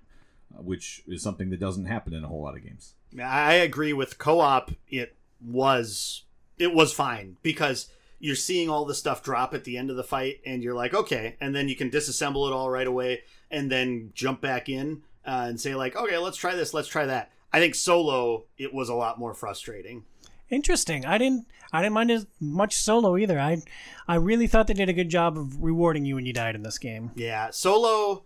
uh, 0.56 0.62
which 0.62 1.02
is 1.06 1.22
something 1.22 1.50
that 1.50 1.60
doesn't 1.60 1.86
happen 1.86 2.12
in 2.12 2.24
a 2.24 2.28
whole 2.28 2.42
lot 2.42 2.56
of 2.56 2.62
games. 2.62 2.94
I 3.22 3.54
agree 3.54 3.92
with 3.92 4.18
co-op. 4.18 4.72
It 4.88 5.16
was 5.40 6.24
it 6.58 6.74
was 6.74 6.92
fine 6.92 7.36
because 7.42 7.88
you're 8.18 8.36
seeing 8.36 8.68
all 8.68 8.84
the 8.84 8.94
stuff 8.94 9.22
drop 9.22 9.54
at 9.54 9.64
the 9.64 9.76
end 9.76 9.90
of 9.90 9.96
the 9.96 10.04
fight, 10.04 10.40
and 10.46 10.62
you're 10.62 10.74
like, 10.74 10.94
okay, 10.94 11.36
and 11.40 11.54
then 11.54 11.68
you 11.68 11.76
can 11.76 11.90
disassemble 11.90 12.48
it 12.48 12.54
all 12.54 12.70
right 12.70 12.86
away, 12.86 13.22
and 13.50 13.70
then 13.70 14.12
jump 14.14 14.40
back 14.40 14.68
in 14.68 15.02
uh, 15.26 15.46
and 15.48 15.60
say 15.60 15.74
like, 15.74 15.96
okay, 15.96 16.18
let's 16.18 16.36
try 16.36 16.54
this, 16.54 16.74
let's 16.74 16.88
try 16.88 17.06
that. 17.06 17.30
I 17.52 17.60
think 17.60 17.74
solo 17.74 18.44
it 18.58 18.74
was 18.74 18.88
a 18.88 18.94
lot 18.94 19.18
more 19.18 19.32
frustrating. 19.32 20.04
Interesting. 20.50 21.06
I 21.06 21.18
didn't. 21.18 21.46
I 21.72 21.82
didn't 21.82 21.94
mind 21.94 22.10
as 22.10 22.26
much 22.38 22.76
solo 22.76 23.16
either. 23.16 23.40
I, 23.40 23.62
I 24.06 24.16
really 24.16 24.46
thought 24.46 24.68
they 24.68 24.74
did 24.74 24.88
a 24.88 24.92
good 24.92 25.08
job 25.08 25.36
of 25.36 25.62
rewarding 25.62 26.04
you 26.04 26.14
when 26.14 26.26
you 26.26 26.32
died 26.32 26.54
in 26.54 26.62
this 26.62 26.78
game. 26.78 27.10
Yeah, 27.16 27.50
solo 27.50 28.24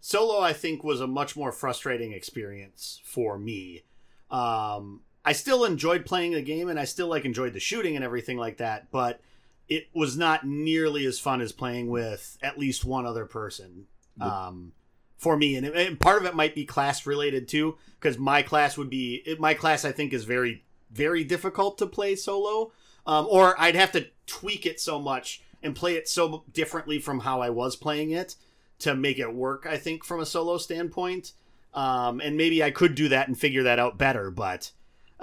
solo 0.00 0.40
I 0.40 0.52
think 0.52 0.84
was 0.84 1.00
a 1.00 1.06
much 1.06 1.34
more 1.34 1.50
frustrating 1.50 2.12
experience 2.12 3.00
for 3.04 3.38
me. 3.38 3.84
Um 4.30 5.00
I 5.24 5.32
still 5.32 5.64
enjoyed 5.64 6.04
playing 6.04 6.32
the 6.32 6.42
game 6.42 6.68
and 6.68 6.78
I 6.78 6.84
still 6.84 7.08
like 7.08 7.24
enjoyed 7.24 7.52
the 7.52 7.60
shooting 7.60 7.96
and 7.96 8.04
everything 8.04 8.36
like 8.36 8.58
that, 8.58 8.90
but 8.90 9.20
it 9.68 9.88
was 9.94 10.16
not 10.16 10.46
nearly 10.46 11.06
as 11.06 11.18
fun 11.18 11.40
as 11.40 11.52
playing 11.52 11.88
with 11.88 12.36
at 12.42 12.58
least 12.58 12.84
one 12.84 13.06
other 13.06 13.26
person. 13.26 13.86
Um 14.20 14.72
for 15.16 15.36
me 15.36 15.54
and, 15.54 15.64
and 15.64 15.98
part 15.98 16.20
of 16.20 16.26
it 16.26 16.34
might 16.34 16.54
be 16.54 16.66
class 16.66 17.06
related 17.06 17.48
too 17.48 17.78
because 17.98 18.18
my 18.18 18.42
class 18.42 18.76
would 18.76 18.90
be 18.90 19.22
it, 19.24 19.40
my 19.40 19.54
class 19.54 19.84
I 19.84 19.92
think 19.92 20.12
is 20.12 20.24
very 20.24 20.64
very 20.90 21.24
difficult 21.24 21.78
to 21.78 21.86
play 21.86 22.14
solo 22.14 22.72
um, 23.06 23.26
or 23.30 23.58
I'd 23.60 23.74
have 23.74 23.92
to 23.92 24.06
tweak 24.26 24.66
it 24.66 24.80
so 24.80 24.98
much 24.98 25.42
and 25.62 25.74
play 25.74 25.96
it 25.96 26.08
so 26.08 26.44
differently 26.52 26.98
from 26.98 27.20
how 27.20 27.40
I 27.40 27.50
was 27.50 27.76
playing 27.76 28.10
it 28.10 28.36
to 28.80 28.94
make 28.94 29.18
it 29.18 29.34
work. 29.34 29.66
I 29.66 29.76
think 29.76 30.04
from 30.04 30.20
a 30.20 30.26
solo 30.26 30.58
standpoint, 30.58 31.32
um, 31.72 32.20
and 32.20 32.36
maybe 32.36 32.62
I 32.62 32.70
could 32.70 32.94
do 32.94 33.08
that 33.08 33.28
and 33.28 33.38
figure 33.38 33.62
that 33.64 33.78
out 33.78 33.98
better. 33.98 34.30
But 34.30 34.72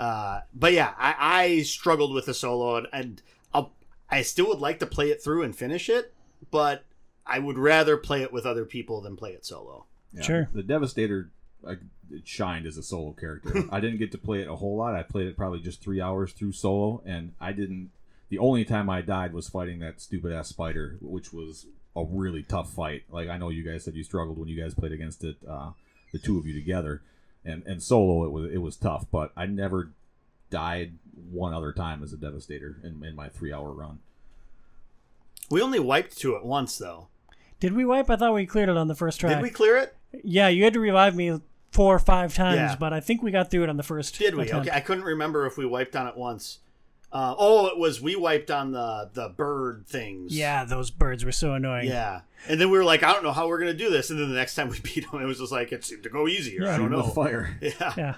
uh, 0.02 0.42
but 0.52 0.74
yeah, 0.74 0.96
I, 0.98 1.16
I 1.20 1.62
struggled 1.62 2.12
with 2.12 2.26
the 2.26 2.34
solo, 2.34 2.78
and, 2.78 2.88
and 2.92 3.22
I'll, 3.54 3.72
I 4.10 4.24
still 4.24 4.48
would 4.48 4.60
like 4.60 4.80
to 4.80 4.88
play 4.88 5.12
it 5.12 5.24
through 5.24 5.44
and 5.44 5.56
finish 5.56 5.90
it, 5.90 6.12
but 6.50 6.84
I 7.24 7.38
would 7.38 7.60
rather 7.60 7.98
play 7.98 8.24
it 8.24 8.34
with 8.34 8.48
other 8.48 8.66
people 8.66 9.00
than 9.02 9.16
play 9.16 9.34
it 9.34 9.46
solo. 9.46 9.86
Yeah, 10.12 10.24
Sure. 10.24 10.50
The 10.54 10.64
Devastator 10.64 11.30
I, 11.68 11.74
it 12.10 12.28
shined 12.28 12.66
as 12.66 12.78
a 12.78 12.84
solo 12.84 13.12
character. 13.12 13.64
I 13.72 13.80
didn't 13.80 14.00
get 14.00 14.12
to 14.14 14.18
play 14.18 14.42
it 14.42 14.48
a 14.48 14.56
whole 14.56 14.76
lot. 14.76 14.96
I 14.96 15.04
played 15.04 15.28
it 15.28 15.38
probably 15.38 15.60
just 15.60 15.84
three 15.84 16.02
hours 16.02 16.34
through 16.34 16.54
solo, 16.54 17.04
and 17.06 17.34
I 17.40 17.52
didn't. 17.52 17.92
The 18.30 18.40
only 18.40 18.66
time 18.66 18.90
I 18.90 19.02
died 19.02 19.34
was 19.34 19.50
fighting 19.50 19.80
that 19.80 20.02
stupid 20.02 20.34
ass 20.34 20.50
spider, 20.50 20.98
which 21.00 21.32
was 21.32 21.68
a 21.96 22.04
really 22.04 22.42
tough 22.42 22.74
fight. 22.74 23.04
Like 23.12 23.30
I 23.30 23.38
know 23.38 23.50
you 23.50 23.64
guys 23.64 23.84
said 23.84 23.94
you 23.94 24.04
struggled 24.04 24.40
when 24.40 24.48
you 24.48 24.60
guys 24.60 24.74
played 24.74 24.94
against 24.94 25.24
it, 25.24 25.36
uh, 25.48 25.74
the 26.12 26.18
two 26.18 26.40
of 26.40 26.48
you 26.48 26.56
together, 26.56 27.04
and 27.46 27.64
and 27.66 27.82
solo 27.82 28.26
it 28.26 28.32
was 28.32 28.52
it 28.52 28.60
was 28.60 28.76
tough. 28.76 29.06
But 29.12 29.32
I 29.36 29.46
never 29.46 29.92
died 30.50 30.94
one 31.32 31.54
other 31.54 31.72
time 31.72 32.04
as 32.04 32.14
a 32.14 32.18
Devastator 32.18 32.78
in, 32.84 33.04
in 33.06 33.16
my 33.16 33.30
three 33.30 33.54
hour 33.54 33.72
run. 33.72 34.00
We 35.50 35.62
only 35.62 35.80
wiped 35.80 36.18
to 36.20 36.36
it 36.36 36.46
once 36.46 36.78
though. 36.78 37.08
Did 37.60 37.74
we 37.74 37.86
wipe? 37.86 38.10
I 38.10 38.16
thought 38.16 38.34
we 38.34 38.46
cleared 38.46 38.70
it 38.70 38.78
on 38.78 38.88
the 38.88 38.96
first 38.96 39.20
try. 39.20 39.34
Did 39.34 39.42
we 39.42 39.50
clear 39.50 39.78
it? 39.78 39.96
Yeah, 40.24 40.48
you 40.48 40.64
had 40.64 40.74
to 40.74 40.80
revive 40.80 41.16
me 41.16 41.40
four 41.72 41.96
or 41.96 42.00
five 42.00 42.34
times, 42.34 42.58
Yeah. 42.58 42.76
but 42.80 42.92
I 42.92 43.00
think 43.00 43.22
we 43.22 43.32
got 43.32 43.52
through 43.52 43.64
it 43.64 43.70
on 43.70 43.78
the 43.78 43.84
first. 43.84 44.18
Did 44.18 44.36
we? 44.36 44.44
attempt. 44.44 44.68
Okay, 44.68 44.76
I 44.76 44.82
couldn't 44.82 45.04
remember 45.04 45.46
if 45.46 45.58
we 45.58 45.66
wiped 45.66 45.96
on 45.96 46.08
it 46.08 46.18
once. 46.18 46.60
Uh, 47.14 47.36
oh, 47.38 47.68
it 47.68 47.78
was 47.78 48.02
we 48.02 48.16
wiped 48.16 48.50
on 48.52 48.72
the 48.72 49.10
the 49.14 49.30
bird 49.30 49.86
things. 49.88 50.36
Yeah, 50.38 50.64
those 50.64 50.90
birds 50.92 51.26
were 51.26 51.32
so 51.34 51.54
annoying. 51.54 51.88
Yeah. 51.88 52.22
And 52.48 52.60
then 52.60 52.72
we 52.72 52.78
were 52.78 52.84
like, 52.86 53.04
I 53.04 53.12
don't 53.14 53.24
know 53.24 53.34
how 53.34 53.48
we're 53.48 53.60
gonna 53.60 53.74
do 53.74 53.90
this. 53.90 54.10
And 54.10 54.20
then 54.20 54.30
the 54.30 54.36
next 54.36 54.56
time 54.56 54.70
we 54.70 54.80
beat 54.84 55.10
them, 55.12 55.22
it 55.22 55.26
was 55.26 55.40
just 55.40 55.52
like 55.52 55.72
it 55.72 55.84
seemed 55.84 56.04
to 56.04 56.10
go 56.10 56.28
easier. 56.28 56.68
I 56.68 56.78
don't 56.78 56.92
know. 56.92 57.04
fire. 57.04 57.58
Yeah. 57.62 57.94
Yeah. 57.98 58.16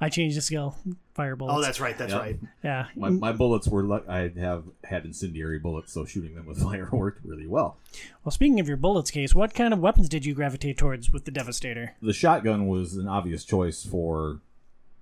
I 0.00 0.08
changed 0.08 0.36
the 0.36 0.40
skill. 0.40 0.76
Fire 1.14 1.36
bullets. 1.36 1.56
Oh, 1.56 1.62
that's 1.62 1.78
right. 1.78 1.96
That's 1.96 2.12
Yep. 2.12 2.20
right. 2.20 2.38
yeah. 2.64 2.86
My, 2.96 3.10
my 3.10 3.32
bullets 3.32 3.68
were 3.68 3.84
like 3.84 4.08
I 4.08 4.28
have 4.38 4.64
had 4.84 5.04
incendiary 5.04 5.58
bullets, 5.60 5.92
so 5.92 6.04
shooting 6.04 6.34
them 6.34 6.46
with 6.46 6.60
fire 6.62 6.88
worked 6.90 7.24
really 7.24 7.46
well. 7.46 7.78
Well, 8.24 8.32
speaking 8.32 8.58
of 8.60 8.66
your 8.68 8.76
bullets 8.76 9.10
case, 9.12 9.34
what 9.36 9.54
kind 9.54 9.72
of 9.72 9.78
weapons 9.80 10.08
did 10.08 10.24
you 10.24 10.34
gravitate 10.34 10.78
towards 10.78 11.12
with 11.12 11.26
the 11.26 11.30
Devastator? 11.30 11.94
The 12.02 12.12
shotgun 12.12 12.66
was 12.66 12.94
an 12.96 13.06
obvious 13.08 13.44
choice 13.44 13.84
for 13.84 14.40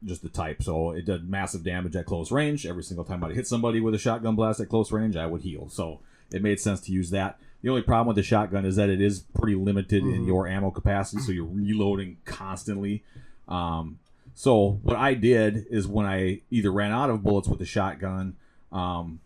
just 0.04 0.22
the 0.22 0.28
type, 0.28 0.62
so 0.62 0.90
it 0.90 1.04
did 1.06 1.28
massive 1.28 1.64
damage 1.64 1.96
at 1.96 2.06
close 2.06 2.30
range. 2.30 2.66
Every 2.66 2.82
single 2.82 3.04
time 3.04 3.24
I'd 3.24 3.34
hit 3.34 3.46
somebody 3.46 3.80
with 3.80 3.94
a 3.94 3.98
shotgun 3.98 4.36
blast 4.36 4.60
at 4.60 4.68
close 4.68 4.92
range, 4.92 5.16
I 5.16 5.26
would 5.26 5.42
heal. 5.42 5.68
So 5.68 6.00
it 6.32 6.42
made 6.42 6.60
sense 6.60 6.80
to 6.82 6.92
use 6.92 7.10
that. 7.10 7.38
The 7.62 7.70
only 7.70 7.82
problem 7.82 8.08
with 8.08 8.16
the 8.16 8.22
shotgun 8.22 8.64
is 8.64 8.76
that 8.76 8.90
it 8.90 9.00
is 9.00 9.20
pretty 9.34 9.56
limited 9.56 10.04
in 10.04 10.24
your 10.24 10.46
ammo 10.46 10.70
capacity, 10.70 11.22
so 11.22 11.32
you're 11.32 11.44
reloading 11.44 12.18
constantly. 12.24 13.02
Um, 13.48 13.98
so 14.34 14.78
what 14.82 14.96
I 14.96 15.14
did 15.14 15.66
is 15.70 15.86
when 15.88 16.06
I 16.06 16.42
either 16.50 16.70
ran 16.70 16.92
out 16.92 17.10
of 17.10 17.22
bullets 17.22 17.48
with 17.48 17.58
the 17.58 17.64
shotgun, 17.64 18.36
um, 18.70 19.20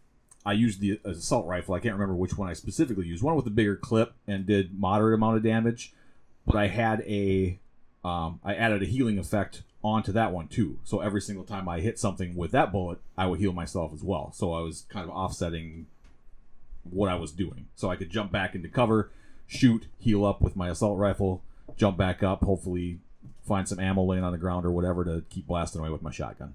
I 0.46 0.52
used 0.52 0.80
the 0.80 1.00
assault 1.04 1.46
rifle. 1.46 1.74
I 1.74 1.80
can't 1.80 1.94
remember 1.94 2.14
which 2.14 2.38
one 2.38 2.48
I 2.48 2.54
specifically 2.54 3.06
used. 3.06 3.22
One 3.22 3.36
with 3.36 3.46
a 3.46 3.50
bigger 3.50 3.76
clip 3.76 4.14
and 4.26 4.46
did 4.46 4.78
moderate 4.78 5.14
amount 5.14 5.36
of 5.36 5.42
damage, 5.42 5.92
but 6.46 6.56
I 6.56 6.68
had 6.68 7.00
a 7.02 7.58
um, 8.02 8.40
I 8.42 8.54
added 8.54 8.82
a 8.82 8.86
healing 8.86 9.18
effect 9.18 9.62
onto 9.82 10.12
that 10.12 10.32
one 10.32 10.48
too. 10.48 10.78
So 10.84 11.00
every 11.00 11.20
single 11.20 11.44
time 11.44 11.68
I 11.68 11.80
hit 11.80 11.98
something 11.98 12.36
with 12.36 12.50
that 12.52 12.72
bullet, 12.72 12.98
I 13.16 13.26
would 13.26 13.40
heal 13.40 13.52
myself 13.52 13.92
as 13.92 14.02
well. 14.02 14.32
So 14.32 14.52
I 14.52 14.60
was 14.60 14.84
kind 14.88 15.08
of 15.08 15.14
offsetting 15.14 15.86
what 16.84 17.10
I 17.10 17.14
was 17.14 17.32
doing. 17.32 17.66
So 17.76 17.90
I 17.90 17.96
could 17.96 18.10
jump 18.10 18.30
back 18.30 18.54
into 18.54 18.68
cover, 18.68 19.10
shoot, 19.46 19.86
heal 19.98 20.24
up 20.24 20.40
with 20.40 20.56
my 20.56 20.68
assault 20.68 20.98
rifle, 20.98 21.42
jump 21.76 21.96
back 21.96 22.22
up, 22.22 22.42
hopefully 22.42 22.98
find 23.46 23.68
some 23.68 23.80
ammo 23.80 24.04
laying 24.04 24.24
on 24.24 24.32
the 24.32 24.38
ground 24.38 24.66
or 24.66 24.70
whatever 24.70 25.04
to 25.04 25.24
keep 25.30 25.46
blasting 25.46 25.80
away 25.80 25.90
with 25.90 26.02
my 26.02 26.10
shotgun. 26.10 26.54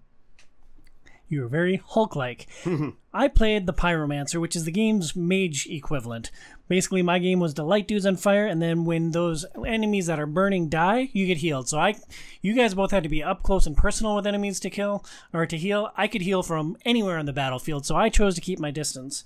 You 1.28 1.42
were 1.42 1.48
very 1.48 1.82
Hulk 1.86 2.16
like. 2.16 2.48
I 3.14 3.28
played 3.28 3.66
the 3.66 3.74
Pyromancer, 3.74 4.40
which 4.40 4.56
is 4.56 4.66
the 4.66 4.72
game's 4.72 5.16
mage 5.16 5.68
equivalent. 5.68 6.32
Basically, 6.68 7.02
my 7.02 7.18
game 7.18 7.40
was 7.40 7.54
to 7.56 7.64
light 7.64 7.88
dudes 7.88 8.06
on 8.06 8.18
fire, 8.18 8.46
and 8.46 8.62
then 8.62 8.86
when 8.86 9.12
those 9.12 9.46
enemies 9.66 10.08
that 10.08 10.20
are 10.20 10.26
burning 10.26 10.70
die, 10.70 11.10
you 11.14 11.26
get 11.26 11.38
healed. 11.38 11.70
So 11.70 11.80
I, 11.80 11.96
you 12.42 12.54
guys 12.54 12.74
both 12.74 12.92
had 12.92 13.04
to 13.04 13.10
be 13.10 13.24
up 13.24 13.42
close 13.42 13.66
and 13.66 13.78
personal 13.78 14.16
with 14.16 14.28
enemies 14.28 14.60
to 14.62 14.70
kill 14.70 15.06
or 15.34 15.46
to 15.46 15.58
heal. 15.58 15.92
I 15.96 16.08
could 16.08 16.22
heal 16.22 16.44
from 16.44 16.78
anywhere 16.86 17.18
on 17.18 17.26
the 17.26 17.34
battlefield, 17.34 17.86
so 17.86 17.96
I 17.96 18.10
chose 18.10 18.36
to 18.36 18.42
keep 18.42 18.60
my 18.60 18.72
distance. 18.72 19.24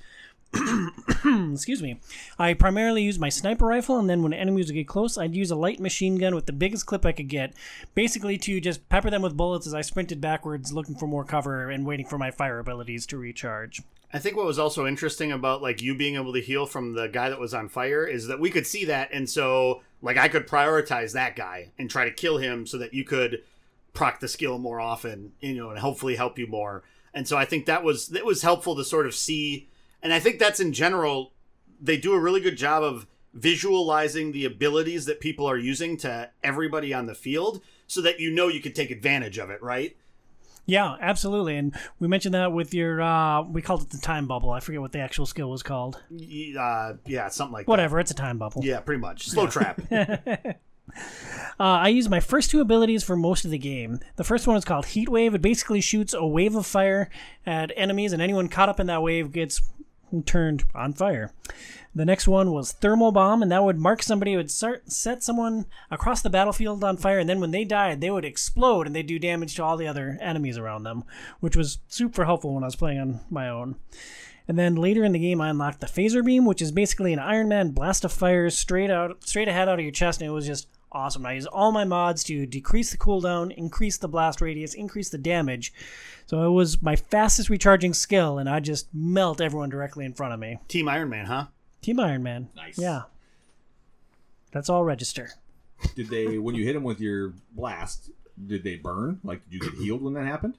Excuse 1.54 1.82
me. 1.82 2.00
I 2.38 2.54
primarily 2.54 3.04
used 3.04 3.20
my 3.20 3.30
sniper 3.30 3.66
rifle, 3.66 3.98
and 3.98 4.10
then 4.10 4.24
when 4.24 4.34
enemies 4.34 4.68
would 4.68 4.76
get 4.76 4.88
close, 4.88 5.18
I'd 5.18 5.36
use 5.36 5.52
a 5.52 5.56
light 5.56 5.80
machine 5.80 6.18
gun 6.18 6.36
with 6.36 6.46
the 6.46 6.54
biggest 6.54 6.86
clip 6.86 7.06
I 7.06 7.12
could 7.12 7.28
get, 7.28 7.54
basically 7.94 8.38
to 8.40 8.60
just 8.60 8.88
pepper 8.90 9.10
them 9.10 9.22
with 9.22 9.38
bullets 9.38 9.68
as 9.68 9.74
I 9.74 9.82
sprinted 9.82 10.22
backwards, 10.22 10.74
looking 10.74 10.96
for 10.96 11.08
more 11.08 11.24
cover 11.24 11.70
and 11.70 11.86
waiting 11.86 12.08
for 12.08 12.18
my 12.18 12.32
fire 12.32 12.60
abilities 12.60 13.06
to 13.08 13.18
recharge. 13.18 13.82
I 14.12 14.18
think 14.18 14.36
what 14.36 14.46
was 14.46 14.58
also 14.58 14.88
interesting 14.88 15.32
about 15.32 15.62
like 15.62 15.82
you 15.82 15.96
being 15.96 16.16
able 16.16 16.34
to 16.34 16.42
heal 16.42 16.66
from 16.66 16.94
the 16.94 17.08
guy 17.08 17.30
that 17.30 17.40
was 17.40 17.54
on 17.54 17.70
fire 17.70 18.06
is 18.06 18.28
that 18.28 18.40
we 18.40 18.50
could 18.50 18.66
see 18.66 18.86
that, 18.86 19.10
and 19.14 19.30
so 19.30 19.82
like 20.02 20.18
I 20.18 20.28
could 20.28 20.48
prioritize 20.48 21.14
that 21.14 21.36
guy 21.36 21.70
and 21.78 21.90
try 21.90 22.06
to 22.06 22.12
kill 22.12 22.38
him 22.38 22.66
so 22.66 22.78
that 22.80 22.94
you 22.94 23.04
could 23.04 23.44
proc 23.94 24.20
the 24.20 24.28
skill 24.28 24.58
more 24.58 24.80
often, 24.80 25.34
you 25.42 25.56
know, 25.56 25.70
and 25.70 25.80
hopefully 25.80 26.16
help 26.16 26.40
you 26.40 26.48
more. 26.48 26.84
And 27.14 27.28
so 27.28 27.38
I 27.38 27.46
think 27.46 27.66
that 27.66 27.84
was 27.84 28.08
that 28.10 28.26
was 28.26 28.42
helpful 28.42 28.76
to 28.76 28.84
sort 28.84 29.06
of 29.06 29.14
see, 29.14 29.68
and 30.02 30.14
I 30.14 30.20
think 30.20 30.40
that's 30.40 30.60
in 30.60 30.74
general 30.74 31.34
they 31.82 31.98
do 31.98 32.14
a 32.14 32.20
really 32.20 32.42
good 32.42 32.58
job 32.58 32.84
of 32.84 33.08
visualizing 33.34 34.32
the 34.32 34.46
abilities 34.46 35.06
that 35.06 35.20
people 35.20 35.46
are 35.46 35.58
using 35.58 35.98
to 35.98 36.30
everybody 36.44 36.94
on 36.94 37.06
the 37.06 37.16
field 37.16 37.62
so 37.88 38.02
that 38.02 38.20
you 38.20 38.30
know 38.30 38.48
you 38.48 38.60
can 38.60 38.74
take 38.74 38.92
advantage 38.92 39.38
of 39.38 39.50
it, 39.50 39.62
right? 39.62 39.96
Yeah, 40.66 40.98
absolutely. 41.02 41.56
And 41.56 41.76
we 42.00 42.08
mentioned 42.08 42.36
that 42.36 42.52
with 42.52 42.74
your, 42.74 43.02
uh, 43.02 43.42
we 43.44 43.62
called 43.62 43.82
it 43.84 43.90
the 43.90 43.98
time 43.98 44.28
bubble. 44.28 44.52
I 44.52 44.60
forget 44.60 44.82
what 44.82 44.92
the 44.92 45.00
actual 45.00 45.26
skill 45.26 45.50
was 45.50 45.64
called. 45.64 46.00
Uh, 46.12 46.94
yeah, 47.08 47.28
something 47.30 47.54
like 47.54 47.66
that. 47.66 47.70
Whatever, 47.70 48.00
it's 48.00 48.12
a 48.12 48.16
time 48.16 48.38
bubble. 48.38 48.62
Yeah, 48.64 48.80
pretty 48.80 49.02
much. 49.02 49.28
Slow 49.28 49.48
trap. 49.48 49.82
Uh, 51.60 51.84
I 51.84 51.90
use 51.90 52.10
my 52.10 52.22
first 52.22 52.50
two 52.50 52.62
abilities 52.62 53.04
for 53.04 53.18
most 53.18 53.44
of 53.44 53.52
the 53.52 53.58
game. 53.58 54.00
The 54.16 54.24
first 54.24 54.48
one 54.48 54.56
is 54.56 54.64
called 54.64 54.86
Heat 54.88 55.10
Wave. 55.10 55.36
It 55.36 55.42
basically 55.42 55.82
shoots 55.82 56.14
a 56.14 56.26
wave 56.26 56.56
of 56.56 56.66
fire 56.66 57.10
at 57.46 57.72
enemies, 57.76 58.14
and 58.14 58.22
anyone 58.22 58.48
caught 58.48 58.70
up 58.70 58.80
in 58.80 58.88
that 58.88 59.04
wave 59.04 59.34
gets 59.34 59.62
turned 60.26 60.64
on 60.74 60.94
fire. 60.94 61.32
The 61.96 62.06
next 62.06 62.28
one 62.28 62.52
was 62.52 62.72
Thermal 62.72 63.12
Bomb, 63.12 63.42
and 63.42 63.52
that 63.52 63.64
would 63.64 63.80
mark 63.80 64.04
somebody, 64.04 64.34
it 64.34 64.38
would 64.38 64.52
start, 64.52 64.92
set 64.92 65.24
someone 65.24 65.66
across 65.90 66.22
the 66.22 66.30
battlefield 66.30 66.84
on 66.84 66.98
fire, 66.98 67.20
and 67.20 67.28
then 67.28 67.40
when 67.40 67.52
they 67.52 67.64
died, 67.64 68.00
they 68.00 68.12
would 68.12 68.26
explode 68.26 68.86
and 68.86 68.96
they'd 68.96 69.08
do 69.08 69.20
damage 69.20 69.56
to 69.56 69.64
all 69.64 69.78
the 69.78 69.88
other 69.88 70.18
enemies 70.22 70.58
around 70.58 70.84
them, 70.84 71.04
which 71.40 71.56
was 71.56 71.80
super 71.88 72.26
helpful 72.26 72.54
when 72.54 72.64
I 72.64 72.68
was 72.68 72.76
playing 72.76 73.00
on 73.00 73.20
my 73.30 73.50
own. 73.50 73.76
And 74.48 74.58
then 74.58 74.76
later 74.76 75.04
in 75.04 75.12
the 75.12 75.20
game, 75.20 75.42
I 75.42 75.50
unlocked 75.50 75.80
the 75.80 75.86
phaser 75.86 76.26
beam, 76.26 76.46
which 76.46 76.62
is 76.62 76.72
basically 76.72 77.14
an 77.14 77.20
Iron 77.20 77.48
Man 77.48 77.70
blast 77.70 78.04
of 78.04 78.12
fire 78.12 78.50
straight 78.50 78.90
out, 78.90 79.24
straight 79.24 79.48
ahead 79.48 79.70
out 79.70 79.78
of 79.78 79.86
your 79.86 79.92
chest, 79.92 80.22
and 80.22 80.28
it 80.28 80.34
was 80.34 80.48
just 80.48 80.68
awesome. 80.92 81.26
I 81.26 81.34
use 81.34 81.46
all 81.46 81.72
my 81.72 81.84
mods 81.84 82.24
to 82.26 82.46
decrease 82.46 82.92
the 82.92 82.98
cooldown, 82.98 83.56
increase 83.56 83.98
the 83.98 84.08
blast 84.08 84.42
radius, 84.42 84.74
increase 84.74 85.10
the 85.10 85.18
damage. 85.18 85.74
So 86.26 86.44
it 86.46 86.52
was 86.52 86.82
my 86.82 86.96
fastest 86.96 87.50
recharging 87.50 87.94
skill, 87.94 88.38
and 88.38 88.50
I 88.50 88.60
just 88.60 88.88
melt 88.94 89.42
everyone 89.42 89.70
directly 89.70 90.06
in 90.06 90.14
front 90.14 90.34
of 90.34 90.40
me. 90.40 90.60
Team 90.68 90.88
Iron 90.90 91.10
Man, 91.10 91.26
huh? 91.26 91.48
Team 91.82 92.00
Iron 92.00 92.24
Man. 92.24 92.50
Nice. 92.56 92.78
Yeah. 92.78 93.04
That's 94.52 94.70
all 94.70 94.84
register. 94.84 95.32
Did 95.96 96.10
they 96.10 96.38
when 96.38 96.56
you 96.56 96.66
hit 96.66 96.74
them 96.74 96.84
with 96.84 97.00
your 97.00 97.34
blast? 97.52 98.12
Did 98.48 98.64
they 98.64 98.76
burn? 98.76 99.20
Like 99.24 99.44
did 99.50 99.54
you 99.64 99.70
get 99.70 99.80
healed 99.80 100.02
when 100.02 100.14
that 100.14 100.26
happened? 100.26 100.56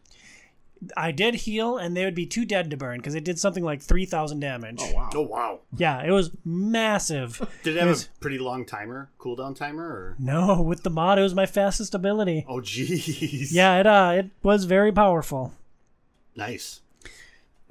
I 0.97 1.11
did 1.13 1.35
heal, 1.35 1.77
and 1.77 1.97
they 1.97 2.05
would 2.05 2.15
be 2.15 2.25
too 2.27 2.45
dead 2.45 2.71
to 2.71 2.77
burn 2.77 2.99
because 2.99 3.15
it 3.15 3.25
did 3.25 3.39
something 3.39 3.63
like 3.63 3.83
3,000 3.83 4.41
damage. 4.41 4.79
Oh 4.81 4.93
wow! 4.95 5.11
Oh 5.15 5.21
wow! 5.23 5.61
Yeah, 5.77 6.03
it 6.03 6.11
was 6.11 6.31
massive. 6.45 7.39
Did 7.63 7.77
it 7.77 7.81
have 7.81 7.89
Yes. 7.89 8.05
a 8.07 8.19
pretty 8.21 8.39
long 8.39 8.65
timer, 8.65 9.11
cooldown 9.19 9.55
timer, 9.55 9.85
or? 9.85 10.17
no, 10.19 10.63
with 10.63 10.83
the 10.83 10.91
mod, 10.91 11.19
it 11.19 11.23
was 11.23 11.35
my 11.35 11.45
fastest 11.47 11.95
ability. 11.95 12.47
Oh 12.49 12.61
jeez. 12.61 13.49
Yeah, 13.53 13.79
it 13.81 13.87
uh, 13.87 14.13
it 14.17 14.31
was 14.43 14.65
very 14.65 14.91
powerful. 14.93 15.53
Nice. 16.35 16.81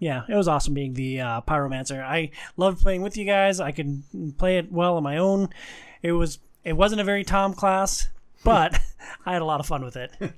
Yeah, 0.00 0.24
it 0.28 0.34
was 0.34 0.48
awesome 0.48 0.74
being 0.74 0.92
the 0.94 1.20
uh, 1.20 1.40
pyromancer. 1.42 2.02
I 2.04 2.30
loved 2.58 2.82
playing 2.82 3.00
with 3.00 3.16
you 3.16 3.24
guys. 3.24 3.58
I 3.58 3.70
could 3.72 4.02
play 4.36 4.58
it 4.58 4.70
well 4.70 4.96
on 4.98 5.02
my 5.02 5.16
own. 5.16 5.48
It 6.02 6.12
was 6.12 6.40
it 6.62 6.74
wasn't 6.74 7.00
a 7.00 7.04
very 7.04 7.24
Tom 7.24 7.54
class, 7.54 8.08
but 8.42 8.78
I 9.24 9.32
had 9.32 9.40
a 9.40 9.46
lot 9.46 9.60
of 9.60 9.66
fun 9.66 9.82
with 9.82 9.96
it. 9.96 10.10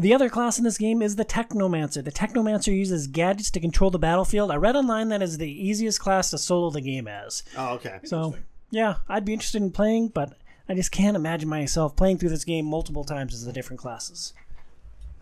The 0.00 0.14
other 0.14 0.30
class 0.30 0.56
in 0.56 0.64
this 0.64 0.78
game 0.78 1.02
is 1.02 1.16
the 1.16 1.26
Technomancer. 1.26 2.02
The 2.02 2.10
Technomancer 2.10 2.74
uses 2.74 3.06
gadgets 3.06 3.50
to 3.50 3.60
control 3.60 3.90
the 3.90 3.98
battlefield. 3.98 4.50
I 4.50 4.56
read 4.56 4.74
online 4.74 5.10
that 5.10 5.20
is 5.20 5.36
the 5.36 5.50
easiest 5.50 6.00
class 6.00 6.30
to 6.30 6.38
solo 6.38 6.70
the 6.70 6.80
game 6.80 7.06
as. 7.06 7.42
Oh 7.54 7.74
okay. 7.74 7.98
So, 8.04 8.36
yeah, 8.70 8.96
I'd 9.10 9.26
be 9.26 9.34
interested 9.34 9.60
in 9.60 9.72
playing, 9.72 10.08
but 10.08 10.38
I 10.70 10.74
just 10.74 10.90
can't 10.90 11.16
imagine 11.16 11.50
myself 11.50 11.96
playing 11.96 12.16
through 12.16 12.30
this 12.30 12.46
game 12.46 12.64
multiple 12.64 13.04
times 13.04 13.34
as 13.34 13.44
the 13.44 13.52
different 13.52 13.78
classes. 13.78 14.32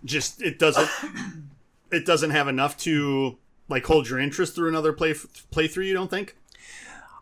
Just 0.05 0.41
it 0.41 0.61
doesn't. 0.61 0.89
it 1.91 2.07
doesn't 2.07 2.31
have 2.31 2.47
enough 2.47 2.77
to 2.79 3.37
like 3.69 3.85
hold 3.85 4.09
your 4.09 4.21
interest 4.21 4.55
through 4.55 4.69
another 4.69 4.93
play 4.93 5.13
playthrough. 5.13 5.87
You 5.87 5.95
don't 5.95 6.11
think? 6.11 6.37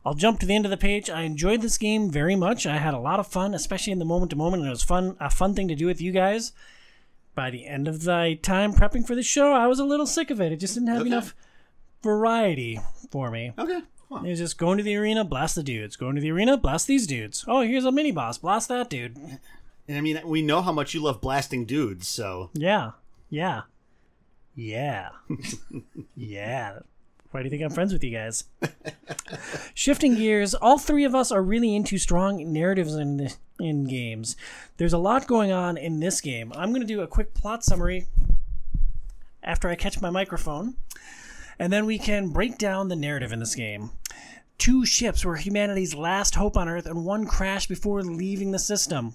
I'll 0.05 0.15
jump 0.15 0.41
to 0.41 0.47
the 0.47 0.55
end 0.55 0.67
of 0.67 0.71
the 0.71 0.77
page. 0.77 1.09
I 1.09 1.23
enjoyed 1.23 1.63
this 1.63 1.79
game 1.79 2.11
very 2.11 2.37
much. 2.37 2.67
I 2.67 2.77
had 2.77 2.93
a 2.93 2.99
lot 2.99 3.19
of 3.19 3.27
fun, 3.27 3.55
especially 3.55 3.95
in 3.95 3.99
the 3.99 4.05
moment 4.05 4.29
to 4.31 4.37
moment, 4.37 4.61
and 4.61 4.69
it 4.69 4.71
was 4.71 4.83
fun 4.83 5.17
a 5.21 5.31
fun 5.31 5.55
thing 5.55 5.69
to 5.69 5.75
do 5.75 5.87
with 5.87 6.03
you 6.03 6.13
guys. 6.13 6.53
By 7.37 7.51
the 7.51 7.67
end 7.67 7.87
of 7.87 8.03
the 8.03 8.37
time 8.43 8.73
prepping 8.73 9.07
for 9.07 9.15
the 9.15 9.23
show, 9.23 9.53
I 9.53 9.69
was 9.69 9.79
a 9.79 9.85
little 9.85 10.07
sick 10.07 10.31
of 10.33 10.41
it. 10.41 10.51
It 10.51 10.57
just 10.57 10.75
didn't 10.75 10.89
have 10.89 11.03
Okay. 11.03 11.11
enough 11.11 11.35
variety 12.03 12.81
for 13.13 13.31
me. 13.31 13.53
Okay. 13.57 13.83
It 14.11 14.23
was 14.29 14.39
just 14.39 14.57
going 14.59 14.79
to 14.79 14.85
the 14.85 14.97
arena, 14.97 15.23
blast 15.25 15.55
the 15.57 15.63
dudes. 15.63 15.97
Going 15.97 16.15
to 16.15 16.21
the 16.21 16.31
arena, 16.31 16.57
blast 16.57 16.87
these 16.87 17.07
dudes. 17.07 17.45
Oh, 17.47 17.61
here's 17.61 17.85
a 17.85 17.93
mini 17.93 18.11
boss, 18.13 18.39
blast 18.39 18.69
that 18.69 18.89
dude. 18.91 19.17
And 19.89 19.97
I 19.99 20.01
mean, 20.01 20.21
we 20.25 20.43
know 20.43 20.63
how 20.63 20.73
much 20.73 20.95
you 20.95 21.03
love 21.03 21.21
blasting 21.21 21.65
dudes, 21.67 22.09
so 22.09 22.51
Yeah, 22.55 22.93
yeah, 23.29 23.63
yeah, 24.55 25.11
yeah. 26.17 26.79
Why 27.37 27.43
do 27.43 27.49
you 27.49 27.51
think 27.51 27.65
I'm 27.65 27.71
friends 27.71 27.93
with 27.93 28.03
you 28.03 28.13
guys? 28.13 28.45
Shifting 29.75 30.15
gears, 30.15 30.55
all 30.55 30.79
three 30.79 31.05
of 31.05 31.15
us 31.15 31.31
are 31.31 31.43
really 31.43 31.77
into 31.77 31.99
strong 31.99 32.51
narratives 32.51 32.95
in 32.95 33.29
in 33.61 33.85
games. 33.85 34.37
There's 34.79 34.95
a 34.95 34.99
lot 34.99 35.27
going 35.27 35.53
on 35.53 35.77
in 35.77 36.01
this 36.01 36.23
game. 36.23 36.51
I'm 36.57 36.71
going 36.71 36.81
to 36.81 36.87
do 36.87 37.03
a 37.03 37.07
quick 37.07 37.35
plot 37.35 37.63
summary 37.63 38.07
after 39.43 39.69
I 39.69 39.75
catch 39.75 40.01
my 40.01 40.09
microphone, 40.09 40.77
and 41.59 41.71
then 41.71 41.85
we 41.85 41.99
can 41.99 42.31
break 42.31 42.57
down 42.57 42.89
the 42.89 42.97
narrative 42.97 43.33
in 43.33 43.41
this 43.41 43.55
game. 43.55 43.91
Two 44.59 44.87
ships 44.87 45.25
were 45.25 45.37
humanity's 45.37 45.95
last 45.95 46.35
hope 46.35 46.57
on 46.57 46.69
Earth, 46.69 46.87
and 46.87 47.05
one 47.05 47.27
crashed 47.27 47.69
before 47.69 48.03
leaving 48.03 48.53
the 48.53 48.59
system. 48.59 49.15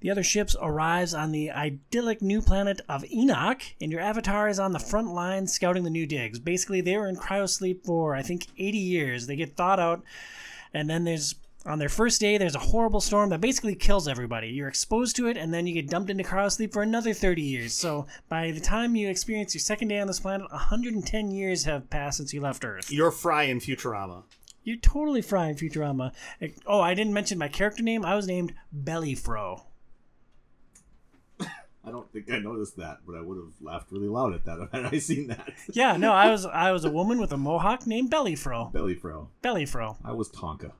The 0.00 0.10
other 0.10 0.22
ships 0.22 0.56
arrives 0.60 1.14
on 1.14 1.30
the 1.30 1.50
idyllic 1.50 2.22
new 2.22 2.40
planet 2.40 2.80
of 2.88 3.04
Enoch, 3.12 3.62
and 3.80 3.92
your 3.92 4.00
avatar 4.00 4.48
is 4.48 4.58
on 4.58 4.72
the 4.72 4.78
front 4.78 5.12
line 5.12 5.46
scouting 5.46 5.84
the 5.84 5.90
new 5.90 6.06
digs. 6.06 6.38
Basically, 6.38 6.80
they 6.80 6.96
were 6.96 7.08
in 7.08 7.16
cryosleep 7.16 7.84
for 7.84 8.16
I 8.16 8.22
think 8.22 8.46
80 8.56 8.78
years. 8.78 9.26
They 9.26 9.36
get 9.36 9.56
thawed 9.56 9.78
out, 9.78 10.02
and 10.72 10.88
then 10.88 11.04
there's 11.04 11.34
on 11.66 11.78
their 11.78 11.88
first 11.90 12.20
day, 12.20 12.38
there's 12.38 12.54
a 12.54 12.60
horrible 12.60 13.00
storm 13.00 13.28
that 13.30 13.42
basically 13.42 13.74
kills 13.74 14.08
everybody. 14.08 14.48
You're 14.48 14.68
exposed 14.68 15.16
to 15.16 15.26
it, 15.26 15.36
and 15.36 15.52
then 15.52 15.66
you 15.66 15.74
get 15.74 15.90
dumped 15.90 16.08
into 16.08 16.24
cryosleep 16.24 16.72
for 16.72 16.82
another 16.82 17.12
30 17.12 17.42
years. 17.42 17.74
So 17.74 18.06
by 18.28 18.52
the 18.52 18.60
time 18.60 18.96
you 18.96 19.10
experience 19.10 19.54
your 19.54 19.60
second 19.60 19.88
day 19.88 19.98
on 19.98 20.06
this 20.06 20.20
planet, 20.20 20.50
110 20.50 21.30
years 21.30 21.64
have 21.64 21.90
passed 21.90 22.16
since 22.18 22.32
you 22.32 22.40
left 22.40 22.64
Earth. 22.64 22.90
You're 22.90 23.10
Fry 23.10 23.44
in 23.44 23.60
Futurama. 23.60 24.22
You're 24.68 24.76
totally 24.76 25.22
Fry 25.22 25.46
in 25.46 25.54
Futurama. 25.54 26.12
Oh, 26.66 26.82
I 26.82 26.92
didn't 26.92 27.14
mention 27.14 27.38
my 27.38 27.48
character 27.48 27.82
name. 27.82 28.04
I 28.04 28.14
was 28.14 28.26
named 28.26 28.52
Bellyfro. 28.84 29.62
I 31.40 31.90
don't 31.90 32.12
think 32.12 32.30
I 32.30 32.38
noticed 32.38 32.76
that, 32.76 32.98
but 33.06 33.16
I 33.16 33.22
would 33.22 33.38
have 33.38 33.54
laughed 33.62 33.90
really 33.90 34.08
loud 34.08 34.34
at 34.34 34.44
that 34.44 34.68
had 34.72 34.84
I 34.84 34.98
seen 34.98 35.28
that. 35.28 35.54
Yeah, 35.72 35.96
no, 35.96 36.12
I 36.12 36.30
was 36.30 36.44
I 36.44 36.70
was 36.72 36.84
a 36.84 36.90
woman 36.98 37.18
with 37.18 37.32
a 37.32 37.38
mohawk 37.38 37.86
named 37.86 38.10
Bellyfro. 38.10 38.70
Bellyfro. 38.70 39.28
Bellyfro. 39.42 39.96
I 40.04 40.12
was 40.12 40.28
Tonka. 40.30 40.72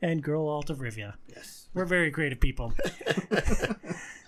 And 0.00 0.22
Girl 0.22 0.48
Alt 0.48 0.70
of 0.70 0.78
Rivia. 0.78 1.16
Yes. 1.28 1.68
We're 1.74 1.84
very 1.84 2.10
creative 2.10 2.40
people. 2.40 2.72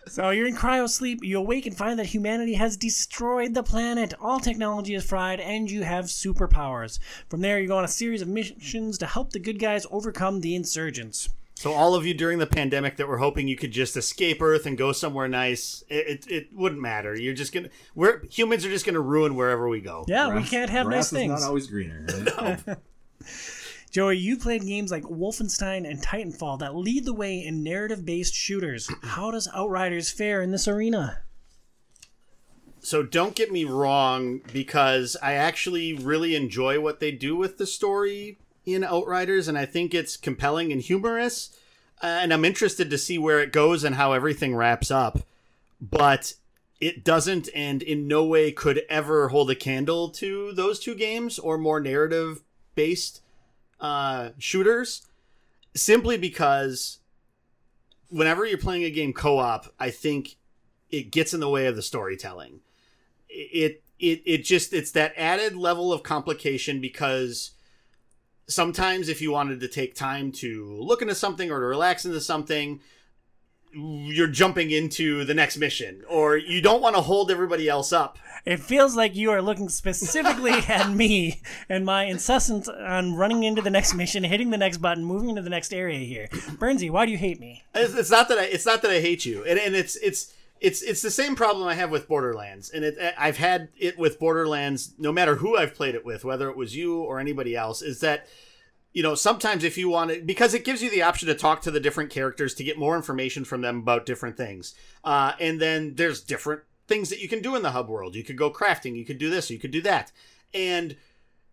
So 0.07 0.31
you're 0.31 0.47
in 0.47 0.57
cryo 0.57 0.89
sleep. 0.89 1.21
You 1.23 1.39
awake 1.39 1.67
and 1.67 1.77
find 1.77 1.99
that 1.99 2.07
humanity 2.07 2.55
has 2.55 2.77
destroyed 2.77 3.55
the 3.55 3.63
planet. 3.63 4.15
All 4.21 4.41
technology 4.41 4.95
is 4.95 5.05
fried, 5.05 5.41
and 5.41 5.71
you 5.71 5.83
have 5.83 6.07
superpowers. 6.07 6.99
From 7.29 7.41
there, 7.41 7.61
you 7.61 7.69
go 7.69 7.79
on 7.79 7.85
a 7.85 7.89
series 7.89 8.23
of 8.23 8.29
missions 8.29 8.99
to 8.99 9.07
help 9.07 9.33
the 9.33 9.39
good 9.39 9.59
guys 9.59 9.87
overcome 9.91 10.41
the 10.41 10.55
insurgents. 10.55 11.29
So 11.57 11.73
all 11.73 11.95
of 11.95 12.05
you 12.05 12.15
during 12.15 12.39
the 12.39 12.47
pandemic 12.47 12.97
that 12.97 13.07
were 13.07 13.19
hoping 13.19 13.47
you 13.47 13.57
could 13.57 13.71
just 13.71 13.97
escape 13.97 14.43
Earth 14.43 14.67
and 14.67 14.77
go 14.77 14.93
somewhere 14.93 15.29
nice, 15.29 15.85
it, 15.89 16.27
it, 16.27 16.31
it 16.31 16.49
wouldn't 16.53 16.81
matter. 16.81 17.15
You're 17.15 17.35
just 17.35 17.53
gonna 17.53 17.69
we're 17.95 18.25
humans 18.27 18.65
are 18.67 18.71
just 18.71 18.85
gonna 18.85 19.01
ruin 19.01 19.37
wherever 19.37 19.69
we 19.69 19.81
go. 19.81 20.05
Yeah, 20.09 20.35
we 20.35 20.43
can't 20.43 20.71
have 20.71 20.87
grass 20.87 20.97
nice 20.97 21.13
is 21.13 21.19
things. 21.19 21.41
not 21.41 21.49
always 21.49 21.67
greener. 21.69 22.07
right? 22.39 22.61
Joey, 23.95 24.16
you 24.16 24.36
played 24.36 24.66
games 24.66 24.90
like 24.90 25.05
Wolfenstein 25.05 25.88
and 25.88 26.03
Titanfall 26.03 26.59
that 26.59 26.74
lead 26.74 27.05
the 27.05 27.14
way 27.14 27.38
in 27.38 27.62
narrative 27.62 28.05
based 28.05 28.34
shooters. 28.34 28.90
How 29.05 29.30
does 29.30 29.49
Outriders 29.55 30.11
fare 30.11 30.42
in 30.42 30.51
this 30.51 30.66
arena? 30.66 31.22
So 32.80 33.05
don't 33.05 33.36
get 33.36 33.53
me 33.53 33.64
wrong, 33.64 34.40
because 34.53 35.16
I 35.22 35.34
actually 35.34 35.95
really 35.95 36.34
enjoy 36.34 36.80
what 36.80 36.99
they 36.99 37.12
do 37.12 37.36
with 37.36 37.57
the 37.57 37.68
story 37.68 38.38
in 38.66 38.82
Outriders, 38.82 39.47
and 39.47 39.57
I 39.57 39.64
think 39.64 39.95
it's 39.95 40.16
compelling 40.16 40.72
and 40.72 40.82
humorous. 40.82 41.57
Uh, 42.03 42.07
and 42.07 42.34
I'm 42.34 42.45
interested 42.45 42.90
to 42.90 42.99
see 42.99 43.16
where 43.16 43.38
it 43.38 43.53
goes 43.53 43.84
and 43.84 43.95
how 43.95 44.12
everything 44.12 44.57
wraps 44.57 44.90
up. 44.90 45.20
But 45.80 46.34
it 46.80 47.05
doesn't, 47.05 47.49
and 47.55 47.80
in 47.80 48.09
no 48.09 48.24
way 48.24 48.51
could 48.51 48.82
ever 48.88 49.28
hold 49.28 49.53
a 49.53 49.55
candle 49.55 50.09
to 50.11 50.53
those 50.53 50.80
two 50.80 50.97
games 50.97 51.38
or 51.38 51.57
more 51.57 51.78
narrative 51.78 52.42
based 52.74 53.20
uh, 53.81 54.31
shooters, 54.39 55.07
simply 55.75 56.16
because 56.16 56.99
whenever 58.09 58.47
you're 58.47 58.59
playing 58.59 58.85
a 58.85 58.91
game 58.91 59.12
co-op, 59.12 59.66
I 59.79 59.91
think 59.91 60.37
it 60.91 61.11
gets 61.11 61.35
in 61.35 61.41
the 61.41 61.49
way 61.49 61.66
of 61.66 61.77
the 61.77 61.83
storytelling. 61.83 62.61
It 63.29 63.83
it 63.99 64.22
it 64.25 64.45
just 64.45 64.72
it's 64.72 64.93
that 64.93 65.14
added 65.16 65.57
level 65.57 65.93
of 65.93 66.03
complication 66.03 66.81
because 66.81 67.53
sometimes 68.47 69.09
if 69.09 69.20
you 69.20 69.33
wanted 69.33 69.61
to 69.61 69.68
take 69.68 69.95
time 69.95 70.31
to 70.31 70.77
look 70.81 71.03
into 71.03 71.14
something 71.14 71.51
or 71.51 71.61
to 71.61 71.66
relax 71.66 72.05
into 72.05 72.20
something, 72.20 72.81
you're 73.75 74.29
jumping 74.29 74.70
into 74.70 75.25
the 75.25 75.35
next 75.35 75.57
mission 75.57 76.03
or 76.09 76.37
you 76.37 76.61
don't 76.61 76.83
want 76.83 76.97
to 76.97 77.03
hold 77.03 77.31
everybody 77.31 77.68
else 77.68 77.93
up. 77.93 78.18
It 78.45 78.61
feels 78.61 78.95
like 78.95 79.16
you 79.16 79.31
are 79.31 79.41
looking 79.41 79.68
specifically 79.68 80.53
at 80.68 80.91
me 80.91 81.41
and 81.68 81.85
my 81.85 82.05
incessant 82.05 82.68
on 82.68 83.14
running 83.14 83.43
into 83.43 83.62
the 83.62 83.70
next 83.70 83.95
mission, 83.95 84.22
hitting 84.25 84.51
the 84.51 84.59
next 84.59 84.79
button, 84.79 85.05
moving 85.05 85.31
into 85.31 85.43
the 85.43 85.51
next 85.51 85.72
area 85.72 85.99
here. 85.99 86.29
Burnsy, 86.59 86.91
why 86.91 87.07
do 87.07 87.12
you 87.12 87.18
hate 87.18 87.41
me? 87.41 87.64
It's, 87.75 87.95
it's 87.95 88.11
not 88.11 88.29
that 88.29 88.39
I 88.39 88.45
it's 88.45 88.66
not 88.66 88.83
that 88.83 88.91
I 88.91 89.01
hate 89.01 89.25
you, 89.25 89.45
and, 89.45 89.59
and 89.59 89.75
it's 89.75 89.97
it's 89.97 90.35
it's 90.61 90.83
it's 90.83 91.03
the 91.03 91.11
same 91.11 91.35
problem 91.35 91.66
I 91.66 91.75
have 91.75 91.91
with 91.91 92.07
Borderlands, 92.07 92.70
and 92.70 92.85
it 92.85 92.99
I've 93.18 93.39
had 93.39 93.68
it 93.79 93.99
with 93.99 94.18
Borderlands. 94.18 94.95
No 94.99 95.12
matter 95.12 95.37
who 95.37 95.57
I've 95.57 95.75
played 95.75 95.95
it 95.95 96.05
with, 96.05 96.25
whether 96.25 96.49
it 96.51 96.57
was 96.57 96.77
you 96.77 97.01
or 97.01 97.20
anybody 97.20 97.57
else, 97.57 97.83
is 97.83 98.01
that 98.01 98.27
you 98.95 99.03
know 99.03 99.14
sometimes 99.14 99.62
if 99.62 99.76
you 99.76 99.90
want 99.90 100.11
it 100.11 100.26
because 100.26 100.55
it 100.55 100.64
gives 100.64 100.82
you 100.82 100.88
the 100.88 101.03
option 101.03 101.28
to 101.28 101.34
talk 101.34 101.61
to 101.61 101.70
the 101.70 101.80
different 101.80 102.09
characters 102.09 102.55
to 102.55 102.64
get 102.64 102.78
more 102.78 102.97
information 102.97 103.45
from 103.45 103.61
them 103.61 103.80
about 103.80 104.07
different 104.07 104.38
things, 104.38 104.74
uh, 105.05 105.32
and 105.38 105.61
then 105.61 105.95
there's 105.97 106.22
different 106.22 106.62
things 106.88 107.11
that 107.11 107.20
you 107.20 107.28
can 107.28 107.42
do 107.42 107.55
in 107.55 107.62
the 107.62 107.72
hub 107.72 107.88
world. 107.88 108.14
You 108.14 108.24
could 108.24 108.38
go 108.38 108.51
crafting, 108.51 108.97
you 108.97 109.05
could 109.05 109.18
do 109.18 109.28
this, 109.28 109.51
you 109.51 109.59
could 109.59 109.70
do 109.70 109.82
that, 109.82 110.11
and 110.55 110.97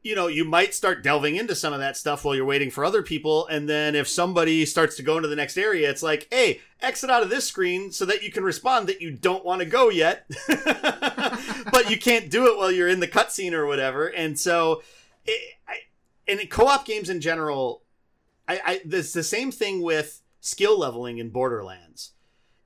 you 0.04 0.16
know, 0.16 0.28
you 0.28 0.44
might 0.44 0.74
start 0.74 1.04
delving 1.04 1.36
into 1.36 1.54
some 1.54 1.74
of 1.74 1.80
that 1.80 1.96
stuff 1.96 2.26
while 2.26 2.36
you're 2.36 2.46
waiting 2.46 2.72
for 2.72 2.84
other 2.84 3.04
people. 3.04 3.46
And 3.48 3.70
then 3.70 3.94
if 3.94 4.08
somebody 4.08 4.66
starts 4.66 4.96
to 4.96 5.04
go 5.04 5.18
into 5.18 5.30
the 5.30 5.36
next 5.36 5.58
area, 5.58 5.90
it's 5.90 6.02
like, 6.02 6.28
hey, 6.32 6.62
exit 6.82 7.12
out 7.12 7.22
of 7.22 7.30
this 7.30 7.48
screen 7.48 7.92
so 7.92 8.06
that 8.06 8.24
you 8.24 8.32
can 8.32 8.44
respond 8.44 8.88
that 8.88 9.02
you 9.02 9.12
don't 9.12 9.46
want 9.46 9.60
to 9.60 9.66
go 9.66 9.90
yet. 9.90 10.26
but 10.48 11.90
you 11.90 12.00
can't 12.00 12.32
do 12.32 12.48
it 12.48 12.58
while 12.58 12.72
you're 12.72 12.88
in 12.88 13.00
the 13.00 13.08
cutscene 13.08 13.54
or 13.54 13.68
whatever. 13.68 14.08
And 14.08 14.40
so, 14.40 14.82
it, 15.26 15.40
I, 15.68 15.76
and 16.40 16.50
co-op 16.50 16.86
games 16.86 17.10
in 17.10 17.22
general, 17.22 17.84
I, 18.48 18.62
I 18.66 18.82
there's 18.86 19.14
the 19.14 19.24
same 19.24 19.52
thing 19.52 19.82
with 19.82 20.22
skill 20.40 20.80
leveling 20.80 21.18
in 21.18 21.30
Borderlands. 21.30 22.12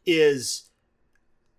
Is 0.05 0.69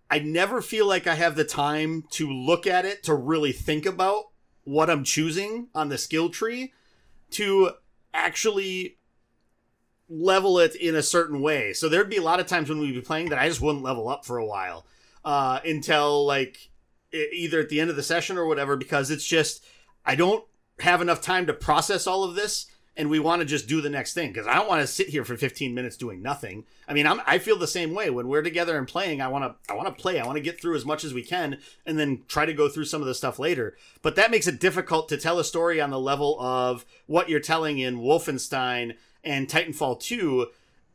I 0.09 0.19
never 0.19 0.61
feel 0.61 0.87
like 0.87 1.05
I 1.05 1.15
have 1.15 1.35
the 1.35 1.43
time 1.43 2.05
to 2.11 2.31
look 2.31 2.65
at 2.65 2.85
it 2.85 3.03
to 3.03 3.13
really 3.13 3.51
think 3.51 3.85
about 3.85 4.25
what 4.63 4.89
I'm 4.89 5.03
choosing 5.03 5.67
on 5.75 5.89
the 5.89 5.97
skill 5.97 6.29
tree 6.29 6.73
to 7.31 7.71
actually 8.13 8.97
level 10.09 10.59
it 10.59 10.75
in 10.75 10.95
a 10.95 11.03
certain 11.03 11.41
way. 11.41 11.73
So 11.73 11.89
there'd 11.89 12.09
be 12.09 12.17
a 12.17 12.23
lot 12.23 12.39
of 12.39 12.47
times 12.47 12.69
when 12.69 12.79
we'd 12.79 12.93
be 12.93 13.01
playing 13.01 13.29
that 13.29 13.39
I 13.39 13.49
just 13.49 13.61
wouldn't 13.61 13.83
level 13.83 14.07
up 14.07 14.25
for 14.25 14.37
a 14.37 14.45
while 14.45 14.85
uh, 15.25 15.59
until 15.65 16.25
like 16.25 16.69
either 17.11 17.59
at 17.59 17.69
the 17.69 17.81
end 17.81 17.89
of 17.89 17.95
the 17.95 18.03
session 18.03 18.37
or 18.37 18.45
whatever 18.45 18.77
because 18.77 19.11
it's 19.11 19.25
just 19.25 19.65
I 20.05 20.15
don't 20.15 20.45
have 20.79 21.01
enough 21.01 21.21
time 21.21 21.45
to 21.47 21.53
process 21.53 22.07
all 22.07 22.23
of 22.23 22.35
this 22.35 22.67
and 22.97 23.11
we 23.11 23.19
want 23.19 23.41
to 23.41 23.45
just 23.45 23.67
do 23.67 23.79
the 23.79 23.89
next 23.89 24.13
thing 24.13 24.31
because 24.31 24.47
I 24.47 24.55
don't 24.55 24.67
want 24.67 24.81
to 24.81 24.87
sit 24.87 25.09
here 25.09 25.23
for 25.23 25.37
15 25.37 25.73
minutes 25.73 25.95
doing 25.95 26.21
nothing. 26.21 26.65
I 26.87 26.93
mean, 26.93 27.05
I'm, 27.05 27.21
I 27.27 27.37
feel 27.37 27.57
the 27.57 27.67
same 27.67 27.93
way 27.93 28.09
when 28.09 28.27
we're 28.27 28.41
together 28.41 28.77
and 28.77 28.87
playing. 28.87 29.21
I 29.21 29.27
want 29.27 29.43
to 29.43 29.71
I 29.71 29.75
want 29.75 29.87
to 29.87 30.01
play. 30.01 30.19
I 30.19 30.25
want 30.25 30.37
to 30.37 30.43
get 30.43 30.59
through 30.59 30.75
as 30.75 30.85
much 30.85 31.03
as 31.03 31.13
we 31.13 31.21
can 31.21 31.59
and 31.85 31.99
then 31.99 32.23
try 32.27 32.45
to 32.45 32.53
go 32.53 32.67
through 32.67 32.85
some 32.85 33.01
of 33.01 33.07
the 33.07 33.13
stuff 33.13 33.37
later. 33.37 33.77
But 34.01 34.15
that 34.15 34.31
makes 34.31 34.47
it 34.47 34.59
difficult 34.59 35.07
to 35.09 35.17
tell 35.17 35.39
a 35.39 35.43
story 35.43 35.79
on 35.79 35.91
the 35.91 35.99
level 35.99 36.39
of 36.39 36.85
what 37.05 37.29
you're 37.29 37.39
telling 37.39 37.77
in 37.77 37.99
Wolfenstein 37.99 38.95
and 39.23 39.47
Titanfall 39.47 39.99
2 39.99 40.47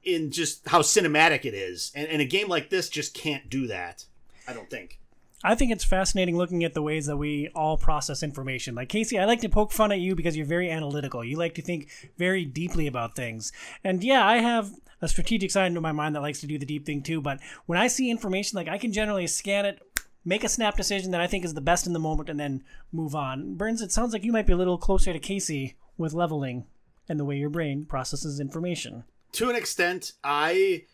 in 0.03 0.33
just 0.33 0.69
how 0.69 0.83
cinematic 0.83 1.45
it 1.45 1.55
is. 1.55 1.93
And, 1.95 2.09
and 2.09 2.21
a 2.21 2.27
game 2.27 2.49
like 2.49 2.71
this 2.71 2.89
just 2.89 3.15
can't 3.15 3.49
do 3.49 3.69
that. 3.69 4.07
I 4.49 4.53
don't 4.53 4.69
think. 4.69 4.99
I 5.45 5.55
think 5.55 5.73
it's 5.73 5.85
fascinating 5.85 6.37
looking 6.37 6.65
at 6.65 6.75
the 6.75 6.83
ways 6.83 7.07
that 7.07 7.17
we 7.17 7.49
all 7.55 7.77
process 7.77 8.23
information. 8.23 8.75
Like 8.75 8.89
Casey, 8.89 9.19
I 9.19 9.25
like 9.25 9.41
to 9.41 9.49
poke 9.49 9.73
fun 9.73 9.93
at 9.93 9.99
you 9.99 10.15
because 10.15 10.37
you're 10.37 10.47
very 10.47 10.71
analytical. 10.71 11.25
You 11.25 11.37
like 11.37 11.55
to 11.57 11.63
think 11.63 11.89
very 12.17 12.45
deeply 12.45 12.87
about 12.87 13.17
things. 13.17 13.53
And 13.83 14.03
yeah, 14.05 14.27
I 14.27 14.39
have 14.39 14.71
a 15.01 15.09
strategic 15.09 15.51
side 15.51 15.75
to 15.75 15.81
my 15.81 15.93
mind 15.93 16.15
that 16.15 16.23
likes 16.23 16.41
to 16.41 16.47
do 16.47 16.59
the 16.59 16.67
deep 16.67 16.87
thing 16.87 17.03
too. 17.03 17.21
But 17.21 17.41
when 17.67 17.79
I 17.79 17.89
see 17.89 18.11
information, 18.11 18.57
like 18.57 18.69
I 18.69 18.79
can 18.79 18.93
generally 18.93 19.27
scan 19.27 19.67
it, 19.67 19.83
make 20.25 20.45
a 20.45 20.49
snap 20.49 20.77
decision 20.77 21.11
that 21.11 21.21
I 21.21 21.27
think 21.27 21.45
is 21.45 21.55
the 21.55 21.61
best 21.61 21.87
in 21.89 21.93
the 21.93 21.99
moment, 21.99 22.29
and 22.29 22.39
then 22.39 22.63
move 22.93 23.15
on. 23.17 23.57
Burns, 23.57 23.83
it 23.83 23.91
sounds 23.91 24.13
like 24.13 24.23
you 24.23 24.31
might 24.33 24.47
be 24.47 24.53
a 24.53 24.57
little 24.57 24.79
closer 24.79 25.13
to 25.13 25.19
Casey 25.19 25.75
with 25.99 26.13
leveling 26.15 26.67
and 27.09 27.19
the 27.19 27.25
way 27.25 27.37
your 27.37 27.51
brain 27.51 27.85
processes 27.85 28.39
information. 28.39 29.03
to 29.33 29.51
an 29.51 29.57
extent 29.57 30.13
i 30.23 30.85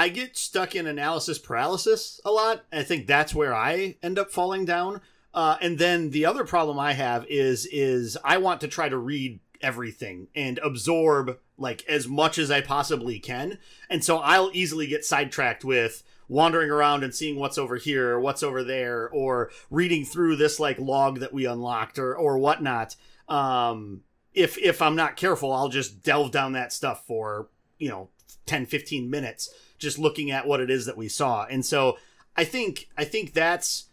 i 0.00 0.08
get 0.08 0.34
stuck 0.36 0.74
in 0.74 0.86
analysis 0.86 1.38
paralysis 1.38 2.20
a 2.24 2.30
lot. 2.30 2.64
I 2.72 2.82
think 2.82 3.06
that's 3.06 3.34
where 3.34 3.54
i 3.54 3.96
end 4.02 4.18
up 4.18 4.30
falling 4.32 4.64
down. 4.64 5.02
Uh, 5.32 5.56
and 5.60 5.78
then 5.78 6.10
the 6.10 6.24
other 6.24 6.44
problem 6.44 6.78
i 6.78 6.94
have 6.94 7.26
is 7.28 7.66
is 7.66 8.16
i 8.24 8.38
want 8.38 8.60
to 8.62 8.68
try 8.68 8.88
to 8.88 8.96
read 8.96 9.40
everything 9.60 10.28
and 10.34 10.58
absorb 10.60 11.38
like 11.58 11.84
as 11.86 12.08
much 12.08 12.38
as 12.38 12.50
i 12.50 12.62
possibly 12.62 13.18
can. 13.18 13.58
And 13.90 14.02
so 14.02 14.18
i'll 14.18 14.50
easily 14.54 14.86
get 14.86 15.04
sidetracked 15.04 15.64
with 15.64 16.02
wandering 16.28 16.70
around 16.70 17.04
and 17.04 17.14
seeing 17.14 17.36
what's 17.36 17.58
over 17.58 17.76
here 17.76 18.10
or 18.10 18.20
what's 18.20 18.42
over 18.42 18.64
there 18.64 19.08
or 19.10 19.50
reading 19.68 20.04
through 20.06 20.36
this 20.36 20.58
like 20.58 20.78
log 20.78 21.20
that 21.20 21.34
we 21.34 21.44
unlocked 21.44 21.98
or 21.98 22.16
or 22.16 22.38
whatnot. 22.38 22.96
Um 23.28 24.02
if 24.32 24.56
if 24.58 24.80
i'm 24.80 24.94
not 24.94 25.16
careful 25.16 25.52
i'll 25.52 25.68
just 25.68 26.02
delve 26.04 26.30
down 26.30 26.52
that 26.52 26.72
stuff 26.72 27.04
for 27.04 27.48
you 27.78 27.88
know 27.88 28.08
10 28.46 28.66
15 28.66 29.10
minutes 29.10 29.52
just 29.80 29.98
looking 29.98 30.30
at 30.30 30.46
what 30.46 30.60
it 30.60 30.70
is 30.70 30.86
that 30.86 30.96
we 30.96 31.08
saw. 31.08 31.44
And 31.46 31.66
so 31.66 31.98
i 32.36 32.44
think 32.44 32.88
i 32.96 33.04
think 33.04 33.32
that's 33.32 33.86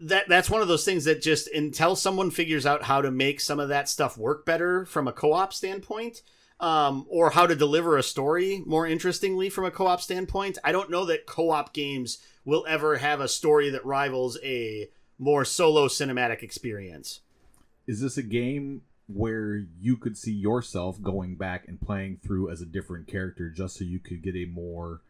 that 0.00 0.28
that's 0.28 0.50
one 0.50 0.60
of 0.60 0.68
those 0.68 0.84
things 0.84 1.04
that 1.04 1.22
just 1.22 1.48
until 1.48 1.96
someone 1.96 2.30
figures 2.30 2.66
out 2.66 2.82
how 2.82 3.00
to 3.00 3.10
make 3.10 3.40
some 3.40 3.58
of 3.58 3.68
that 3.70 3.88
stuff 3.88 4.18
work 4.18 4.44
better 4.44 4.84
from 4.84 5.08
a 5.08 5.12
co-op 5.12 5.54
standpoint 5.54 6.22
um, 6.58 7.06
or 7.08 7.30
how 7.30 7.46
to 7.46 7.54
deliver 7.54 7.96
a 7.96 8.02
story 8.02 8.62
more 8.66 8.86
interestingly 8.86 9.48
from 9.48 9.64
a 9.64 9.70
co-op 9.70 10.00
standpoint 10.00 10.58
i 10.64 10.72
don't 10.72 10.90
know 10.90 11.06
that 11.06 11.24
co-op 11.24 11.72
games 11.72 12.18
will 12.44 12.64
ever 12.68 12.96
have 12.96 13.20
a 13.20 13.28
story 13.28 13.70
that 13.70 13.84
rivals 13.86 14.38
a 14.42 14.88
more 15.18 15.44
solo 15.44 15.88
cinematic 15.88 16.42
experience. 16.42 17.20
Is 17.86 18.00
this 18.00 18.18
a 18.18 18.22
game 18.22 18.82
where 19.08 19.64
you 19.80 19.96
could 19.96 20.18
see 20.18 20.32
yourself 20.32 21.00
going 21.00 21.36
back 21.36 21.66
and 21.68 21.80
playing 21.80 22.18
through 22.24 22.50
as 22.50 22.60
a 22.60 22.66
different 22.66 23.06
character 23.06 23.48
just 23.48 23.76
so 23.78 23.84
you 23.84 24.00
could 24.00 24.22
get 24.22 24.34
a 24.34 24.46
more 24.46 25.00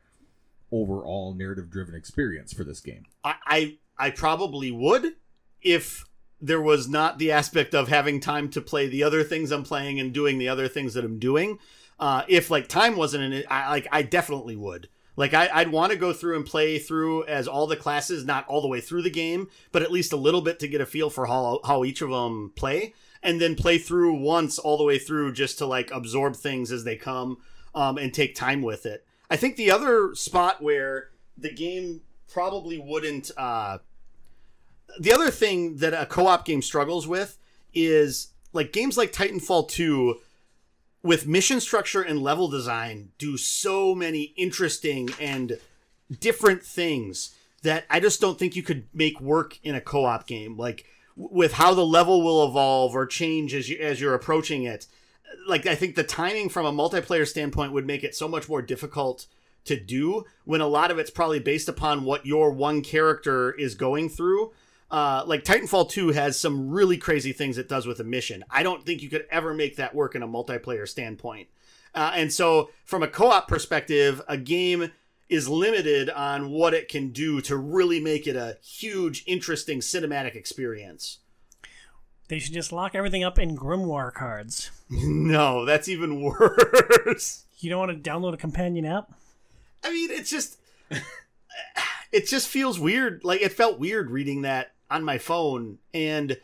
overall 0.71 1.35
narrative 1.35 1.71
driven 1.71 1.95
experience 1.95 2.53
for 2.53 2.65
this 2.65 2.81
game? 2.81 3.05
I, 3.25 3.35
I 3.47 3.79
I 3.99 4.11
probably 4.11 4.71
would 4.71 5.15
if 5.63 6.05
there 6.41 6.61
was 6.61 6.89
not 6.89 7.19
the 7.19 7.33
aspect 7.33 7.75
of 7.75 7.89
having 7.89 8.21
time 8.21 8.51
to 8.51 8.61
play 8.61 8.87
the 8.87 9.03
other 9.03 9.25
things 9.25 9.51
I'm 9.51 9.63
playing 9.63 9.99
and 10.01 10.13
doing 10.13 10.39
the 10.39 10.49
other 10.49 10.69
things 10.69 10.95
that 10.95 11.05
I'm 11.05 11.19
doing. 11.19 11.59
Uh, 11.99 12.23
if 12.29 12.51
like 12.51 12.69
time 12.69 12.97
wasn't 12.97 13.25
in 13.25 13.33
it, 13.33 13.47
I 13.51 13.71
like 13.71 13.89
I 13.91 14.03
definitely 14.03 14.57
would. 14.57 14.89
Like 15.17 15.33
I, 15.33 15.49
I'd 15.53 15.73
want 15.73 15.93
to 15.93 15.99
go 15.99 16.13
through 16.13 16.37
and 16.37 16.45
play 16.45 16.79
through 16.79 17.25
as 17.25 17.49
all 17.49 17.67
the 17.67 17.77
classes, 17.77 18.27
not 18.27 18.47
all 18.49 18.61
the 18.61 18.69
way 18.69 18.83
through 18.83 19.03
the 19.03 19.11
game, 19.11 19.49
but 19.73 19.83
at 19.83 19.91
least 19.91 20.13
a 20.13 20.17
little 20.17 20.43
bit 20.43 20.59
to 20.61 20.69
get 20.69 20.83
a 20.83 20.87
feel 20.87 21.09
for 21.09 21.27
how 21.27 21.61
how 21.65 21.85
each 21.85 22.03
of 22.03 22.11
them 22.11 22.53
play, 22.55 22.93
and 23.27 23.41
then 23.41 23.57
play 23.57 23.77
through 23.77 24.15
once 24.15 24.57
all 24.57 24.79
the 24.79 24.85
way 24.85 24.99
through 24.99 25.33
just 25.33 25.59
to 25.59 25.67
like 25.67 25.91
absorb 25.91 26.37
things 26.37 26.71
as 26.71 26.85
they 26.85 26.97
come, 26.97 27.39
um, 27.75 27.99
and 27.99 28.15
take 28.15 28.37
time 28.37 28.63
with 28.63 28.87
it. 28.87 29.05
I 29.29 29.37
think 29.37 29.57
the 29.57 29.71
other 29.71 30.15
spot 30.15 30.63
where 30.63 31.11
the 31.37 31.53
game 31.53 32.03
probably 32.33 32.79
wouldn't 32.79 33.33
uh, 33.37 33.79
the 35.01 35.13
other 35.13 35.31
thing 35.31 35.79
that 35.79 35.93
a 35.93 36.07
co-op 36.07 36.45
game 36.45 36.63
struggles 36.63 37.07
with 37.07 37.37
is 37.75 38.29
like 38.53 38.73
games 38.73 38.97
like 38.97 39.13
Titanfall 39.13 39.69
2 39.69 40.21
with 41.03 41.27
mission 41.27 41.61
structure 41.61 42.03
and 42.03 42.23
level 42.23 42.49
design 42.49 43.11
do 43.19 43.37
so 43.37 43.95
many 43.95 44.35
interesting 44.37 45.11
and 45.21 45.59
different 46.21 46.63
things 46.63 47.35
that 47.63 47.85
I 47.91 47.99
just 47.99 48.21
don't 48.21 48.39
think 48.39 48.55
you 48.55 48.63
could 48.63 48.87
make 48.95 49.21
work 49.21 49.59
in 49.65 49.75
a 49.75 49.81
co-op 49.81 50.27
game 50.29 50.57
like 50.57 50.87
with 51.17 51.55
how 51.55 51.73
the 51.75 51.87
level 51.87 52.23
will 52.23 52.47
evolve 52.47 52.95
or 52.95 53.07
change 53.07 53.55
as 53.55 53.69
you 53.69 53.79
as 53.79 54.01
you're 54.01 54.15
approaching 54.15 54.65
it 54.65 54.87
like 55.47 55.67
I 55.67 55.75
think 55.75 55.95
the 55.95 56.05
timing 56.05 56.49
from 56.49 56.67
a 56.67 56.73
multiplayer 56.73 57.27
standpoint 57.27 57.73
would 57.73 57.87
make 57.87 58.05
it 58.05 58.15
so 58.15 58.29
much 58.29 58.49
more 58.49 58.63
difficult 58.63 59.27
to 59.65 59.79
do 59.79 60.25
when 60.45 60.61
a 60.61 60.67
lot 60.67 60.91
of 60.91 60.99
it's 60.99 61.11
probably 61.11 61.41
based 61.41 61.69
upon 61.69 62.05
what 62.05 62.27
your 62.27 62.51
one 62.51 62.83
character 62.83 63.53
is 63.53 63.75
going 63.75 64.09
through. 64.09 64.53
Uh, 64.91 65.25
like 65.27 65.43
Titanfall 65.43 65.91
2 65.91 66.11
has 66.11 66.39
some 66.39 66.71
really 66.71 66.97
crazy 66.97 67.33
things 67.33 67.59
it 67.59 67.69
does 67.69 67.87
with 67.87 67.99
a 67.99 68.05
mission. 68.05 68.45
I 68.49 68.63
don't 68.63 68.87
think 68.87 69.03
you 69.03 69.09
could 69.09 69.27
ever 69.31 69.53
make 69.53 69.77
that 69.77 69.95
work 69.95 70.15
in 70.15 70.23
a 70.23 70.29
multiplayer 70.29 70.89
standpoint. 70.89 71.49
Uh, 71.93 72.13
and 72.15 72.33
so, 72.33 72.71
from 72.85 73.03
a 73.03 73.09
co 73.09 73.29
op 73.29 73.49
perspective, 73.49 74.23
a 74.29 74.37
game 74.37 74.93
is 75.29 75.49
limited 75.49 76.09
on 76.11 76.51
what 76.51 76.75
it 76.75 76.89
can 76.89 77.11
do 77.11 77.41
to 77.43 77.57
really 77.57 78.01
make 78.01 78.27
it 78.27 78.37
a 78.37 78.59
huge, 78.63 79.25
interesting 79.27 79.81
cinematic 79.81 80.35
experience. 80.35 81.19
They 82.29 82.39
should 82.39 82.55
just 82.55 82.73
lock 82.73 82.95
everything 82.95 83.25
up 83.25 83.39
in 83.39 83.57
Grimoire 83.57 84.13
cards. 84.13 84.71
No, 84.89 85.65
that's 85.65 85.89
even 85.89 86.21
worse. 86.21 87.45
You 87.59 87.71
don't 87.71 87.89
want 87.89 88.05
to 88.05 88.11
download 88.11 88.35
a 88.35 88.37
companion 88.37 88.85
app? 88.85 89.11
I 89.83 89.93
mean, 89.93 90.13
it's 90.13 90.31
just 90.31 90.59
it 92.13 92.29
just 92.29 92.47
feels 92.47 92.79
weird. 92.79 93.25
Like 93.25 93.43
it 93.43 93.51
felt 93.53 93.81
weird 93.81 94.13
reading 94.13 94.43
that 94.43 94.75
on 94.89 95.03
my 95.03 95.19
phone, 95.19 95.79
and 95.93 96.37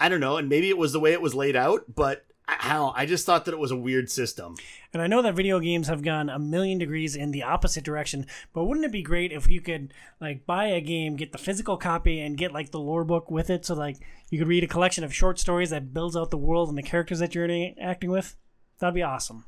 I 0.00 0.08
don't 0.08 0.18
know. 0.18 0.36
And 0.36 0.48
maybe 0.48 0.68
it 0.68 0.78
was 0.78 0.92
the 0.92 0.98
way 0.98 1.12
it 1.12 1.22
was 1.22 1.34
laid 1.34 1.54
out, 1.54 1.84
but 1.94 2.24
how 2.48 2.92
I 2.94 3.06
just 3.06 3.26
thought 3.26 3.44
that 3.44 3.54
it 3.54 3.58
was 3.58 3.70
a 3.70 3.76
weird 3.76 4.10
system. 4.10 4.56
And 4.92 5.02
I 5.02 5.08
know 5.08 5.20
that 5.22 5.34
video 5.34 5.58
games 5.58 5.88
have 5.88 6.02
gone 6.02 6.28
a 6.28 6.38
million 6.38 6.78
degrees 6.78 7.16
in 7.16 7.32
the 7.32 7.42
opposite 7.42 7.84
direction, 7.84 8.26
but 8.52 8.64
wouldn't 8.64 8.86
it 8.86 8.92
be 8.92 9.02
great 9.02 9.32
if 9.32 9.50
you 9.50 9.60
could 9.60 9.92
like 10.20 10.46
buy 10.46 10.66
a 10.66 10.80
game, 10.80 11.16
get 11.16 11.32
the 11.32 11.38
physical 11.38 11.76
copy, 11.76 12.20
and 12.20 12.38
get 12.38 12.52
like 12.52 12.70
the 12.70 12.78
lore 12.78 13.04
book 13.04 13.30
with 13.30 13.50
it, 13.50 13.66
so 13.66 13.74
like 13.74 13.96
you 14.30 14.38
could 14.38 14.48
read 14.48 14.64
a 14.64 14.68
collection 14.68 15.02
of 15.02 15.14
short 15.14 15.38
stories 15.38 15.70
that 15.70 15.92
builds 15.92 16.16
out 16.16 16.30
the 16.30 16.36
world 16.36 16.68
and 16.68 16.78
the 16.78 16.82
characters 16.82 17.18
that 17.18 17.34
you're 17.34 17.44
interacting 17.46 18.10
with? 18.10 18.36
That'd 18.78 18.94
be 18.94 19.02
awesome. 19.02 19.44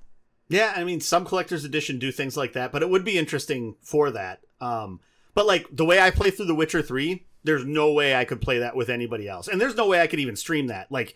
Yeah, 0.49 0.73
I 0.75 0.83
mean, 0.85 1.01
some 1.01 1.25
collector's 1.25 1.65
edition 1.65 1.99
do 1.99 2.11
things 2.11 2.37
like 2.37 2.55
that, 2.55 2.73
but 2.73 2.83
it 2.83 2.89
would 2.89 3.05
be 3.05 3.19
interesting 3.19 3.77
for 3.83 4.11
that. 4.11 4.41
Um, 4.61 5.01
but 5.35 5.47
like 5.47 5.67
the 5.71 5.85
way 5.85 6.01
I 6.01 6.11
play 6.11 6.31
through 6.31 6.47
The 6.47 6.55
Witcher 6.55 6.83
Three, 6.83 7.27
there's 7.45 7.65
no 7.65 7.93
way 7.93 8.15
I 8.15 8.25
could 8.25 8.41
play 8.41 8.59
that 8.59 8.75
with 8.75 8.89
anybody 8.89 9.29
else, 9.29 9.47
and 9.47 9.61
there's 9.61 9.77
no 9.77 9.87
way 9.87 10.01
I 10.01 10.07
could 10.07 10.21
even 10.21 10.37
stream 10.37 10.67
that. 10.67 10.91
Like 10.91 11.15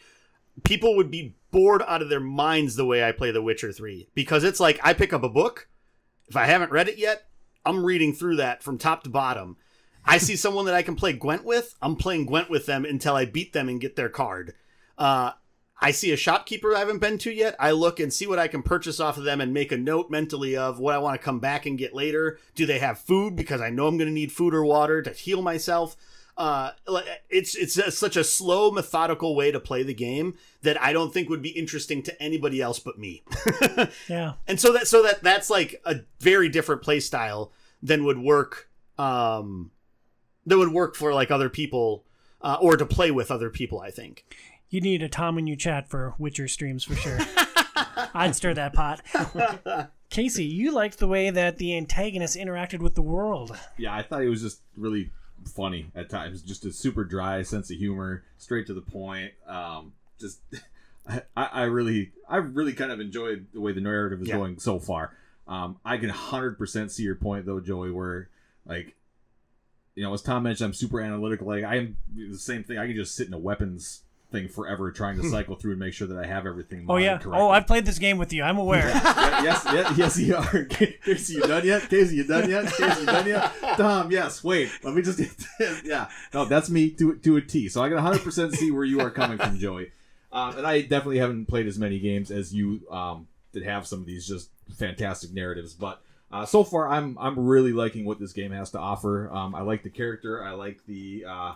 people 0.64 0.96
would 0.96 1.10
be 1.10 1.36
bored 1.50 1.82
out 1.86 2.02
of 2.02 2.08
their 2.08 2.20
minds 2.20 2.76
the 2.76 2.86
way 2.86 3.04
I 3.04 3.12
play 3.12 3.30
The 3.30 3.42
Witcher 3.42 3.72
3 3.72 4.08
because 4.14 4.44
it's 4.44 4.60
like 4.60 4.80
I 4.82 4.94
pick 4.94 5.12
up 5.12 5.22
a 5.22 5.28
book, 5.28 5.68
if 6.28 6.36
I 6.36 6.46
haven't 6.46 6.72
read 6.72 6.88
it 6.88 6.98
yet, 6.98 7.28
I'm 7.64 7.84
reading 7.84 8.12
through 8.12 8.36
that 8.36 8.62
from 8.62 8.78
top 8.78 9.04
to 9.04 9.10
bottom. 9.10 9.56
I 10.04 10.18
see 10.18 10.36
someone 10.36 10.66
that 10.66 10.74
I 10.74 10.82
can 10.82 10.96
play 10.96 11.12
Gwent 11.12 11.44
with, 11.44 11.74
I'm 11.80 11.96
playing 11.96 12.26
Gwent 12.26 12.50
with 12.50 12.66
them 12.66 12.84
until 12.84 13.14
I 13.14 13.24
beat 13.24 13.52
them 13.52 13.68
and 13.68 13.80
get 13.80 13.96
their 13.96 14.08
card. 14.08 14.54
Uh, 14.98 15.32
I 15.80 15.90
see 15.90 16.12
a 16.12 16.16
shopkeeper 16.16 16.76
I 16.76 16.78
haven't 16.78 17.00
been 17.00 17.18
to 17.18 17.32
yet. 17.32 17.56
I 17.58 17.72
look 17.72 17.98
and 17.98 18.12
see 18.12 18.28
what 18.28 18.38
I 18.38 18.46
can 18.46 18.62
purchase 18.62 19.00
off 19.00 19.18
of 19.18 19.24
them 19.24 19.40
and 19.40 19.52
make 19.52 19.72
a 19.72 19.76
note 19.76 20.10
mentally 20.10 20.56
of 20.56 20.78
what 20.78 20.94
I 20.94 20.98
want 20.98 21.20
to 21.20 21.24
come 21.24 21.40
back 21.40 21.66
and 21.66 21.76
get 21.76 21.92
later. 21.92 22.38
Do 22.54 22.66
they 22.66 22.78
have 22.78 23.00
food? 23.00 23.34
Because 23.34 23.60
I 23.60 23.70
know 23.70 23.88
I'm 23.88 23.98
going 23.98 24.08
to 24.08 24.14
need 24.14 24.30
food 24.30 24.54
or 24.54 24.64
water 24.64 25.02
to 25.02 25.10
heal 25.10 25.42
myself 25.42 25.96
uh 26.36 26.70
it's 27.28 27.54
it's 27.54 27.76
a, 27.76 27.90
such 27.90 28.16
a 28.16 28.24
slow 28.24 28.70
methodical 28.70 29.36
way 29.36 29.50
to 29.52 29.60
play 29.60 29.82
the 29.82 29.92
game 29.92 30.34
that 30.62 30.80
i 30.82 30.92
don't 30.92 31.12
think 31.12 31.28
would 31.28 31.42
be 31.42 31.50
interesting 31.50 32.02
to 32.02 32.22
anybody 32.22 32.60
else 32.62 32.78
but 32.78 32.98
me 32.98 33.22
Yeah. 34.08 34.32
and 34.48 34.58
so 34.58 34.72
that 34.72 34.86
so 34.88 35.02
that 35.02 35.22
that's 35.22 35.50
like 35.50 35.80
a 35.84 35.96
very 36.20 36.48
different 36.48 36.80
play 36.82 37.00
style 37.00 37.52
than 37.82 38.04
would 38.04 38.18
work 38.18 38.70
um 38.98 39.70
that 40.46 40.56
would 40.56 40.72
work 40.72 40.94
for 40.96 41.12
like 41.12 41.30
other 41.30 41.48
people 41.50 42.04
uh, 42.40 42.56
or 42.60 42.76
to 42.78 42.86
play 42.86 43.10
with 43.10 43.30
other 43.30 43.50
people 43.50 43.80
i 43.80 43.90
think 43.90 44.24
You 44.70 44.80
need 44.80 45.02
a 45.02 45.08
Tom 45.10 45.36
and 45.36 45.46
you 45.46 45.54
chat 45.54 45.90
for 45.90 46.14
Witcher 46.18 46.48
streams 46.48 46.82
for 46.82 46.94
sure. 46.96 47.18
I'd 48.14 48.34
stir 48.34 48.54
that 48.54 48.72
pot. 48.72 49.02
Casey, 50.08 50.44
you 50.44 50.72
liked 50.72 50.98
the 50.98 51.06
way 51.06 51.28
that 51.30 51.58
the 51.58 51.76
antagonist 51.76 52.36
interacted 52.36 52.80
with 52.80 52.94
the 52.94 53.02
world. 53.02 53.54
Yeah, 53.76 53.94
I 53.94 54.02
thought 54.02 54.22
it 54.22 54.28
was 54.30 54.40
just 54.40 54.60
really 54.76 55.10
funny 55.48 55.90
at 55.94 56.08
times. 56.10 56.42
Just 56.42 56.64
a 56.64 56.72
super 56.72 57.04
dry 57.04 57.42
sense 57.42 57.70
of 57.70 57.76
humor, 57.78 58.24
straight 58.38 58.66
to 58.66 58.74
the 58.74 58.80
point. 58.82 59.32
Um, 59.46 59.92
just, 60.20 60.40
I, 61.08 61.22
I 61.36 61.62
really, 61.64 62.12
I 62.28 62.36
really 62.36 62.72
kind 62.72 62.92
of 62.92 63.00
enjoyed 63.00 63.46
the 63.52 63.60
way 63.60 63.72
the 63.72 63.80
narrative 63.80 64.22
is 64.22 64.28
Yeah. 64.28 64.36
going 64.36 64.58
so 64.58 64.78
far. 64.78 65.16
Um, 65.48 65.78
I 65.84 65.96
can 65.98 66.08
hundred 66.08 66.56
percent 66.58 66.92
see 66.92 67.02
your 67.02 67.16
point 67.16 67.46
though, 67.46 67.60
Joey, 67.60 67.90
where 67.90 68.28
like, 68.64 68.94
you 69.96 70.02
know, 70.04 70.14
as 70.14 70.22
Tom 70.22 70.44
mentioned, 70.44 70.66
I'm 70.68 70.72
super 70.74 71.00
analytical. 71.00 71.46
Like 71.48 71.64
I 71.64 71.76
am 71.76 71.96
the 72.14 72.38
same 72.38 72.62
thing. 72.64 72.78
I 72.78 72.86
can 72.86 72.94
just 72.96 73.14
sit 73.16 73.26
in 73.26 73.34
a 73.34 73.38
weapons 73.38 74.02
thing 74.32 74.48
forever, 74.48 74.90
trying 74.90 75.20
to 75.20 75.28
cycle 75.28 75.54
through 75.54 75.72
and 75.72 75.80
make 75.80 75.94
sure 75.94 76.08
that 76.08 76.18
I 76.18 76.26
have 76.26 76.46
everything. 76.46 76.86
Oh 76.88 76.96
yeah. 76.96 77.16
modded 77.16 77.20
correctly. 77.20 77.40
Oh, 77.40 77.50
I've 77.50 77.66
played 77.66 77.84
this 77.84 77.98
game 77.98 78.18
with 78.18 78.32
you. 78.32 78.42
I'm 78.42 78.58
aware. 78.58 78.88
Yeah, 79.12 79.42
yes, 79.42 79.64
yes, 79.64 79.98
yes, 79.98 80.18
you 80.18 80.36
are. 80.36 80.64
Casey, 81.04 81.34
you 81.34 81.42
done 81.42 81.64
yet? 81.64 81.88
Casey, 81.88 82.16
you 82.16 82.24
done 82.24 82.48
yet? 82.48 82.66
Casey, 82.66 83.00
you 83.00 83.06
done 83.06 83.26
yet? 83.26 83.52
Tom, 83.76 84.10
yes. 84.10 84.42
Wait, 84.42 84.70
let 84.82 84.94
me 84.94 85.02
just. 85.02 85.20
Yeah, 85.84 86.08
no, 86.32 86.44
that's 86.44 86.70
me 86.70 86.90
to 86.90 87.16
to 87.16 87.36
a 87.36 87.40
T. 87.40 87.68
So 87.68 87.82
I 87.82 87.88
can 87.88 87.96
100 87.96 88.22
percent 88.22 88.54
see 88.54 88.70
where 88.70 88.84
you 88.84 89.00
are 89.00 89.10
coming 89.10 89.38
from, 89.38 89.58
Joey. 89.58 89.90
Um, 90.32 90.58
and 90.58 90.66
I 90.66 90.80
definitely 90.82 91.18
haven't 91.18 91.46
played 91.46 91.66
as 91.66 91.78
many 91.78 91.98
games 91.98 92.30
as 92.30 92.54
you 92.54 92.80
um, 92.90 93.28
that 93.52 93.64
have 93.64 93.86
some 93.86 94.00
of 94.00 94.06
these 94.06 94.26
just 94.26 94.50
fantastic 94.76 95.32
narratives, 95.32 95.74
but. 95.74 96.00
Uh, 96.30 96.46
so 96.46 96.64
far, 96.64 96.88
I'm 96.88 97.18
I'm 97.20 97.38
really 97.38 97.74
liking 97.74 98.06
what 98.06 98.18
this 98.18 98.32
game 98.32 98.52
has 98.52 98.70
to 98.70 98.78
offer. 98.78 99.30
Um, 99.30 99.54
I 99.54 99.60
like 99.60 99.82
the 99.82 99.90
character. 99.90 100.42
I 100.42 100.52
like 100.52 100.80
the 100.86 101.26
uh, 101.28 101.54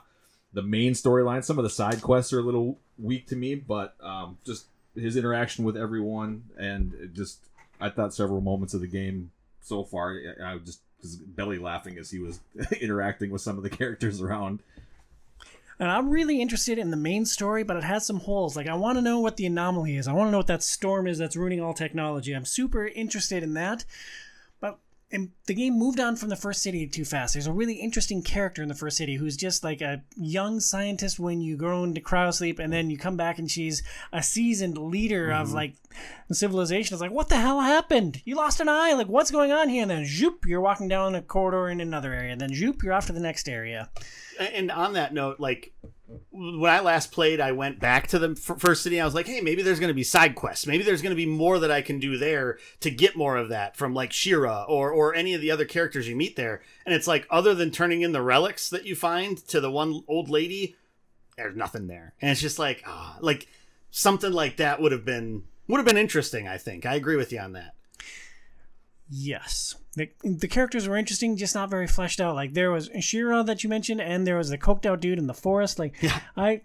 the 0.57 0.63
main 0.63 0.95
storyline. 0.95 1.45
Some 1.45 1.59
of 1.59 1.65
the 1.65 1.71
side 1.71 2.01
quests 2.01 2.33
are 2.33 2.39
a 2.39 2.43
little 2.43 2.79
weak 2.99 3.27
to 3.27 3.37
me, 3.37 3.55
but 3.55 3.95
um, 4.01 4.39
just 4.45 4.65
his 4.95 5.15
interaction 5.15 5.67
with 5.67 5.77
everyone 5.77 6.45
and 6.59 7.11
just 7.13 7.41
I 7.79 7.91
thought 7.91 8.15
several 8.15 8.41
moments 8.41 8.73
of 8.73 8.81
the 8.81 8.87
game 8.87 9.31
so 9.61 9.85
far 9.85 10.19
I, 10.41 10.55
I 10.55 10.59
just 10.59 10.81
was 11.03 11.17
belly 11.17 11.59
laughing 11.59 11.99
as 11.99 12.11
he 12.11 12.19
was 12.19 12.41
interacting 12.81 13.31
with 13.31 13.43
some 13.43 13.59
of 13.59 13.65
the 13.65 13.69
characters 13.71 14.23
around. 14.23 14.61
And 15.79 15.91
I'm 15.91 16.09
really 16.09 16.41
interested 16.41 16.79
in 16.79 16.91
the 16.91 16.97
main 16.97 17.27
story, 17.27 17.63
but 17.63 17.77
it 17.77 17.85
has 17.85 18.07
some 18.07 18.21
holes. 18.21 18.57
Like 18.57 18.67
I 18.67 18.77
want 18.77 18.97
to 18.97 19.03
know 19.03 19.21
what 19.21 19.37
the 19.37 19.45
anomaly 19.45 19.99
is. 19.99 20.09
I 20.09 20.15
want 20.15 20.29
to 20.29 20.33
know 20.33 20.39
what 20.39 20.47
that 20.47 20.63
storm 20.63 21.07
is 21.07 21.19
that's 21.19 21.37
ruining 21.37 21.61
all 21.61 21.75
technology. 21.75 22.33
I'm 22.33 22.47
super 22.47 22.87
interested 22.87 23.43
in 23.43 23.53
that. 23.55 23.85
And 25.13 25.31
the 25.47 25.55
game 25.55 25.79
moved 25.79 26.01
on 26.01 26.17
from 26.17 26.31
the 26.31 26.37
first 26.37 26.63
city 26.63 26.85
too 26.89 27.05
fast. 27.05 27.35
There's 27.35 27.47
a 27.47 27.53
really 27.53 27.75
interesting 27.75 28.23
character 28.23 28.61
in 28.61 28.69
the 28.69 28.75
first 28.75 28.97
city 28.97 29.15
who's 29.15 29.37
just 29.37 29.63
like 29.63 29.81
a 29.81 30.03
young 30.17 30.59
scientist 30.59 31.21
when 31.21 31.41
you 31.41 31.57
go 31.57 31.85
into 31.85 32.01
cryosleep, 32.01 32.59
and 32.59 32.73
then 32.73 32.91
you 32.91 32.99
come 32.99 33.17
back 33.17 33.39
and 33.39 33.49
she's 33.49 33.85
a 34.13 34.21
seasoned 34.21 34.77
leader 34.77 35.31
of 35.31 35.47
mm-hmm. 35.47 35.57
like 35.57 35.75
civilization. 36.33 36.95
It's 36.95 37.01
like, 37.01 37.13
what 37.13 37.29
the 37.29 37.37
hell 37.37 37.61
happened? 37.61 38.21
You 38.25 38.35
lost 38.35 38.59
an 38.59 38.69
eye. 38.69 38.95
Like, 38.95 39.07
what's 39.07 39.31
going 39.31 39.53
on 39.53 39.69
here? 39.69 39.83
And 39.83 39.91
then 39.91 40.07
zoop, 40.07 40.45
you're 40.45 40.61
walking 40.61 40.89
down 40.89 41.15
a 41.15 41.23
corridor 41.23 41.69
in 41.69 41.81
another 41.81 42.13
area. 42.13 42.33
And 42.33 42.41
then 42.41 42.53
zoop, 42.53 42.83
you're 42.83 42.93
off 42.93 43.07
to 43.07 43.13
the 43.13 43.21
next 43.21 43.49
area. 43.49 43.89
And 44.41 44.73
on 44.73 44.95
that 44.95 45.15
note, 45.15 45.39
like 45.39 45.73
when 46.31 46.71
I 46.71 46.81
last 46.81 47.13
played, 47.13 47.41
I 47.41 47.53
went 47.53 47.81
back 47.81 48.07
to 48.09 48.19
the 48.19 48.31
f- 48.31 48.61
first 48.61 48.83
city. 48.83 49.01
I 49.01 49.05
was 49.05 49.15
like, 49.15 49.27
hey, 49.27 49.41
maybe 49.41 49.63
there's 49.63 49.81
going 49.81 49.89
to 49.89 49.95
be 49.95 50.05
side 50.05 50.35
quests. 50.35 50.67
Maybe 50.67 50.85
there's 50.85 51.03
going 51.03 51.11
to 51.11 51.17
be 51.17 51.27
more 51.27 51.59
that 51.59 51.71
I 51.71 51.83
can 51.83 51.99
do 51.99 52.17
there 52.17 52.59
to 52.81 52.91
get 52.91 53.17
more 53.17 53.37
of 53.37 53.49
that 53.49 53.77
from 53.77 53.95
like 53.95 54.13
Shira 54.13 54.65
or 54.69 54.91
or 54.91 55.15
any 55.15 55.35
of 55.35 55.41
the 55.41 55.51
other 55.51 55.65
characters 55.65 56.09
you 56.09 56.17
meet 56.17 56.37
there. 56.37 56.63
And 56.85 56.95
it's 56.95 57.07
like, 57.07 57.27
other 57.31 57.55
than 57.55 57.71
turning 57.71 58.03
in 58.03 58.13
the 58.13 58.23
relics 58.23 58.71
that 58.71 58.87
you 58.87 58.95
find 58.95 59.39
to 59.49 59.61
the 59.61 59.71
one 59.71 60.03
old 60.09 60.29
lady, 60.29 60.77
there's 61.37 61.57
nothing 61.57 61.87
there. 61.87 62.15
And 62.21 62.31
it's 62.31 62.41
just 62.41 62.59
like, 62.59 62.83
ah, 62.87 63.17
like 63.21 63.49
something 63.91 64.33
like 64.33 64.57
that 64.59 64.81
would 64.81 64.93
have 64.93 65.05
been 65.05 65.45
would 65.69 65.79
have 65.79 65.87
been 65.87 65.97
interesting. 65.97 66.47
I 66.47 66.59
think 66.59 66.87
I 66.87 66.95
agree 66.95 67.17
with 67.17 67.33
you 67.33 67.41
on 67.41 67.53
that. 67.53 67.76
Yes. 69.09 69.77
The, 69.95 70.11
the 70.23 70.49
characters 70.49 70.89
were 70.89 70.97
interesting, 70.97 71.37
just 71.37 71.55
not 71.55 71.71
very 71.71 71.87
fleshed 71.87 72.21
out. 72.21 72.35
Like 72.35 72.55
there 72.55 72.71
was 72.71 72.91
Shira 73.01 73.43
that 73.45 73.63
you 73.65 73.71
mentioned, 73.71 74.01
and 74.01 74.27
there 74.27 74.37
was 74.37 74.51
the 74.51 74.59
coked 74.59 74.85
out 74.87 75.01
dude 75.01 75.19
in 75.19 75.27
the 75.27 75.35
forest. 75.35 75.79
Like 75.79 75.95
Yeah. 76.03 76.21
I, 76.37 76.63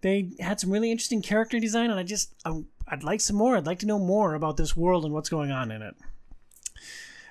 they 0.00 0.30
had 0.40 0.58
some 0.58 0.70
really 0.70 0.90
interesting 0.90 1.22
character 1.22 1.60
design, 1.60 1.90
and 1.90 1.98
I 2.00 2.02
just 2.02 2.34
I, 2.44 2.62
I'd 2.88 3.04
like 3.04 3.20
some 3.20 3.36
more. 3.36 3.56
I'd 3.56 3.66
like 3.66 3.78
to 3.80 3.86
know 3.86 3.98
more 3.98 4.34
about 4.34 4.56
this 4.56 4.76
world 4.76 5.04
and 5.04 5.14
what's 5.14 5.28
going 5.28 5.50
on 5.50 5.70
in 5.70 5.82
it. 5.82 5.94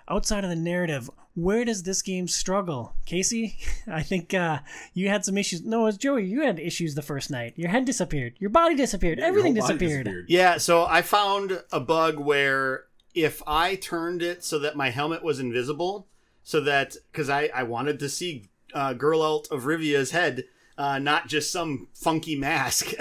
Outside 0.08 0.44
of 0.44 0.50
the 0.50 0.56
narrative, 0.56 1.10
where 1.36 1.64
does 1.64 1.84
this 1.84 2.02
game 2.02 2.28
struggle, 2.28 2.94
Casey? 3.06 3.58
I 3.88 4.04
think 4.04 4.34
uh, 4.34 4.60
you 4.94 5.08
had 5.10 5.24
some 5.26 5.38
issues. 5.38 5.64
No, 5.64 5.82
it 5.82 5.86
was 5.86 5.98
Joey. 5.98 6.26
You 6.26 6.42
had 6.42 6.60
issues 6.60 6.96
the 6.96 7.02
first 7.02 7.32
night. 7.32 7.54
Your 7.56 7.70
head 7.70 7.86
disappeared. 7.86 8.36
Your 8.40 8.50
body 8.50 8.76
disappeared. 8.76 9.20
Everything 9.20 9.54
body 9.54 9.78
disappeared. 9.78 10.26
Yeah, 10.28 10.58
so 10.58 10.86
I 10.86 11.02
found 11.02 11.64
a 11.72 11.80
bug 11.80 12.20
where 12.20 12.86
if 13.14 13.42
I 13.46 13.76
turned 13.76 14.22
it 14.22 14.44
so 14.44 14.60
that 14.60 14.76
my 14.76 14.90
helmet 14.90 15.24
was 15.24 15.40
invisible, 15.40 16.08
so 16.44 16.62
that 16.62 16.96
because 17.12 17.30
I 17.30 17.50
I 17.54 17.64
wanted 17.64 18.00
to 18.00 18.10
see 18.10 18.46
uh, 18.74 18.94
Alt 19.02 19.48
of 19.52 19.66
Rivia's 19.66 20.12
head, 20.12 20.46
uh, 20.78 21.00
not 21.00 21.28
just 21.28 21.52
some 21.52 21.88
funky 21.94 22.36
mask. 22.36 22.94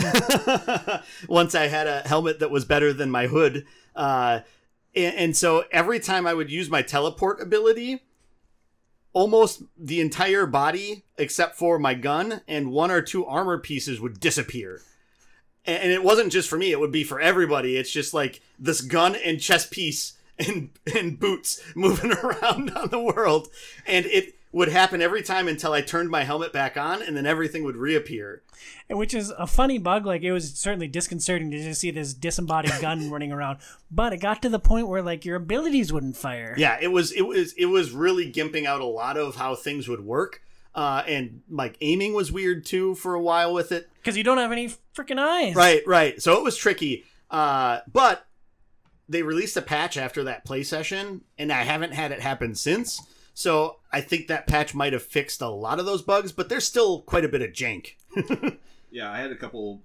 Once 1.29 1.55
I 1.55 1.69
had 1.69 1.87
a 1.87 2.01
helmet 2.01 2.41
that 2.41 2.51
was 2.51 2.65
better 2.65 2.93
than 2.93 3.11
my 3.11 3.27
hood, 3.27 3.67
uh, 3.95 4.41
and, 4.95 5.15
and 5.17 5.37
so 5.37 5.65
every 5.71 6.01
time 6.01 6.27
I 6.27 6.35
would 6.35 6.51
use 6.51 6.71
my 6.71 6.83
teleport 6.83 7.41
ability. 7.41 8.03
Almost 9.13 9.65
the 9.77 10.01
entire 10.01 10.47
body, 10.47 11.03
except 11.19 11.57
for 11.57 11.81
my 11.81 11.95
gun 11.95 12.43
and 12.47 12.71
one 12.71 12.93
or 12.93 13.03
two 13.03 13.27
armor 13.27 13.59
pieces, 13.59 14.01
would 14.01 14.21
disappear 14.21 14.83
and 15.67 15.93
it 15.93 16.03
wasn't 16.03 16.33
just 16.33 16.49
for 16.49 16.57
me 16.57 16.73
it 16.73 16.81
would 16.81 16.93
be 16.93 17.05
for 17.05 17.21
everybody 17.21 17.77
it's 17.77 17.91
just 17.91 18.15
like 18.15 18.41
this 18.59 18.81
gun 18.81 19.15
and 19.17 19.41
chest 19.41 19.71
piece 19.71 20.15
and 20.39 20.71
and 20.95 21.19
boots 21.21 21.63
moving 21.75 22.13
around 22.25 22.71
on 22.71 22.89
the 22.89 23.01
world 23.01 23.49
and 23.87 24.07
it 24.07 24.35
would 24.53 24.69
happen 24.69 25.01
every 25.03 25.23
time 25.23 25.47
until 25.49 25.73
i 25.73 25.81
turned 25.81 26.11
my 26.11 26.25
helmet 26.25 26.53
back 26.53 26.77
on 26.77 27.03
and 27.03 27.17
then 27.17 27.27
everything 27.27 27.65
would 27.65 27.77
reappear 27.77 28.43
which 28.89 29.15
is 29.15 29.31
a 29.31 29.47
funny 29.47 29.79
bug. 29.79 30.07
Like 30.07 30.23
it 30.23 30.33
was 30.33 30.53
certainly 30.55 30.89
disconcerting 30.89 31.51
to 31.51 31.63
just 31.63 31.81
see 31.81 31.91
this 31.91 32.13
disembodied 32.15 32.73
gun 32.81 33.11
running 33.13 33.33
around. 33.33 33.59
But 33.91 34.13
it 34.13 34.19
got 34.19 34.43
to 34.43 34.49
the 34.49 34.59
point 34.59 34.89
where 34.89 35.03
like 35.03 35.25
your 35.25 35.37
abilities 35.37 35.93
wouldn't 35.93 36.17
fire. 36.17 36.55
yeah 36.59 36.79
it 36.81 36.89
was 36.89 37.13
it 37.13 37.23
was 37.23 37.53
it 37.55 37.67
was 37.67 37.93
really 37.93 38.31
gimping 38.31 38.67
out 38.67 38.81
a 38.81 38.85
lot 38.87 39.17
of 39.17 39.37
how 39.37 39.55
things 39.55 39.89
would 39.89 40.01
work 40.05 40.43
uh 40.75 41.03
and 41.07 41.43
like 41.51 41.77
aiming 41.81 42.15
was 42.15 42.31
weird 42.31 42.65
too 42.65 42.95
for 42.95 43.15
a 43.15 43.21
while 43.21 43.53
with 43.53 43.73
it 43.73 43.89
because 43.97 44.17
you 44.17 44.25
don't 44.25 44.39
have 44.39 44.53
any 44.53 44.73
freaking 44.95 45.19
eyes. 45.19 45.55
Right, 45.55 45.83
right. 45.87 46.21
So 46.21 46.37
it 46.39 46.45
was 46.45 46.57
tricky. 46.57 47.05
Uh, 47.31 47.81
but 47.93 48.27
they 49.09 49.23
released 49.23 49.57
a 49.57 49.63
patch 49.63 49.97
after 49.97 50.25
that 50.25 50.45
play 50.45 50.63
session, 50.63 51.23
and 51.39 51.53
I 51.53 51.63
haven't 51.63 51.93
had 51.93 52.13
it 52.13 52.21
happen 52.21 52.55
since. 52.55 53.01
So 53.35 53.77
I 53.93 54.01
think 54.01 54.29
that 54.29 54.47
patch 54.47 54.75
might 54.75 54.93
have 54.93 55.03
fixed 55.03 55.41
a 55.41 55.49
lot 55.49 55.79
of 55.79 55.87
those 55.87 56.03
bugs, 56.03 56.33
but 56.33 56.49
there's 56.49 56.67
still 56.67 57.03
quite 57.03 57.25
a 57.25 57.29
bit 57.29 57.43
of 57.43 57.53
jank. 57.53 57.95
Yeah, 58.91 59.11
I 59.11 59.19
had 59.21 59.31
a 59.31 59.37
couple 59.37 59.83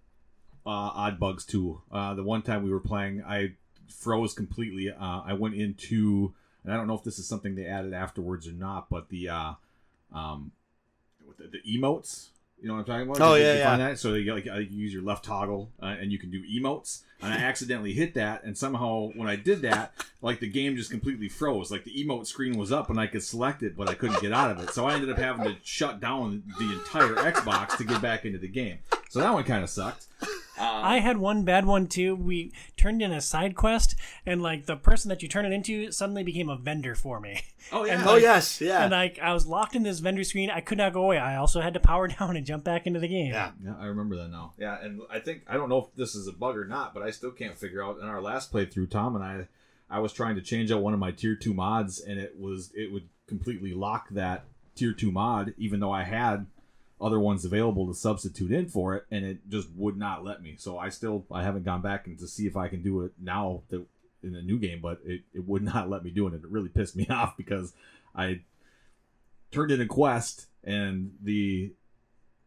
uh, 0.65 0.69
odd 0.93 1.19
bugs 1.19 1.45
too. 1.45 1.81
Uh, 1.91 2.15
the 2.15 2.23
one 2.23 2.41
time 2.41 2.63
we 2.63 2.71
were 2.71 2.79
playing, 2.79 3.23
I 3.23 3.53
froze 3.87 4.33
completely. 4.33 4.89
Uh, 4.89 5.21
I 5.23 5.33
went 5.33 5.55
into, 5.55 6.33
and 6.63 6.73
I 6.73 6.75
don't 6.75 6.87
know 6.87 6.95
if 6.95 7.03
this 7.03 7.19
is 7.19 7.27
something 7.27 7.55
they 7.55 7.67
added 7.67 7.93
afterwards 7.93 8.47
or 8.47 8.53
not, 8.53 8.89
but 8.89 9.09
the 9.09 9.29
uh, 9.29 9.53
um, 10.11 10.51
with 10.55 10.64
the, 11.37 11.47
the 11.47 11.77
emotes. 11.77 12.29
You 12.61 12.69
know 12.69 12.75
what 12.75 12.79
I'm 12.79 12.85
talking 12.85 13.09
about? 13.09 13.21
Oh, 13.21 13.35
you 13.35 13.43
yeah, 13.43 13.69
find 13.69 13.81
That? 13.81 13.99
So 13.99 14.13
you, 14.13 14.33
like, 14.33 14.45
you 14.45 14.67
use 14.69 14.93
your 14.93 15.03
left 15.03 15.25
toggle 15.25 15.71
uh, 15.81 15.87
and 15.87 16.11
you 16.11 16.17
can 16.17 16.31
do 16.31 16.41
emotes. 16.41 17.01
And 17.21 17.33
I 17.33 17.37
accidentally 17.37 17.93
hit 17.93 18.13
that, 18.15 18.43
and 18.43 18.57
somehow 18.57 19.09
when 19.15 19.27
I 19.27 19.35
did 19.35 19.61
that, 19.61 19.93
like 20.21 20.39
the 20.41 20.47
game 20.47 20.75
just 20.75 20.91
completely 20.91 21.29
froze. 21.29 21.71
Like 21.71 21.83
the 21.83 22.03
emote 22.03 22.27
screen 22.27 22.57
was 22.57 22.71
up 22.71 22.89
and 22.89 22.99
I 22.99 23.07
could 23.07 23.23
select 23.23 23.63
it, 23.63 23.75
but 23.75 23.89
I 23.89 23.93
couldn't 23.93 24.21
get 24.21 24.33
out 24.33 24.51
of 24.51 24.59
it. 24.59 24.71
So 24.71 24.85
I 24.85 24.93
ended 24.93 25.09
up 25.09 25.17
having 25.17 25.45
to 25.45 25.55
shut 25.63 25.99
down 25.99 26.43
the 26.59 26.73
entire 26.73 27.15
Xbox 27.31 27.77
to 27.77 27.83
get 27.83 28.01
back 28.01 28.25
into 28.25 28.37
the 28.37 28.47
game. 28.47 28.79
So 29.09 29.19
that 29.19 29.33
one 29.33 29.43
kind 29.43 29.63
of 29.63 29.69
sucked. 29.69 30.07
Um, 30.57 30.65
I 30.67 30.99
had 30.99 31.17
one 31.17 31.43
bad 31.43 31.65
one 31.65 31.87
too. 31.87 32.15
We 32.15 32.51
turned 32.77 33.01
in 33.01 33.11
a 33.11 33.19
side 33.21 33.55
quest, 33.55 33.95
and 34.25 34.41
like 34.41 34.65
the 34.65 34.75
person 34.77 35.09
that 35.09 35.21
you 35.21 35.27
turn 35.27 35.45
it 35.45 35.51
into 35.51 35.91
suddenly 35.91 36.23
became 36.23 36.49
a 36.49 36.55
vendor 36.57 36.95
for 36.95 37.19
me. 37.19 37.41
Oh 37.71 37.83
yeah. 37.83 37.99
And, 37.99 38.07
Oh 38.07 38.15
yes, 38.15 38.61
yeah, 38.61 38.83
And 38.83 38.91
like 38.91 39.17
I 39.19 39.33
was 39.33 39.47
locked 39.47 39.75
in 39.75 39.81
this 39.83 39.99
vendor 39.99 40.23
screen. 40.23 40.51
I 40.51 40.61
could 40.61 40.77
not 40.77 40.93
go 40.93 41.03
away. 41.03 41.17
I 41.17 41.35
also 41.37 41.61
had 41.61 41.73
to 41.73 41.79
power 41.79 42.07
down 42.19 42.37
and 42.37 42.45
jump 42.45 42.63
back 42.63 42.85
into 42.85 42.99
the 42.99 43.07
game. 43.07 43.31
yeah. 43.33 43.51
Yeah, 43.63 43.73
I 43.79 43.85
remember 43.87 44.15
that 44.17 44.29
now. 44.29 44.53
Yeah, 44.57 44.77
and 44.81 45.01
I 45.09 45.19
think 45.19 45.43
I 45.47 45.55
don't 45.55 45.69
know 45.69 45.79
if 45.79 45.95
this 45.95 46.13
is 46.15 46.27
a 46.27 46.31
bug 46.31 46.57
or 46.57 46.65
not, 46.65 46.93
but 46.93 47.01
I 47.03 47.11
still 47.11 47.31
can't 47.31 47.57
figure 47.57 47.83
out. 47.83 47.97
In 47.99 48.05
our 48.07 48.21
last 48.21 48.53
playthrough, 48.53 48.89
Tom 48.91 49.15
and 49.15 49.23
I, 49.25 49.47
I 49.89 49.99
was 49.99 50.13
trying 50.13 50.35
to 50.35 50.41
change 50.41 50.71
out 50.71 50.81
one 50.81 50.93
of 50.93 50.99
my 50.99 51.11
tier 51.11 51.35
two 51.35 51.53
mods, 51.53 51.99
and 51.99 52.19
it 52.19 52.39
was 52.39 52.71
it 52.75 52.91
would 52.93 53.09
completely 53.27 53.73
lock 53.73 54.09
that 54.11 54.45
tier 54.75 54.93
two 54.93 55.11
mod, 55.11 55.53
even 55.57 55.79
though 55.79 55.91
I 55.91 56.03
had 56.03 56.45
other 56.99 57.19
ones 57.19 57.43
available 57.45 57.87
to 57.87 57.93
substitute 57.93 58.51
in 58.51 58.67
for 58.67 58.95
it, 58.95 59.05
and 59.11 59.25
it 59.25 59.49
just 59.49 59.69
would 59.75 59.97
not 59.97 60.23
let 60.23 60.41
me. 60.41 60.55
So 60.57 60.77
I 60.77 60.89
still 60.89 61.25
I 61.31 61.43
haven't 61.43 61.63
gone 61.65 61.81
back 61.81 62.07
and 62.07 62.17
to 62.19 62.27
see 62.27 62.47
if 62.47 62.55
I 62.55 62.67
can 62.67 62.81
do 62.81 63.01
it 63.01 63.11
now 63.21 63.61
that 63.69 63.85
in 64.23 64.33
the 64.33 64.41
new 64.41 64.57
game, 64.57 64.79
but 64.81 64.99
it, 65.05 65.21
it 65.33 65.45
would 65.47 65.61
not 65.73 65.89
let 65.89 66.03
me 66.03 66.09
do 66.09 66.25
it. 66.27 66.33
And 66.33 66.43
it 66.43 66.49
really 66.49 66.69
pissed 66.69 66.95
me 66.95 67.07
off 67.09 67.35
because 67.37 67.73
I 68.15 68.41
turned 69.51 69.71
in 69.71 69.81
a 69.81 69.85
quest 69.85 70.47
and 70.63 71.11
the 71.21 71.71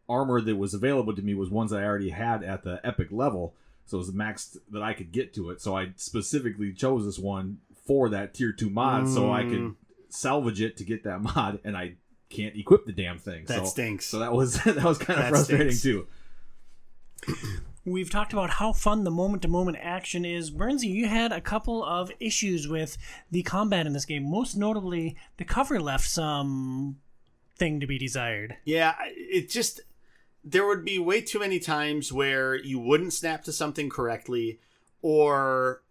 armor 0.08 0.40
that 0.40 0.56
was 0.56 0.74
available 0.74 1.14
to 1.14 1.22
me 1.22 1.34
was 1.34 1.50
ones 1.50 1.72
I 1.72 1.84
already 1.84 2.10
had 2.10 2.42
at 2.42 2.64
the 2.64 2.80
epic 2.84 3.08
level. 3.10 3.54
So 3.86 3.96
it 3.96 4.00
was 4.00 4.06
the 4.08 4.16
max 4.16 4.56
that 4.70 4.82
I 4.82 4.92
could 4.92 5.12
get 5.12 5.32
to 5.34 5.50
it. 5.50 5.60
So 5.60 5.76
I 5.76 5.92
specifically 5.96 6.72
chose 6.72 7.04
this 7.04 7.18
one 7.18 7.58
for 7.86 8.08
that 8.10 8.34
tier 8.34 8.52
two 8.52 8.70
mod 8.70 9.08
so 9.08 9.30
I 9.30 9.44
could 9.44 9.60
Mm. 9.60 9.74
salvage 10.08 10.60
it 10.60 10.76
to 10.78 10.84
get 10.84 11.04
that 11.04 11.20
mod 11.22 11.60
and 11.64 11.76
I 11.76 11.94
can't 12.30 12.56
equip 12.56 12.86
the 12.86 12.92
damn 12.92 13.18
thing. 13.18 13.44
That 13.46 13.58
so, 13.60 13.64
stinks. 13.64 14.06
So 14.06 14.18
that 14.20 14.32
was 14.32 14.54
that 14.64 14.82
was 14.82 14.98
kind 14.98 15.18
of 15.18 15.24
That 15.26 15.30
frustrating 15.30 15.72
stinks. 15.72 15.82
too. 15.82 16.06
We've 17.84 18.10
talked 18.10 18.34
about 18.34 18.50
how 18.50 18.72
fun 18.72 19.04
the 19.04 19.10
moment 19.10 19.42
to 19.42 19.48
moment 19.48 19.78
action 19.80 20.24
is. 20.24 20.50
Burnsy, 20.50 20.88
you 20.88 21.06
had 21.08 21.32
a 21.32 21.40
couple 21.40 21.82
of 21.82 22.12
issues 22.20 22.68
with 22.68 22.98
the 23.30 23.42
combat 23.42 23.86
in 23.86 23.94
this 23.94 24.04
game. 24.04 24.30
Most 24.30 24.56
notably, 24.56 25.16
the 25.38 25.44
cover 25.44 25.80
left 25.80 26.08
some 26.08 26.98
thing 27.56 27.80
to 27.80 27.86
be 27.86 27.98
desired. 27.98 28.56
Yeah, 28.64 28.94
it 29.06 29.48
just 29.48 29.80
there 30.44 30.66
would 30.66 30.84
be 30.84 30.98
way 30.98 31.20
too 31.20 31.40
many 31.40 31.58
times 31.58 32.12
where 32.12 32.54
you 32.54 32.78
wouldn't 32.78 33.12
snap 33.12 33.44
to 33.44 33.52
something 33.52 33.88
correctly 33.88 34.60
or 35.02 35.82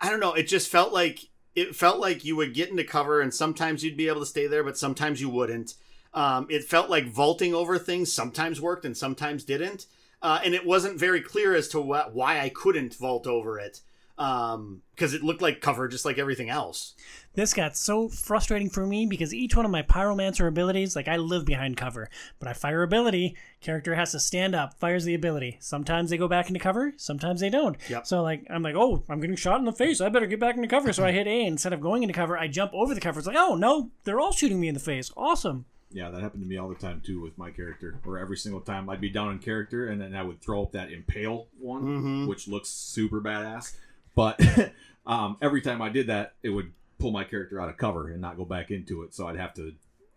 I 0.00 0.10
don't 0.10 0.20
know, 0.20 0.34
it 0.34 0.44
just 0.44 0.70
felt 0.70 0.92
like 0.92 1.28
it 1.54 1.74
felt 1.74 1.98
like 1.98 2.24
you 2.24 2.36
would 2.36 2.54
get 2.54 2.70
into 2.70 2.84
cover 2.84 3.20
and 3.20 3.32
sometimes 3.32 3.84
you'd 3.84 3.96
be 3.96 4.08
able 4.08 4.20
to 4.20 4.26
stay 4.26 4.46
there 4.46 4.64
but 4.64 4.76
sometimes 4.78 5.20
you 5.20 5.28
wouldn't. 5.28 5.74
Um, 6.14 6.46
it 6.48 6.64
felt 6.64 6.88
like 6.88 7.08
vaulting 7.08 7.54
over 7.54 7.78
things 7.78 8.12
sometimes 8.12 8.60
worked 8.60 8.84
and 8.84 8.96
sometimes 8.96 9.44
didn't. 9.44 9.86
Uh, 10.22 10.40
and 10.42 10.54
it 10.54 10.64
wasn't 10.64 10.98
very 10.98 11.20
clear 11.20 11.54
as 11.54 11.68
to 11.68 11.82
wh- 11.82 12.14
why 12.14 12.40
I 12.40 12.48
couldn't 12.48 12.94
vault 12.94 13.26
over 13.26 13.58
it 13.58 13.80
because 14.16 15.12
it 15.12 15.24
looked 15.24 15.42
like 15.42 15.60
cover 15.60 15.88
just 15.88 16.04
like 16.04 16.18
everything 16.18 16.48
else. 16.48 16.94
This 17.34 17.52
got 17.52 17.76
so 17.76 18.08
frustrating 18.08 18.70
for 18.70 18.86
me 18.86 19.06
because 19.06 19.34
each 19.34 19.56
one 19.56 19.64
of 19.64 19.72
my 19.72 19.82
pyromancer 19.82 20.46
abilities, 20.46 20.94
like 20.94 21.08
I 21.08 21.16
live 21.16 21.44
behind 21.44 21.76
cover, 21.76 22.08
but 22.38 22.48
I 22.48 22.52
fire 22.52 22.84
ability, 22.84 23.36
character 23.60 23.96
has 23.96 24.12
to 24.12 24.20
stand 24.20 24.54
up, 24.54 24.78
fires 24.78 25.04
the 25.04 25.14
ability. 25.14 25.56
Sometimes 25.60 26.10
they 26.10 26.16
go 26.16 26.28
back 26.28 26.46
into 26.46 26.60
cover, 26.60 26.94
sometimes 26.96 27.40
they 27.40 27.50
don't. 27.50 27.76
Yep. 27.88 28.06
So 28.06 28.22
like 28.22 28.46
I'm 28.48 28.62
like, 28.62 28.76
oh, 28.76 29.02
I'm 29.08 29.20
getting 29.20 29.36
shot 29.36 29.58
in 29.58 29.64
the 29.64 29.72
face. 29.72 30.00
I 30.00 30.08
better 30.10 30.26
get 30.26 30.38
back 30.38 30.54
into 30.54 30.68
cover. 30.68 30.92
So 30.92 31.04
I 31.04 31.10
hit 31.10 31.26
A 31.26 31.46
instead 31.46 31.72
of 31.72 31.80
going 31.80 32.04
into 32.04 32.14
cover, 32.14 32.38
I 32.38 32.46
jump 32.46 32.72
over 32.72 32.94
the 32.94 33.00
cover. 33.00 33.18
It's 33.18 33.26
like, 33.26 33.36
oh 33.36 33.56
no, 33.56 33.90
they're 34.04 34.20
all 34.20 34.32
shooting 34.32 34.60
me 34.60 34.68
in 34.68 34.74
the 34.74 34.80
face. 34.80 35.10
Awesome. 35.16 35.66
Yeah, 35.94 36.10
that 36.10 36.20
happened 36.20 36.42
to 36.42 36.48
me 36.48 36.56
all 36.58 36.68
the 36.68 36.74
time 36.74 37.00
too 37.04 37.20
with 37.22 37.38
my 37.38 37.50
character. 37.50 37.98
Or 38.04 38.18
every 38.18 38.36
single 38.36 38.60
time 38.60 38.90
I'd 38.90 39.00
be 39.00 39.08
down 39.10 39.30
in 39.30 39.38
character 39.38 39.88
and 39.88 40.00
then 40.00 40.14
I 40.14 40.22
would 40.22 40.40
throw 40.42 40.62
up 40.64 40.72
that 40.72 40.90
impale 40.92 41.46
one, 41.58 41.82
Mhm. 41.82 42.26
which 42.28 42.48
looks 42.48 42.68
super 42.68 43.20
badass. 43.20 43.76
But 44.16 44.40
um, 45.06 45.36
every 45.40 45.62
time 45.62 45.80
I 45.80 45.88
did 45.88 46.08
that, 46.08 46.34
it 46.42 46.50
would 46.50 46.72
pull 46.98 47.12
my 47.12 47.24
character 47.24 47.60
out 47.60 47.68
of 47.68 47.76
cover 47.76 48.08
and 48.10 48.20
not 48.20 48.36
go 48.36 48.44
back 48.44 48.70
into 48.70 49.02
it. 49.04 49.14
So 49.14 49.28
I'd 49.28 49.36
have 49.36 49.54
to 49.54 49.74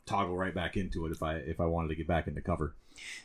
toggle 0.07 0.36
right 0.36 0.53
back 0.55 0.78
into 0.78 1.05
it 1.05 1.11
if 1.11 1.21
I 1.21 1.36
if 1.36 1.59
I 1.61 1.65
wanted 1.65 1.89
to 1.89 1.95
get 1.95 2.07
back 2.07 2.28
into 2.28 2.41
cover. 2.41 2.75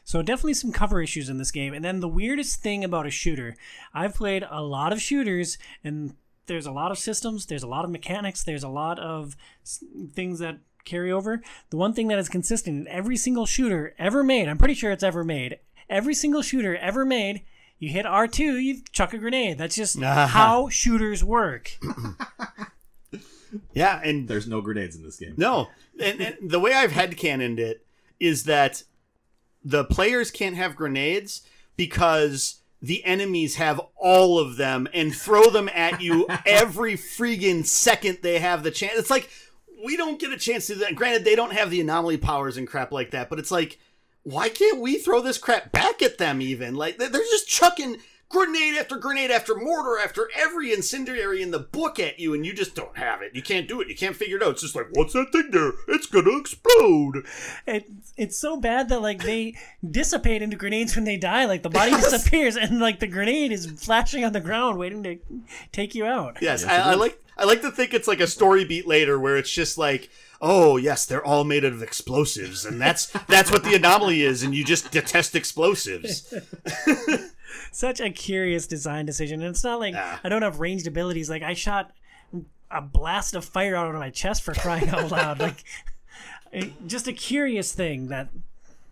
So 0.05 0.21
definitely 0.21 0.55
some 0.55 0.73
cover 0.73 1.01
issues 1.01 1.31
in 1.31 1.39
this 1.39 1.51
game. 1.51 1.73
And 1.73 1.83
then 1.83 2.01
the 2.01 2.09
weirdest 2.09 2.61
thing 2.61 2.85
about 2.85 3.07
a 3.07 3.11
shooter, 3.11 3.57
I've 3.95 4.15
played 4.15 4.45
a 4.51 4.63
lot 4.63 4.93
of 4.93 5.01
shooters 5.01 5.57
and 5.83 6.15
there's 6.47 6.67
a 6.67 6.73
lot 6.73 6.91
of 6.91 6.99
systems, 6.99 7.47
there's 7.47 7.63
a 7.63 7.69
lot 7.69 7.85
of 7.85 7.91
mechanics, 7.91 8.43
there's 8.43 8.65
a 8.65 8.69
lot 8.69 8.99
of 8.99 9.37
things 10.13 10.41
that 10.41 10.59
carryover. 10.85 11.41
The 11.71 11.77
one 11.77 11.95
thing 11.95 12.09
that 12.09 12.19
is 12.19 12.29
consistent 12.29 12.81
in 12.87 12.89
every 12.89 13.17
single 13.17 13.47
shooter 13.47 13.95
ever 13.99 14.23
made, 14.23 14.49
I'm 14.49 14.59
pretty 14.59 14.75
sure 14.75 14.91
it's 14.91 15.03
ever 15.03 15.25
made, 15.25 15.59
every 15.89 16.15
single 16.15 16.43
shooter 16.43 16.77
ever 16.77 17.05
made, 17.05 17.43
you 17.79 17.89
hit 17.91 18.07
R2, 18.07 18.63
you 18.63 18.83
chuck 18.93 19.13
a 19.13 19.19
grenade. 19.19 19.59
That's 19.59 19.75
just 19.75 19.97
uh-huh. 20.03 20.27
how 20.27 20.69
shooters 20.69 21.25
work. 21.25 21.79
Yeah, 23.75 24.01
and 24.03 24.29
There's 24.29 24.49
no 24.49 24.61
grenades 24.61 24.97
in 24.97 25.03
this 25.03 25.19
game. 25.19 25.35
No, 25.37 25.69
and, 26.01 26.21
and 26.21 26.51
the 26.51 26.61
way 26.61 26.73
I've 26.73 26.93
headcanoned 26.93 27.59
it 27.59 27.85
is 28.19 28.45
that 28.45 28.85
the 29.65 29.85
players 29.85 30.31
can't 30.31 30.57
have 30.57 30.77
grenades 30.77 31.43
because 31.77 32.61
the 32.81 33.05
enemies 33.05 33.57
have 33.57 33.81
all 33.97 34.39
of 34.39 34.57
them 34.57 34.89
and 34.93 35.15
throw 35.15 35.51
them 35.51 35.69
at 35.75 36.01
you 36.01 36.27
every 36.47 36.95
freaking 36.95 37.65
second 37.65 38.19
they 38.23 38.39
have 38.39 38.63
the 38.63 38.71
chance. 38.71 38.99
It's 38.99 39.11
like 39.11 39.31
we 39.85 39.97
don't 39.97 40.21
get 40.21 40.33
a 40.33 40.39
chance 40.39 40.67
to 40.67 40.75
do 40.75 40.81
that. 40.81 40.95
Granted, 40.95 41.25
they 41.25 41.37
don't 41.37 41.53
have 41.53 41.71
the 41.71 41.81
anomaly 41.81 42.19
powers 42.19 42.57
and 42.57 42.69
crap 42.69 42.93
like 42.93 43.11
that, 43.11 43.29
but 43.29 43.39
it's 43.39 43.51
like, 43.51 43.79
why 44.23 44.49
can't 44.49 44.81
we 44.81 44.99
throw 44.99 45.21
this 45.21 45.39
crap 45.39 45.73
back 45.73 46.03
at 46.03 46.19
them? 46.19 46.41
Even 46.41 46.75
like 46.75 46.97
they're 46.99 47.11
just 47.11 47.49
chucking 47.49 47.97
grenade 48.29 48.79
after 48.79 48.97
grenade 48.97 49.31
after 49.31 49.55
mortar 49.55 49.99
after 50.03 50.29
every 50.35 50.73
incendiary 50.73 51.43
in 51.43 51.51
the 51.51 51.59
book 51.59 51.99
at 52.01 52.19
you, 52.19 52.33
and 52.33 52.47
you 52.47 52.53
just 52.53 52.75
don't 52.75 52.97
have 52.97 53.21
it. 53.23 53.35
You 53.35 53.43
can't 53.43 53.69
do 53.69 53.81
it. 53.81 53.89
You 53.89 53.97
can't 53.97 54.17
figure 54.17 54.37
it 54.37 54.43
out. 54.43 54.53
It's 54.53 54.63
just 54.63 54.77
like, 54.77 54.87
what's 54.93 55.13
that 55.13 55.33
thing 55.33 55.51
there? 55.51 55.73
It's 55.89 56.07
gonna 56.07 56.39
explode. 56.39 57.27
It, 57.67 57.91
it's 58.17 58.39
so 58.39 58.59
bad 58.59 58.89
that 58.89 59.03
like 59.03 59.23
they 59.23 59.57
dissipate 59.91 60.43
into 60.43 60.57
grenades 60.57 60.95
when 60.95 61.05
they 61.05 61.17
die. 61.17 61.45
Like 61.45 61.63
the 61.63 61.71
body 61.71 61.91
disappears 61.91 62.57
and 62.57 62.81
like 62.81 63.01
the 63.01 63.07
grenade 63.07 63.53
is 63.53 63.67
flashing 63.67 64.25
on 64.25 64.33
the 64.33 64.41
ground 64.41 64.79
waiting 64.79 65.03
to 65.03 65.19
take 65.73 65.95
you 65.95 66.07
out. 66.07 66.39
Yes, 66.41 66.65
I, 66.65 66.93
I 66.93 66.95
like. 66.95 67.22
I 67.37 67.45
like 67.45 67.63
to 67.63 67.71
think 67.71 67.95
it's 67.95 68.09
like 68.09 68.21
a 68.21 68.27
story 68.27 68.65
beat 68.65 68.87
later 68.87 69.19
where 69.19 69.37
it's 69.37 69.51
just 69.51 69.79
like, 69.79 70.11
oh 70.41 70.77
yes, 70.77 71.07
they're 71.07 71.25
all 71.25 71.45
made 71.45 71.65
out 71.65 71.73
of 71.73 71.83
explosives, 71.83 72.65
and 72.65 72.81
that's 72.81 73.07
that's 73.27 73.51
what 73.51 73.65
the 73.65 73.75
anomaly 73.75 74.23
is, 74.23 74.43
and 74.43 74.55
you 74.55 74.65
just 74.65 74.91
detest 74.91 75.35
explosives. 75.35 76.33
Such 77.73 78.01
a 78.01 78.11
curious 78.11 78.67
design 78.67 79.07
decision. 79.07 79.41
And 79.41 79.51
it's 79.51 79.65
not 79.65 79.81
like 79.81 79.95
Ah. 79.97 80.21
I 80.25 80.29
don't 80.29 80.43
have 80.43 80.61
ranged 80.61 80.87
abilities. 80.87 81.29
Like 81.31 81.43
I 81.43 81.55
shot 81.55 81.93
a 82.71 82.81
blast 82.81 83.35
of 83.35 83.45
fire 83.45 83.77
out 83.77 83.89
of 83.95 83.95
my 84.01 84.11
chest 84.11 84.43
for 84.43 84.55
crying 84.55 84.89
out 84.89 85.11
loud. 85.11 85.41
Like 85.41 85.65
just 86.87 87.07
a 87.09 87.13
curious 87.13 87.73
thing 87.73 88.09
that 88.09 88.29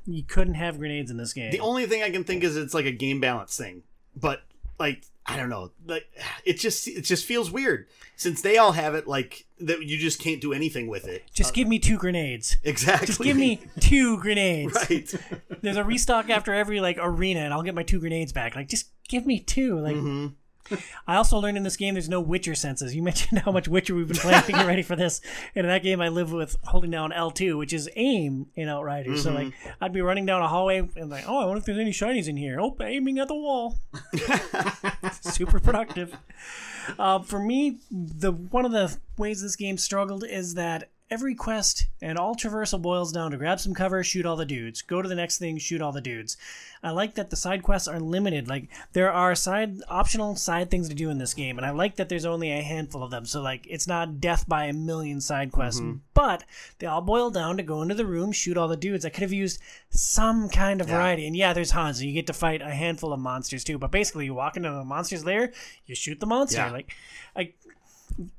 you 0.07 0.23
couldn't 0.23 0.55
have 0.55 0.79
grenades 0.79 1.11
in 1.11 1.17
this 1.17 1.33
game. 1.33 1.51
The 1.53 1.61
only 1.61 1.87
thing 1.87 2.03
I 2.03 2.11
can 2.11 2.25
think 2.25 2.43
is 2.43 2.57
it's 2.57 2.75
like 2.75 2.87
a 2.87 2.93
game 2.93 3.21
balance 3.21 3.57
thing, 3.57 3.83
but 4.17 4.43
like 4.79 5.05
I 5.31 5.37
don't 5.37 5.49
know, 5.49 5.71
like 5.87 6.07
it 6.45 6.55
just 6.59 6.89
it 6.89 7.03
just 7.03 7.25
feels 7.25 7.51
weird 7.51 7.87
since 8.17 8.43
they 8.43 8.59
all 8.59 8.73
have 8.73 8.95
it. 8.95 9.07
Like 9.07 9.47
that, 9.61 9.83
you 9.83 9.97
just 9.99 10.19
can't 10.21 10.41
do 10.41 10.53
anything 10.53 10.89
with 10.89 11.07
it. 11.07 11.25
just 11.33 11.55
give 11.55 11.69
me 11.69 11.79
two 11.79 11.97
grenades. 11.99 12.57
Exactly. 12.65 13.07
Just 13.07 13.21
give 13.23 13.37
me 13.37 13.61
two 13.81 14.19
grenades. 14.19 14.75
right. 14.91 15.15
There's 15.63 15.77
a 15.77 15.85
restock 15.85 16.29
after 16.31 16.53
every 16.53 16.81
like 16.81 16.99
arena, 17.01 17.41
and 17.41 17.53
I'll 17.55 17.63
get 17.63 17.75
my 17.75 17.83
two 17.85 18.01
grenades 18.01 18.33
back. 18.33 18.57
Like, 18.57 18.69
just 18.69 18.89
give 19.09 19.27
me 19.27 19.39
two. 19.41 19.79
Like, 19.79 19.97
Mm-hmm. 19.97 20.27
I 21.07 21.17
also 21.17 21.39
learned 21.39 21.57
in 21.57 21.63
this 21.63 21.77
game 21.77 21.95
there's 21.95 22.09
no 22.09 22.21
Witcher 22.21 22.55
senses. 22.55 22.95
You 22.95 23.03
mentioned 23.11 23.41
how 23.41 23.53
much 23.53 23.67
Witcher 23.69 23.95
we've 23.95 24.07
been 24.09 24.17
playing 24.17 24.43
to 24.45 24.53
get 24.53 24.67
ready 24.67 24.83
for 24.83 24.97
this, 24.97 25.21
and 25.55 25.67
in 25.67 25.71
that 25.71 25.83
game 25.83 26.01
I 26.01 26.09
live 26.09 26.33
with 26.33 26.57
holding 26.65 26.91
down 26.91 27.11
L2, 27.11 27.59
which 27.59 27.73
is 27.73 27.89
aim 27.97 28.47
in 28.55 28.69
Outriders. 28.69 29.23
So 29.23 29.33
like, 29.33 29.49
Mm-hmm. 29.51 29.85
I'd 29.85 29.93
be 29.93 30.01
running 30.03 30.27
down 30.27 30.43
a 30.43 30.49
hallway 30.49 30.79
and 30.97 31.11
like, 31.11 31.25
oh, 31.27 31.39
I 31.41 31.45
wonder 31.45 31.59
if 31.59 31.65
there's 31.65 31.79
any 31.79 31.91
shinies 31.93 32.29
in 32.29 32.37
here. 32.37 32.61
Oh, 32.61 32.77
aiming 32.81 33.19
at 33.19 33.29
the 33.29 33.35
wall. 33.35 33.79
Super 35.23 35.59
productive. 35.61 36.15
Uh, 36.99 37.21
for 37.21 37.41
me, 37.41 37.79
the 37.91 38.33
one 38.33 38.65
of 38.65 38.73
the 38.73 38.97
ways 39.17 39.43
this 39.43 39.57
game 39.57 39.77
struggled 39.79 40.25
is 40.25 40.55
that 40.55 40.91
every 41.11 41.35
quest 41.35 41.87
and 42.01 42.17
all 42.17 42.37
traversal 42.37 42.81
boils 42.81 43.13
down 43.13 43.33
to 43.33 43.37
grab 43.37 43.59
some 43.59 43.75
cover, 43.75 44.05
shoot 44.05 44.25
all 44.25 44.37
the 44.37 44.45
dudes, 44.45 44.81
go 44.81 45.03
to 45.03 45.09
the 45.09 45.15
next 45.15 45.39
thing, 45.39 45.59
shoot 45.59 45.83
all 45.83 45.93
the 45.93 46.01
dudes. 46.01 46.37
I 46.83 46.93
like 46.93 47.17
that 47.17 47.31
the 47.31 47.37
side 47.37 47.63
quests 47.63 47.89
are 47.89 48.01
limited. 48.01 48.49
Like 48.49 48.69
there 48.93 49.13
are 49.13 49.35
side 49.35 49.77
optional 49.89 50.37
side 50.37 50.71
things 50.71 50.89
to 50.89 50.95
do 50.95 51.11
in 51.11 51.19
this 51.19 51.35
game, 51.35 51.59
and 51.59 51.67
I 51.67 51.71
like 51.71 51.97
that 51.97 52.09
there's 52.09 52.25
only 52.25 52.51
a 52.53 52.63
handful 52.63 53.03
of 53.03 53.11
them. 53.11 53.27
So 53.27 53.43
like 53.43 53.67
it's 53.69 53.87
not 53.87 54.21
death 54.21 54.49
by 54.49 54.67
a 54.67 54.73
million 54.73 55.21
side 55.21 55.53
quests, 55.53 55.81
mm-hmm. 55.81 55.99
but 56.15 56.45
they 56.79 56.87
all 56.87 57.03
boil 57.03 57.31
down 57.31 57.57
to 57.57 57.63
go 57.63 57.83
into 57.83 57.95
the 57.95 58.07
room, 58.07 58.33
shoot 58.33 58.57
all 58.57 58.69
the 58.69 58.77
dudes. 58.77 59.05
I 59.05 59.11
could 59.11 59.23
have 59.23 59.33
used 59.33 59.61
some 59.91 60.49
kind 60.49 60.81
of 60.81 60.87
variety. 60.87 61.27
And 61.27 61.37
yeah, 61.37 61.53
there's 61.53 61.73
hunts, 61.73 61.99
and 61.99 62.09
you 62.09 62.15
get 62.15 62.29
to 62.29 62.33
fight 62.33 62.63
a 62.63 62.71
handful 62.71 63.13
of 63.13 63.21
monsters 63.21 63.65
too. 63.65 63.79
But 63.79 63.91
basically, 63.91 64.25
you 64.25 64.35
walk 64.35 64.57
into 64.57 64.71
the 64.71 64.85
monster's 64.85 65.25
lair, 65.25 65.53
you 65.87 65.95
shoot 65.95 66.21
the 66.21 66.27
monster. 66.27 66.59
Yeah. 66.59 66.71
Like, 66.71 66.95
I 67.37 67.53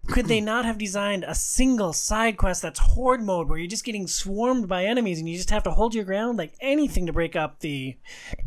could 0.08 0.26
they 0.28 0.42
not 0.42 0.66
have 0.66 0.78
designed 0.78 1.24
a 1.24 1.34
single 1.34 1.94
side 1.94 2.38
quest 2.38 2.62
that's 2.62 2.80
horde 2.80 3.22
mode 3.22 3.48
where 3.50 3.58
you're 3.58 3.68
just 3.68 3.84
getting 3.84 4.08
swarmed 4.08 4.68
by 4.68 4.86
enemies 4.86 5.20
and 5.20 5.28
you 5.30 5.36
just 5.38 5.50
have 5.50 5.64
to 5.64 5.72
hold 5.72 5.96
your 5.96 6.04
ground 6.04 6.38
like 6.38 6.54
anything 6.62 7.06
to 7.06 7.14
break 7.14 7.36
up 7.36 7.60
the 7.60 7.96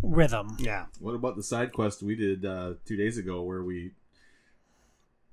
rhythm 0.02 0.56
Yeah. 0.60 0.86
What 1.00 1.14
about 1.14 1.36
the 1.36 1.42
side 1.42 1.72
quest 1.72 2.02
we 2.02 2.14
did 2.14 2.44
uh, 2.44 2.74
two 2.86 2.96
days 2.96 3.18
ago 3.18 3.42
where 3.42 3.62
we 3.62 3.92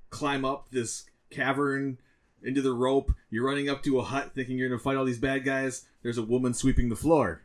climb 0.09 0.45
up 0.45 0.69
this 0.71 1.05
cavern 1.29 1.97
into 2.43 2.61
the 2.61 2.73
rope? 2.73 3.11
You're 3.29 3.45
running 3.45 3.69
up 3.69 3.83
to 3.83 3.99
a 3.99 4.03
hut 4.03 4.31
thinking 4.33 4.57
you're 4.57 4.69
going 4.69 4.79
to 4.79 4.83
fight 4.83 4.97
all 4.97 5.05
these 5.05 5.19
bad 5.19 5.43
guys. 5.43 5.85
There's 6.03 6.17
a 6.17 6.23
woman 6.23 6.53
sweeping 6.53 6.89
the 6.89 6.95
floor. 6.95 7.43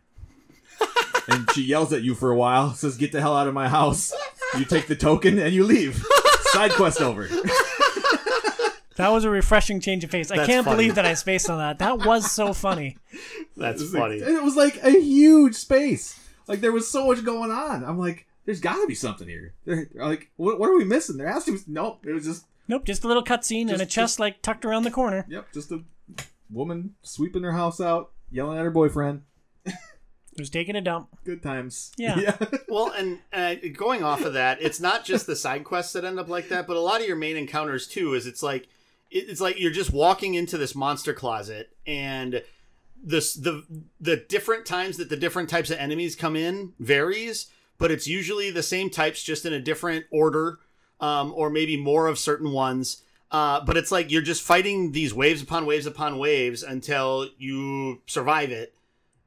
and 1.29 1.51
she 1.53 1.63
yells 1.63 1.93
at 1.93 2.03
you 2.03 2.15
for 2.15 2.31
a 2.31 2.37
while, 2.37 2.73
says, 2.75 2.97
Get 2.97 3.13
the 3.13 3.21
hell 3.21 3.37
out 3.37 3.49
of 3.49 3.55
my 3.55 3.69
house. 3.69 4.13
You 4.57 4.65
take 4.65 4.87
the 4.87 4.97
token 4.97 5.39
and 5.39 5.53
you 5.53 5.65
leave. 5.65 6.03
Side 6.53 6.73
quest 6.73 7.01
over. 7.01 7.29
that 8.97 9.11
was 9.13 9.25
a 9.25 9.31
refreshing 9.31 9.81
change 9.81 10.03
of 10.05 10.11
pace 10.11 10.31
i 10.31 10.37
That's 10.37 10.47
can't 10.49 10.65
funny. 10.65 10.77
believe 10.77 10.95
that 10.97 11.07
i 11.07 11.15
spaced 11.15 11.49
on 11.51 11.59
that 11.59 11.79
that 11.79 11.99
was 12.07 12.31
so 12.31 12.53
funny 12.53 12.97
That's 13.57 13.81
It 13.81 13.85
was 13.85 13.95
like- 13.95 14.03
funny. 14.03 14.21
and 14.21 14.37
it 14.37 14.43
was 14.43 14.57
like 14.57 14.83
a 14.83 14.91
huge 14.91 15.55
space. 15.55 16.21
Like 16.47 16.61
there 16.61 16.73
was 16.73 16.91
so 16.91 17.07
much 17.07 17.25
going 17.25 17.51
on. 17.51 17.83
I'm 17.85 17.99
like, 17.99 18.27
there's 18.45 18.61
got 18.61 18.75
to 18.81 18.87
be 18.87 18.95
something 18.95 19.27
here. 19.27 19.55
They're, 19.65 19.89
like, 19.95 20.31
what, 20.37 20.61
what 20.61 20.69
are 20.69 20.77
we 20.77 20.85
missing? 20.85 21.17
There 21.17 21.27
has 21.33 21.45
to 21.47 21.53
be. 21.53 21.59
Nope. 21.67 22.05
It 22.07 22.13
was 22.13 22.25
just 22.27 22.45
nope 22.69 22.85
just 22.85 23.03
a 23.05 23.09
little 23.09 23.25
cutscene 23.25 23.63
and 23.71 23.71
a 23.73 23.79
Just- 23.79 23.91
chest 23.91 24.21
like 24.21 24.43
tucked 24.43 24.65
around 24.67 24.83
the 24.83 24.91
corner 24.91 25.25
Yep, 25.29 25.53
just 25.55 25.73
a 25.73 25.83
woman 26.51 26.95
sweeping 27.03 27.43
her 27.45 27.53
house 27.53 27.81
out, 27.81 28.11
yelling 28.31 28.59
at 28.59 28.65
her 28.65 28.71
boyfriend. 28.71 29.23
who's 30.37 30.51
taking 30.51 30.77
a 30.77 30.81
dump 30.83 31.09
Good 31.25 31.43
times. 31.43 31.93
Yeah. 31.99 32.37
Well, 32.69 32.91
and 32.91 33.21
uh, 33.33 33.55
going 33.75 34.03
off 34.05 34.23
of 34.25 34.35
that, 34.35 34.61
it's 34.61 34.81
not 34.81 35.05
just 35.05 35.27
the 35.27 35.35
side 35.37 35.65
quests 35.65 35.95
that 35.95 36.05
end 36.05 36.21
up 36.21 36.29
like 36.29 36.51
that, 36.51 36.67
but 36.67 36.77
a 36.77 36.81
lot 36.81 37.01
of 37.01 37.07
your 37.07 37.17
main 37.17 37.37
encounters 37.37 37.87
too. 37.87 38.13
Is 38.15 38.27
it's 38.27 38.43
like 38.43 38.63
it- 38.65 38.69
it's 39.11 39.41
like 39.41 39.59
you're 39.59 39.71
just 39.71 39.93
walking 39.93 40.35
into 40.35 40.59
this 40.59 40.75
monster 40.75 41.13
closet, 41.13 41.71
and 41.87 42.43
this 43.03 43.35
the 43.35 43.65
the 44.01 44.17
different 44.17 44.67
times 44.67 44.97
that 44.97 45.09
the 45.09 45.17
different 45.17 45.49
types 45.49 45.71
of 45.71 45.79
enemies 45.79 46.17
come 46.17 46.37
in 46.37 46.73
varies, 46.79 47.47
but 47.79 47.91
it's 47.91 48.07
usually 48.07 48.51
the 48.51 48.63
same 48.63 48.91
types, 48.91 49.23
just 49.23 49.45
in 49.45 49.53
a 49.53 49.61
different 49.61 50.07
order, 50.11 50.59
um, 51.01 51.33
or 51.35 51.51
maybe 51.51 51.77
more 51.77 52.07
of 52.07 52.19
certain 52.19 52.53
ones. 52.53 53.03
Uh, 53.31 53.61
but 53.65 53.77
it's 53.77 53.91
like 53.91 54.11
you're 54.11 54.23
just 54.23 54.43
fighting 54.43 54.93
these 54.93 55.13
waves 55.13 55.43
upon 55.43 55.67
waves 55.67 55.87
upon 55.87 56.19
waves 56.19 56.63
until 56.63 57.29
you 57.39 58.01
survive 58.07 58.51
it, 58.51 58.75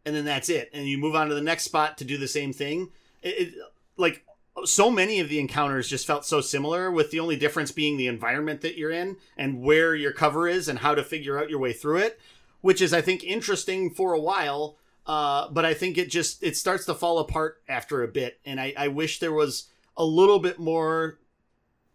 and 0.06 0.16
then 0.16 0.26
that's 0.26 0.50
it. 0.50 0.70
And 0.74 0.88
you 0.88 0.98
move 0.98 1.16
on 1.16 1.30
to 1.30 1.36
the 1.36 1.42
next 1.42 1.64
spot 1.64 1.98
to 1.98 2.06
do 2.06 2.18
the 2.18 2.28
same 2.28 2.54
thing. 2.54 2.90
It, 3.22 3.30
it, 3.30 3.54
like 3.98 4.24
so 4.66 4.90
many 4.90 5.20
of 5.20 5.30
the 5.30 5.40
encounters 5.40 5.88
just 5.88 6.08
felt 6.08 6.26
so 6.26 6.42
similar, 6.42 6.92
with 6.92 7.12
the 7.12 7.20
only 7.20 7.36
difference 7.36 7.72
being 7.72 7.98
the 7.98 8.08
environment 8.08 8.62
that 8.62 8.78
you're 8.78 8.92
in 8.92 9.18
and 9.38 9.62
where 9.62 9.96
your 9.96 10.12
cover 10.12 10.48
is 10.48 10.68
and 10.68 10.80
how 10.80 10.96
to 10.96 11.04
figure 11.04 11.40
out 11.40 11.50
your 11.50 11.60
way 11.60 11.74
through 11.74 11.98
it, 11.98 12.20
which 12.62 12.82
is 12.82 12.94
I 12.94 13.02
think 13.02 13.24
interesting 13.24 13.90
for 13.90 14.14
a 14.14 14.20
while. 14.20 14.78
Uh, 15.06 15.50
but 15.50 15.66
I 15.66 15.74
think 15.74 15.98
it 15.98 16.12
just 16.12 16.44
it 16.44 16.56
starts 16.56 16.86
to 16.86 16.94
fall 16.94 17.20
apart 17.20 17.62
after 17.68 18.04
a 18.04 18.08
bit, 18.08 18.40
and 18.46 18.60
I, 18.60 18.74
I 18.78 18.88
wish 18.90 19.20
there 19.20 19.34
was 19.34 19.70
a 19.98 20.06
little 20.06 20.40
bit 20.40 20.60
more 20.60 21.20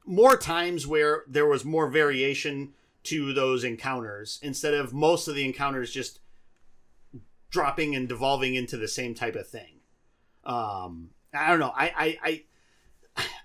more 0.05 0.37
times 0.37 0.87
where 0.87 1.25
there 1.29 1.47
was 1.47 1.65
more 1.65 1.89
variation 1.89 2.75
to 3.05 3.33
those 3.33 3.65
encounters 3.65 4.39
instead 4.43 4.75
of 4.75 4.93
most 4.93 5.29
of 5.29 5.35
the 5.35 5.45
encounters 5.45 5.93
just 5.93 6.21
dropping 7.51 7.95
and 7.95 8.09
devolving 8.09 8.55
into 8.55 8.77
the 8.77 8.89
same 8.89 9.15
type 9.15 9.37
of 9.37 9.49
thing. 9.49 9.81
Um, 10.45 11.11
I 11.35 11.49
don't 11.49 11.61
know. 11.61 11.73
I, 11.75 12.19
I, 12.25 12.43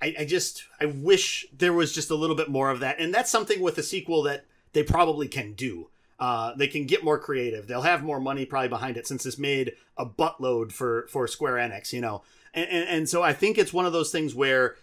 I, 0.01 0.15
I, 0.19 0.25
just 0.25 0.63
I 0.79 0.85
wish 0.85 1.45
there 1.55 1.73
was 1.73 1.93
just 1.93 2.09
a 2.09 2.15
little 2.15 2.35
bit 2.35 2.49
more 2.49 2.69
of 2.69 2.79
that, 2.79 2.99
and 2.99 3.13
that's 3.13 3.29
something 3.31 3.61
with 3.61 3.77
a 3.77 3.83
sequel 3.83 4.23
that 4.23 4.45
they 4.73 4.83
probably 4.83 5.27
can 5.27 5.53
do. 5.53 5.89
Uh, 6.19 6.53
they 6.55 6.67
can 6.67 6.85
get 6.85 7.03
more 7.03 7.17
creative. 7.17 7.67
They'll 7.67 7.81
have 7.81 8.03
more 8.03 8.19
money 8.19 8.45
probably 8.45 8.67
behind 8.67 8.97
it 8.97 9.07
since 9.07 9.23
this 9.23 9.37
made 9.37 9.73
a 9.97 10.05
buttload 10.05 10.71
for 10.71 11.07
for 11.09 11.27
Square 11.27 11.55
Enix, 11.55 11.93
you 11.93 12.01
know. 12.01 12.23
And, 12.53 12.69
and 12.69 12.89
and 12.89 13.09
so 13.09 13.23
I 13.23 13.33
think 13.33 13.57
it's 13.57 13.71
one 13.73 13.85
of 13.85 13.93
those 13.93 14.11
things 14.11 14.35
where 14.35 14.75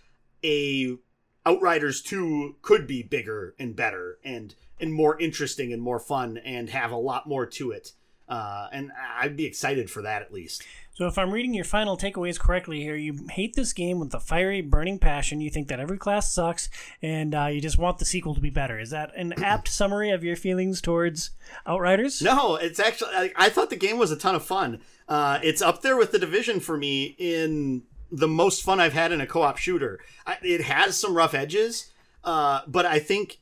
a 0.44 0.96
Outriders 1.44 2.02
2 2.02 2.56
could 2.62 2.86
be 2.86 3.02
bigger 3.02 3.54
and 3.58 3.76
better 3.76 4.18
and 4.24 4.54
and 4.80 4.92
more 4.92 5.18
interesting 5.20 5.72
and 5.72 5.80
more 5.82 6.00
fun 6.00 6.38
and 6.38 6.70
have 6.70 6.90
a 6.90 6.96
lot 6.96 7.26
more 7.28 7.46
to 7.46 7.70
it. 7.70 7.92
uh, 8.28 8.68
and 8.72 8.92
I'd 9.20 9.36
be 9.36 9.44
excited 9.46 9.90
for 9.90 10.02
that 10.02 10.22
at 10.22 10.32
least. 10.32 10.62
So, 10.96 11.06
if 11.06 11.18
I'm 11.18 11.30
reading 11.30 11.52
your 11.52 11.66
final 11.66 11.98
takeaways 11.98 12.40
correctly 12.40 12.80
here, 12.80 12.96
you 12.96 13.26
hate 13.30 13.54
this 13.54 13.74
game 13.74 14.00
with 14.00 14.14
a 14.14 14.18
fiery, 14.18 14.62
burning 14.62 14.98
passion. 14.98 15.42
You 15.42 15.50
think 15.50 15.68
that 15.68 15.78
every 15.78 15.98
class 15.98 16.32
sucks, 16.32 16.70
and 17.02 17.34
uh, 17.34 17.48
you 17.48 17.60
just 17.60 17.76
want 17.76 17.98
the 17.98 18.06
sequel 18.06 18.34
to 18.34 18.40
be 18.40 18.48
better. 18.48 18.78
Is 18.78 18.90
that 18.90 19.14
an 19.14 19.34
apt 19.44 19.68
summary 19.68 20.08
of 20.08 20.24
your 20.24 20.36
feelings 20.36 20.80
towards 20.80 21.32
Outriders? 21.66 22.22
No, 22.22 22.56
it's 22.56 22.80
actually 22.80 23.10
I, 23.14 23.30
I 23.36 23.50
thought 23.50 23.68
the 23.68 23.76
game 23.76 23.98
was 23.98 24.10
a 24.10 24.16
ton 24.16 24.34
of 24.34 24.42
fun. 24.42 24.80
Uh, 25.06 25.38
it's 25.42 25.60
up 25.60 25.82
there 25.82 25.98
with 25.98 26.12
the 26.12 26.18
division 26.18 26.60
for 26.60 26.78
me 26.78 27.14
in 27.18 27.82
the 28.10 28.28
most 28.28 28.62
fun 28.62 28.80
I've 28.80 28.94
had 28.94 29.12
in 29.12 29.20
a 29.20 29.26
co-op 29.26 29.58
shooter. 29.58 30.00
I, 30.26 30.38
it 30.40 30.62
has 30.62 30.98
some 30.98 31.14
rough 31.14 31.34
edges, 31.34 31.90
uh, 32.24 32.62
but 32.66 32.86
I 32.86 33.00
think 33.00 33.40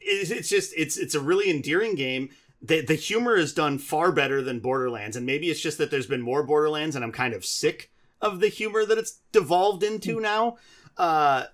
it's, 0.00 0.30
it's 0.30 0.48
just 0.48 0.72
it's 0.78 0.96
it's 0.96 1.14
a 1.14 1.20
really 1.20 1.50
endearing 1.50 1.94
game. 1.94 2.30
The, 2.62 2.82
the 2.82 2.94
humor 2.94 3.36
is 3.36 3.54
done 3.54 3.78
far 3.78 4.12
better 4.12 4.42
than 4.42 4.60
Borderlands, 4.60 5.16
and 5.16 5.24
maybe 5.24 5.50
it's 5.50 5.60
just 5.60 5.78
that 5.78 5.90
there's 5.90 6.06
been 6.06 6.20
more 6.20 6.42
Borderlands, 6.42 6.94
and 6.94 7.04
I'm 7.04 7.12
kind 7.12 7.32
of 7.32 7.44
sick 7.44 7.90
of 8.20 8.40
the 8.40 8.48
humor 8.48 8.84
that 8.84 8.98
it's 8.98 9.20
devolved 9.32 9.82
into 9.82 10.20
now. 10.20 10.58
Uh, 10.96 11.44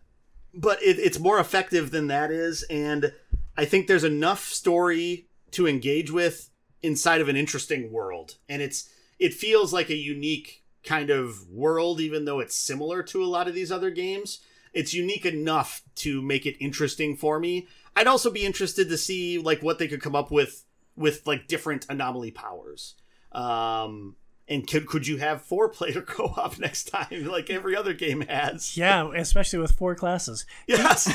but 0.52 0.82
it, 0.82 0.98
it's 0.98 1.20
more 1.20 1.38
effective 1.38 1.90
than 1.90 2.08
that 2.08 2.30
is, 2.30 2.64
and 2.64 3.12
I 3.56 3.64
think 3.64 3.86
there's 3.86 4.04
enough 4.04 4.44
story 4.44 5.28
to 5.52 5.68
engage 5.68 6.10
with 6.10 6.50
inside 6.82 7.20
of 7.20 7.28
an 7.28 7.36
interesting 7.36 7.92
world, 7.92 8.36
and 8.48 8.62
it's 8.62 8.88
it 9.18 9.32
feels 9.32 9.72
like 9.72 9.90
a 9.90 9.96
unique 9.96 10.64
kind 10.84 11.10
of 11.10 11.48
world, 11.50 12.00
even 12.00 12.24
though 12.24 12.40
it's 12.40 12.54
similar 12.54 13.02
to 13.02 13.24
a 13.24 13.26
lot 13.26 13.48
of 13.48 13.54
these 13.54 13.72
other 13.72 13.90
games. 13.90 14.40
It's 14.72 14.92
unique 14.92 15.24
enough 15.24 15.82
to 15.96 16.20
make 16.20 16.44
it 16.44 16.62
interesting 16.62 17.16
for 17.16 17.40
me. 17.40 17.66
I'd 17.94 18.06
also 18.06 18.30
be 18.30 18.44
interested 18.44 18.90
to 18.90 18.98
see 18.98 19.38
like 19.38 19.62
what 19.62 19.78
they 19.78 19.88
could 19.88 20.02
come 20.02 20.14
up 20.14 20.30
with 20.30 20.65
with 20.96 21.26
like 21.26 21.46
different 21.48 21.86
anomaly 21.88 22.30
powers. 22.30 22.94
Um, 23.32 24.16
and 24.48 24.66
could 24.66 24.86
could 24.86 25.06
you 25.06 25.18
have 25.18 25.42
four 25.42 25.68
player 25.70 26.02
co 26.02 26.24
op 26.36 26.58
next 26.58 26.84
time, 26.84 27.26
like 27.26 27.50
every 27.50 27.76
other 27.76 27.92
game 27.92 28.22
has? 28.22 28.76
Yeah, 28.76 29.10
especially 29.14 29.58
with 29.58 29.72
four 29.72 29.94
classes. 29.94 30.46
Yes. 30.66 31.12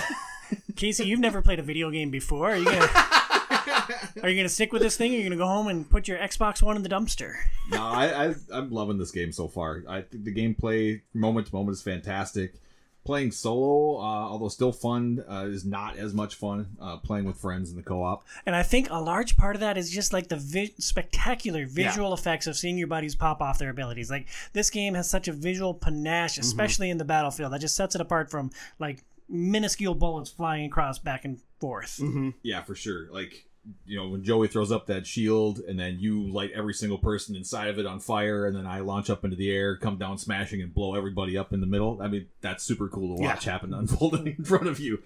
Casey, 0.75 1.05
you've 1.05 1.19
never 1.19 1.41
played 1.41 1.59
a 1.59 1.63
video 1.63 1.89
game 1.89 2.11
before. 2.11 2.51
Are 2.51 2.57
you 2.57 2.65
gonna 2.65 2.89
Are 4.23 4.29
you 4.29 4.35
gonna 4.35 4.49
stick 4.49 4.73
with 4.73 4.81
this 4.81 4.97
thing 4.97 5.11
or 5.13 5.15
are 5.15 5.17
you 5.19 5.23
gonna 5.23 5.37
go 5.37 5.47
home 5.47 5.67
and 5.67 5.89
put 5.89 6.07
your 6.07 6.17
Xbox 6.17 6.61
One 6.61 6.75
in 6.75 6.83
the 6.83 6.89
dumpster? 6.89 7.35
no, 7.69 7.81
I, 7.81 8.27
I 8.27 8.35
I'm 8.53 8.69
loving 8.69 8.97
this 8.97 9.11
game 9.11 9.31
so 9.31 9.47
far. 9.47 9.83
I 9.87 10.01
think 10.01 10.25
the 10.25 10.33
gameplay 10.33 11.01
moment 11.13 11.47
to 11.47 11.55
moment 11.55 11.77
is 11.77 11.81
fantastic. 11.81 12.55
Playing 13.03 13.31
solo, 13.31 13.97
uh, 13.99 14.03
although 14.29 14.47
still 14.47 14.71
fun, 14.71 15.23
uh, 15.27 15.45
is 15.47 15.65
not 15.65 15.97
as 15.97 16.13
much 16.13 16.35
fun 16.35 16.67
uh, 16.79 16.97
playing 16.97 17.25
with 17.25 17.35
friends 17.37 17.71
in 17.71 17.75
the 17.75 17.81
co-op. 17.81 18.23
And 18.45 18.55
I 18.55 18.61
think 18.61 18.89
a 18.91 19.01
large 19.01 19.37
part 19.37 19.55
of 19.55 19.59
that 19.61 19.75
is 19.75 19.89
just 19.89 20.13
like 20.13 20.27
the 20.27 20.35
vi- 20.35 20.73
spectacular 20.77 21.65
visual 21.65 22.13
effects 22.13 22.45
of 22.45 22.55
seeing 22.55 22.77
your 22.77 22.87
buddies 22.87 23.15
pop 23.15 23.41
off 23.41 23.57
their 23.57 23.71
abilities. 23.71 24.11
Like 24.11 24.27
this 24.53 24.69
game 24.69 24.93
has 24.93 25.09
such 25.09 25.27
a 25.27 25.31
visual 25.31 25.73
panache, 25.73 26.37
especially 26.37 26.91
in 26.91 26.99
the 26.99 27.05
battlefield, 27.05 27.53
that 27.53 27.61
just 27.61 27.75
sets 27.75 27.95
it 27.95 28.01
apart 28.01 28.29
from 28.29 28.51
like 28.77 29.03
minuscule 29.27 29.95
bullets 29.95 30.29
flying 30.29 30.65
across 30.65 30.99
back 30.99 31.25
and 31.25 31.39
forth. 31.59 31.99
Yeah, 32.43 32.61
for 32.61 32.75
sure. 32.75 33.07
Like 33.11 33.45
you 33.85 33.97
know, 33.97 34.09
when 34.09 34.23
Joey 34.23 34.47
throws 34.47 34.71
up 34.71 34.87
that 34.87 35.05
shield, 35.05 35.59
and 35.59 35.79
then 35.79 35.99
you 35.99 36.27
light 36.31 36.51
every 36.55 36.73
single 36.73 36.97
person 36.97 37.35
inside 37.35 37.67
of 37.67 37.77
it 37.77 37.85
on 37.85 37.99
fire, 37.99 38.45
and 38.45 38.55
then 38.55 38.65
I 38.65 38.79
launch 38.79 39.09
up 39.09 39.23
into 39.23 39.35
the 39.35 39.51
air, 39.51 39.77
come 39.77 39.97
down 39.97 40.17
smashing, 40.17 40.61
and 40.61 40.73
blow 40.73 40.95
everybody 40.95 41.37
up 41.37 41.53
in 41.53 41.61
the 41.61 41.67
middle. 41.67 42.01
I 42.01 42.07
mean, 42.07 42.27
that's 42.41 42.63
super 42.63 42.87
cool 42.87 43.17
to 43.17 43.23
watch 43.23 43.45
happen 43.45 43.73
unfolding 43.73 44.27
in 44.37 44.43
front 44.43 44.67
of 44.67 44.79
you. 44.79 45.03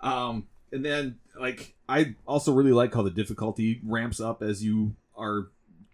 Um, 0.00 0.48
and 0.72 0.84
then, 0.84 1.18
like, 1.38 1.74
I 1.88 2.16
also 2.26 2.52
really 2.52 2.72
like 2.72 2.94
how 2.94 3.02
the 3.02 3.10
difficulty 3.10 3.80
ramps 3.84 4.20
up 4.20 4.42
as 4.42 4.64
you 4.64 4.96
are 5.16 5.48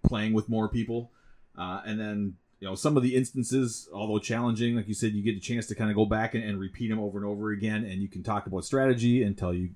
playing 0.07 0.33
with 0.33 0.49
more 0.49 0.69
people. 0.69 1.11
Uh, 1.59 1.83
and 1.85 2.01
then, 2.01 2.37
you 2.61 2.69
know, 2.69 2.75
some 2.75 2.97
of 2.97 3.03
the 3.03 3.17
instances, 3.17 3.89
although 3.93 4.19
challenging, 4.19 4.77
like 4.77 4.89
you 4.89 4.95
said, 4.95 5.13
you 5.13 5.23
get 5.23 5.37
a 5.37 5.41
chance 5.41 5.67
to 5.67 5.75
kind 5.75 5.91
of 5.91 5.97
go 5.97 6.07
back 6.07 6.35
and, 6.35 6.45
and 6.45 6.59
repeat 6.59 6.89
them 6.89 7.01
over 7.01 7.19
and 7.19 7.27
over 7.27 7.51
again, 7.51 7.85
and 7.85 8.01
you 8.01 8.09
can 8.09 8.23
talk 8.23 8.47
about 8.47 8.65
strategy 8.65 9.23
until 9.23 9.53
you 9.53 9.71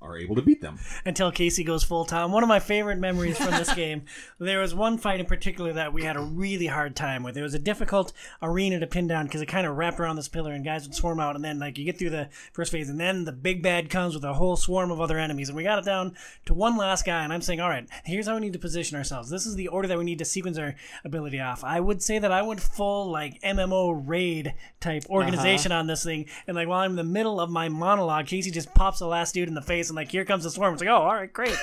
are 0.00 0.16
able 0.16 0.36
to 0.36 0.42
beat 0.42 0.60
them. 0.60 0.78
until 1.04 1.32
Casey 1.32 1.64
goes 1.64 1.82
full 1.82 2.04
time. 2.04 2.30
One 2.30 2.42
of 2.42 2.48
my 2.48 2.60
favorite 2.60 2.98
memories 2.98 3.36
from 3.36 3.50
this 3.52 3.72
game. 3.74 4.02
There 4.40 4.60
was 4.60 4.74
one 4.74 4.98
fight 4.98 5.20
in 5.20 5.26
particular 5.26 5.72
that 5.74 5.92
we 5.92 6.04
had 6.04 6.16
a 6.16 6.20
really 6.20 6.66
hard 6.66 6.94
time 6.94 7.22
with. 7.22 7.36
It 7.36 7.42
was 7.42 7.54
a 7.54 7.58
difficult 7.58 8.12
arena 8.40 8.78
to 8.78 8.86
pin 8.86 9.06
down 9.06 9.26
because 9.26 9.40
it 9.40 9.46
kind 9.46 9.66
of 9.66 9.76
wrapped 9.76 9.98
around 9.98 10.16
this 10.16 10.28
pillar 10.28 10.52
and 10.52 10.64
guys 10.64 10.84
would 10.84 10.94
swarm 10.94 11.18
out. 11.18 11.34
And 11.34 11.44
then 11.44 11.58
like 11.58 11.76
you 11.76 11.84
get 11.84 11.98
through 11.98 12.10
the 12.10 12.28
first 12.52 12.70
phase, 12.70 12.88
and 12.88 13.00
then 13.00 13.24
the 13.24 13.32
big 13.32 13.62
bad 13.62 13.90
comes 13.90 14.14
with 14.14 14.24
a 14.24 14.34
whole 14.34 14.56
swarm 14.56 14.90
of 14.90 15.00
other 15.00 15.18
enemies. 15.18 15.48
And 15.48 15.56
we 15.56 15.64
got 15.64 15.78
it 15.78 15.84
down 15.84 16.16
to 16.46 16.54
one 16.54 16.76
last 16.76 17.04
guy. 17.04 17.24
And 17.24 17.32
I'm 17.32 17.42
saying, 17.42 17.60
all 17.60 17.68
right, 17.68 17.86
here's 18.04 18.26
how 18.26 18.34
we 18.34 18.40
need 18.40 18.52
to 18.52 18.58
position 18.58 18.96
ourselves. 18.96 19.28
This 19.28 19.46
is 19.46 19.56
the 19.56 19.68
order 19.68 19.88
that 19.88 19.98
we 19.98 20.04
need 20.04 20.18
to 20.20 20.24
sequence 20.24 20.58
our 20.58 20.76
ability 21.04 21.40
off. 21.40 21.64
I 21.64 21.80
would 21.80 22.02
say 22.02 22.18
that 22.18 22.32
I 22.32 22.42
went 22.42 22.60
full 22.60 23.10
like 23.10 23.40
MMO 23.42 24.02
raid 24.06 24.54
type 24.80 25.04
uh-huh. 25.04 25.14
organization 25.14 25.72
on 25.72 25.86
this 25.88 26.04
thing. 26.04 26.26
And 26.46 26.56
like 26.56 26.68
while 26.68 26.80
I'm 26.80 26.92
in 26.92 26.96
the 26.96 27.04
middle 27.04 27.40
of 27.40 27.50
my 27.50 27.68
monologue, 27.68 28.26
Casey 28.26 28.50
just 28.50 28.72
pops 28.74 29.00
the 29.00 29.06
last 29.06 29.34
dude 29.34 29.48
in 29.48 29.54
the 29.54 29.62
face 29.62 29.87
and 29.90 29.96
like 29.96 30.10
here 30.10 30.24
comes 30.24 30.44
the 30.44 30.50
swarm. 30.50 30.74
It's 30.74 30.82
like, 30.82 30.90
oh, 30.90 30.96
all 30.96 31.14
right, 31.14 31.32
great. 31.32 31.50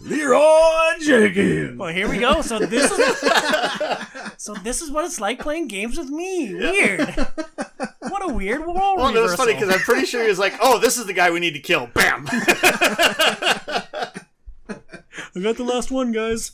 Leroy 0.00 0.98
Jenkins! 1.00 1.78
Well, 1.78 1.92
here 1.92 2.08
we 2.08 2.18
go. 2.18 2.42
So 2.42 2.58
this 2.58 2.90
is 2.90 3.18
so 4.36 4.54
this 4.54 4.82
is 4.82 4.90
what 4.90 5.04
it's 5.04 5.20
like 5.20 5.38
playing 5.38 5.68
games 5.68 5.98
with 5.98 6.08
me. 6.08 6.54
Weird. 6.54 7.00
What 8.00 8.28
a 8.28 8.32
weird 8.32 8.60
role 8.60 8.96
Well, 8.96 9.16
it 9.16 9.20
was 9.20 9.34
funny 9.34 9.54
because 9.54 9.70
I'm 9.70 9.80
pretty 9.80 10.06
sure 10.06 10.22
he 10.22 10.28
was 10.28 10.38
like, 10.38 10.54
"Oh, 10.60 10.78
this 10.78 10.98
is 10.98 11.06
the 11.06 11.12
guy 11.12 11.30
we 11.30 11.40
need 11.40 11.54
to 11.54 11.60
kill." 11.60 11.86
Bam. 11.88 12.26
I 15.34 15.40
got 15.40 15.56
the 15.56 15.64
last 15.64 15.90
one, 15.90 16.12
guys. 16.12 16.52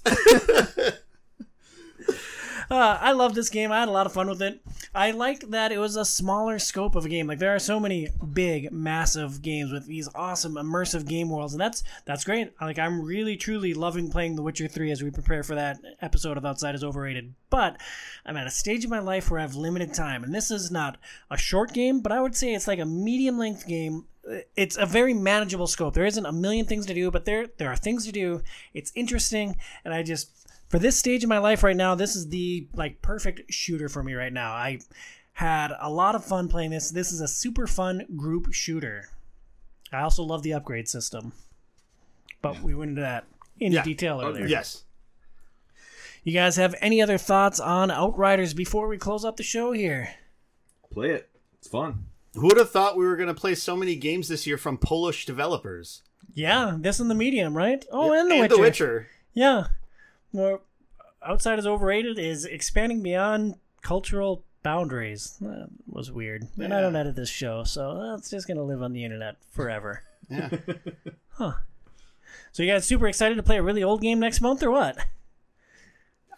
Uh, 2.71 2.99
I 3.01 3.13
love 3.13 3.35
this 3.35 3.49
game. 3.49 3.73
I 3.73 3.81
had 3.81 3.89
a 3.89 3.93
lot 3.93 4.05
of 4.05 4.13
fun 4.13 4.29
with 4.29 4.43
it. 4.43 4.61
I 4.95 5.11
like 5.11 5.41
that 5.51 5.73
it 5.73 5.79
was 5.79 5.97
a 5.97 6.05
smaller 6.05 6.59
scope 6.59 6.97
of 6.97 7.07
a 7.07 7.09
game. 7.09 7.27
Like 7.27 7.39
there 7.39 7.55
are 7.55 7.59
so 7.59 7.81
many 7.81 8.09
big, 8.33 8.71
massive 8.71 9.41
games 9.41 9.73
with 9.73 9.87
these 9.87 10.09
awesome 10.15 10.55
immersive 10.55 11.07
game 11.07 11.31
worlds, 11.31 11.55
and 11.55 11.61
that's 11.61 11.83
that's 12.05 12.25
great. 12.25 12.53
Like 12.61 12.79
I'm 12.79 13.03
really, 13.03 13.37
truly 13.37 13.73
loving 13.73 14.11
playing 14.11 14.37
The 14.37 14.43
Witcher 14.43 14.69
3 14.69 14.91
as 14.91 15.03
we 15.03 15.11
prepare 15.11 15.43
for 15.43 15.55
that 15.55 15.79
episode 16.03 16.37
of 16.37 16.45
Outside 16.45 16.75
is 16.75 16.85
Overrated. 16.85 17.35
But 17.49 17.81
I'm 18.27 18.37
at 18.37 18.47
a 18.47 18.51
stage 18.51 18.85
in 18.85 18.91
my 18.91 18.99
life 18.99 19.31
where 19.31 19.41
I 19.41 19.43
have 19.43 19.55
limited 19.55 19.95
time, 19.95 20.23
and 20.23 20.35
this 20.35 20.51
is 20.51 20.71
not 20.71 20.99
a 21.31 21.39
short 21.39 21.73
game, 21.73 22.01
but 22.01 22.13
I 22.13 22.21
would 22.21 22.37
say 22.37 22.53
it's 22.53 22.69
like 22.69 22.79
a 22.79 22.85
medium 22.85 23.39
length 23.39 23.67
game 23.67 24.05
it's 24.57 24.77
a 24.77 24.87
very 24.87 25.15
manageable 25.15 25.67
scope. 25.67 25.95
There 25.95 26.05
isn't 26.05 26.27
a 26.27 26.33
million 26.33 26.67
things 26.67 26.87
to 26.87 26.95
do, 26.95 27.11
but 27.11 27.25
there 27.25 27.47
there 27.57 27.71
are 27.71 27.77
things 27.77 28.05
to 28.07 28.13
do. 28.13 28.43
It's 28.75 28.93
interesting, 28.95 29.57
and 29.85 29.95
I 29.95 30.03
just 30.03 30.38
for 30.69 30.79
this 30.79 30.97
stage 30.97 31.25
of 31.25 31.29
my 31.29 31.39
life 31.39 31.63
right 31.63 31.77
now, 31.77 31.95
this 31.95 32.15
is 32.15 32.29
the 32.29 32.69
like 32.75 33.03
perfect 33.03 33.53
shooter 33.53 33.89
for 33.89 34.03
me 34.03 34.15
right 34.15 34.33
now. 34.33 34.53
I 34.53 34.81
had 35.33 35.73
a 35.81 35.91
lot 35.91 36.15
of 36.15 36.25
fun 36.25 36.49
playing 36.49 36.71
this. 36.71 36.91
This 36.91 37.13
is 37.13 37.21
a 37.21 37.29
super 37.29 37.67
fun 37.67 38.05
group 38.17 38.53
shooter. 38.53 39.09
I 39.93 40.01
also 40.03 40.23
love 40.23 40.43
the 40.43 40.53
upgrade 40.53 40.89
system, 40.89 41.33
but 42.43 42.61
we 42.61 42.75
went 42.75 42.91
into 42.91 43.01
that 43.03 43.25
in 43.59 43.73
Yeah. 43.73 43.83
detail 43.83 44.21
oh, 44.23 44.29
earlier. 44.29 44.47
yes. 44.47 44.85
You 46.25 46.33
guys 46.35 46.57
have 46.57 46.75
any 46.81 47.01
other 47.01 47.17
thoughts 47.17 47.59
on 47.59 47.91
Outriders 47.91 48.53
before 48.53 48.89
we 48.89 48.99
close 48.99 49.25
up 49.25 49.37
the 49.39 49.43
show 49.43 49.73
here? 49.73 50.15
Play 50.93 51.11
it. 51.13 51.31
It's 51.55 51.69
fun. 51.69 52.05
Who 52.35 52.49
would 52.49 52.59
have 52.59 52.71
thought 52.71 52.97
we 52.97 53.07
were 53.07 53.17
going 53.17 53.29
to 53.29 53.35
play 53.35 53.55
so 53.55 53.75
many 53.77 53.97
games 53.97 54.29
this 54.29 54.47
year 54.47 54.59
from 54.59 54.77
Polish 54.77 55.25
developers? 55.25 56.03
Yeah, 56.35 56.77
this 56.79 57.01
in 57.01 57.09
the 57.09 57.15
medium, 57.15 57.57
right? 57.57 57.85
Oh, 57.91 58.13
and 58.13 58.31
the 58.31 58.35
and 58.35 58.43
Witcher. 58.43 58.57
The 58.57 58.61
Witcher. 58.61 59.07
Yeah. 59.33 59.67
Well, 60.33 60.63
outside 61.25 61.59
is 61.59 61.67
overrated 61.67 62.19
is 62.19 62.45
expanding 62.45 63.03
beyond 63.03 63.57
cultural 63.83 64.45
boundaries. 64.63 65.37
That 65.41 65.69
was 65.87 66.13
weird. 66.13 66.47
And 66.59 66.75
I 66.75 66.81
don't 66.81 66.97
edit 66.97 67.17
this 67.17 67.31
show, 67.31 67.65
so 67.65 68.11
that's 68.13 68.31
just 68.31 68.47
going 68.47 68.57
to 68.59 68.63
live 68.63 68.83
on 68.83 68.93
the 68.93 69.05
internet 69.05 69.37
forever. 69.51 70.03
Yeah. 70.31 71.53
So 72.53 72.63
you 72.63 72.71
guys 72.73 72.85
super 72.85 73.07
excited 73.07 73.37
to 73.37 73.43
play 73.43 73.59
a 73.59 73.63
really 73.63 73.83
old 73.83 74.03
game 74.03 74.19
next 74.19 74.41
month 74.41 74.63
or 74.63 74.71
what? 74.71 74.99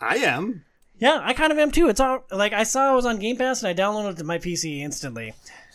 I 0.01 0.17
am. 0.17 0.65
Yeah, 0.99 1.19
I 1.23 1.33
kind 1.33 1.51
of 1.53 1.59
am 1.59 1.71
too. 1.71 1.89
It's 1.89 1.99
all 2.01 2.25
like 2.31 2.53
I 2.53 2.65
saw 2.65 2.93
it 2.93 2.97
was 2.97 3.07
on 3.07 3.19
Game 3.19 3.37
Pass 3.37 3.63
and 3.63 3.69
I 3.69 3.83
downloaded 3.83 4.13
it 4.13 4.17
to 4.19 4.25
my 4.25 4.39
PC 4.39 4.81
instantly. 4.81 5.33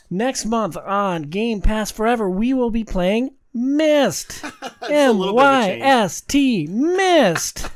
Next 0.09 0.45
month 0.45 0.78
on 0.78 1.24
Game 1.24 1.61
Pass 1.61 1.89
Forever, 1.89 2.30
we 2.30 2.53
will 2.53 2.70
be 2.70 2.84
playing 2.84 3.32
Myst. 3.53 4.45
M 4.89 4.91
Y 4.91 4.91
S 4.91 5.01
T 5.01 5.07
little 5.18 5.18
bit 5.18 5.30
of 5.30 5.30
a 5.30 5.34
Y 5.34 5.68
change. 5.68 5.84
S 5.84 6.22
T 6.22 6.68
Myst. 6.68 7.72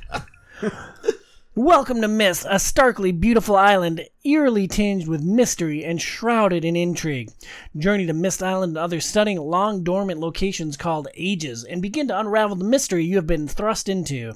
Welcome 1.55 2.01
to 2.01 2.07
Myst, 2.07 2.45
a 2.49 2.59
starkly 2.59 3.11
beautiful 3.11 3.55
island, 3.55 4.05
eerily 4.23 4.67
tinged 4.67 5.07
with 5.07 5.21
mystery 5.21 5.83
and 5.83 6.01
shrouded 6.01 6.65
in 6.65 6.75
intrigue. 6.75 7.31
Journey 7.77 8.05
to 8.05 8.13
Myst 8.13 8.43
Island 8.43 8.71
and 8.71 8.77
other 8.77 8.99
stunning, 8.99 9.37
long 9.37 9.83
dormant 9.83 10.19
locations 10.19 10.77
called 10.77 11.07
Ages, 11.15 11.63
and 11.63 11.81
begin 11.81 12.07
to 12.09 12.19
unravel 12.19 12.55
the 12.55 12.65
mystery 12.65 13.05
you 13.05 13.15
have 13.15 13.27
been 13.27 13.47
thrust 13.47 13.89
into. 13.89 14.33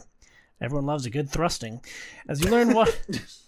Everyone 0.61 0.85
loves 0.85 1.05
a 1.05 1.09
good 1.09 1.29
thrusting. 1.29 1.81
As 2.27 2.41
you 2.41 2.49
learn 2.49 2.73
what 2.73 3.01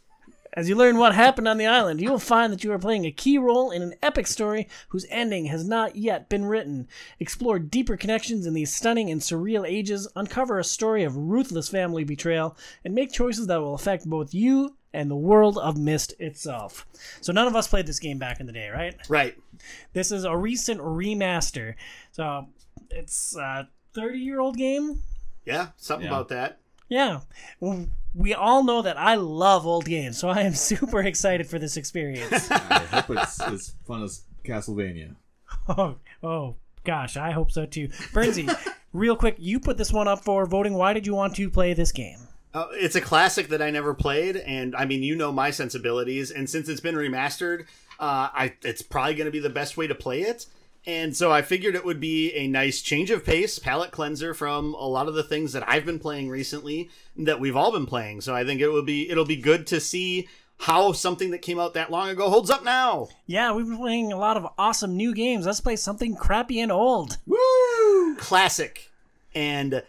As 0.55 0.69
you 0.69 0.75
learn 0.75 0.97
what 0.97 1.13
happened 1.13 1.47
on 1.49 1.57
the 1.57 1.65
island, 1.65 1.99
you 1.99 2.09
will 2.09 2.17
find 2.19 2.53
that 2.53 2.63
you 2.63 2.71
are 2.71 2.79
playing 2.79 3.05
a 3.05 3.11
key 3.11 3.37
role 3.37 3.71
in 3.71 3.81
an 3.81 3.93
epic 4.01 4.25
story 4.25 4.69
whose 4.89 5.05
ending 5.09 5.47
has 5.47 5.67
not 5.67 5.97
yet 5.97 6.29
been 6.29 6.45
written. 6.45 6.87
Explore 7.19 7.59
deeper 7.59 7.97
connections 7.97 8.45
in 8.45 8.53
these 8.53 8.73
stunning 8.73 9.11
and 9.11 9.19
surreal 9.19 9.67
ages, 9.67 10.07
uncover 10.15 10.57
a 10.57 10.63
story 10.63 11.03
of 11.03 11.17
ruthless 11.17 11.67
family 11.67 12.05
betrayal, 12.05 12.55
and 12.85 12.95
make 12.95 13.11
choices 13.11 13.47
that 13.47 13.59
will 13.59 13.73
affect 13.75 14.05
both 14.09 14.33
you 14.33 14.77
and 14.93 15.11
the 15.11 15.15
world 15.15 15.57
of 15.57 15.77
Myst 15.77 16.13
itself. 16.19 16.87
So 17.19 17.33
none 17.33 17.47
of 17.47 17.55
us 17.55 17.67
played 17.67 17.85
this 17.85 17.99
game 17.99 18.17
back 18.17 18.39
in 18.39 18.45
the 18.45 18.53
day, 18.53 18.69
right? 18.69 18.95
Right. 19.09 19.35
This 19.91 20.09
is 20.09 20.23
a 20.23 20.37
recent 20.37 20.79
remaster. 20.79 21.75
So 22.13 22.47
it's 22.91 23.35
a 23.35 23.67
30 23.93 24.19
year 24.19 24.39
old 24.39 24.55
game. 24.55 25.01
Yeah, 25.45 25.69
something 25.75 26.05
Yeah. 26.07 26.13
about 26.13 26.29
that. 26.29 26.59
Yeah. 26.87 27.19
W- 27.59 27.89
We 28.15 28.33
all 28.33 28.63
know 28.63 28.81
that 28.81 28.97
I 28.97 29.15
love 29.15 29.67
old 29.67 29.85
games, 29.85 30.17
so 30.17 30.29
I 30.29 30.41
am 30.41 30.53
super 30.55 31.01
excited 31.01 31.47
for 31.47 31.59
this 31.59 31.77
experience. 31.77 32.49
I 32.51 32.79
hope 32.89 33.09
it's 33.17 33.41
as 33.41 33.75
fun 33.85 34.03
as 34.03 34.23
Castlevania. 34.45 35.15
oh, 35.67 35.97
oh, 36.23 36.55
gosh, 36.85 37.17
I 37.17 37.31
hope 37.31 37.51
so 37.51 37.65
too. 37.65 37.89
Burnsy, 38.13 38.49
real 38.93 39.17
quick, 39.17 39.35
you 39.37 39.59
put 39.59 39.77
this 39.77 39.91
one 39.91 40.07
up 40.07 40.23
for 40.23 40.45
voting. 40.45 40.73
Why 40.75 40.93
did 40.93 41.05
you 41.05 41.13
want 41.13 41.35
to 41.35 41.49
play 41.49 41.73
this 41.73 41.91
game? 41.91 42.19
Uh, 42.53 42.67
it's 42.71 42.95
a 42.95 43.01
classic 43.01 43.49
that 43.49 43.61
I 43.61 43.69
never 43.69 43.93
played, 43.93 44.37
and 44.37 44.77
I 44.77 44.85
mean, 44.85 45.03
you 45.03 45.15
know 45.15 45.33
my 45.33 45.51
sensibilities. 45.51 46.31
And 46.31 46.49
since 46.49 46.69
it's 46.69 46.79
been 46.79 46.95
remastered, 46.95 47.65
uh, 47.99 48.29
I 48.33 48.53
it's 48.63 48.81
probably 48.81 49.15
going 49.15 49.25
to 49.25 49.31
be 49.31 49.41
the 49.41 49.49
best 49.49 49.75
way 49.75 49.87
to 49.87 49.95
play 49.95 50.21
it. 50.21 50.45
And 50.87 51.15
so 51.17 51.31
I 51.31 51.41
figured 51.41 51.75
it 51.75 51.85
would 51.85 51.99
be 51.99 52.31
a 52.33 52.47
nice 52.47 52.81
change 52.81 53.09
of 53.09 53.25
pace, 53.25 53.57
palate 53.57 53.91
cleanser 53.91 54.33
from 54.33 54.75
a 54.75 54.87
lot 54.87 55.07
of 55.07 55.15
the 55.15 55.23
things 55.23 55.53
that 55.53 55.67
I've 55.67 55.85
been 55.85 55.99
playing 55.99 56.29
recently, 56.29 56.89
that 57.17 57.39
we've 57.39 57.55
all 57.55 57.71
been 57.71 57.87
playing. 57.87 58.21
So 58.21 58.35
I 58.35 58.45
think 58.45 58.61
it 58.61 58.69
will 58.69 58.83
be 58.83 59.09
it'll 59.09 59.25
be 59.25 59.35
good 59.35 59.65
to 59.67 59.79
see 59.79 60.27
how 60.57 60.91
something 60.91 61.31
that 61.31 61.41
came 61.41 61.59
out 61.59 61.73
that 61.73 61.91
long 61.91 62.09
ago 62.09 62.29
holds 62.29 62.49
up 62.49 62.63
now. 62.63 63.09
Yeah, 63.25 63.53
we've 63.53 63.67
been 63.67 63.77
playing 63.77 64.11
a 64.11 64.17
lot 64.17 64.37
of 64.37 64.47
awesome 64.57 64.95
new 64.95 65.13
games. 65.13 65.45
Let's 65.45 65.59
play 65.59 65.75
something 65.75 66.15
crappy 66.15 66.59
and 66.59 66.71
old. 66.71 67.17
Woo! 67.25 68.15
Classic 68.17 68.91
and 69.33 69.83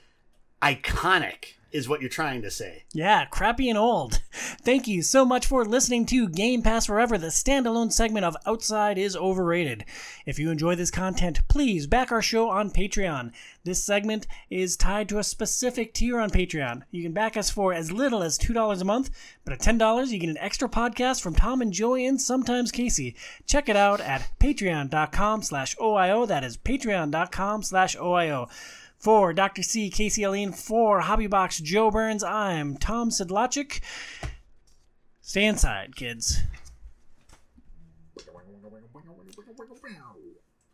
iconic 0.63 1.56
is 1.77 1.89
what 1.89 2.01
you're 2.01 2.09
trying 2.09 2.41
to 2.43 2.51
say. 2.51 2.85
Yeah, 2.93 3.27
crappy 3.27 3.69
and 3.69 3.79
old. 3.79 4.23
Thank 4.33 4.89
you 4.89 5.03
so 5.03 5.25
much 5.25 5.47
for 5.47 5.65
listening 5.65 6.07
to 6.07 6.29
Game 6.29 6.63
Pass 6.63 6.87
Forever, 6.87 7.19
the 7.19 7.27
standalone 7.27 7.93
segment 7.93 8.25
of 8.25 8.37
Outside 8.47 8.97
is 8.97 9.15
Overrated. 9.15 9.85
If 10.25 10.39
you 10.39 10.51
enjoy 10.51 10.75
this 10.75 10.91
content, 10.91 11.47
please 11.49 11.87
back 11.87 12.11
our 12.11 12.23
show 12.23 12.49
on 12.49 12.71
Patreon. 12.71 13.33
This 13.65 13.85
segment 13.85 14.27
is 14.49 14.77
tied 14.77 15.09
to 15.11 15.19
a 15.19 15.25
specific 15.25 15.93
tier 15.93 16.19
on 16.19 16.31
Patreon. 16.31 16.83
You 16.91 17.03
can 17.03 17.13
back 17.13 17.37
us 17.37 17.51
for 17.51 17.75
as 17.75 17.93
little 17.93 18.23
as 18.23 18.39
$2 18.39 18.81
a 18.81 18.85
month, 18.85 19.11
but 19.45 19.53
at 19.53 19.61
$10, 19.61 20.09
you 20.09 20.19
get 20.19 20.31
an 20.31 20.39
extra 20.39 20.69
podcast 20.69 21.21
from 21.21 21.35
Tom 21.35 21.61
and 21.61 21.73
Joey 21.73 22.07
and 22.07 22.21
sometimes 22.21 22.73
Casey. 22.73 23.17
Check 23.47 23.69
it 23.69 23.77
out 23.77 24.01
at 24.01 24.31
patreon.com 24.41 25.43
slash 25.43 25.77
OIO. 25.77 26.27
That 26.27 26.43
is 26.43 26.57
patreon.com 26.57 27.63
slash 27.63 27.97
OIO. 27.97 28.49
For 28.99 29.33
Dr. 29.33 29.63
C, 29.63 29.91
Casey 29.91 30.23
Aline, 30.23 30.53
for 30.53 31.03
Hobbybox 31.03 31.63
Joe 31.63 31.91
Burns, 31.91 32.25
I'm 32.25 32.77
Tom 32.77 33.11
Sidlachik. 33.11 33.81
Stay 35.21 35.45
inside, 35.45 35.95
kids. 35.97 36.41